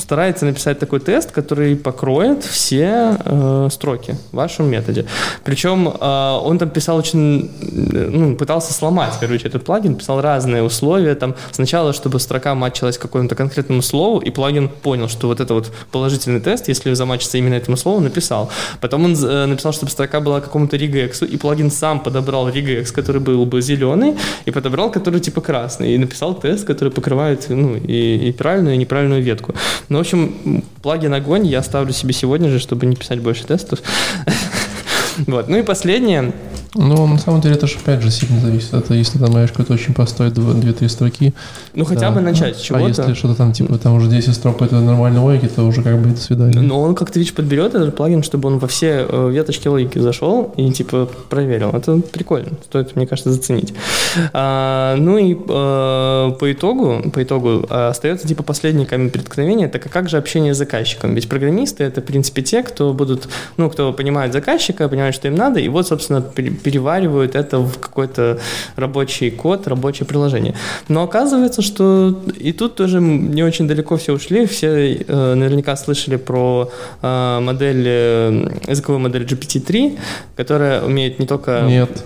старается 0.00 0.44
написать 0.44 0.78
такой 0.78 1.00
тест, 1.00 1.30
который 1.32 1.76
покроет 1.76 2.44
все 2.44 3.16
э, 3.24 3.68
строки 3.70 4.16
в 4.32 4.36
вашем 4.36 4.70
методе. 4.70 5.06
Причем 5.44 5.88
э, 5.88 6.38
он 6.42 6.58
там 6.58 6.70
писал 6.70 7.02
очень 7.14 7.24
очень, 7.24 7.50
ну, 8.10 8.36
пытался 8.36 8.72
сломать, 8.72 9.14
короче, 9.20 9.48
этот 9.48 9.64
плагин, 9.64 9.96
писал 9.96 10.20
разные 10.20 10.62
условия, 10.62 11.14
там, 11.14 11.34
сначала, 11.52 11.92
чтобы 11.92 12.20
строка 12.20 12.54
матчилась 12.54 12.98
какому-то 12.98 13.34
конкретному 13.34 13.82
слову, 13.82 14.20
и 14.20 14.30
плагин 14.30 14.68
понял, 14.68 15.08
что 15.08 15.28
вот 15.28 15.40
это 15.40 15.54
вот 15.54 15.72
положительный 15.90 16.40
тест, 16.40 16.68
если 16.68 16.94
замачится 16.94 17.38
именно 17.38 17.54
этому 17.54 17.76
слову, 17.76 18.00
написал. 18.00 18.50
Потом 18.80 19.04
он 19.04 19.14
э, 19.14 19.46
написал, 19.46 19.72
чтобы 19.72 19.90
строка 19.90 20.20
была 20.20 20.40
какому-то 20.40 20.76
regex, 20.76 21.26
и 21.26 21.36
плагин 21.36 21.70
сам 21.70 22.00
подобрал 22.00 22.48
regex, 22.48 22.92
который 22.92 23.20
был 23.20 23.44
бы 23.46 23.62
зеленый, 23.62 24.14
и 24.46 24.50
подобрал, 24.50 24.90
который 24.90 25.20
типа 25.20 25.40
красный, 25.40 25.94
и 25.94 25.98
написал 25.98 26.34
тест, 26.34 26.66
который 26.66 26.90
покрывает, 26.90 27.46
ну, 27.48 27.76
и, 27.76 28.28
и 28.28 28.32
правильную, 28.32 28.74
и 28.74 28.78
неправильную 28.78 29.22
ветку. 29.22 29.54
Ну, 29.88 29.98
в 29.98 30.00
общем, 30.00 30.62
плагин 30.82 31.14
огонь 31.14 31.46
я 31.46 31.60
оставлю 31.60 31.92
себе 31.92 32.12
сегодня 32.12 32.50
же, 32.50 32.58
чтобы 32.58 32.86
не 32.86 32.96
писать 32.96 33.20
больше 33.20 33.44
тестов. 33.46 33.80
Вот. 35.26 35.48
Ну 35.48 35.58
и 35.58 35.62
последнее, 35.62 36.32
Ну, 36.74 37.06
на 37.06 37.18
самом 37.18 37.40
деле, 37.40 37.54
это 37.54 37.66
же 37.66 37.76
опять 37.78 38.02
же 38.02 38.10
сильно 38.10 38.40
зависит. 38.40 38.74
Это 38.74 38.94
если 38.94 39.18
там, 39.18 39.28
знаешь, 39.28 39.50
какой-то 39.50 39.74
очень 39.74 39.94
простой 39.94 40.30
2-3 40.30 40.88
строки. 40.88 41.32
Ну, 41.74 41.84
хотя 41.84 42.08
да. 42.08 42.10
бы 42.10 42.20
начать 42.20 42.56
с 42.56 42.60
А 42.60 42.64
чего-то. 42.64 42.88
если 42.88 43.14
что-то 43.14 43.34
там, 43.36 43.52
типа, 43.52 43.78
там 43.78 43.94
уже 43.94 44.08
10 44.08 44.34
строк 44.34 44.54
какой-то 44.54 44.80
нормальной 44.80 45.20
логики, 45.20 45.46
то 45.46 45.62
уже 45.62 45.82
как 45.82 46.00
бы 46.00 46.10
до 46.10 46.20
свидания. 46.20 46.60
Но 46.60 46.80
он 46.80 46.94
как-то, 46.94 47.18
видишь, 47.18 47.32
подберет 47.34 47.74
этот 47.74 47.96
плагин, 47.96 48.22
чтобы 48.22 48.48
он 48.48 48.58
во 48.58 48.66
все 48.66 49.06
э, 49.08 49.30
веточки 49.30 49.68
логики 49.68 49.98
зашел 49.98 50.52
и, 50.56 50.70
типа, 50.72 51.08
проверил. 51.28 51.70
Это 51.70 51.98
прикольно. 51.98 52.50
Стоит, 52.64 52.96
мне 52.96 53.06
кажется, 53.06 53.30
заценить. 53.32 53.72
А, 54.32 54.96
ну 54.96 55.16
и 55.18 55.34
э, 55.34 55.36
по 56.38 56.52
итогу, 56.52 57.08
по 57.12 57.22
итогу 57.22 57.66
э, 57.68 57.88
остается, 57.88 58.26
типа, 58.26 58.42
последний 58.42 58.84
камень 58.84 59.10
преткновения. 59.10 59.68
Так 59.68 59.86
а 59.86 59.88
как 59.88 60.08
же 60.08 60.16
общение 60.16 60.54
с 60.54 60.58
заказчиком? 60.58 61.14
Ведь 61.14 61.28
программисты— 61.28 61.84
это, 61.84 62.00
в 62.00 62.04
принципе, 62.04 62.42
те, 62.42 62.62
кто 62.64 62.92
будут, 62.92 63.28
ну, 63.56 63.70
кто 63.70 63.92
понимает 63.92 64.32
заказчика, 64.32 64.88
понимает, 64.88 65.03
что 65.12 65.28
им 65.28 65.34
надо, 65.34 65.60
и 65.60 65.68
вот, 65.68 65.86
собственно, 65.86 66.20
пере- 66.20 66.50
переваривают 66.50 67.34
это 67.34 67.58
в 67.58 67.78
какой-то 67.78 68.38
рабочий 68.76 69.30
код, 69.30 69.66
рабочее 69.66 70.06
приложение. 70.06 70.54
Но 70.88 71.02
оказывается, 71.02 71.62
что 71.62 72.22
и 72.38 72.52
тут 72.52 72.76
тоже 72.76 73.00
не 73.00 73.42
очень 73.42 73.68
далеко 73.68 73.96
все 73.96 74.12
ушли. 74.12 74.46
Все 74.46 74.94
э, 74.94 75.34
наверняка 75.34 75.76
слышали 75.76 76.16
про 76.16 76.70
э, 77.02 77.40
модель, 77.40 77.84
э, 77.86 78.48
языковую 78.68 79.00
модель 79.00 79.24
GPT-3, 79.24 79.98
которая 80.36 80.82
умеет 80.82 81.18
не 81.18 81.26
только... 81.26 81.62
Нет. 81.66 82.04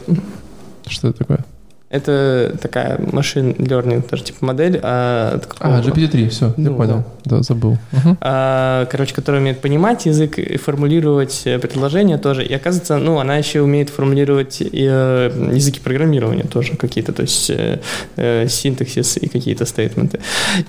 Что 0.86 1.08
это 1.08 1.18
такое? 1.18 1.44
Это 1.90 2.54
такая 2.60 3.00
машин 3.12 3.52
learning, 3.52 4.02
тоже 4.06 4.24
типа 4.24 4.44
модель. 4.44 4.78
А, 4.82 5.40
А, 5.58 5.80
GPT-3, 5.80 6.28
все, 6.28 6.46
я 6.46 6.52
Ну, 6.70 6.76
понял. 6.76 7.04
Да, 7.24 7.42
забыл. 7.42 7.78
Мгм. 7.92 8.18
а, 8.20 8.84
короче, 8.86 9.14
которая 9.14 9.40
умеет 9.40 9.60
понимать 9.60 10.04
язык 10.06 10.38
и 10.38 10.56
формулировать 10.58 11.42
э, 11.46 11.58
предложения 11.58 12.18
тоже. 12.18 12.44
И 12.44 12.52
оказывается, 12.52 12.98
ну, 12.98 13.18
она 13.18 13.36
еще 13.38 13.62
умеет 13.62 13.88
формулировать 13.88 14.60
и, 14.60 14.86
э, 14.90 15.50
языки 15.54 15.80
программирования 15.80 16.44
тоже 16.44 16.76
какие-то, 16.76 17.12
то 17.12 17.22
есть 17.22 17.50
э, 17.50 17.80
э, 18.16 18.48
синтаксис 18.48 19.16
и 19.16 19.28
какие-то 19.28 19.64
стейтменты. 19.64 20.20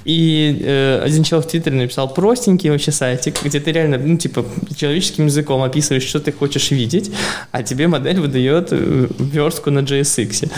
И 0.05 0.61
э, 0.65 1.01
один 1.05 1.23
человек 1.23 1.47
в 1.47 1.51
Твиттере 1.51 1.75
написал 1.75 2.13
простенький 2.13 2.69
вообще 2.69 2.91
сайтик, 2.91 3.43
где 3.43 3.59
ты 3.59 3.71
реально, 3.73 3.97
ну, 3.97 4.17
типа, 4.17 4.45
человеческим 4.75 5.25
языком 5.25 5.61
описываешь, 5.63 6.03
что 6.07 6.19
ты 6.19 6.31
хочешь 6.31 6.71
видеть, 6.71 7.11
а 7.51 7.61
тебе 7.63 7.87
модель 7.87 8.19
выдает 8.21 8.69
э, 8.71 9.07
верстку 9.19 9.69
на 9.71 9.79
JSX. 9.79 10.49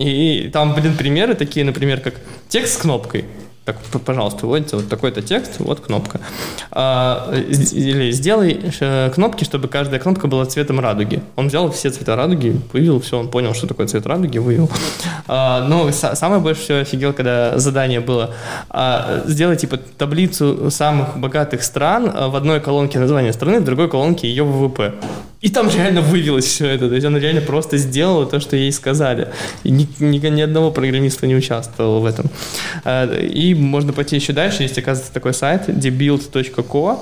И 0.00 0.48
там, 0.50 0.74
блин, 0.74 0.96
примеры 0.96 1.34
такие, 1.34 1.64
например, 1.64 2.00
как 2.00 2.14
текст 2.48 2.74
с 2.74 2.76
кнопкой. 2.78 3.26
Так, 3.66 3.76
пожалуйста, 4.06 4.46
вводите 4.46 4.76
вот 4.76 4.88
такой-то 4.88 5.20
текст, 5.20 5.56
вот 5.58 5.80
кнопка. 5.80 6.18
А, 6.72 7.30
или 7.34 8.10
сделай 8.10 8.58
э, 8.80 9.10
кнопки, 9.14 9.44
чтобы 9.44 9.68
каждая 9.68 10.00
кнопка 10.00 10.28
была 10.28 10.46
цветом 10.46 10.80
радуги. 10.80 11.22
Он 11.36 11.48
взял 11.48 11.70
все 11.70 11.90
цвета 11.90 12.16
радуги, 12.16 12.58
вывел, 12.72 13.00
все, 13.00 13.18
он 13.18 13.28
понял, 13.28 13.52
что 13.52 13.66
такое 13.66 13.86
цвет 13.86 14.06
радуги, 14.06 14.38
вывел. 14.38 14.70
А, 15.28 15.66
но 15.68 15.88
са- 15.90 16.16
самое 16.16 16.40
больше 16.40 16.62
всего 16.62 16.78
офигел, 16.78 17.12
когда 17.12 17.58
задание 17.58 18.00
было 18.00 18.34
а, 18.70 19.22
сделай 19.26 19.56
типа 19.56 19.76
таблицу 19.76 20.70
самых 20.70 21.18
богатых 21.18 21.62
стран 21.62 22.10
а, 22.12 22.28
в 22.28 22.36
одной 22.36 22.60
колонке 22.60 22.98
название 22.98 23.34
страны, 23.34 23.60
в 23.60 23.64
другой 23.64 23.90
колонке 23.90 24.26
ее 24.26 24.42
ВВП. 24.42 24.94
И 25.42 25.48
там 25.48 25.70
реально 25.70 26.02
вывелось 26.02 26.44
все 26.44 26.66
это. 26.66 26.88
То 26.88 26.94
есть 26.94 27.06
он 27.06 27.16
реально 27.16 27.40
просто 27.40 27.78
сделал 27.78 28.26
то, 28.26 28.40
что 28.40 28.56
ей 28.56 28.70
сказали. 28.72 29.28
И 29.64 29.70
ни, 29.70 29.88
ни, 29.98 30.18
ни 30.18 30.40
одного 30.42 30.70
программиста 30.70 31.26
не 31.26 31.34
участвовал 31.34 32.00
в 32.00 32.04
этом. 32.04 32.26
И 32.84 33.54
можно 33.60 33.92
пойти 33.92 34.16
еще 34.16 34.32
дальше. 34.32 34.62
Есть, 34.62 34.78
оказывается, 34.78 35.12
такой 35.12 35.34
сайт 35.34 35.68
debuild.co. 35.68 36.98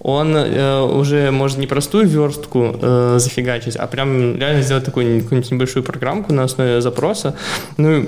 Он 0.00 0.36
э, 0.36 0.80
уже 0.80 1.30
может 1.30 1.58
не 1.58 1.66
простую 1.66 2.06
верстку 2.06 2.74
э, 2.80 3.16
зафигачить, 3.18 3.76
а 3.76 3.86
прям 3.86 4.36
реально 4.36 4.62
сделать 4.62 4.84
такую 4.84 5.22
какую-нибудь 5.22 5.50
небольшую 5.50 5.82
программку 5.82 6.32
на 6.32 6.44
основе 6.44 6.80
запроса. 6.80 7.36
Ну, 7.76 8.06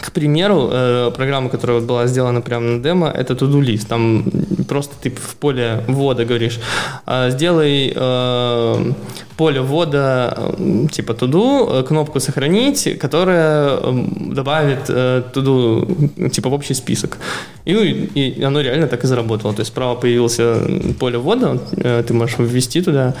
к 0.00 0.12
примеру, 0.12 0.70
э, 0.72 1.10
программа, 1.14 1.48
которая 1.48 1.80
была 1.80 2.06
сделана 2.06 2.40
прямо 2.40 2.66
на 2.66 2.82
демо, 2.82 3.08
это 3.08 3.34
to-do 3.34 3.60
list. 3.60 3.86
Там 3.88 4.24
просто 4.70 4.94
ты 5.02 5.10
в 5.10 5.34
поле 5.36 5.82
ввода 5.88 6.24
говоришь, 6.24 6.60
а, 7.06 7.30
сделай 7.30 7.92
э, 7.94 8.92
поле 9.36 9.60
ввода 9.60 10.54
э, 10.58 10.86
типа 10.92 11.12
to-do, 11.12 11.82
кнопку 11.82 12.20
сохранить, 12.20 12.98
которая 13.00 13.78
э, 13.82 14.04
добавит 14.34 14.88
to-do 14.88 16.30
типа 16.30 16.48
в 16.48 16.52
общий 16.52 16.74
список. 16.74 17.18
И, 17.64 17.72
и 17.72 18.42
оно 18.42 18.60
реально 18.60 18.86
так 18.86 19.04
и 19.04 19.06
заработало. 19.06 19.52
То 19.52 19.60
есть 19.60 19.72
справа 19.72 19.94
появился 19.96 20.56
поле 20.98 21.18
ввода, 21.18 21.58
ты 22.06 22.14
можешь 22.14 22.38
ввести 22.38 22.82
туда 22.82 23.14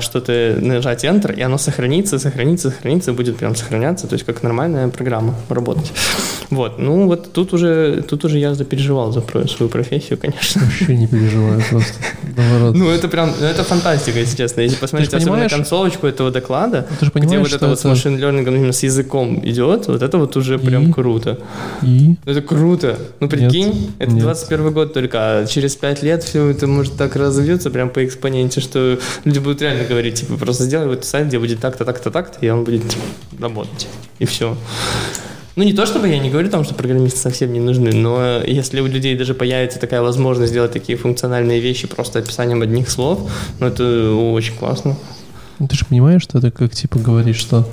что-то, 0.00 0.56
нажать 0.60 1.04
Enter, 1.04 1.34
и 1.34 1.42
оно 1.42 1.58
сохранится, 1.58 2.18
сохранится, 2.18 2.70
сохранится, 2.70 3.12
будет 3.12 3.36
прям 3.36 3.54
сохраняться, 3.54 4.06
то 4.06 4.14
есть 4.14 4.26
как 4.26 4.42
нормальная 4.42 4.88
программа 4.88 5.34
работать. 5.48 5.92
Вот, 6.52 6.78
ну 6.78 7.06
вот 7.06 7.32
тут 7.32 7.54
уже, 7.54 8.02
тут 8.06 8.26
уже 8.26 8.38
я 8.38 8.54
запереживал 8.54 9.10
за 9.10 9.22
свою 9.46 9.70
профессию, 9.70 10.18
конечно. 10.18 10.60
Вообще 10.60 10.96
не 10.96 11.06
переживаю 11.06 11.62
просто. 11.70 11.94
Наоборот. 12.36 12.76
Ну 12.76 12.90
это 12.90 13.08
прям, 13.08 13.32
ну, 13.40 13.46
это 13.46 13.64
фантастика, 13.64 14.18
если 14.18 14.36
честно. 14.36 14.60
Если 14.60 14.76
посмотреть 14.76 15.14
особенно 15.14 15.48
концовочку 15.48 16.06
этого 16.06 16.30
доклада, 16.30 16.86
же 17.00 17.10
где 17.14 17.38
вот 17.38 17.52
это 17.52 17.68
вот 17.68 17.80
с 17.80 17.84
машин 17.84 18.16
learning 18.16 18.46
именно 18.54 18.72
с 18.74 18.82
языком 18.82 19.40
идет, 19.42 19.88
вот 19.88 20.02
это 20.02 20.18
вот 20.18 20.36
уже 20.36 20.58
прям 20.58 20.92
круто. 20.92 21.38
И? 21.82 22.16
Ну, 22.24 22.32
Это 22.32 22.42
круто. 22.42 22.98
Ну, 23.20 23.30
прикинь, 23.30 23.90
это 23.98 24.12
нет. 24.12 24.22
21 24.22 24.72
год 24.72 24.92
только, 24.92 25.18
а 25.18 25.46
через 25.46 25.74
5 25.76 26.02
лет 26.02 26.22
все 26.22 26.48
это 26.48 26.66
может 26.66 26.98
так 26.98 27.16
разовьется 27.16 27.70
прям 27.70 27.88
по 27.88 28.04
экспоненте, 28.04 28.60
что 28.60 28.98
люди 29.24 29.38
будут 29.38 29.62
реально 29.62 29.84
говорить, 29.84 30.20
типа, 30.20 30.36
просто 30.36 30.64
сделай 30.64 30.88
вот 30.88 31.06
сайт, 31.06 31.28
где 31.28 31.38
будет 31.38 31.60
так-то, 31.60 31.86
так-то, 31.86 32.10
так-то, 32.10 32.44
и 32.44 32.50
он 32.50 32.64
будет 32.64 32.86
типа, 32.86 33.02
работать. 33.40 33.88
И 34.18 34.26
все. 34.26 34.54
Ну, 35.54 35.64
не 35.64 35.74
то 35.74 35.84
чтобы 35.84 36.08
я 36.08 36.18
не 36.18 36.30
говорю 36.30 36.48
там, 36.48 36.64
что 36.64 36.74
программисты 36.74 37.18
совсем 37.18 37.52
не 37.52 37.60
нужны, 37.60 37.92
но 37.92 38.38
если 38.38 38.80
у 38.80 38.86
людей 38.86 39.16
даже 39.16 39.34
появится 39.34 39.78
такая 39.78 40.00
возможность 40.00 40.50
сделать 40.50 40.72
такие 40.72 40.96
функциональные 40.96 41.60
вещи 41.60 41.86
просто 41.86 42.20
описанием 42.20 42.62
одних 42.62 42.88
слов, 42.88 43.30
ну, 43.60 43.66
это 43.66 44.12
очень 44.14 44.54
классно. 44.54 44.96
Ну, 45.58 45.68
ты 45.68 45.76
же 45.76 45.84
понимаешь, 45.84 46.22
что 46.22 46.38
это 46.38 46.50
как 46.50 46.72
типа 46.72 46.98
говорить, 46.98 47.36
что 47.36 47.68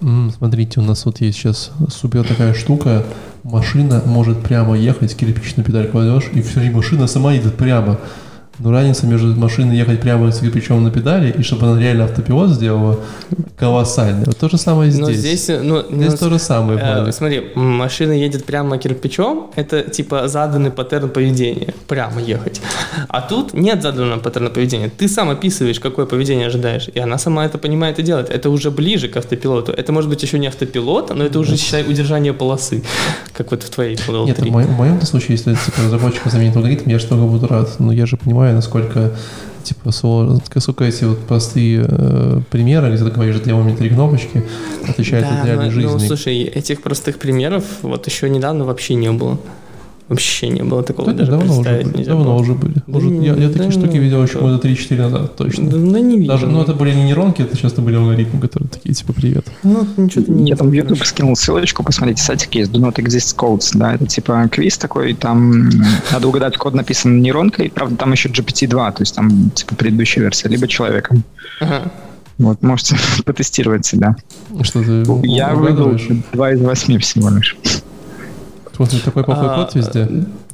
«М, 0.00 0.32
смотрите, 0.36 0.80
у 0.80 0.82
нас 0.82 1.04
вот 1.04 1.20
есть 1.20 1.38
сейчас 1.38 1.70
супер 1.88 2.26
такая 2.26 2.54
штука, 2.54 3.04
машина 3.44 4.02
может 4.04 4.42
прямо 4.42 4.76
ехать, 4.76 5.16
кирпичную 5.16 5.64
педаль 5.64 5.88
кладешь, 5.88 6.28
и 6.34 6.42
все, 6.42 6.62
и 6.62 6.70
машина 6.70 7.06
сама 7.06 7.32
едет 7.34 7.54
прямо. 7.54 8.00
Но 8.58 8.70
разница 8.70 9.06
между 9.06 9.34
машиной 9.34 9.76
ехать 9.76 10.00
прямо 10.00 10.30
с 10.30 10.40
кирпичом 10.40 10.82
на 10.82 10.90
педали, 10.90 11.32
и 11.32 11.42
чтобы 11.42 11.66
она 11.66 11.80
реально 11.80 12.04
автопилот 12.04 12.50
сделала, 12.50 12.98
колоссальная. 13.56 14.24
Вот 14.26 14.36
то 14.36 14.48
же 14.48 14.58
самое 14.58 14.90
здесь. 14.90 15.06
Но 15.06 15.12
здесь, 15.12 15.48
э, 15.48 15.60
ну, 15.62 15.82
Здесь 15.90 16.12
ну, 16.12 16.18
то 16.18 16.30
же 16.30 16.38
самое, 16.38 16.78
Э, 16.82 17.12
смотри, 17.12 17.50
машина 17.54 18.12
едет 18.12 18.44
прямо 18.44 18.78
кирпичом, 18.78 19.50
это 19.56 19.82
типа 19.82 20.28
заданный 20.28 20.70
паттерн 20.70 21.08
поведения, 21.08 21.74
прямо 21.86 22.20
ехать. 22.20 22.60
А 23.08 23.20
тут 23.20 23.54
нет 23.54 23.82
заданного 23.82 24.20
паттерна 24.20 24.50
поведения. 24.50 24.90
Ты 24.90 25.08
сам 25.08 25.30
описываешь, 25.30 25.80
какое 25.80 26.06
поведение 26.06 26.46
ожидаешь, 26.46 26.88
и 26.92 26.98
она 26.98 27.18
сама 27.18 27.44
это 27.46 27.58
понимает 27.58 27.98
и 27.98 28.02
делает. 28.02 28.30
Это 28.30 28.50
уже 28.50 28.70
ближе 28.70 29.08
к 29.08 29.16
автопилоту. 29.16 29.72
Это 29.72 29.92
может 29.92 30.10
быть 30.10 30.22
еще 30.22 30.38
не 30.38 30.46
автопилот, 30.46 31.14
но 31.14 31.24
это 31.24 31.38
уже, 31.38 31.56
считай, 31.56 31.84
удержание 31.88 32.32
полосы, 32.32 32.82
как 33.32 33.50
вот 33.50 33.62
в 33.62 33.70
твоей 33.70 33.96
Model 33.96 34.26
Нет, 34.26 34.36
3. 34.36 34.50
в 34.50 34.52
моем, 34.52 34.68
в 34.68 34.78
моем 34.78 35.00
случае, 35.02 35.36
если 35.36 35.54
типа, 35.54 35.82
разработчик 35.84 36.22
заменит 36.26 36.56
алгоритм, 36.56 36.90
я 36.90 36.98
же 36.98 37.06
только 37.06 37.24
буду 37.24 37.46
рад. 37.46 37.78
Но 37.78 37.92
я 37.92 38.06
же 38.06 38.16
понимаю, 38.16 38.41
насколько 38.50 39.12
типа 39.62 39.92
сложно, 39.92 40.40
насколько 40.54 40.84
эти 40.84 41.04
вот 41.04 41.18
простые 41.20 41.86
э, 41.88 42.40
примеры, 42.50 42.92
где 42.92 43.04
ты 43.04 43.10
говоришь, 43.10 43.36
сделай 43.36 43.62
мне 43.62 43.76
три 43.76 43.90
кнопочки, 43.90 44.42
отличают 44.88 45.26
от 45.26 45.44
реальной 45.46 45.66
но- 45.66 45.70
жизни. 45.70 45.92
Ну, 45.92 45.98
слушай, 45.98 46.42
этих 46.42 46.82
простых 46.82 47.18
примеров 47.18 47.64
вот 47.82 48.06
еще 48.06 48.28
недавно 48.28 48.64
вообще 48.64 48.94
не 48.94 49.12
было. 49.12 49.38
Вообще 50.12 50.48
не 50.48 50.62
было 50.62 50.82
такого, 50.82 51.12
Да, 51.12 51.18
даже 51.18 51.30
давно 51.32 51.58
уже 51.58 51.82
были. 51.82 52.04
Давно 52.04 52.24
было. 52.24 52.34
уже 52.34 52.54
были. 52.54 52.74
Да 52.74 52.82
Может, 52.86 53.10
не- 53.10 53.26
я, 53.26 53.34
я 53.34 53.48
такие 53.48 53.64
да 53.66 53.70
штуки 53.70 53.96
видел 53.96 54.22
еще 54.22 54.32
что? 54.32 54.40
года 54.40 54.58
3-4 54.68 54.96
назад, 54.98 55.36
точно. 55.36 55.70
Да, 55.70 55.76
да 55.76 56.00
не 56.00 56.16
видел. 56.18 56.32
Даже, 56.32 56.46
ну, 56.46 56.62
это 56.62 56.74
были 56.74 56.92
не 56.94 57.04
нейронки, 57.04 57.42
это 57.42 57.56
часто 57.56 57.80
были 57.82 57.96
алгоритмы, 57.96 58.40
которые 58.40 58.68
такие, 58.68 58.94
типа, 58.94 59.12
привет. 59.12 59.46
Ну, 59.62 59.86
ничего 59.96 60.24
не 60.34 60.50
Я 60.50 60.56
там 60.56 60.68
в 60.70 60.72
YouTube 60.72 61.04
скинул 61.04 61.34
ссылочку, 61.36 61.82
посмотрите, 61.82 62.22
сайтик 62.22 62.54
есть, 62.54 62.70
Do 62.72 62.80
Not 62.80 62.94
Exist 62.96 63.36
Codes, 63.36 63.70
да, 63.74 63.94
это 63.94 64.06
типа 64.06 64.48
квиз 64.50 64.78
такой, 64.78 65.14
там 65.14 65.70
надо 66.12 66.28
угадать, 66.28 66.56
код 66.56 66.74
написан 66.74 67.20
нейронкой, 67.22 67.70
правда, 67.74 67.96
там 67.96 68.12
еще 68.12 68.28
GPT-2, 68.28 68.68
то 68.92 69.00
есть 69.00 69.14
там 69.14 69.50
типа 69.50 69.74
предыдущая 69.76 70.22
версия, 70.24 70.48
либо 70.48 70.66
человеком. 70.68 71.24
Ага. 71.60 71.90
Вот, 72.38 72.62
можете 72.62 72.96
потестировать 73.24 73.84
себя. 73.86 74.16
Что 74.62 74.82
ты 74.82 75.04
Я 75.26 75.54
выбрал? 75.54 75.96
2 76.32 76.52
из 76.52 76.60
8 76.60 76.98
всего 76.98 77.28
лишь. 77.30 77.56
Смотри, 78.74 79.00
такой 79.00 79.24
плохой 79.24 79.48
А, 79.50 79.56
код 79.56 79.74
везде. 79.74 80.08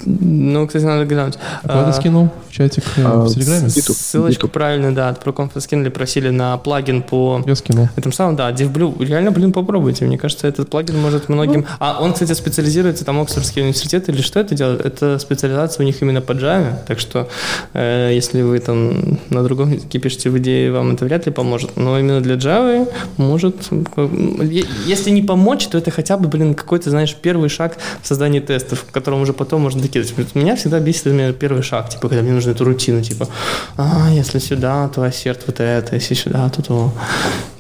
Ну, 0.04 0.66
кстати, 0.66 0.84
надо 0.84 1.04
глянуть. 1.04 1.38
А 1.62 1.68
куда 1.68 1.84
ты 1.84 1.90
А, 1.90 1.92
скинул 1.92 2.30
в 2.48 2.52
чатик 2.52 2.82
э, 2.96 3.02
А, 3.04 3.20
в 3.24 3.32
Телеграме? 3.32 3.68
Ссылочку 3.68 4.46
YouTube. 4.46 4.52
правильно, 4.52 4.94
да, 4.94 5.08
от 5.10 5.24
ProConf 5.24 5.58
скинули, 5.60 5.88
просили 5.88 6.30
на 6.30 6.56
плагин 6.58 7.02
по 7.02 7.42
Я 7.46 7.54
скинул. 7.54 7.88
этом 7.96 8.12
самом, 8.12 8.36
да, 8.36 8.50
DevBlue. 8.50 9.04
Реально, 9.04 9.30
блин, 9.30 9.52
попробуйте. 9.52 10.04
Мне 10.04 10.18
кажется, 10.18 10.48
этот 10.48 10.68
плагин 10.68 10.98
может 11.00 11.28
многим... 11.28 11.66
А 11.78 11.98
он, 12.00 12.12
кстати, 12.12 12.32
специализируется, 12.32 13.04
там 13.04 13.20
Оксфордский 13.20 13.62
университет 13.62 14.08
или 14.08 14.20
что 14.22 14.40
это 14.40 14.54
делает? 14.54 14.84
Это 14.84 15.18
специализация 15.18 15.84
у 15.84 15.86
них 15.86 16.00
именно 16.02 16.20
по 16.20 16.32
Java, 16.32 16.74
так 16.86 16.98
что 16.98 17.28
э, 17.74 18.10
если 18.12 18.42
вы 18.42 18.58
там 18.58 19.18
на 19.30 19.42
другом 19.44 19.72
языке 19.72 19.98
пишете 19.98 20.30
в 20.30 20.38
идее, 20.38 20.72
вам 20.72 20.92
это 20.94 21.04
вряд 21.04 21.26
ли 21.26 21.32
поможет. 21.32 21.76
Но 21.76 21.98
именно 21.98 22.20
для 22.20 22.34
Java 22.34 22.88
может... 23.16 23.68
э, 23.96 24.44
Если 24.86 25.10
не 25.10 25.22
помочь, 25.22 25.66
то 25.68 25.78
это 25.78 25.90
хотя 25.90 26.16
бы, 26.16 26.28
блин, 26.28 26.54
какой-то, 26.54 26.90
знаешь, 26.90 27.14
первый 27.14 27.48
шаг 27.48 27.76
в 28.02 28.07
создании 28.08 28.40
тестов, 28.40 28.84
к 28.84 28.90
которому 28.90 29.22
уже 29.22 29.32
потом 29.32 29.62
можно 29.62 29.80
докидывать. 29.80 30.14
Вот 30.16 30.34
Меня 30.34 30.56
всегда 30.56 30.80
бесит 30.80 31.06
именно 31.06 31.32
первый 31.32 31.62
шаг, 31.62 31.88
типа, 31.90 32.08
когда 32.08 32.22
мне 32.22 32.32
нужно 32.32 32.50
эту 32.50 32.64
рутину, 32.64 33.02
типа, 33.02 33.28
а, 33.76 34.08
если 34.10 34.38
сюда, 34.38 34.88
то 34.88 35.02
ассерт 35.02 35.42
вот 35.46 35.60
это, 35.60 35.94
если 35.94 36.14
сюда, 36.14 36.48
то 36.48 36.62
то. 36.62 36.92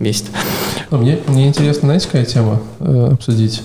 Бесит. 0.00 0.26
А 0.90 0.96
Мне, 0.96 1.18
мне 1.26 1.48
интересно, 1.48 1.88
знаете, 1.88 2.06
какая 2.06 2.24
тема 2.24 2.60
э, 2.80 3.10
обсудить? 3.12 3.62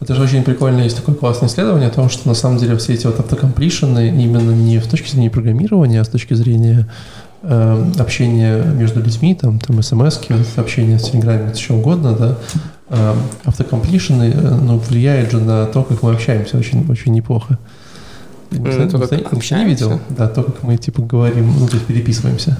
Это 0.00 0.14
же 0.14 0.22
очень 0.22 0.44
прикольно, 0.44 0.82
есть 0.82 0.96
такое 0.96 1.14
классное 1.14 1.48
исследование 1.48 1.88
о 1.88 1.92
том, 1.92 2.08
что 2.10 2.28
на 2.28 2.34
самом 2.34 2.58
деле 2.58 2.76
все 2.76 2.94
эти 2.94 3.06
вот 3.06 3.18
автокомплишены 3.18 4.08
именно 4.08 4.52
не 4.52 4.80
с 4.80 4.86
точки 4.86 5.10
зрения 5.10 5.30
программирования, 5.30 6.00
а 6.00 6.04
с 6.04 6.08
точки 6.08 6.34
зрения 6.34 6.88
э, 7.42 7.92
общения 7.98 8.62
между 8.62 9.00
людьми, 9.00 9.34
там, 9.34 9.58
там 9.58 9.82
смс 9.82 10.20
общение 10.56 10.98
в 10.98 11.02
Телеграме, 11.02 11.54
что 11.54 11.74
угодно, 11.74 12.12
да, 12.12 12.38
э, 12.88 13.14
автокомплишены, 13.44 14.32
э, 14.34 14.54
ну, 14.62 14.78
влияет 14.78 15.30
же 15.32 15.40
на 15.40 15.66
то, 15.66 15.82
как 15.82 16.02
мы 16.02 16.12
общаемся 16.12 16.56
очень, 16.58 16.84
очень 16.90 17.12
неплохо. 17.12 17.58
Ну, 18.50 18.58
Никто- 18.66 19.06
то, 19.06 19.16
не 19.16 19.22
общаемся? 19.22 19.84
видел? 19.84 20.00
Да, 20.10 20.28
то, 20.28 20.42
как 20.44 20.62
мы, 20.62 20.76
типа, 20.76 21.02
говорим, 21.02 21.52
ну, 21.58 21.66
то 21.66 21.74
есть 21.74 21.86
переписываемся. 21.86 22.56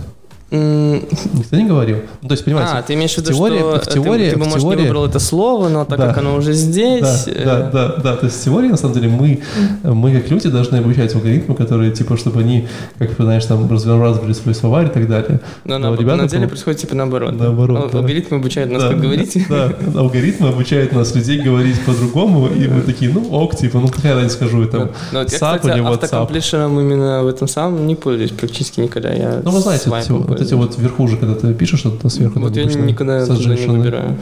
Никто 0.50 1.56
не 1.56 1.66
говорил? 1.66 1.96
Ну, 2.22 2.28
то 2.28 2.34
есть, 2.34 2.44
понимаете, 2.44 2.72
А, 2.74 2.82
ты 2.82 2.94
имеешь 2.94 3.12
в 3.14 3.18
виду, 3.18 3.32
теории- 3.32 3.58
что 3.58 3.76
в 3.80 3.84
ты- 3.86 3.92
теории- 3.94 4.30
ты, 4.30 4.36
бы, 4.36 4.44
в 4.44 4.48
может, 4.48 4.62
не 4.64 4.70
теории- 4.70 4.82
выбрал 4.84 5.06
это 5.06 5.18
слово, 5.18 5.68
но 5.68 5.84
так 5.84 5.98
Да. 5.98 6.06
как 6.08 6.18
оно 6.18 6.36
уже 6.36 6.52
здесь... 6.52 7.00
Да, 7.02 7.32
э, 7.32 7.44
да, 7.44 7.70
да, 7.72 7.96
да. 8.02 8.16
То 8.16 8.26
есть 8.26 8.40
в 8.40 8.44
теории, 8.44 8.68
на 8.68 8.76
самом 8.76 8.94
деле, 8.94 9.08
мы, 9.08 9.40
мы 9.82 10.12
как 10.12 10.30
люди 10.30 10.48
должны 10.48 10.76
обучать 10.76 11.12
алгоритмы, 11.14 11.54
которые, 11.56 11.90
типа, 11.90 12.16
чтобы 12.16 12.40
они, 12.40 12.68
как 12.98 13.14
ты 13.14 13.22
знаешь, 13.24 13.44
там, 13.44 13.68
разворачивали 13.70 14.32
свои 14.34 14.54
слова 14.54 14.84
и 14.84 14.88
так 14.88 15.08
далее. 15.08 15.40
Но, 15.64 15.78
Но 15.78 15.90
на, 15.90 15.96
ребята 15.96 16.22
на 16.22 16.28
деле 16.28 16.42
там- 16.42 16.50
происходит 16.50 16.80
типа 16.80 16.94
наоборот. 16.94 17.34
Наоборот, 17.36 17.78
Ал- 17.84 17.90
да. 17.90 17.98
Алгоритмы 17.98 18.36
обучают 18.38 18.70
нас, 18.70 18.82
Да, 18.82 18.88
как 18.90 19.00
говорить. 19.00 19.36
Да, 19.48 19.72
алгоритмы 19.96 20.48
обучают 20.48 20.92
нас, 20.92 21.12
людей, 21.16 21.40
говорить 21.42 21.80
по-другому, 21.84 22.46
и 22.46 22.68
мы 22.68 22.82
такие, 22.82 23.10
ну, 23.12 23.28
ок, 23.32 23.56
типа, 23.56 23.80
ну, 23.80 23.88
какая 23.88 24.14
разница, 24.14 24.36
скажу, 24.36 24.62
и 24.62 24.66
там, 24.66 24.80
Но 24.82 24.86
Ну, 25.12 25.18
вот 25.20 25.28
я, 25.32 25.34
кстати, 25.34 25.66
или 25.66 25.82
WhatsApp. 25.82 26.80
именно 26.80 27.24
в 27.24 27.26
этом 27.26 27.48
самом 27.48 27.86
не 27.86 27.96
пользуюсь 27.96 28.30
практически 28.30 28.78
никогда. 28.80 29.10
Я 29.12 29.40
Ну, 29.42 29.50
вы 29.50 29.60
знаете, 29.60 29.90
вот 30.38 30.46
эти, 30.46 30.54
вот 30.54 31.08
же, 31.08 31.16
когда 31.16 31.34
ты 31.34 31.54
пишешь 31.54 31.80
что-то 31.80 32.08
сверху, 32.08 32.40
Вот 32.40 32.56
я 32.56 32.64
никогда 32.64 33.24
туда 33.24 33.54
не 33.54 33.66
выбираю. 33.66 34.16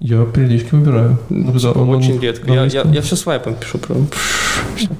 Я 0.00 0.24
прилички 0.24 0.74
выбираю. 0.74 1.18
Ну, 1.30 1.58
Типа, 1.58 1.78
он- 1.78 1.88
он 1.88 1.96
очень 1.96 2.16
на 2.16 2.20
редко. 2.20 2.52
Я, 2.52 2.64
я, 2.66 2.82
я 2.82 3.00
все 3.00 3.16
свайпом 3.16 3.54
пишу. 3.54 3.78
Прям. 3.78 4.06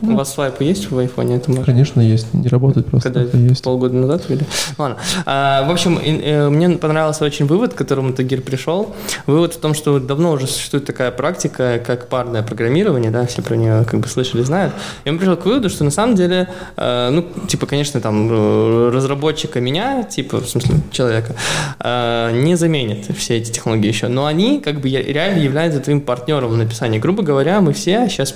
У 0.03 0.17
вас 0.17 0.33
свайпы 0.33 0.65
есть 0.65 0.91
в 0.91 0.97
айфоне? 0.99 1.37
Это 1.37 1.51
можно? 1.51 1.65
Конечно, 1.67 2.01
есть. 2.01 2.33
Не 2.33 2.49
работает 2.49 2.87
просто. 2.87 3.11
Когда 3.11 3.23
это 3.29 3.37
есть. 3.37 3.63
полгода 3.63 3.95
назад 3.97 4.23
ввели. 4.29 4.47
Ладно. 4.79 4.97
А, 5.27 5.67
в 5.69 5.71
общем, 5.71 5.99
э, 6.03 6.49
мне 6.49 6.71
понравился 6.79 7.25
очень 7.25 7.45
вывод, 7.47 7.75
к 7.75 7.77
которому 7.77 8.13
Тагир 8.15 8.41
пришел. 8.41 8.95
Вывод 9.27 9.53
в 9.55 9.59
том, 9.59 9.75
что 9.75 9.99
давно 9.99 10.33
уже 10.33 10.47
существует 10.47 10.87
такая 10.87 11.11
практика, 11.11 11.83
как 11.85 12.09
парное 12.09 12.43
программирование, 12.43 13.11
да, 13.11 13.27
все 13.27 13.43
про 13.43 13.57
нее 13.57 13.85
как 13.85 14.01
бы 14.01 14.09
слышали, 14.09 14.43
знают. 14.43 14.73
И 15.05 15.11
он 15.11 15.19
пришел 15.19 15.37
к 15.37 15.45
выводу, 15.45 15.69
что 15.69 15.85
на 15.85 15.91
самом 15.91 16.15
деле, 16.15 16.49
э, 16.77 17.11
ну, 17.11 17.27
типа, 17.47 17.67
конечно, 17.67 18.01
там 18.01 18.29
э, 18.31 18.91
разработчика 18.91 19.61
меня, 19.61 20.03
типа, 20.05 20.41
в 20.47 20.51
смысле, 20.51 20.77
человека, 20.91 21.35
э, 21.81 22.31
не 22.33 22.57
заменит 22.57 23.07
все 23.17 23.39
эти 23.39 23.53
технологии 23.53 23.89
еще. 23.89 24.09
Но 24.09 24.27
они 24.27 24.61
как 24.61 24.81
бы 24.81 24.89
реально 24.89 25.41
являются 25.41 25.81
твоим 25.81 26.01
партнером 26.01 26.51
в 26.51 26.57
написании. 26.57 26.99
Грубо 26.99 27.23
говоря, 27.23 27.61
мы 27.61 27.73
все 27.73 28.09
сейчас 28.09 28.35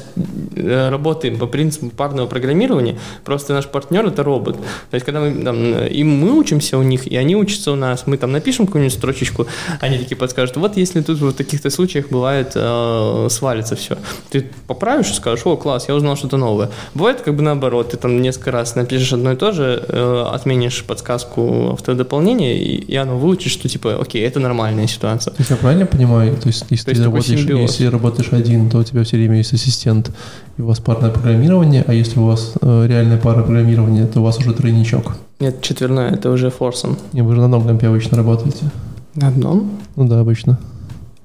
э, 0.57 0.89
работаем 0.91 1.39
по 1.39 1.47
принципу 1.47 1.91
парного 1.91 2.27
программирования, 2.27 2.99
просто 3.25 3.55
наш 3.55 3.67
партнер 3.67 4.07
это 4.07 4.23
робот. 4.23 4.57
То 4.91 4.95
есть, 4.95 5.07
когда 5.07 5.21
мы 5.21 5.43
там, 5.43 5.85
и 5.85 6.05
мы 6.05 6.39
учимся 6.39 6.79
у 6.79 6.83
них, 6.83 7.07
и 7.07 7.17
они 7.17 7.37
учатся 7.37 7.73
у 7.73 7.77
нас, 7.77 8.07
мы 8.07 8.17
там 8.17 8.33
напишем 8.33 8.67
какую-нибудь 8.67 8.97
строчечку, 8.97 9.47
они 9.81 9.99
такие 9.99 10.17
подскажут, 10.17 10.57
вот 10.57 10.77
если 10.77 11.01
тут 11.01 11.19
в 11.19 11.33
таких-то 11.33 11.71
случаях 11.71 12.09
бывает 12.09 12.53
э, 12.55 13.29
свалится 13.31 13.77
все. 13.77 13.99
Ты 14.31 14.51
поправишь 14.67 15.11
и 15.11 15.15
скажешь, 15.15 15.47
о, 15.47 15.57
класс, 15.57 15.89
я 15.89 15.95
узнал 15.95 16.17
что-то 16.17 16.37
новое. 16.37 16.71
Бывает 16.95 17.21
как 17.21 17.35
бы 17.35 17.43
наоборот, 17.43 17.91
ты 17.91 17.97
там 17.97 18.21
несколько 18.21 18.51
раз 18.51 18.75
напишешь 18.75 19.13
одно 19.13 19.33
и 19.33 19.37
то 19.37 19.53
же, 19.53 19.85
э, 19.89 20.25
отменишь 20.33 20.85
подсказку 20.85 21.77
автодополнения, 21.99 22.55
и, 22.55 22.77
и 22.77 22.97
оно 22.97 23.19
выучит, 23.19 23.53
что 23.53 23.69
типа, 23.69 23.97
окей, 24.01 24.23
это 24.27 24.41
нормальная 24.41 24.87
ситуация. 24.87 25.33
То 25.33 25.41
есть 25.41 25.51
я 25.51 25.57
правильно 25.57 25.87
понимаю? 25.87 26.37
То 26.37 26.49
есть, 26.49 26.65
если 26.71 26.85
То 26.85 26.91
есть 26.91 27.01
ты 27.01 27.05
работаешь, 27.05 27.41
симбиоз. 27.41 27.61
если 27.71 27.87
работаешь 27.87 28.33
один, 28.33 28.71
то 28.71 28.79
у 28.79 28.85
тебя 28.85 29.03
все 29.05 29.17
время 29.17 29.37
есть 29.39 29.53
ассистент, 29.53 30.11
и 30.57 30.63
у 30.63 30.67
вас 30.67 30.79
парное 30.81 31.11
программирование, 31.11 31.85
а 31.87 31.93
если 31.95 32.19
у 32.21 32.25
вас 32.27 32.55
э, 32.61 32.87
реальная 32.89 33.19
пара 33.19 33.43
программирования, 33.43 34.07
то 34.07 34.21
у 34.21 34.23
вас 34.23 34.39
уже 34.39 34.53
тройничок. 34.53 35.17
Нет, 35.41 35.61
четверное, 35.63 36.11
это 36.11 36.31
уже 36.31 36.51
форсом. 36.51 36.97
Не, 37.13 37.23
вы 37.23 37.35
же 37.35 37.41
на 37.41 37.47
одном 37.47 37.65
компе 37.65 37.89
обычно 37.89 38.17
работаете. 38.17 38.71
На 39.15 39.29
одном? 39.29 39.71
Ну 39.97 40.09
да, 40.09 40.21
обычно. 40.21 40.59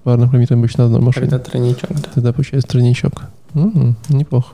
Парное 0.04 0.28
программирование 0.28 0.64
обычно 0.64 0.84
на 0.84 0.86
одной 0.88 1.02
машине. 1.02 1.26
Когда 1.30 1.40
тройничок, 1.40 1.90
да. 1.91 2.10
Тогда 2.14 2.34
получается 2.34 2.68
тройничок. 2.70 3.24
М, 3.56 3.95
неплохо. 4.10 4.54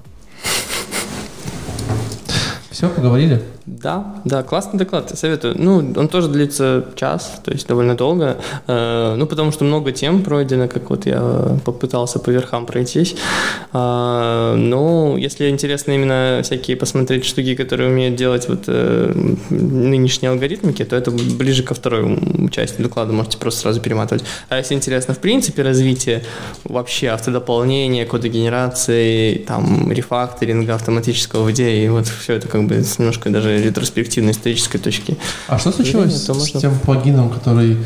Все, 2.80 2.88
поговорили? 2.88 3.42
Да, 3.66 4.16
да, 4.24 4.42
классный 4.42 4.80
доклад, 4.80 5.12
советую. 5.14 5.54
Ну, 5.58 5.78
он 5.98 6.08
тоже 6.08 6.30
длится 6.30 6.86
час, 6.96 7.42
то 7.44 7.52
есть 7.52 7.68
довольно 7.68 7.96
долго. 7.96 8.38
Э, 8.68 9.16
Ну, 9.18 9.28
потому 9.28 9.52
что 9.52 9.66
много 9.66 9.92
тем 9.92 10.24
пройдено, 10.24 10.70
как 10.70 10.90
вот 10.90 11.06
я 11.06 11.58
попытался 11.66 12.20
по 12.20 12.30
верхам 12.32 12.66
пройтись. 12.66 13.16
А, 13.74 14.56
Ну, 14.56 15.18
если 15.18 15.50
интересно 15.50 15.92
именно 15.92 16.40
всякие 16.42 16.78
посмотреть 16.78 17.26
штуки, 17.26 17.54
которые 17.56 17.90
умеют 17.90 18.16
делать 18.16 18.48
вот 18.48 18.64
э, 18.68 19.14
нынешние 19.50 20.32
алгоритмики, 20.32 20.86
то 20.86 20.96
это 20.96 21.12
ближе 21.12 21.64
ко 21.64 21.74
второй 21.74 22.50
части 22.52 22.82
доклада, 22.82 23.12
можете 23.12 23.38
просто 23.38 23.60
сразу 23.60 23.82
перематывать. 23.82 24.24
А 24.48 24.58
если 24.58 24.74
интересно, 24.74 25.14
в 25.14 25.20
принципе, 25.20 25.64
развитие 25.64 26.24
вообще 26.64 27.10
автодополнения, 27.10 28.06
кодогенерации, 28.06 29.36
там, 29.48 29.92
рефакторинга 29.92 30.76
автоматического 30.76 31.44
в 31.44 31.52
идее, 31.52 31.92
вот 31.92 32.08
все 32.08 32.34
это 32.36 32.48
как 32.48 32.64
бы 32.64 32.69
с 32.72 33.00
немножко 33.00 33.30
даже 33.30 33.62
ретроспективной 33.62 34.32
исторической 34.32 34.78
точки. 34.78 35.18
А 35.48 35.58
что 35.60 35.72
случилось 35.72 36.22
то 36.24 36.34
с 36.34 36.38
можно- 36.38 36.60
тем 36.62 36.80
плагином, 36.80 37.30
который 37.30 37.78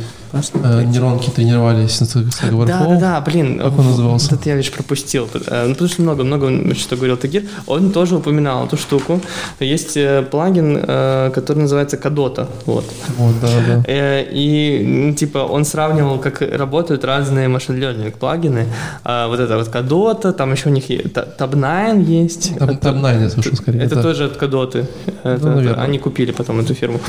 э, 0.64 0.84
нейронки 0.85 1.30
тренировались 1.30 1.91
с 1.91 2.01
с 2.05 2.39
Да, 2.68 2.85
да, 2.88 2.99
да, 2.99 3.22
блин. 3.22 3.60
Как 3.60 3.77
он 3.80 3.85
назывался? 3.85 4.31
Вот 4.31 4.39
это 4.39 4.49
я, 4.49 4.55
видишь, 4.55 4.72
пропустил. 4.72 5.27
Э, 5.47 5.65
Ну, 5.68 5.73
потому 5.73 5.89
что 5.89 6.01
много-много, 6.01 6.76
что 6.76 6.95
говорил 6.95 7.18
Тагир. 7.18 7.43
Он 7.68 7.91
тоже 7.91 8.15
упоминал 8.15 8.65
эту 8.65 8.77
штуку. 8.77 9.19
Есть 9.60 9.97
э, 9.97 10.23
плагин, 10.31 10.77
э, 10.88 11.31
который 11.35 11.60
называется 11.60 11.97
Кадота. 11.97 12.47
Вот. 12.65 12.85
Вот, 13.18 13.35
да, 13.41 13.47
да. 13.68 13.84
И, 14.22 14.84
ну, 14.85 15.14
типа, 15.14 15.39
он 15.39 15.65
сравнивал, 15.65 16.19
как 16.19 16.41
работают 16.41 17.05
разные 17.05 17.47
машин 17.47 17.76
learning 17.76 18.11
плагины. 18.18 18.65
Вот 19.03 19.39
это 19.39 19.57
вот 19.57 19.68
Кадота, 19.69 20.34
там 20.34 20.51
еще 20.51 20.69
у 20.69 20.72
них 20.72 20.89
е- 20.89 21.03
Та- 21.14 21.26
Tab9 21.38 22.03
есть. 22.23 22.51
Nine 22.57 23.22
я 23.23 23.30
слышал 23.30 23.55
скорее. 23.55 23.84
это 23.84 24.01
тоже 24.01 24.26
от 24.26 24.38
Кадоты. 24.38 24.88
Ну, 25.23 25.73
они 25.77 25.99
купили 25.99 26.31
потом 26.31 26.60
эту 26.60 26.73
фирму. 26.73 26.99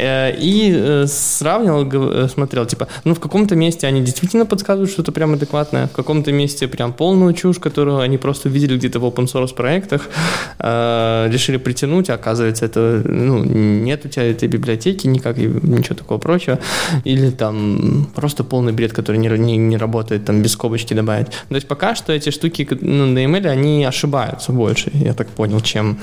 И 0.00 1.04
сравнивал, 1.06 2.28
смотрел, 2.28 2.66
типа, 2.68 2.88
ну, 3.04 3.14
в 3.14 3.20
каком-то 3.20 3.56
месте 3.56 3.86
они 3.86 4.02
действительно 4.02 4.46
подсказывают 4.46 4.90
что-то 4.90 5.12
прям 5.12 5.34
адекватное, 5.34 5.86
в 5.86 5.92
каком-то 5.92 6.32
месте 6.32 6.68
прям 6.68 6.92
полную 6.92 7.32
чушь, 7.32 7.58
которую 7.58 7.98
они 7.98 8.18
просто 8.18 8.48
увидели 8.48 8.76
где-то 8.76 9.00
в 9.00 9.04
open 9.04 9.26
source 9.26 9.54
проектах, 9.54 10.08
э, 10.58 11.28
решили 11.30 11.56
притянуть, 11.56 12.10
а 12.10 12.14
оказывается, 12.14 12.64
это, 12.64 13.02
ну, 13.04 13.42
нет 13.44 14.04
у 14.04 14.08
тебя 14.08 14.30
этой 14.30 14.48
библиотеки 14.48 15.06
никак, 15.06 15.38
и 15.38 15.46
ничего 15.46 15.94
такого 15.94 16.18
прочего. 16.18 16.58
Или 17.04 17.30
там 17.30 18.08
просто 18.14 18.44
полный 18.44 18.72
бред, 18.72 18.92
который 18.92 19.18
не, 19.18 19.28
не, 19.28 19.56
не 19.56 19.76
работает, 19.76 20.24
там 20.24 20.42
без 20.42 20.52
скобочки 20.52 20.94
добавить. 20.94 21.28
То 21.48 21.54
есть 21.54 21.68
пока 21.68 21.94
что 21.94 22.12
эти 22.12 22.30
штуки 22.30 22.66
ну, 22.80 23.06
на 23.06 23.24
email, 23.24 23.46
они 23.46 23.84
ошибаются 23.84 24.52
больше, 24.52 24.90
я 24.94 25.14
так 25.14 25.28
понял, 25.28 25.60
чем 25.60 25.98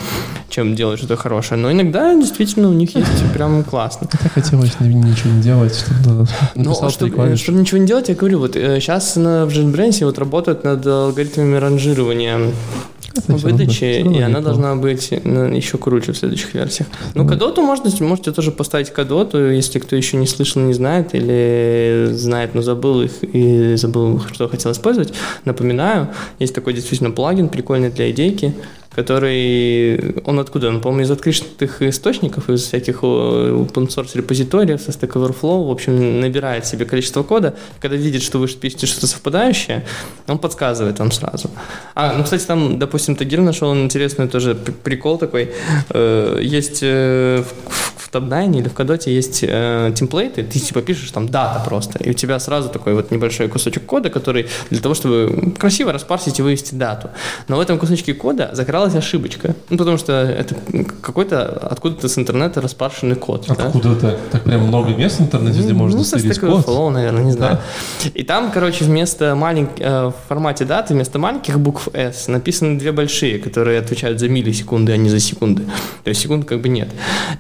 чем 0.50 0.76
делать 0.76 1.00
что-то 1.00 1.18
хорошее. 1.18 1.60
Но 1.60 1.72
иногда 1.72 2.14
действительно 2.16 2.70
у 2.70 2.74
них 2.74 2.96
есть 2.96 3.34
прям 3.34 3.64
классно. 3.64 4.08
Я 4.24 4.30
хотелось 4.34 4.80
ничего 4.80 5.34
не 5.34 5.42
делать, 5.42 5.76
чтобы 5.76 6.28
ну, 6.56 6.90
чтобы, 6.90 7.36
чтобы 7.36 7.60
ничего 7.60 7.78
не 7.78 7.88
делать, 7.88 8.10
я 8.10 8.16
говорю, 8.16 8.40
вот 8.40 8.54
сейчас 8.54 9.16
на, 9.16 9.46
в 9.46 9.50
JetBrains 9.50 10.04
вот 10.06 10.18
работают 10.18 10.64
над 10.64 10.86
алгоритмами 10.86 11.58
ранжирования 11.58 12.52
выдачи, 13.28 14.02
и 14.02 14.22
она 14.22 14.42
должна 14.42 14.76
быть 14.76 15.14
ну, 15.24 15.46
еще 15.46 15.78
круче 15.78 16.14
в 16.14 16.18
следующих 16.18 16.54
версиях. 16.54 16.88
Ну, 17.14 17.28
кадоту 17.28 17.62
можно, 17.62 17.90
можете 18.06 18.32
тоже 18.32 18.52
поставить 18.52 18.90
кадоту, 18.90 19.52
если 19.52 19.80
кто 19.80 19.96
еще 19.96 20.18
не 20.18 20.28
слышал, 20.28 20.62
не 20.62 20.74
знает, 20.74 21.14
или 21.14 22.10
знает, 22.12 22.56
но 22.56 22.62
забыл 22.62 23.02
их 23.02 23.12
и 23.22 23.76
забыл, 23.76 24.22
что 24.32 24.48
хотел 24.48 24.72
использовать. 24.72 25.14
Напоминаю, 25.46 26.10
есть 26.40 26.54
такой 26.54 26.74
действительно 26.74 27.12
плагин 27.12 27.50
прикольный 27.50 27.90
для 27.90 28.12
идейки, 28.12 28.54
который, 28.96 30.22
он 30.24 30.40
откуда? 30.40 30.70
Он, 30.70 30.82
по-моему, 30.82 31.04
из 31.04 31.12
открытых 31.12 31.82
источников, 31.82 32.50
из 32.50 32.64
всяких 32.64 33.04
open 33.04 33.88
source 33.88 34.16
репозиториев, 34.16 34.82
со 34.82 34.92
Stack 34.92 35.14
Overflow, 35.14 35.68
в 35.68 35.72
общем, 35.72 36.22
набирает 36.22 36.66
себе 36.66 36.86
количество 36.86 37.24
кода, 37.24 37.56
когда 37.80 37.98
видит, 37.98 38.24
что 38.24 38.40
вы 38.40 38.48
пишете 38.48 38.88
что-то 38.88 39.08
совпадающее, 39.08 39.86
он 40.28 40.38
подсказывает 40.38 41.00
вам 41.00 41.12
сразу. 41.12 41.50
А, 41.94 42.14
ну, 42.18 42.24
кстати, 42.24 42.46
там, 42.46 42.80
допустим, 42.80 43.16
Тагир 43.16 43.42
нашел 43.42 43.76
интересный 43.76 44.28
тоже 44.28 44.56
прикол 44.56 45.18
такой, 45.18 45.52
э, 45.90 46.40
есть 46.42 46.80
э, 46.82 47.44
в, 47.44 47.95
Tab9 48.16 48.60
или 48.60 48.70
в 48.70 48.74
Кадоте 48.74 49.14
есть 49.14 49.44
э, 49.44 49.92
темплейты, 49.96 50.44
ты 50.44 50.60
типа 50.60 50.82
пишешь 50.82 51.12
там 51.12 51.30
дата 51.30 51.62
просто, 51.66 52.04
и 52.04 52.10
у 52.10 52.14
тебя 52.14 52.40
сразу 52.40 52.70
такой 52.70 52.94
вот 52.94 53.12
небольшой 53.12 53.48
кусочек 53.48 53.86
кода, 53.86 54.10
который 54.10 54.48
для 54.70 54.82
того, 54.82 54.96
чтобы 54.96 55.54
красиво 55.58 55.92
распарсить 55.92 56.40
и 56.40 56.42
вывести 56.42 56.76
дату. 56.76 57.10
Но 57.48 57.58
в 57.58 57.60
этом 57.60 57.78
кусочке 57.78 58.14
кода 58.14 58.50
закралась 58.54 58.96
ошибочка. 58.96 59.56
Ну, 59.70 59.78
потому 59.78 59.98
что 59.98 60.14
это 60.14 60.56
какой-то 61.02 61.46
откуда-то 61.46 62.08
с 62.08 62.18
интернета 62.18 62.62
распаршенный 62.62 63.16
код. 63.16 63.50
Откуда-то? 63.50 64.12
Да? 64.12 64.18
Так 64.32 64.44
прям 64.44 64.62
много 64.62 64.90
мест 64.90 65.20
в 65.20 65.22
интернете, 65.22 65.60
где 65.60 65.74
ну, 65.74 65.80
можно 65.80 65.98
ну, 65.98 66.04
стырить 66.04 66.40
код? 66.40 66.66
Flow, 66.66 66.90
наверное, 66.90 67.24
не 67.24 67.32
знаю. 67.32 67.60
Да. 68.04 68.10
И 68.14 68.24
там, 68.24 68.52
короче, 68.52 68.86
вместо 68.86 69.36
маленьких, 69.36 69.86
э, 69.86 70.08
в 70.08 70.16
формате 70.28 70.66
даты, 70.66 70.94
вместо 70.94 71.20
маленьких 71.20 71.60
букв 71.60 71.90
S 71.94 72.28
написаны 72.28 72.78
две 72.80 72.92
большие, 72.92 73.40
которые 73.40 73.80
отвечают 73.80 74.20
за 74.20 74.30
миллисекунды, 74.30 74.92
а 74.94 74.98
не 74.98 75.10
за 75.10 75.20
секунды. 75.20 75.64
То 76.04 76.10
есть 76.10 76.22
секунд 76.22 76.46
как 76.46 76.62
бы 76.62 76.70
нет. 76.70 76.90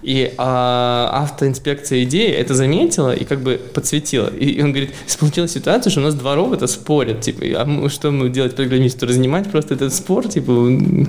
И 0.01 0.33
а, 0.37 0.64
автоинспекция 1.11 2.03
идеи 2.03 2.29
это 2.29 2.53
заметила 2.53 3.13
и 3.13 3.23
как 3.25 3.41
бы 3.41 3.59
подсветила. 3.73 4.27
И 4.27 4.61
он 4.61 4.71
говорит, 4.71 4.91
получилась 5.19 5.51
ситуация, 5.51 5.91
что 5.91 6.01
у 6.01 6.03
нас 6.03 6.15
два 6.15 6.35
робота 6.35 6.67
спорят, 6.67 7.21
типа, 7.21 7.43
а 7.61 7.65
мы, 7.65 7.89
что 7.89 8.11
мы 8.11 8.29
делать 8.29 8.55
программисту? 8.55 9.05
Разнимать 9.05 9.51
просто 9.51 9.73
этот 9.73 9.93
спор, 9.93 10.27
типа, 10.27 10.53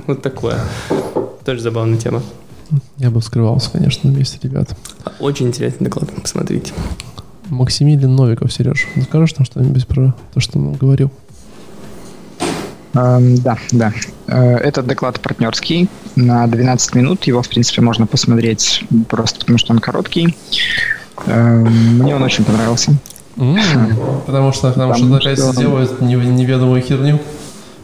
вот 0.07 0.23
такое. 0.23 0.61
Тоже 1.45 1.61
забавная 1.61 1.99
тема. 1.99 2.23
Я 2.99 3.11
бы 3.11 3.23
скрывался, 3.23 3.70
конечно, 3.70 4.11
на 4.11 4.16
месте 4.16 4.39
ребят. 4.43 4.77
Очень 5.20 5.49
интересный 5.49 5.85
доклад, 5.85 6.11
посмотрите. 6.20 6.73
Максимилин 7.49 8.15
Новиков, 8.15 8.53
Сереж, 8.53 8.89
скажешь 9.05 9.37
нам 9.37 9.45
что-нибудь 9.45 9.87
про 9.87 10.15
то, 10.35 10.41
что 10.41 10.59
он 10.59 10.74
говорил? 10.74 11.11
Эм, 12.97 13.36
да, 13.36 13.59
да. 13.73 13.93
Э, 14.27 14.56
этот 14.56 14.86
доклад 14.86 15.20
партнерский 15.20 15.89
на 16.14 16.47
12 16.47 16.94
минут. 16.94 17.24
Его, 17.24 17.43
в 17.43 17.48
принципе, 17.48 17.82
можно 17.82 18.06
посмотреть 18.06 18.85
просто 19.09 19.40
потому, 19.40 19.59
что 19.59 19.73
он 19.73 19.78
короткий. 19.78 20.36
Эм, 21.27 21.98
мне 21.98 22.14
он 22.14 22.23
очень 22.23 22.44
понравился. 22.44 22.93
Потому 24.27 24.52
что, 24.52 24.73
потому 24.73 24.94
что, 24.94 25.20
что 25.20 25.51
опять 25.51 25.56
делают 25.59 26.01
неведомую 26.01 26.82
херню. 26.82 27.20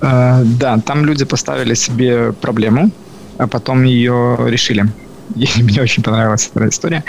Э, 0.00 0.42
да, 0.44 0.78
там 0.78 1.04
люди 1.04 1.24
поставили 1.24 1.74
себе 1.74 2.32
проблему, 2.32 2.90
а 3.38 3.46
потом 3.46 3.84
ее 3.84 4.38
решили. 4.46 4.86
Мне 5.56 5.82
очень 5.82 6.02
понравилась 6.02 6.50
эта 6.54 6.68
история. 6.68 7.04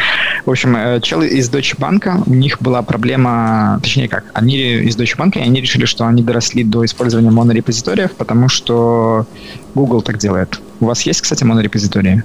В 0.46 0.52
общем, 0.52 0.76
э, 0.76 1.00
челы 1.02 1.28
из 1.28 1.50
Deutsche 1.50 1.78
Bank, 1.78 2.24
у 2.26 2.34
них 2.34 2.62
была 2.62 2.82
проблема, 2.82 3.80
точнее 3.82 4.08
как, 4.08 4.26
они 4.34 4.58
из 4.58 4.98
Deutsche 4.98 5.18
Bank, 5.18 5.38
и 5.38 5.42
они 5.42 5.62
решили, 5.62 5.86
что 5.86 6.06
они 6.06 6.24
доросли 6.24 6.64
до 6.64 6.86
использования 6.86 7.32
монорепозиториев, 7.32 8.12
потому 8.14 8.50
что 8.50 9.26
Google 9.76 10.02
так 10.02 10.18
делает. 10.18 10.60
У 10.80 10.86
вас 10.86 11.02
есть, 11.04 11.22
кстати, 11.22 11.44
монорепозитории? 11.44 12.24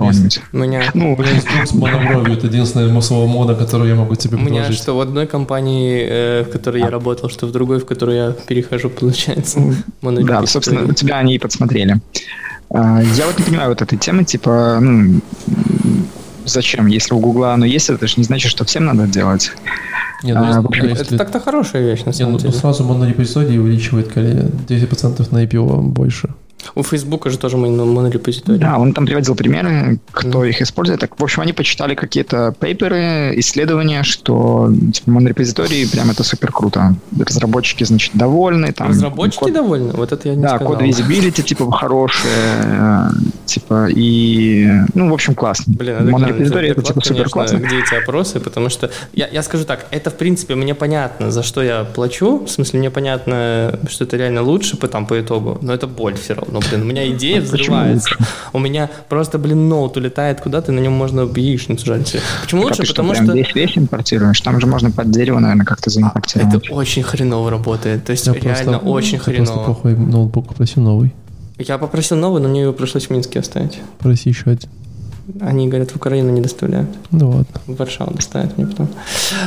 Есть. 0.00 0.40
У 0.52 0.58
меня... 0.58 0.82
Ну, 0.94 1.14
у 1.14 1.16
меня 1.16 1.30
есть 1.30 1.46
друг 1.46 1.66
с 1.66 1.72
монобровью, 1.72 2.36
это 2.36 2.46
единственная 2.46 2.92
массовая 2.92 3.26
мода, 3.26 3.54
которую 3.54 3.88
я 3.88 3.96
могу 3.96 4.14
тебе 4.14 4.36
предложить. 4.36 4.66
У 4.66 4.68
меня 4.68 4.72
что 4.72 4.96
в 4.96 5.00
одной 5.00 5.26
компании, 5.26 6.06
э, 6.08 6.44
в 6.44 6.50
которой 6.50 6.82
а. 6.82 6.84
я 6.86 6.90
работал, 6.90 7.30
что 7.30 7.46
в 7.46 7.52
другой, 7.52 7.80
в 7.80 7.86
которую 7.86 8.16
я 8.16 8.32
перехожу, 8.32 8.90
получается. 8.90 9.60
Да, 10.02 10.46
собственно, 10.46 10.84
у 10.84 10.92
тебя 10.92 11.16
они 11.18 11.34
и 11.34 11.38
подсмотрели. 11.38 12.00
А, 12.70 13.00
я 13.02 13.26
вот 13.26 13.38
не 13.38 13.44
понимаю 13.44 13.70
вот 13.70 13.82
этой 13.82 13.98
темы, 13.98 14.24
типа, 14.24 14.78
ну, 14.80 15.20
зачем? 16.44 16.86
Если 16.86 17.14
у 17.14 17.18
Гугла 17.18 17.54
оно 17.54 17.64
есть, 17.64 17.88
это 17.90 18.06
же 18.06 18.14
не 18.16 18.24
значит, 18.24 18.50
что 18.50 18.64
всем 18.64 18.84
надо 18.84 19.06
делать. 19.06 19.52
Нет, 20.22 20.36
ну, 20.36 20.44
а, 20.44 20.58
общем, 20.58 20.84
это 20.84 21.16
так-то 21.16 21.40
хорошая 21.40 21.82
вещь, 21.82 22.04
на 22.04 22.12
самом 22.12 22.32
Нет, 22.32 22.42
ну, 22.42 22.48
деле. 22.48 22.60
сразу 22.60 22.84
монорепозиторий 22.84 23.58
увеличивает 23.58 24.14
10% 24.16 25.28
на 25.30 25.44
IPO 25.44 25.82
больше. 25.82 26.30
У 26.74 26.82
Фейсбука 26.82 27.30
же 27.30 27.38
тоже 27.38 27.56
монорепозиторий. 27.56 28.58
Да, 28.58 28.78
он 28.78 28.92
там 28.92 29.06
приводил 29.06 29.34
примеры, 29.34 29.98
кто 30.10 30.44
mm. 30.44 30.50
их 30.50 30.62
использует. 30.62 31.00
Так, 31.00 31.18
в 31.18 31.22
общем, 31.22 31.42
они 31.42 31.52
почитали 31.52 31.94
какие-то 31.94 32.54
пейперы, 32.58 33.32
исследования, 33.36 34.02
что 34.02 34.70
типа, 34.92 35.10
монорепозитории 35.10 35.86
прям 35.86 36.10
это 36.10 36.24
супер 36.24 36.52
круто. 36.52 36.94
Разработчики, 37.18 37.84
значит, 37.84 38.12
довольны. 38.14 38.72
Там, 38.72 38.88
Разработчики 38.88 39.44
код... 39.44 39.52
довольны? 39.52 39.92
Вот 39.92 40.12
это 40.12 40.28
я 40.28 40.34
не 40.34 40.42
да, 40.42 40.56
сказал. 40.56 40.72
Да, 40.72 40.78
код 40.78 40.86
visibility, 40.86 41.42
типа, 41.42 41.70
хорошие, 41.70 43.12
типа, 43.46 43.88
и, 43.88 44.68
ну, 44.94 45.10
в 45.10 45.14
общем, 45.14 45.34
классно. 45.34 45.72
Блин, 45.76 46.10
монорепозитории 46.10 46.70
это, 46.70 46.82
типа, 46.82 47.00
супер 47.04 47.28
классно. 47.28 47.58
Где 47.58 47.78
эти 47.78 47.94
опросы, 47.94 48.40
потому 48.40 48.68
что, 48.68 48.90
я, 49.12 49.28
я 49.28 49.42
скажу 49.42 49.64
так, 49.64 49.86
это, 49.90 50.10
в 50.10 50.16
принципе, 50.16 50.54
мне 50.54 50.74
понятно, 50.74 51.30
за 51.30 51.42
что 51.42 51.62
я 51.62 51.84
плачу, 51.84 52.44
в 52.44 52.48
смысле, 52.48 52.80
мне 52.80 52.90
понятно, 52.90 53.78
что 53.88 54.04
это 54.04 54.16
реально 54.16 54.42
лучше 54.42 54.76
по, 54.76 54.88
там, 54.88 55.06
по 55.06 55.20
итогу, 55.20 55.58
но 55.62 55.72
это 55.72 55.86
боль 55.86 56.14
все 56.14 56.34
равно 56.34 56.47
но, 56.52 56.60
блин, 56.60 56.82
у 56.82 56.84
меня 56.84 57.08
идея 57.10 57.40
взрывается. 57.40 58.16
У 58.52 58.58
меня 58.58 58.90
просто, 59.08 59.38
блин, 59.38 59.68
ноут 59.68 59.96
улетает 59.96 60.40
куда-то, 60.40 60.72
на 60.72 60.80
нем 60.80 60.92
можно 60.92 61.20
яичницу 61.22 61.86
жарить. 61.86 62.16
Почему 62.42 62.62
лучше? 62.62 62.82
А 62.82 62.86
Потому 62.86 63.14
что... 63.14 63.32
Весь 63.32 63.54
весь 63.54 63.78
импортируешь? 63.78 64.40
Там 64.40 64.60
же 64.60 64.66
можно 64.66 64.90
под 64.90 65.10
дерево, 65.10 65.38
наверное, 65.38 65.66
как-то 65.66 65.90
заимпортировать. 65.90 66.64
Это 66.64 66.74
очень 66.74 67.02
хреново 67.02 67.50
работает. 67.50 68.04
То 68.04 68.12
есть 68.12 68.26
реально 68.26 68.78
просто, 68.78 68.78
очень 68.78 69.18
хреново. 69.18 69.46
просто 69.46 69.64
плохой 69.64 69.96
ноутбук, 69.96 70.48
попроси 70.48 70.80
новый. 70.80 71.12
Я 71.58 71.78
попросил 71.78 72.16
новый, 72.16 72.40
но 72.40 72.48
мне 72.48 72.62
его 72.62 72.72
пришлось 72.72 73.06
в 73.06 73.10
Минске 73.10 73.40
оставить. 73.40 73.78
Проси 73.98 74.30
еще 74.30 74.50
один. 74.50 74.70
Они, 75.40 75.68
говорят, 75.68 75.90
в 75.90 75.96
Украину 75.96 76.30
не 76.30 76.40
доставляют. 76.40 76.88
Ну 77.10 77.28
ладно. 77.28 77.60
В 77.66 77.76
Варшаву 77.76 78.14
доставят 78.14 78.56
мне 78.56 78.66
потом. 78.66 78.88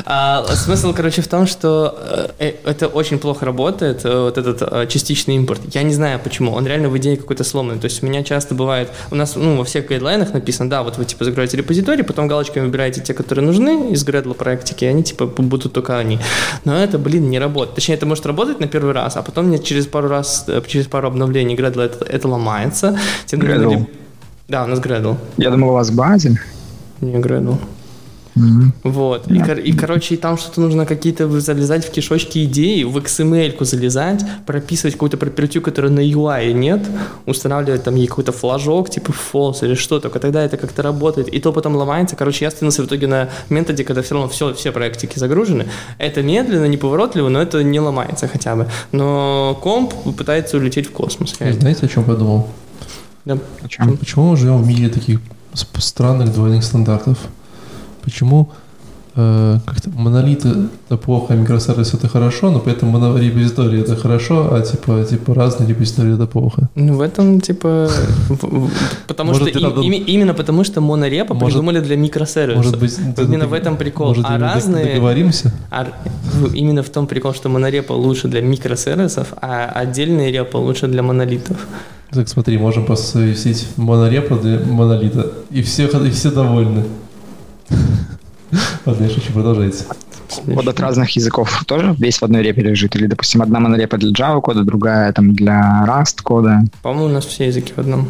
А, 0.05 0.45
смысл, 0.55 0.93
короче, 0.93 1.21
в 1.21 1.27
том, 1.27 1.47
что 1.47 1.97
э, 2.39 2.53
это 2.65 2.87
очень 2.87 3.17
плохо 3.17 3.45
работает, 3.45 4.05
э, 4.05 4.21
вот 4.21 4.37
этот 4.37 4.61
э, 4.61 4.85
частичный 4.87 5.35
импорт. 5.37 5.61
Я 5.73 5.81
не 5.81 5.93
знаю 5.93 6.19
почему. 6.23 6.51
Он 6.53 6.67
реально 6.67 6.89
в 6.89 6.97
идее 6.97 7.17
какой-то 7.17 7.43
сломанный. 7.43 7.79
То 7.79 7.85
есть 7.85 8.03
у 8.03 8.05
меня 8.05 8.23
часто 8.23 8.53
бывает, 8.53 8.89
у 9.09 9.15
нас 9.15 9.35
ну, 9.35 9.57
во 9.57 9.63
всех 9.63 9.87
гайдлайнах 9.87 10.33
написано, 10.33 10.69
да, 10.69 10.83
вот 10.83 10.97
вы 10.97 11.05
типа 11.05 11.25
закроете 11.25 11.57
репозиторий, 11.57 12.03
потом 12.03 12.27
галочками 12.27 12.65
выбираете 12.65 13.01
те, 13.01 13.15
которые 13.15 13.43
нужны 13.43 13.91
из 13.91 14.05
Gradle 14.05 14.35
практики, 14.35 14.85
и 14.85 14.87
они 14.87 15.03
типа 15.03 15.25
будут 15.25 15.73
только 15.73 15.97
они. 15.97 16.19
Но 16.63 16.75
это, 16.75 16.99
блин, 16.99 17.29
не 17.29 17.39
работает. 17.39 17.75
Точнее, 17.75 17.95
это 17.95 18.05
может 18.05 18.25
работать 18.27 18.59
на 18.59 18.67
первый 18.67 18.93
раз, 18.93 19.17
а 19.17 19.23
потом 19.23 19.47
мне 19.47 19.57
через 19.57 19.87
пару 19.87 20.09
раз, 20.09 20.45
через 20.67 20.85
пару 20.85 21.07
обновлений 21.07 21.55
Gradle 21.55 21.81
это, 21.81 22.05
это 22.05 22.27
ломается. 22.27 22.99
Нужно 23.31 23.87
да, 24.51 24.65
у 24.65 24.67
нас 24.67 24.79
Gradle. 24.79 25.15
Я 25.37 25.49
думал, 25.49 25.69
у 25.69 25.73
вас 25.73 25.91
Базель. 25.91 26.37
Не, 26.99 27.15
Gradle. 27.15 27.57
Mm-hmm. 28.35 28.71
Вот. 28.83 29.27
Yeah. 29.27 29.61
И, 29.61 29.69
и, 29.69 29.73
короче, 29.73 30.15
и 30.15 30.17
там 30.17 30.37
что-то 30.37 30.59
нужно 30.59 30.85
какие-то 30.85 31.27
залезать 31.39 31.85
в 31.85 31.91
кишочки 31.91 32.43
идеи, 32.43 32.83
в 32.83 32.97
XML-ку 32.97 33.63
залезать, 33.63 34.25
прописывать 34.45 34.95
какую-то 34.95 35.17
пропертю, 35.17 35.61
которая 35.61 35.91
на 35.91 36.01
UI 36.01 36.51
нет, 36.51 36.81
устанавливать 37.25 37.83
там 37.83 37.95
ей 37.95 38.07
какой-то 38.07 38.33
флажок, 38.33 38.89
типа 38.89 39.13
false 39.33 39.65
или 39.65 39.75
что, 39.75 40.01
только 40.01 40.19
тогда 40.19 40.43
это 40.43 40.57
как-то 40.57 40.81
работает. 40.81 41.29
И 41.29 41.39
то 41.39 41.53
потом 41.53 41.75
ломается. 41.77 42.17
Короче, 42.17 42.43
я 42.45 42.49
остановился 42.49 42.83
в 42.83 42.87
итоге 42.87 43.07
на 43.07 43.29
методе, 43.49 43.85
когда 43.85 44.01
все 44.01 44.15
равно 44.15 44.29
все, 44.29 44.53
все 44.53 44.73
проектики 44.73 45.17
загружены. 45.17 45.67
Это 45.97 46.21
медленно, 46.21 46.65
неповоротливо, 46.65 47.29
но 47.29 47.41
это 47.41 47.63
не 47.63 47.79
ломается 47.79 48.27
хотя 48.27 48.55
бы. 48.57 48.67
Но 48.91 49.57
комп 49.61 49.93
пытается 50.17 50.57
улететь 50.57 50.87
в 50.87 50.91
космос. 50.91 51.35
Знаете, 51.37 51.85
о 51.85 51.87
чем 51.87 52.03
подумал? 52.03 52.47
Да. 53.25 53.37
Почему? 53.61 53.97
Почему 53.97 54.31
мы 54.31 54.37
живем 54.37 54.57
в 54.57 54.67
мире 54.67 54.89
таких 54.89 55.19
странных 55.53 56.33
двойных 56.33 56.63
стандартов? 56.63 57.17
Почему 58.01 58.49
э, 59.15 59.59
как-то 59.65 59.89
монолиты 59.89 60.49
это 60.87 60.97
плохо, 60.97 61.33
а 61.33 61.35
микросервис 61.35 61.93
это 61.93 62.07
хорошо, 62.07 62.49
но 62.49 62.59
при 62.59 62.73
этом 62.73 62.89
монорепозитории 62.89 63.81
это 63.81 63.95
хорошо, 63.95 64.53
а 64.53 64.61
типа, 64.61 65.03
типа 65.03 65.33
разные 65.33 65.69
репозитории 65.69 66.15
это 66.15 66.25
плохо? 66.25 66.69
Ну, 66.75 66.95
в 66.95 67.01
этом, 67.01 67.41
типа, 67.41 67.89
потому 69.07 69.33
что 69.33 69.45
именно 69.45 70.33
потому 70.33 70.63
что 70.63 70.81
монорепо 70.81 71.35
придумали 71.35 71.79
для 71.79 71.97
микросервисов. 71.97 72.65
Может 72.65 72.79
быть, 72.79 72.97
именно 73.17 73.47
в 73.47 73.53
этом 73.53 73.77
прикол. 73.77 74.15
А 74.23 74.37
разные... 74.37 74.95
договоримся? 74.95 75.53
А, 75.69 75.87
именно 76.53 76.81
в 76.81 76.89
том 76.89 77.07
прикол, 77.07 77.33
что 77.33 77.49
монорепо 77.49 77.93
лучше 77.93 78.27
для 78.27 78.41
микросервисов, 78.41 79.33
а 79.41 79.65
отдельные 79.65 80.31
репо 80.31 80.57
лучше 80.57 80.87
для 80.87 81.03
монолитов. 81.03 81.67
Так, 82.13 82.27
смотри, 82.27 82.57
можем 82.57 82.85
посовесить 82.85 83.67
монорепо 83.77 84.35
для 84.35 84.59
монолита. 84.59 85.31
И 85.49 85.61
все, 85.61 85.87
и 85.87 86.11
все 86.11 86.29
довольны. 86.29 86.83
Ладно, 88.85 89.03
я 89.05 89.09
шучу, 89.09 89.31
продолжайте. 89.31 89.85
Код 90.53 90.67
от 90.67 90.79
разных 90.79 91.09
языков 91.11 91.63
тоже 91.65 91.95
весь 91.97 92.17
в 92.17 92.23
одной 92.23 92.41
репе 92.41 92.61
лежит? 92.61 92.95
Или, 92.95 93.07
допустим, 93.07 93.41
одна 93.41 93.59
монорепа 93.59 93.97
для 93.97 94.11
Java 94.11 94.41
кода, 94.41 94.63
другая 94.63 95.13
там 95.13 95.33
для 95.33 95.85
Rust 95.87 96.21
кода? 96.21 96.63
По-моему, 96.81 97.05
у 97.05 97.13
нас 97.13 97.25
все 97.25 97.47
языки 97.47 97.71
в 97.73 97.79
одном. 97.79 98.09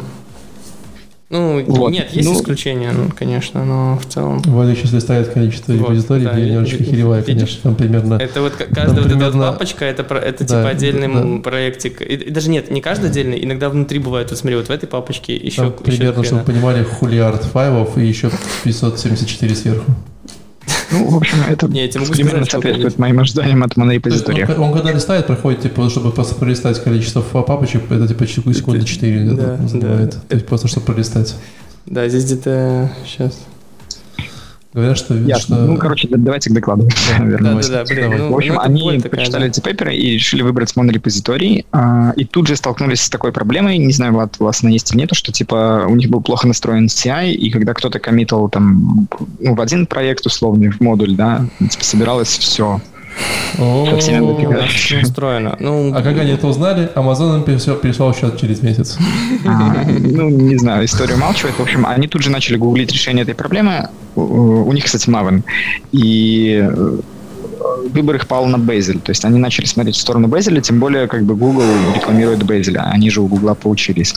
Ну, 1.32 1.64
вот. 1.64 1.90
нет, 1.90 2.12
есть 2.12 2.28
ну, 2.28 2.34
исключения, 2.34 2.92
ну, 2.92 3.08
конечно, 3.08 3.64
но 3.64 3.98
в 3.98 4.04
целом... 4.04 4.42
Валя 4.42 4.74
сейчас 4.74 4.92
листает 4.92 5.28
количество 5.30 5.72
вот, 5.72 5.80
репозиторий, 5.80 6.26
да, 6.26 6.36
я 6.36 6.46
немножечко 6.46 6.84
херевая, 6.84 7.22
конечно, 7.22 7.58
там 7.62 7.74
примерно... 7.74 8.16
Это 8.16 8.42
вот 8.42 8.52
каждая 8.52 9.02
вот 9.02 9.10
эта 9.10 9.38
папочка, 9.38 9.86
это, 9.86 10.02
это 10.14 10.44
да, 10.44 10.58
типа 10.58 10.68
отдельный 10.68 11.08
да. 11.08 11.42
проектик. 11.42 12.02
И, 12.02 12.30
даже 12.30 12.50
нет, 12.50 12.70
не 12.70 12.82
каждый 12.82 13.08
отдельный, 13.08 13.42
иногда 13.42 13.70
внутри 13.70 13.98
бывает, 13.98 14.28
вот 14.28 14.38
смотри, 14.38 14.56
вот 14.56 14.66
в 14.66 14.70
этой 14.70 14.86
папочке 14.86 15.34
еще... 15.34 15.62
Там 15.62 15.72
еще 15.72 15.96
примерно, 15.96 16.22
чтобы 16.22 16.42
вы 16.42 16.52
понимали, 16.52 16.82
хулиард 16.82 17.44
файлов 17.44 17.96
и 17.96 18.04
еще 18.06 18.30
574 18.64 19.54
сверху. 19.54 19.90
Ну, 20.90 21.08
в 21.08 21.16
общем, 21.16 21.38
это 21.48 21.68
не, 21.68 21.86
я 21.86 22.00
могу 22.00 22.12
примерно 22.12 22.44
соответствует 22.44 22.98
моим 22.98 23.20
ожиданиям 23.20 23.62
от 23.62 23.76
монорепозитория. 23.76 24.46
Он, 24.46 24.60
он 24.60 24.72
когда 24.72 24.92
листает, 24.92 25.26
проходит, 25.26 25.62
типа, 25.62 25.88
чтобы 25.88 26.12
просто 26.12 26.34
пролистать 26.34 26.82
количество 26.82 27.22
папочек, 27.22 27.90
это 27.90 28.06
типа 28.08 28.26
секунды 28.26 28.84
4 28.84 29.30
да, 29.30 29.56
занимает. 29.66 30.10
Да. 30.10 30.20
То 30.28 30.34
есть 30.34 30.46
просто, 30.46 30.68
чтобы 30.68 30.86
пролистать. 30.86 31.34
Да, 31.86 32.08
здесь 32.08 32.24
где-то 32.24 32.92
сейчас. 33.06 33.40
Говорят, 34.72 34.96
что... 34.96 35.14
Ясно. 35.14 35.56
что... 35.56 35.66
Ну, 35.66 35.76
короче, 35.76 36.08
давайте 36.10 36.50
к 36.50 36.52
докладу. 36.52 36.88
Да, 37.18 37.54
да, 37.54 37.60
да, 37.68 37.84
блин, 37.84 38.14
ну, 38.16 38.32
в 38.32 38.36
общем, 38.36 38.54
ну, 38.54 38.60
они 38.60 38.98
прочитали 39.00 39.48
эти 39.48 39.60
пейперы 39.60 39.94
и 39.94 40.14
решили 40.14 40.42
выбрать 40.42 40.74
монорепозиторий, 40.76 41.66
а, 41.72 42.12
и 42.16 42.24
тут 42.24 42.46
же 42.46 42.56
столкнулись 42.56 43.02
с 43.02 43.10
такой 43.10 43.32
проблемой, 43.32 43.78
не 43.78 43.92
знаю, 43.92 44.12
Влад, 44.12 44.36
у 44.38 44.44
вас 44.44 44.62
она 44.62 44.72
есть 44.72 44.92
или 44.92 45.00
нет, 45.00 45.10
что, 45.12 45.32
типа, 45.32 45.86
у 45.88 45.94
них 45.94 46.08
был 46.08 46.20
плохо 46.20 46.46
настроен 46.46 46.86
CI, 46.86 47.32
и 47.32 47.50
когда 47.50 47.74
кто-то 47.74 47.98
коммитал 47.98 48.48
там, 48.48 49.08
ну, 49.40 49.54
в 49.54 49.60
один 49.60 49.86
проект 49.86 50.26
условный, 50.26 50.70
в 50.70 50.80
модуль, 50.80 51.14
да, 51.14 51.46
типа, 51.58 51.84
собиралось 51.84 52.38
все 52.38 52.80
как 53.90 54.02
сильно 54.02 54.24
устроено. 55.02 55.56
Ну, 55.60 55.92
а 55.94 56.02
как 56.02 56.18
они 56.18 56.32
это 56.32 56.46
узнали? 56.46 56.90
Amazon 56.94 57.36
им 57.36 57.42
переслал 57.80 58.14
счет 58.14 58.38
через 58.40 58.62
месяц. 58.62 58.98
А, 59.46 59.84
ну, 59.86 60.28
не 60.28 60.56
знаю, 60.56 60.84
история 60.84 61.14
умалчивает. 61.14 61.56
В 61.56 61.62
общем, 61.62 61.86
они 61.86 62.08
тут 62.08 62.22
же 62.22 62.30
начали 62.30 62.56
гуглить 62.56 62.92
решение 62.92 63.22
этой 63.22 63.34
проблемы. 63.34 63.88
У 64.14 64.72
них, 64.72 64.84
кстати, 64.84 65.08
Maven. 65.08 65.42
И 65.92 66.68
выбор 67.92 68.16
их 68.16 68.26
пал 68.26 68.46
на 68.46 68.58
Bazel. 68.58 69.00
То 69.00 69.10
есть 69.10 69.24
они 69.24 69.38
начали 69.38 69.66
смотреть 69.66 69.96
в 69.96 70.00
сторону 70.00 70.28
Bazel 70.28 70.48
я, 70.48 70.60
тем 70.60 70.80
более 70.80 71.06
как 71.06 71.24
бы 71.24 71.34
Google 71.34 71.64
рекламирует 71.94 72.42
Bazel 72.44 72.68
я. 72.68 72.82
Они 72.92 73.10
же 73.10 73.20
у 73.20 73.26
Google 73.26 73.54
поучились. 73.54 74.14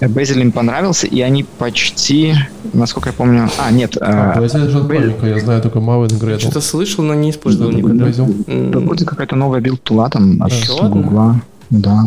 Bazel 0.00 0.40
им 0.40 0.52
понравился, 0.52 1.06
и 1.06 1.20
они 1.20 1.44
почти, 1.44 2.34
насколько 2.72 3.10
я 3.10 3.12
помню... 3.12 3.48
А, 3.58 3.70
нет. 3.70 3.96
А, 4.00 4.40
Bazel 4.40 4.68
же 4.68 4.80
Bazel... 4.80 5.14
я 5.22 5.38
знаю 5.40 5.62
только 5.62 5.78
Maven 5.78 6.18
Gradle. 6.20 6.38
Что-то 6.38 6.60
слышал, 6.60 7.04
но 7.04 7.14
не 7.14 7.30
использовал 7.30 7.72
никогда. 7.72 8.06
Вроде 8.80 9.04
какая-то 9.04 9.36
новая 9.36 9.60
build 9.60 9.85
tool 9.85 10.05
а 10.05 10.10
там 10.10 10.42
от 10.42 10.52
Google. 10.90 11.34
Да. 11.70 12.04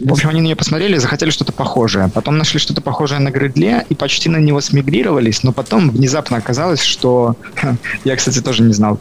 В 0.00 0.12
общем, 0.12 0.28
они 0.30 0.40
на 0.40 0.44
нее 0.46 0.56
посмотрели, 0.56 0.96
захотели 0.96 1.30
что-то 1.30 1.52
похожее. 1.52 2.10
Потом 2.12 2.38
нашли 2.38 2.58
что-то 2.58 2.80
похожее 2.80 3.20
на 3.20 3.30
Гредле 3.30 3.86
и 3.88 3.94
почти 3.94 4.28
на 4.28 4.38
него 4.38 4.60
смигрировались, 4.60 5.42
но 5.42 5.52
потом 5.52 5.90
внезапно 5.90 6.36
оказалось, 6.36 6.82
что... 6.82 7.36
Я, 8.04 8.16
кстати, 8.16 8.40
тоже 8.40 8.62
не 8.62 8.72
знал. 8.72 8.98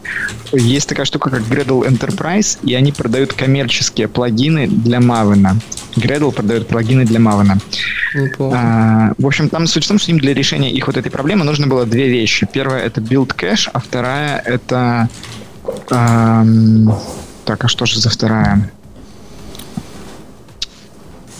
Есть 0.52 0.90
такая 0.90 1.06
штука, 1.06 1.30
как 1.30 1.42
Gradle 1.42 1.88
Enterprise, 1.88 2.60
и 2.64 2.74
они 2.76 2.92
продают 2.92 3.34
коммерческие 3.34 4.08
плагины 4.08 4.68
для 4.68 5.00
Maven. 5.00 5.62
Gradle 5.96 6.32
продает 6.32 6.68
плагины 6.68 7.06
для 7.06 7.20
Maven. 7.20 7.62
А, 8.40 9.14
в 9.18 9.26
общем, 9.26 9.50
там 9.50 9.68
суть 9.68 9.86
в 9.86 9.88
том, 9.88 10.00
что 10.00 10.12
им 10.12 10.20
для 10.20 10.34
решения 10.34 10.72
их 10.72 10.88
вот 10.88 10.98
этой 10.98 11.10
проблемы 11.10 11.44
нужно 11.44 11.68
было 11.68 11.86
две 11.86 12.10
вещи. 12.10 12.48
Первая— 12.52 12.84
это 12.86 13.02
build 13.02 13.34
кэш, 13.36 13.70
а 13.74 13.80
вторая— 13.80 14.38
это... 14.46 15.10
Эм, 15.90 16.94
так, 17.46 17.64
а 17.64 17.68
что 17.68 17.86
же 17.86 18.00
за 18.00 18.10
вторая? 18.10 18.72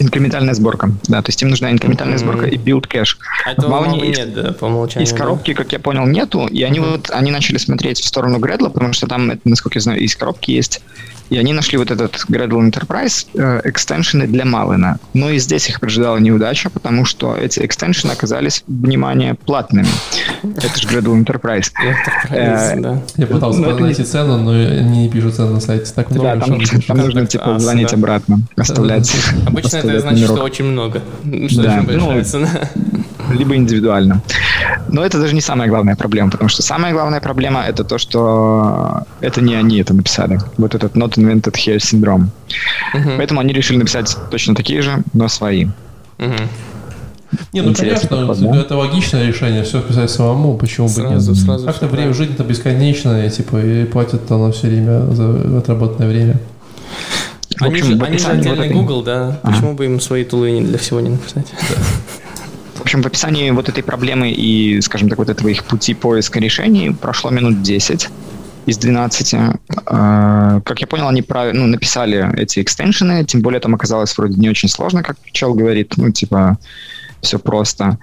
Инкрементальная 0.02 0.54
сборка, 0.54 0.92
да, 1.08 1.22
то 1.22 1.30
есть 1.30 1.42
им 1.42 1.50
нужна 1.50 1.72
инкрементальная 1.72 2.18
mm-hmm. 2.18 2.20
сборка 2.20 2.46
и 2.48 2.58
build 2.58 2.88
кэш. 2.88 3.18
А 3.46 3.52
этого 3.52 3.72
Maven 3.72 4.10
из, 4.10 4.18
нет, 4.18 4.34
да, 4.34 4.52
по 4.52 4.66
умолчанию. 4.66 5.08
Из 5.08 5.14
коробки, 5.14 5.54
да? 5.54 5.64
как 5.64 5.72
я 5.72 5.80
понял, 5.80 6.06
нету, 6.08 6.48
и 6.48 6.64
они 6.64 6.80
mm-hmm. 6.80 6.92
вот, 6.92 7.12
они 7.12 7.32
начали 7.32 7.58
смотреть 7.58 8.00
в 8.00 8.08
сторону 8.08 8.40
Гредла, 8.40 8.70
потому 8.70 8.94
что 8.94 9.08
там, 9.08 9.32
насколько 9.44 9.78
я 9.78 9.82
знаю, 9.82 10.00
из 10.00 10.16
коробки 10.16 10.52
есть 10.52 10.82
и 11.32 11.38
они 11.38 11.54
нашли 11.54 11.78
вот 11.78 11.90
этот 11.92 12.26
Gradle 12.28 12.70
Enterprise 12.70 13.26
э, 13.34 13.62
экстеншены 13.64 14.28
для 14.28 14.44
Maven. 14.44 14.98
Но 15.14 15.30
и 15.30 15.40
здесь 15.40 15.70
их 15.70 15.80
поджидала 15.80 16.18
неудача, 16.18 16.70
потому 16.70 17.06
что 17.06 17.38
эти 17.38 17.66
экстеншены 17.66 18.12
оказались, 18.12 18.66
внимание, 18.68 19.36
платными. 19.36 19.88
Это 20.44 20.78
же 20.78 20.88
Gradle 20.88 21.24
Enterprise. 21.24 21.72
Э, 22.32 22.98
я 23.18 23.28
пытался 23.28 23.60
ну, 23.60 23.80
найти 23.80 24.04
цену, 24.04 24.38
но 24.38 24.52
они 24.52 25.04
не 25.04 25.10
пишут 25.10 25.36
цену 25.36 25.54
на 25.54 25.60
сайте. 25.60 25.92
Так 25.94 26.12
много, 26.12 26.40
там, 26.88 26.98
нужно 26.98 27.26
типа 27.26 27.60
звонить 27.60 27.94
обратно, 27.94 28.42
оставлять. 28.58 29.12
Обычно 29.48 29.78
это 29.78 30.00
значит, 30.02 30.26
что 30.26 30.44
очень 30.44 30.66
много. 30.66 31.02
Что 31.48 31.62
очень 31.62 31.84
большая 31.84 32.24
цена 32.24 32.50
либо 33.32 33.56
индивидуально. 33.56 34.22
Но 34.90 35.04
это 35.04 35.20
даже 35.20 35.34
не 35.34 35.42
самая 35.42 35.70
главная 35.70 35.96
проблема, 35.96 36.32
потому 36.32 36.50
что 36.50 36.62
самая 36.62 36.94
главная 36.94 37.22
проблема 37.22 37.64
это 37.64 37.84
то, 37.84 37.98
что 37.98 39.04
это 39.22 39.42
не 39.42 39.56
они 39.56 39.80
это 39.80 39.94
написали. 39.94 40.40
Вот 40.58 40.76
этот 40.76 40.96
not 40.96 41.18
invented 41.18 41.54
here 41.54 41.78
syndrome. 41.78 42.28
Uh-huh. 42.94 43.18
Поэтому 43.18 43.40
они 43.40 43.54
решили 43.54 43.78
написать 43.78 44.18
точно 44.30 44.56
такие 44.56 44.82
же, 44.82 45.04
но 45.14 45.28
свои. 45.28 45.68
Uh-huh. 46.18 46.48
Не, 47.54 47.62
ну 47.62 47.70
Интересный 47.70 48.10
конечно, 48.10 48.28
подход, 48.28 48.54
да? 48.54 48.60
это 48.60 48.76
логичное 48.76 49.26
решение, 49.26 49.64
все 49.64 49.82
писать 49.82 50.12
самому, 50.12 50.58
почему 50.58 50.90
сразу, 50.90 51.32
бы 51.32 51.38
нет. 51.38 51.46
Сразу 51.46 51.66
Как-то 51.66 51.88
время 51.88 52.14
жизнь 52.14 52.34
это 52.34 52.44
бесконечная, 52.44 53.30
типа, 53.30 53.58
и 53.58 53.86
платят 53.86 54.30
оно 54.30 54.52
все 54.52 54.68
время 54.68 55.10
за 55.14 55.60
отработанное 55.60 56.10
время. 56.10 56.40
Они, 57.60 57.80
общем, 57.80 57.98
же, 58.00 58.06
они 58.06 58.18
же 58.18 58.28
отдельный 58.28 58.70
Google, 58.70 59.04
да? 59.04 59.40
Ага. 59.44 59.54
Почему 59.54 59.74
бы 59.76 59.86
им 59.86 60.00
свои 60.00 60.26
тулы 60.26 60.62
для 60.62 60.78
всего 60.78 61.00
не 61.00 61.10
написать? 61.10 61.46
Да. 61.70 61.76
В 62.82 62.84
общем, 62.84 63.04
в 63.04 63.06
описании 63.06 63.52
вот 63.52 63.70
этой 63.70 63.84
проблемы 63.84 64.32
и, 64.32 64.82
скажем 64.82 65.08
так, 65.08 65.20
вот 65.20 65.30
этого 65.30 65.50
их 65.50 65.66
пути 65.66 65.94
поиска 65.94 66.40
решений 66.40 66.90
прошло 66.90 67.30
минут 67.30 67.62
10 67.62 68.10
из 68.66 68.78
12. 68.80 69.36
А, 69.86 70.62
как 70.62 70.82
я 70.82 70.88
понял, 70.88 71.08
они 71.08 71.22
прав... 71.22 71.54
ну, 71.54 71.68
написали 71.68 72.28
эти 72.40 72.60
экстеншены, 72.60 73.24
тем 73.24 73.42
более 73.42 73.60
там 73.60 73.76
оказалось 73.76 74.18
вроде 74.18 74.40
не 74.40 74.50
очень 74.50 74.68
сложно, 74.68 75.04
как 75.04 75.16
чел 75.32 75.54
говорит, 75.54 75.94
ну, 75.98 76.10
типа, 76.10 76.58
все 77.22 77.38
просто. 77.38 78.00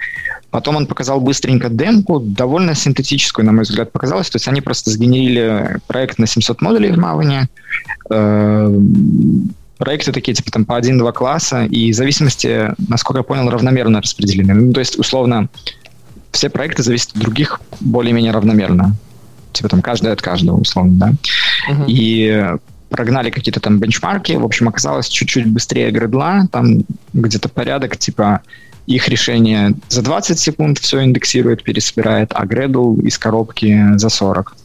Потом 0.53 0.77
он 0.77 0.87
показал 0.87 1.21
быстренько 1.21 1.71
демку, 1.71 2.21
довольно 2.21 2.77
синтетическую, 2.77 3.45
на 3.45 3.51
мой 3.51 3.63
взгляд, 3.63 3.91
показалось. 3.91 4.31
То 4.31 4.37
есть 4.37 4.47
они 4.47 4.61
просто 4.61 4.93
сгенерили 4.93 5.81
проект 5.89 6.21
на 6.21 6.29
700 6.29 6.63
модулей 6.63 6.93
в 6.93 6.99
Maven, 6.99 7.49
проекты 9.79 10.13
такие, 10.13 10.35
типа 10.35 10.51
там 10.51 10.65
по 10.65 10.77
один-два 10.77 11.13
класса, 11.13 11.65
и 11.65 11.93
в 11.93 11.95
зависимости, 11.95 12.73
насколько 12.89 13.21
я 13.21 13.23
понял, 13.23 13.49
равномерно 13.49 14.01
распределены. 14.01 14.55
Ну, 14.55 14.73
то 14.73 14.81
есть, 14.81 14.99
условно, 14.99 15.49
все 16.33 16.51
проекты 16.51 16.83
зависят 16.83 17.13
от 17.13 17.19
других 17.19 17.61
более-менее 17.81 18.33
равномерно. 18.33 18.97
Типа 19.53 19.69
там 19.69 19.81
каждый 19.81 20.13
от 20.13 20.21
каждого, 20.21 20.61
условно, 20.61 20.93
да. 20.93 21.13
Uh-huh. 21.71 21.85
И 21.89 22.47
прогнали 22.91 23.31
какие-то 23.31 23.61
там 23.61 23.79
бенчмарки, 23.79 24.33
в 24.33 24.45
общем, 24.45 24.69
оказалось 24.69 25.09
чуть-чуть 25.09 25.47
быстрее 25.47 25.91
гредла, 25.91 26.47
там 26.51 26.85
где-то 27.13 27.49
порядок, 27.49 27.97
типа 27.97 28.41
их 28.87 29.09
решение 29.09 29.75
за 29.89 30.03
20 30.03 30.39
секунд 30.39 30.79
все 30.79 31.05
индексирует, 31.05 31.63
пересобирает, 31.63 32.31
а 32.35 32.47
Gradle 32.47 33.03
из 33.03 33.19
коробки 33.19 33.97
за 33.97 34.09
40. 34.09 34.57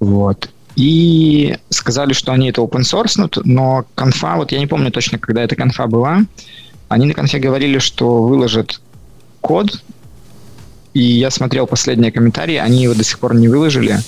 Вот. 0.00 0.50
И 0.76 1.56
сказали, 1.70 2.12
что 2.12 2.32
они 2.32 2.50
это 2.50 2.60
open 2.60 2.82
source, 2.82 3.40
но 3.44 3.86
конфа, 3.94 4.36
вот 4.36 4.52
я 4.52 4.58
не 4.58 4.66
помню 4.66 4.90
точно, 4.90 5.18
когда 5.18 5.42
эта 5.42 5.56
конфа 5.56 5.86
была, 5.86 6.20
они 6.88 7.06
на 7.06 7.14
конфе 7.14 7.38
говорили, 7.38 7.78
что 7.78 8.22
выложат 8.22 8.80
код, 9.40 9.82
и 10.92 11.02
я 11.02 11.30
смотрел 11.30 11.66
последние 11.66 12.12
комментарии, 12.12 12.56
они 12.56 12.82
его 12.82 12.94
до 12.94 13.04
сих 13.04 13.18
пор 13.18 13.34
не 13.34 13.48
выложили. 13.48 14.00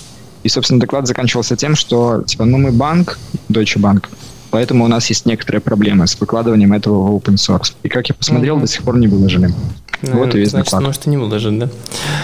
И, 0.43 0.49
собственно, 0.49 0.79
доклад 0.79 1.07
заканчивался 1.07 1.55
тем, 1.55 1.75
что, 1.75 2.23
типа, 2.23 2.45
ну 2.45 2.57
мы 2.57 2.71
банк, 2.71 3.19
Deutsche 3.49 3.77
Bank, 3.77 4.05
поэтому 4.51 4.85
у 4.85 4.87
нас 4.87 5.09
есть 5.09 5.25
некоторые 5.25 5.61
проблемы 5.61 6.07
с 6.07 6.19
выкладыванием 6.19 6.71
этого 6.73 7.11
в 7.11 7.15
open 7.15 7.35
source. 7.35 7.73
И 7.83 7.89
как 7.89 8.07
я 8.09 8.15
посмотрел, 8.15 8.57
mm-hmm. 8.57 8.61
до 8.61 8.67
сих 8.67 8.83
пор 8.83 8.97
не 8.97 9.07
выложили. 9.07 9.53
Вот 10.01 10.33
и 10.35 10.39
весь 10.39 10.49
Значит, 10.51 10.65
доклад. 10.67 10.83
может 10.83 11.07
и 11.07 11.09
не 11.09 11.17
выложит, 11.17 11.59
да? 11.59 11.69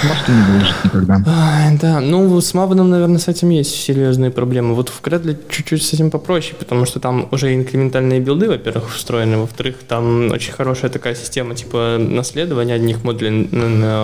Может, 0.03 0.30
и 0.30 0.31
не 0.31 0.41
выложит 0.41 0.76
никогда. 0.84 1.23
Ай, 1.27 1.77
да, 1.77 1.99
ну 1.99 2.39
с 2.39 2.53
Маваном, 2.53 2.89
наверное, 2.89 3.19
с 3.19 3.27
этим 3.27 3.49
есть 3.49 3.76
серьезные 3.76 4.31
проблемы. 4.31 4.76
Вот 4.76 4.89
в 4.89 5.02
Кредле 5.02 5.38
чуть-чуть 5.49 5.84
с 5.84 5.93
этим 5.93 6.11
попроще, 6.11 6.56
потому 6.57 6.85
что 6.85 6.99
там 6.99 7.27
уже 7.31 7.53
инкрементальные 7.53 8.19
билды, 8.19 8.47
во-первых, 8.47 8.93
встроены, 8.93 9.38
во-вторых, 9.38 9.76
там 9.88 10.31
очень 10.31 10.53
хорошая 10.53 10.89
такая 10.89 11.15
система 11.15 11.56
типа 11.56 11.97
наследования 11.99 12.76
одних 12.76 13.03
модулей 13.03 13.49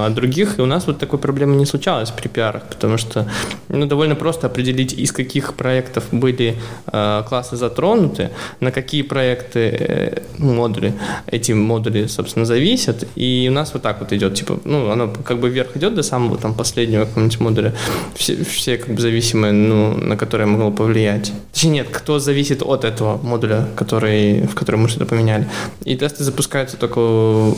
от 0.05 0.13
других, 0.13 0.59
и 0.59 0.61
у 0.61 0.65
нас 0.65 0.87
вот 0.87 0.99
такой 0.99 1.19
проблемы 1.19 1.55
не 1.55 1.65
случалось 1.65 2.11
при 2.11 2.27
пиарах, 2.27 2.63
потому 2.63 2.97
что 2.97 3.27
ну, 3.69 3.85
довольно 3.85 4.15
просто 4.15 4.47
определить, 4.47 4.93
из 4.93 5.11
каких 5.11 5.53
проектов 5.53 6.05
были 6.11 6.55
э, 6.91 7.23
классы 7.27 7.55
затронуты, 7.55 8.31
на 8.59 8.71
какие 8.71 9.01
проекты 9.01 9.59
э, 9.59 10.21
модули, 10.37 10.93
эти 11.27 11.53
модули, 11.53 12.07
собственно, 12.07 12.45
зависят, 12.45 13.07
и 13.15 13.47
у 13.49 13.53
нас 13.53 13.60
вот 13.73 13.81
так 13.81 13.99
вот 13.99 14.13
идет, 14.13 14.35
типа, 14.35 14.59
ну, 14.65 14.89
оно 14.89 15.13
как 15.23 15.39
бы 15.39 15.49
вверх 15.49 15.77
идет 15.77 15.95
до 15.95 16.03
самого 16.03 16.37
там 16.37 16.53
последнего 16.53 17.05
какого-нибудь 17.05 17.39
модуля, 17.39 17.73
все, 18.15 18.43
все 18.43 18.77
как 18.77 18.95
бы 18.95 19.01
зависимые, 19.01 19.53
ну, 19.53 19.95
на 19.95 20.17
которые 20.17 20.47
могло 20.47 20.71
повлиять. 20.71 21.31
Точнее, 21.53 21.71
нет, 21.71 21.87
кто 21.91 22.19
зависит 22.19 22.61
от 22.61 22.85
этого 22.85 23.17
модуля, 23.21 23.67
который, 23.75 24.47
в 24.47 24.55
который 24.55 24.77
мы 24.77 24.89
что-то 24.89 25.05
поменяли. 25.05 25.47
И 25.85 25.95
тесты 25.95 26.23
запускаются 26.23 26.77
только, 26.77 27.53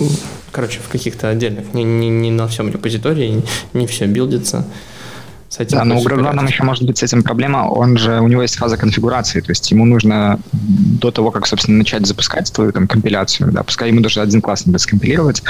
короче, 0.52 0.80
в 0.80 0.90
каких-то 0.90 1.30
отдельных, 1.30 1.74
не, 1.74 1.84
не, 1.84 2.10
не 2.10 2.32
на 2.32 2.48
всем 2.48 2.70
репозитории, 2.70 3.44
не 3.74 3.88
все 3.88 4.06
билдится. 4.06 4.66
С 5.54 5.60
этим 5.60 5.78
Да, 5.78 5.86
но 5.86 6.00
у 6.00 6.02
Gradle 6.02 6.33
она 6.33 6.48
еще 6.48 6.64
может 6.64 6.84
быть 6.84 6.98
с 6.98 7.04
этим 7.04 7.22
проблема. 7.22 7.70
Он 7.70 7.96
же, 7.96 8.20
у 8.22 8.28
него 8.28 8.42
есть 8.42 8.56
фаза 8.56 8.76
конфигурации, 8.76 9.40
то 9.40 9.52
есть 9.52 9.70
ему 9.70 9.86
нужно 9.86 10.40
до 10.52 11.12
того, 11.12 11.30
как, 11.30 11.46
собственно, 11.46 11.78
начать 11.78 12.08
запускать 12.08 12.52
твою 12.52 12.72
там 12.72 12.88
компиляцию, 12.88 13.52
да, 13.52 13.62
пускай 13.62 13.90
ему 13.90 14.02
даже 14.02 14.20
один 14.20 14.42
класс 14.42 14.66
надо 14.66 14.80
скомпилировать, 14.80 15.44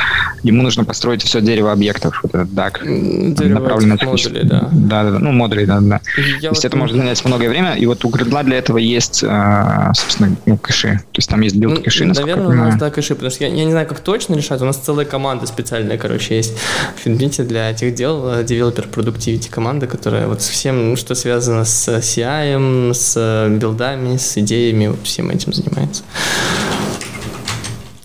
ему 0.43 0.61
нужно 0.61 0.83
построить 0.83 1.23
все 1.23 1.39
дерево 1.39 1.71
объектов, 1.71 2.19
вот 2.21 2.35
этот 2.35 2.53
там, 2.53 2.71
дерево 2.83 3.79
технически- 3.79 4.27
модулей, 4.27 4.43
да. 4.43 4.67
Да, 4.73 5.03
да, 5.03 5.11
да, 5.11 5.19
ну, 5.19 5.31
модулей, 5.31 5.65
да, 5.65 5.79
да. 5.79 6.01
Я 6.17 6.21
То 6.21 6.21
есть 6.21 6.43
вот 6.43 6.65
это 6.65 6.75
может 6.75 6.97
занять 6.97 7.23
много 7.23 7.47
времени, 7.47 7.79
и 7.79 7.85
вот 7.85 8.03
у 8.03 8.09
Gradle 8.09 8.39
а 8.39 8.43
для 8.43 8.57
этого 8.57 8.79
есть, 8.79 9.23
э, 9.23 9.91
собственно, 9.93 10.35
ну, 10.45 10.57
кэши. 10.57 10.99
То 11.13 11.19
есть 11.19 11.29
там 11.29 11.39
есть 11.39 11.55
build 11.55 11.75
Ну, 11.75 11.81
кэши, 11.81 12.03
Наверное, 12.03 12.47
у 12.47 12.53
нас, 12.53 12.75
да, 12.75 12.91
кэши, 12.91 13.15
потому 13.15 13.31
что 13.31 13.45
я, 13.45 13.53
я 13.53 13.63
не 13.63 13.71
знаю, 13.71 13.87
как 13.87 14.01
точно 14.01 14.35
решать. 14.35 14.61
У 14.61 14.65
нас 14.65 14.75
целая 14.75 15.05
команда 15.05 15.47
специальная, 15.47 15.97
короче, 15.97 16.35
есть 16.35 16.57
в 16.97 16.99
Финбите 16.99 17.43
для 17.43 17.71
этих 17.71 17.95
дел, 17.95 18.27
э, 18.27 18.43
Developer 18.43 18.89
Productivity 18.93 19.49
команда, 19.49 19.92
которая 19.93 20.27
вот 20.27 20.41
всем, 20.41 20.97
что 20.97 21.13
связано 21.13 21.65
с 21.65 21.87
CI, 21.87 22.93
с 22.95 23.13
э, 23.15 23.55
билдами, 23.55 24.17
с 24.17 24.35
идеями, 24.39 24.87
вот 24.87 24.97
всем 25.03 25.29
этим 25.29 25.53
занимается. 25.53 26.01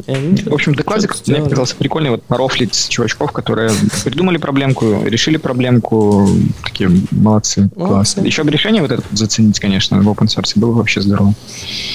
И 0.07 0.13
они 0.13 0.43
В 0.43 0.53
общем, 0.53 0.75
докладик 0.75 1.17
мне 1.27 1.41
показался 1.41 1.77
прикольный 1.77 2.11
вот 2.11 2.23
порофлить 2.25 2.75
с 2.75 2.89
чувачков, 2.89 3.33
которые 3.33 3.71
придумали 4.05 4.37
проблемку, 4.37 5.03
решили 5.03 5.39
проблемку, 5.39 6.29
такие 6.63 6.91
молодцы, 7.11 7.71
класс. 7.75 8.17
Молодцы. 8.17 8.21
Еще 8.21 8.45
бы 8.45 8.51
решение 8.51 8.83
вот 8.83 8.91
это 8.91 9.03
заценить, 9.13 9.59
конечно, 9.59 9.99
в 10.03 10.09
open 10.09 10.27
source 10.27 10.53
было 10.57 10.73
бы 10.73 10.79
вообще 10.79 11.01
здорово. 11.01 11.33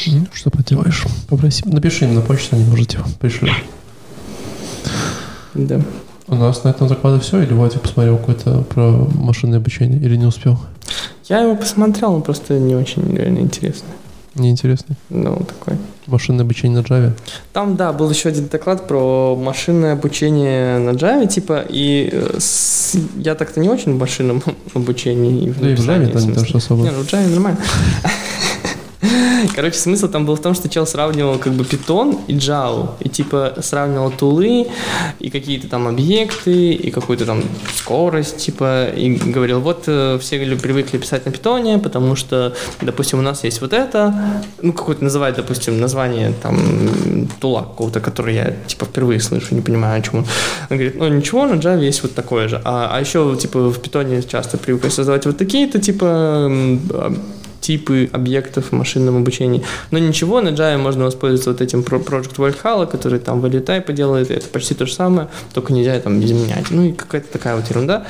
Ну, 0.07 0.27
что 0.33 0.49
поделаешь? 0.49 1.03
Попроси. 1.29 1.61
Напиши 1.65 2.05
им 2.05 2.15
на 2.15 2.21
почту, 2.21 2.55
они 2.55 2.65
можете 2.65 2.97
пришлю. 3.19 3.53
Да. 5.53 5.79
У 6.27 6.35
нас 6.35 6.63
на 6.63 6.69
этом 6.69 6.87
доклады 6.87 7.19
все, 7.19 7.41
или 7.41 7.53
Вадик 7.53 7.81
посмотрел 7.81 8.17
какое-то 8.17 8.61
про 8.63 9.07
машинное 9.15 9.57
обучение, 9.59 9.99
или 9.99 10.15
не 10.15 10.25
успел? 10.25 10.57
Я 11.29 11.41
его 11.41 11.55
посмотрел, 11.55 12.13
но 12.13 12.21
просто 12.21 12.59
не 12.59 12.75
очень 12.75 13.15
реально 13.15 13.39
интересно. 13.39 13.87
Неинтересно. 14.35 14.95
Ну, 15.09 15.35
такой. 15.47 15.77
Машинное 16.07 16.43
обучение 16.43 16.79
на 16.81 16.83
Java. 16.83 17.11
Там, 17.53 17.75
да, 17.75 17.93
был 17.93 18.09
еще 18.09 18.29
один 18.29 18.47
доклад 18.47 18.87
про 18.87 19.35
машинное 19.35 19.93
обучение 19.93 20.79
на 20.79 20.91
Java, 20.91 21.27
типа, 21.27 21.63
и 21.69 22.09
э, 22.11 22.37
с- 22.39 22.95
я 23.15 23.35
так-то 23.35 23.59
не 23.59 23.69
очень 23.69 23.93
в 23.95 23.99
машинном 23.99 24.41
обучении. 24.73 25.51
в 25.51 25.59
Да 25.59 25.69
и 25.69 25.75
в 25.75 25.79
Java 25.81 26.07
там 26.07 26.15
не 26.15 26.33
смысле. 26.33 26.33
тоже 26.45 26.57
особо. 26.57 26.81
Не, 26.83 26.89
ну 26.91 27.03
в 27.03 27.05
Java 27.13 27.29
нормально. 27.29 27.59
Короче, 29.55 29.77
смысл 29.77 30.07
там 30.07 30.25
был 30.25 30.35
в 30.35 30.41
том, 30.41 30.53
что 30.53 30.69
чел 30.69 30.85
сравнивал 30.85 31.37
как 31.37 31.53
бы 31.53 31.63
Python 31.63 32.19
и 32.27 32.33
Java, 32.33 32.91
и 32.99 33.09
типа 33.09 33.53
сравнивал 33.61 34.11
тулы, 34.11 34.67
и 35.19 35.29
какие-то 35.29 35.67
там 35.67 35.87
объекты, 35.87 36.73
и 36.73 36.91
какую-то 36.91 37.25
там 37.25 37.43
скорость, 37.75 38.37
типа, 38.37 38.89
и 38.89 39.15
говорил, 39.15 39.59
вот 39.59 39.83
э, 39.87 40.17
все 40.19 40.39
привыкли 40.55 40.97
писать 40.97 41.25
на 41.25 41.29
Python, 41.29 41.79
потому 41.79 42.15
что, 42.15 42.53
допустим, 42.81 43.19
у 43.19 43.21
нас 43.21 43.43
есть 43.43 43.61
вот 43.61 43.73
это, 43.73 44.13
ну, 44.61 44.73
какое-то 44.73 45.03
называет, 45.03 45.35
допустим, 45.35 45.79
название 45.79 46.33
там 46.41 47.27
тула 47.39 47.61
какого-то, 47.61 47.99
который 47.99 48.35
я, 48.35 48.53
типа, 48.67 48.85
впервые 48.85 49.19
слышу, 49.19 49.55
не 49.55 49.61
понимаю, 49.61 49.99
о 49.99 50.01
чем 50.01 50.19
он. 50.19 50.25
Он 50.69 50.77
говорит, 50.77 50.95
ну, 50.95 51.07
ничего, 51.07 51.45
на 51.45 51.55
Java 51.55 51.83
есть 51.83 52.03
вот 52.03 52.15
такое 52.15 52.47
же. 52.47 52.61
А, 52.63 52.89
а 52.91 52.99
еще, 52.99 53.35
типа, 53.39 53.69
в 53.69 53.79
Python 53.79 54.27
часто 54.27 54.57
привыкли 54.57 54.89
создавать 54.89 55.25
вот 55.25 55.37
такие-то, 55.37 55.79
типа, 55.79 56.07
а, 56.07 57.13
типы 57.63 58.09
объектов 58.11 58.71
в 58.71 58.71
машинном 58.73 59.17
обучении. 59.17 59.63
Но 59.89 59.97
ничего, 59.97 60.41
на 60.41 60.49
Java 60.49 60.77
можно 60.77 61.05
воспользоваться 61.05 61.51
вот 61.51 61.61
этим 61.61 61.79
Project 61.79 62.35
Valhalla, 62.35 62.85
который 62.85 63.19
там 63.19 63.39
value 63.39 63.63
type 63.63 63.91
делает, 63.93 64.31
это 64.31 64.47
почти 64.49 64.73
то 64.73 64.85
же 64.85 64.93
самое, 64.93 65.29
только 65.53 65.71
нельзя 65.71 65.97
там 65.99 66.21
изменять. 66.23 66.69
Ну 66.71 66.83
и 66.83 66.91
какая-то 66.91 67.31
такая 67.31 67.55
вот 67.55 67.69
ерунда. 67.69 68.05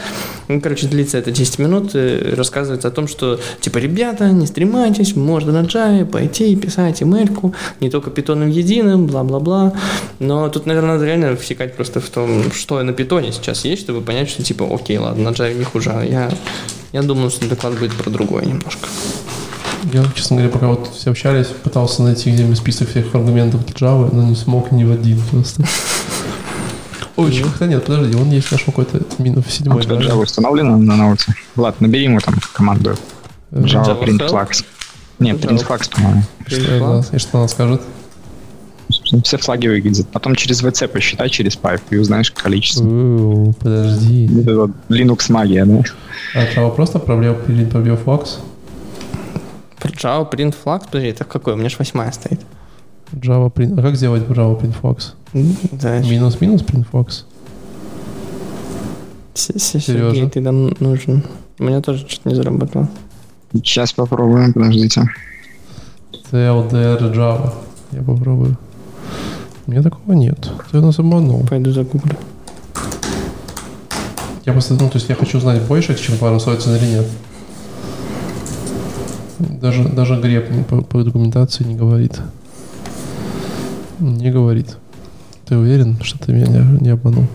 Ну, 0.47 0.59
короче, 0.59 0.88
длится 0.88 1.19
это 1.19 1.31
10 1.31 1.59
минут, 1.59 1.91
и 1.93 2.34
рассказывается 2.35 2.88
о 2.88 2.91
том, 2.91 3.07
что, 3.07 3.39
типа, 3.61 3.77
ребята, 3.77 4.31
не 4.31 4.47
стремайтесь, 4.47 5.15
можно 5.15 5.51
на 5.51 5.65
Java 5.65 6.05
пойти 6.05 6.51
и 6.51 6.55
писать 6.55 7.03
email 7.03 7.53
не 7.80 7.91
только 7.91 8.09
питоном 8.09 8.49
единым, 8.49 9.05
бла-бла-бла. 9.05 9.73
Но 10.19 10.49
тут, 10.49 10.65
наверное, 10.65 10.93
надо 10.93 11.05
реально 11.05 11.35
всекать 11.35 11.75
просто 11.75 11.99
в 12.01 12.09
том, 12.09 12.51
что 12.51 12.81
на 12.81 12.93
питоне 12.93 13.31
сейчас 13.31 13.65
есть, 13.65 13.84
чтобы 13.84 14.01
понять, 14.01 14.30
что, 14.30 14.41
типа, 14.41 14.67
окей, 14.69 14.97
ладно, 14.97 15.30
на 15.30 15.34
Java 15.34 15.53
не 15.53 15.63
хуже. 15.63 15.91
А 15.93 16.03
Я, 16.03 16.31
я 16.94 17.02
думаю, 17.02 17.30
что 17.30 17.49
доклад 17.49 17.78
будет 17.78 17.94
про 17.94 18.10
другое 18.10 18.45
немножко. 18.45 18.88
Я, 19.91 20.06
честно 20.15 20.38
говоря, 20.38 20.52
пока 20.53 20.68
вот 20.68 20.90
все 20.95 21.11
общались, 21.11 21.48
пытался 21.48 22.03
найти 22.03 22.32
где-нибудь 22.32 22.57
список 22.57 22.90
всех 22.90 23.14
аргументов 23.14 23.65
Java, 23.65 24.10
но 24.14 24.24
не 24.24 24.36
смог 24.36 24.72
ни 24.72 24.86
в 24.86 24.91
один 24.91 25.22
просто. 25.30 25.64
Ой, 27.18 27.32
чё, 27.34 27.48
хотя 27.52 27.68
нет, 27.68 27.84
подожди, 27.84 28.15
он 28.15 28.32
есть 28.32 28.52
наш 28.52 28.64
какой-то 28.64 29.02
минус 29.18 29.45
У 29.48 29.49
седьмой, 29.49 29.84
тебя 29.84 29.98
да? 29.98 30.02
Java 30.03 30.24
установлено 30.24 30.78
на 30.78 30.95
ноуте? 30.95 31.36
Влад, 31.56 31.82
набери 31.82 32.06
ему 32.06 32.20
там 32.20 32.36
команду 32.53 32.95
Э, 33.53 33.60
Java 33.61 33.86
Java 33.86 34.03
print 34.03 34.30
flags. 34.30 34.64
Нет, 35.20 35.44
print 35.44 35.68
flags, 35.68 35.90
по-моему. 35.91 36.24
И 37.11 37.18
что 37.20 37.38
она 37.38 37.48
скажет? 37.48 37.82
Собственно, 39.14 39.23
Все 39.23 39.38
флаги 39.38 39.68
выглядят. 39.68 40.07
Потом 40.10 40.35
через 40.35 40.64
VC 40.64 40.88
посчитай, 40.88 41.30
через 41.30 41.56
pipe, 41.56 41.81
и 41.91 41.98
узнаешь 41.98 42.31
количество. 42.31 42.84
У, 42.84 43.53
Подожди. 43.53 44.30
Это 44.41 44.56
вот 44.61 44.72
Linux 44.90 45.31
магия, 45.31 45.65
да? 45.65 45.84
А 46.35 46.45
Java 46.45 46.76
просто 46.76 46.99
пробел 46.99 47.38
или 47.48 47.65
пробел 47.65 47.95
флакс? 47.95 48.40
Java 49.81 50.30
print 50.30 50.56
flag, 50.64 50.85
подожди, 50.85 51.10
это 51.10 51.26
какой? 51.26 51.53
У 51.53 51.57
меня 51.57 51.69
же 51.69 51.76
восьмая 51.77 52.11
стоит. 52.11 52.41
Java 53.11 53.53
print. 53.53 53.80
А 53.80 53.84
как 53.84 53.95
сделать 53.95 54.23
Java 54.23 54.60
print 54.60 54.73
flags? 54.81 55.14
Минус-минус 55.34 56.64
print 56.64 56.85
flags? 56.91 57.26
Сергей, 59.35 60.30
ты 60.30 60.41
нам 60.41 60.73
нужен. 60.80 61.23
У 61.60 61.65
меня 61.65 61.81
тоже 61.81 62.07
что-то 62.07 62.30
не 62.30 62.35
заработало. 62.35 62.90
Сейчас 63.53 63.94
попробуем, 63.94 64.53
подождите. 64.53 65.07
CLDR 66.31 67.14
Java. 67.14 67.53
Я 67.91 68.02
попробую. 68.02 68.57
У 69.65 69.72
меня 69.72 69.81
такого 69.81 70.14
нет. 70.14 70.49
Ты 70.72 70.81
нас 70.81 70.99
обманул. 70.99 71.45
Пойду 71.45 71.72
загуглю. 71.72 72.18
Я 74.45 74.52
просто, 74.52 74.73
ну, 74.73 74.90
то 74.90 74.98
есть 74.98 75.07
я 75.07 75.15
хочу 75.15 75.40
знать 75.40 75.61
больше, 75.64 75.95
чем 75.95 76.18
пару 76.18 76.40
сотен 76.40 76.76
или 76.76 76.85
нет. 76.85 77.07
Даже, 79.40 79.84
даже 79.88 80.19
Греб 80.19 80.68
по, 80.68 80.81
по 80.81 81.03
документации 81.03 81.64
не 81.64 81.76
говорит. 81.76 82.19
Не 83.99 84.31
говорит. 84.31 84.77
Ты 85.45 85.57
уверен, 85.57 85.98
что 86.02 86.19
ты 86.19 86.34
меня 86.34 86.48
не, 86.48 86.80
не 86.81 86.90
обманул? 86.90 87.27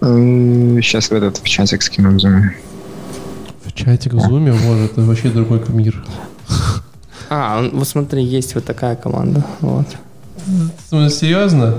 Сейчас 0.00 1.10
в 1.10 1.12
этот 1.12 1.36
в 1.36 1.44
чатик 1.44 1.82
скину 1.82 2.12
в 2.12 2.16
Zoom. 2.16 2.50
В 3.64 3.72
чатик 3.74 4.14
в 4.14 4.20
зуме, 4.20 4.52
может, 4.52 4.92
это 4.92 5.02
вообще 5.02 5.28
другой 5.28 5.60
мир. 5.68 6.02
А, 7.28 7.62
вот 7.72 7.86
смотри, 7.86 8.24
есть 8.24 8.54
вот 8.54 8.64
такая 8.64 8.96
команда. 8.96 9.44
Вот. 9.60 9.86
Ну, 10.90 11.08
серьезно? 11.10 11.74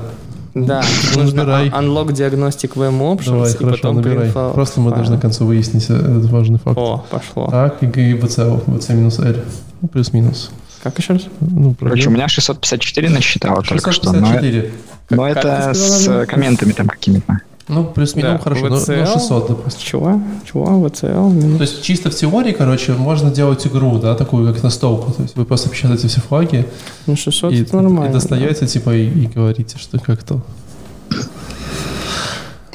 Да, 0.53 0.83
Ну, 1.15 1.21
нужно 1.23 1.41
unlock 1.41 2.07
diagnostic 2.09 2.73
VM 2.73 2.99
options 2.99 3.25
Давай, 3.31 3.51
и 3.51 3.55
хорошо, 3.55 3.77
потом 3.77 3.95
набирай. 3.97 4.29
print 4.29 4.53
Просто 4.53 4.81
мы 4.81 4.91
должны 4.91 5.17
к 5.17 5.21
концу 5.21 5.45
выяснить 5.45 5.85
э, 5.89 5.93
этот 5.95 6.25
важный 6.25 6.59
факт. 6.59 6.77
О, 6.77 7.05
пошло. 7.09 7.47
Так, 7.49 7.81
и 7.83 7.85
и 7.85 8.13
BCL, 8.13 8.65
BC 8.65 8.93
минус 8.95 9.19
L. 9.19 9.35
Ну, 9.81 9.87
плюс-минус. 9.87 10.51
Как 10.83 10.97
еще 10.99 11.13
раз? 11.13 11.21
Ну, 11.39 11.73
Короче, 11.79 12.09
у 12.09 12.11
меня 12.11 12.27
654 12.27 13.09
насчитало 13.09 13.61
только 13.63 13.91
что, 13.91 14.11
но, 14.11 14.25
654. 14.25 14.71
но 15.11 15.23
Как- 15.23 15.33
как 15.35 15.45
это 15.45 15.73
с 15.73 16.07
э, 16.07 16.25
комментами 16.25 16.71
там 16.73 16.87
какими-то. 16.87 17.39
Ну, 17.71 17.85
плюс-минус, 17.85 18.33
Да, 18.33 18.37
хорошо, 18.37 18.67
VCL. 18.67 19.13
600, 19.13 19.47
допустим. 19.47 19.81
Чего? 19.81 20.21
Чего? 20.45 20.65
VCL? 20.87 21.55
То 21.57 21.63
есть 21.63 21.81
чисто 21.81 22.09
в 22.11 22.15
теории, 22.15 22.51
короче, 22.51 22.91
можно 22.91 23.31
делать 23.31 23.65
игру, 23.65 23.97
да, 23.97 24.13
такую, 24.13 24.53
как 24.53 24.61
настолку. 24.61 25.13
То 25.13 25.21
есть 25.23 25.37
вы 25.37 25.45
просто 25.45 25.69
печатаете 25.69 26.09
все 26.09 26.19
флаги 26.19 26.67
Ну, 27.07 27.15
600 27.15 27.53
и, 27.53 27.61
это 27.61 27.77
нормально. 27.77 28.09
и 28.09 28.13
достаете, 28.13 28.67
типа, 28.67 28.93
и, 28.93 29.07
и 29.07 29.27
говорите, 29.27 29.77
что 29.77 29.97
как-то... 29.99 30.41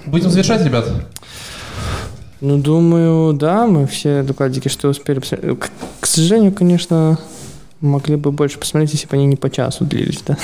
Будем 0.07 0.31
завершать, 0.31 0.65
ребят? 0.65 0.89
Ну, 2.41 2.57
думаю, 2.59 3.35
да, 3.35 3.67
мы 3.67 3.87
все 3.87 4.23
докладики, 4.23 4.69
что 4.69 4.89
успели 4.89 5.19
посмотреть. 5.19 5.59
К, 5.59 5.71
к 6.01 6.07
сожалению, 6.07 6.53
конечно, 6.53 7.19
могли 7.81 8.17
бы 8.17 8.31
больше 8.31 8.59
посмотреть, 8.59 8.93
если 8.93 9.07
бы 9.09 9.15
они 9.17 9.27
не 9.27 9.37
по 9.37 9.51
часу 9.51 9.85
длились, 9.85 10.23
да. 10.27 10.37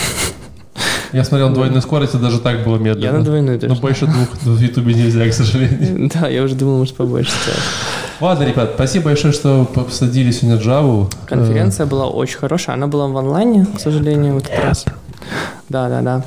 Я 1.12 1.24
смотрел 1.24 1.48
на 1.48 1.55
двойной 1.55 1.82
скорости, 1.82 2.16
даже 2.16 2.40
так 2.40 2.64
было 2.64 2.78
медленно. 2.78 3.05
Я 3.05 3.12
на 3.12 3.24
двойной 3.24 3.59
тоже. 3.59 3.74
Но 3.74 3.80
больше 3.80 4.06
двух 4.06 4.28
в 4.43 4.60
Ютубе 4.60 4.94
нельзя, 4.94 5.28
к 5.28 5.34
сожалению. 5.34 6.10
Да, 6.14 6.28
я 6.28 6.43
уже 6.43 6.55
думал, 6.55 6.78
может, 6.78 6.94
побольше. 6.94 7.32
Ладно, 8.20 8.44
ребят, 8.44 8.72
спасибо 8.74 9.06
большое, 9.06 9.32
что 9.32 9.64
посадили 9.64 10.30
сегодня 10.30 10.60
Java. 10.60 11.12
Конференция 11.26 11.86
была 11.86 12.06
очень 12.09 12.39
хорошая. 12.39 12.76
Она 12.76 12.86
была 12.86 13.09
в 13.09 13.16
онлайне, 13.16 13.66
к 13.66 13.80
сожалению, 13.80 14.34
в 14.34 14.39
этот 14.39 14.59
раз. 14.59 14.84
Да, 15.68 15.89
да, 15.89 16.02
да. 16.02 16.24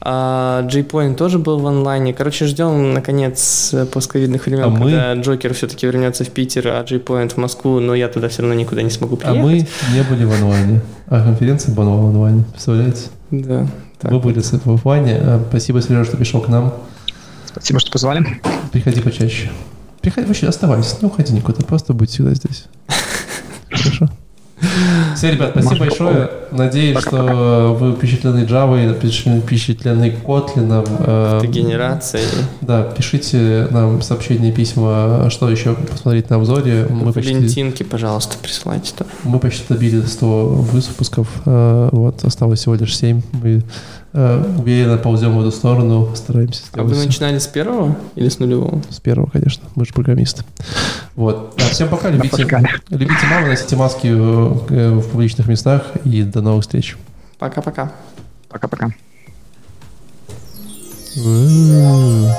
А, 0.00 0.66
J-Point 0.68 1.16
тоже 1.16 1.38
был 1.38 1.58
в 1.58 1.66
онлайне. 1.66 2.14
Короче, 2.14 2.46
ждем, 2.46 2.94
наконец, 2.94 3.74
постковидных 3.92 4.46
времен, 4.46 4.64
а 4.64 4.70
когда 4.70 5.14
мы... 5.14 5.22
Джокер 5.22 5.54
все-таки 5.54 5.86
вернется 5.86 6.24
в 6.24 6.30
Питер, 6.30 6.68
а 6.68 6.84
J-Point 6.84 7.34
в 7.34 7.36
Москву, 7.36 7.80
но 7.80 7.94
я 7.94 8.08
туда 8.08 8.28
все 8.28 8.42
равно 8.42 8.54
никуда 8.54 8.82
не 8.82 8.90
смогу 8.90 9.16
приехать. 9.16 9.40
А 9.40 9.42
мы 9.42 9.54
не 9.92 10.02
были 10.08 10.24
в 10.24 10.32
онлайне, 10.32 10.80
а 11.06 11.22
конференция 11.22 11.74
была 11.74 11.94
в 11.96 12.06
онлайне, 12.06 12.44
представляете? 12.50 13.08
Да. 13.30 13.66
Так. 14.00 14.12
Мы 14.12 14.20
были 14.20 14.40
в 14.40 14.70
офлайне. 14.72 15.18
А, 15.20 15.44
спасибо, 15.48 15.82
Сережа, 15.82 16.04
что 16.04 16.16
пришел 16.16 16.40
к 16.40 16.48
нам. 16.48 16.74
Спасибо, 17.46 17.80
что 17.80 17.90
позвали. 17.90 18.40
Приходи 18.72 19.00
почаще. 19.00 19.50
Приходи, 20.00 20.26
вообще 20.26 20.46
оставайся, 20.46 20.96
не 21.00 21.08
уходи 21.08 21.32
никуда, 21.32 21.64
просто 21.64 21.92
будь 21.92 22.10
всегда 22.10 22.32
здесь. 22.34 22.66
Хорошо? 23.68 24.08
Все, 25.14 25.32
ребят, 25.32 25.50
спасибо 25.50 25.78
большое. 25.80 26.30
Надеюсь, 26.50 26.94
пока, 26.94 27.08
что 27.10 27.18
пока. 27.18 27.84
вы 27.84 27.94
впечатлены 27.94 28.44
Java, 28.44 29.40
впечатлены 29.42 30.14
Kotlin. 30.24 30.86
Э, 31.00 31.46
генерацией. 31.46 32.24
Да, 32.60 32.82
пишите 32.82 33.68
нам 33.70 34.00
сообщения, 34.02 34.52
письма, 34.52 35.28
что 35.30 35.50
еще 35.50 35.74
посмотреть 35.74 36.30
на 36.30 36.36
обзоре. 36.36 36.86
Мы 36.88 37.12
Валентинки, 37.12 37.78
почти, 37.78 37.84
пожалуйста, 37.84 38.36
присылайте. 38.40 38.92
Мы 39.24 39.38
почти 39.38 39.64
добили 39.68 40.00
100 40.00 40.26
выпусков. 40.26 41.28
Э, 41.46 41.88
вот, 41.92 42.24
осталось 42.24 42.60
всего 42.60 42.74
лишь 42.74 42.96
7. 42.96 43.22
Мы 43.32 43.62
Э, 44.14 44.42
уверенно 44.58 44.96
ползем 44.96 45.36
в 45.36 45.40
эту 45.40 45.50
сторону, 45.50 46.14
стараемся. 46.14 46.62
А 46.72 46.82
вы 46.82 46.96
начинали 46.96 47.38
с 47.38 47.46
первого 47.46 47.96
или 48.14 48.28
с 48.28 48.38
нулевого? 48.38 48.80
С 48.88 49.00
первого, 49.00 49.28
конечно. 49.28 49.64
Мы 49.74 49.84
же 49.84 49.92
программисты. 49.92 50.44
Вот. 51.14 51.60
Всем 51.70 51.88
пока. 51.90 52.08
Любите, 52.10 52.42
любите 52.88 53.26
маму, 53.30 53.48
носите 53.48 53.76
маски 53.76 54.06
в, 54.06 54.72
э, 54.72 54.90
в 54.92 55.08
публичных 55.10 55.46
местах. 55.46 55.82
И 56.04 56.22
до 56.22 56.40
новых 56.40 56.62
встреч. 56.62 56.96
Пока-пока. 57.38 57.92
Пока-пока. 58.48 58.94
Э. 61.16 62.30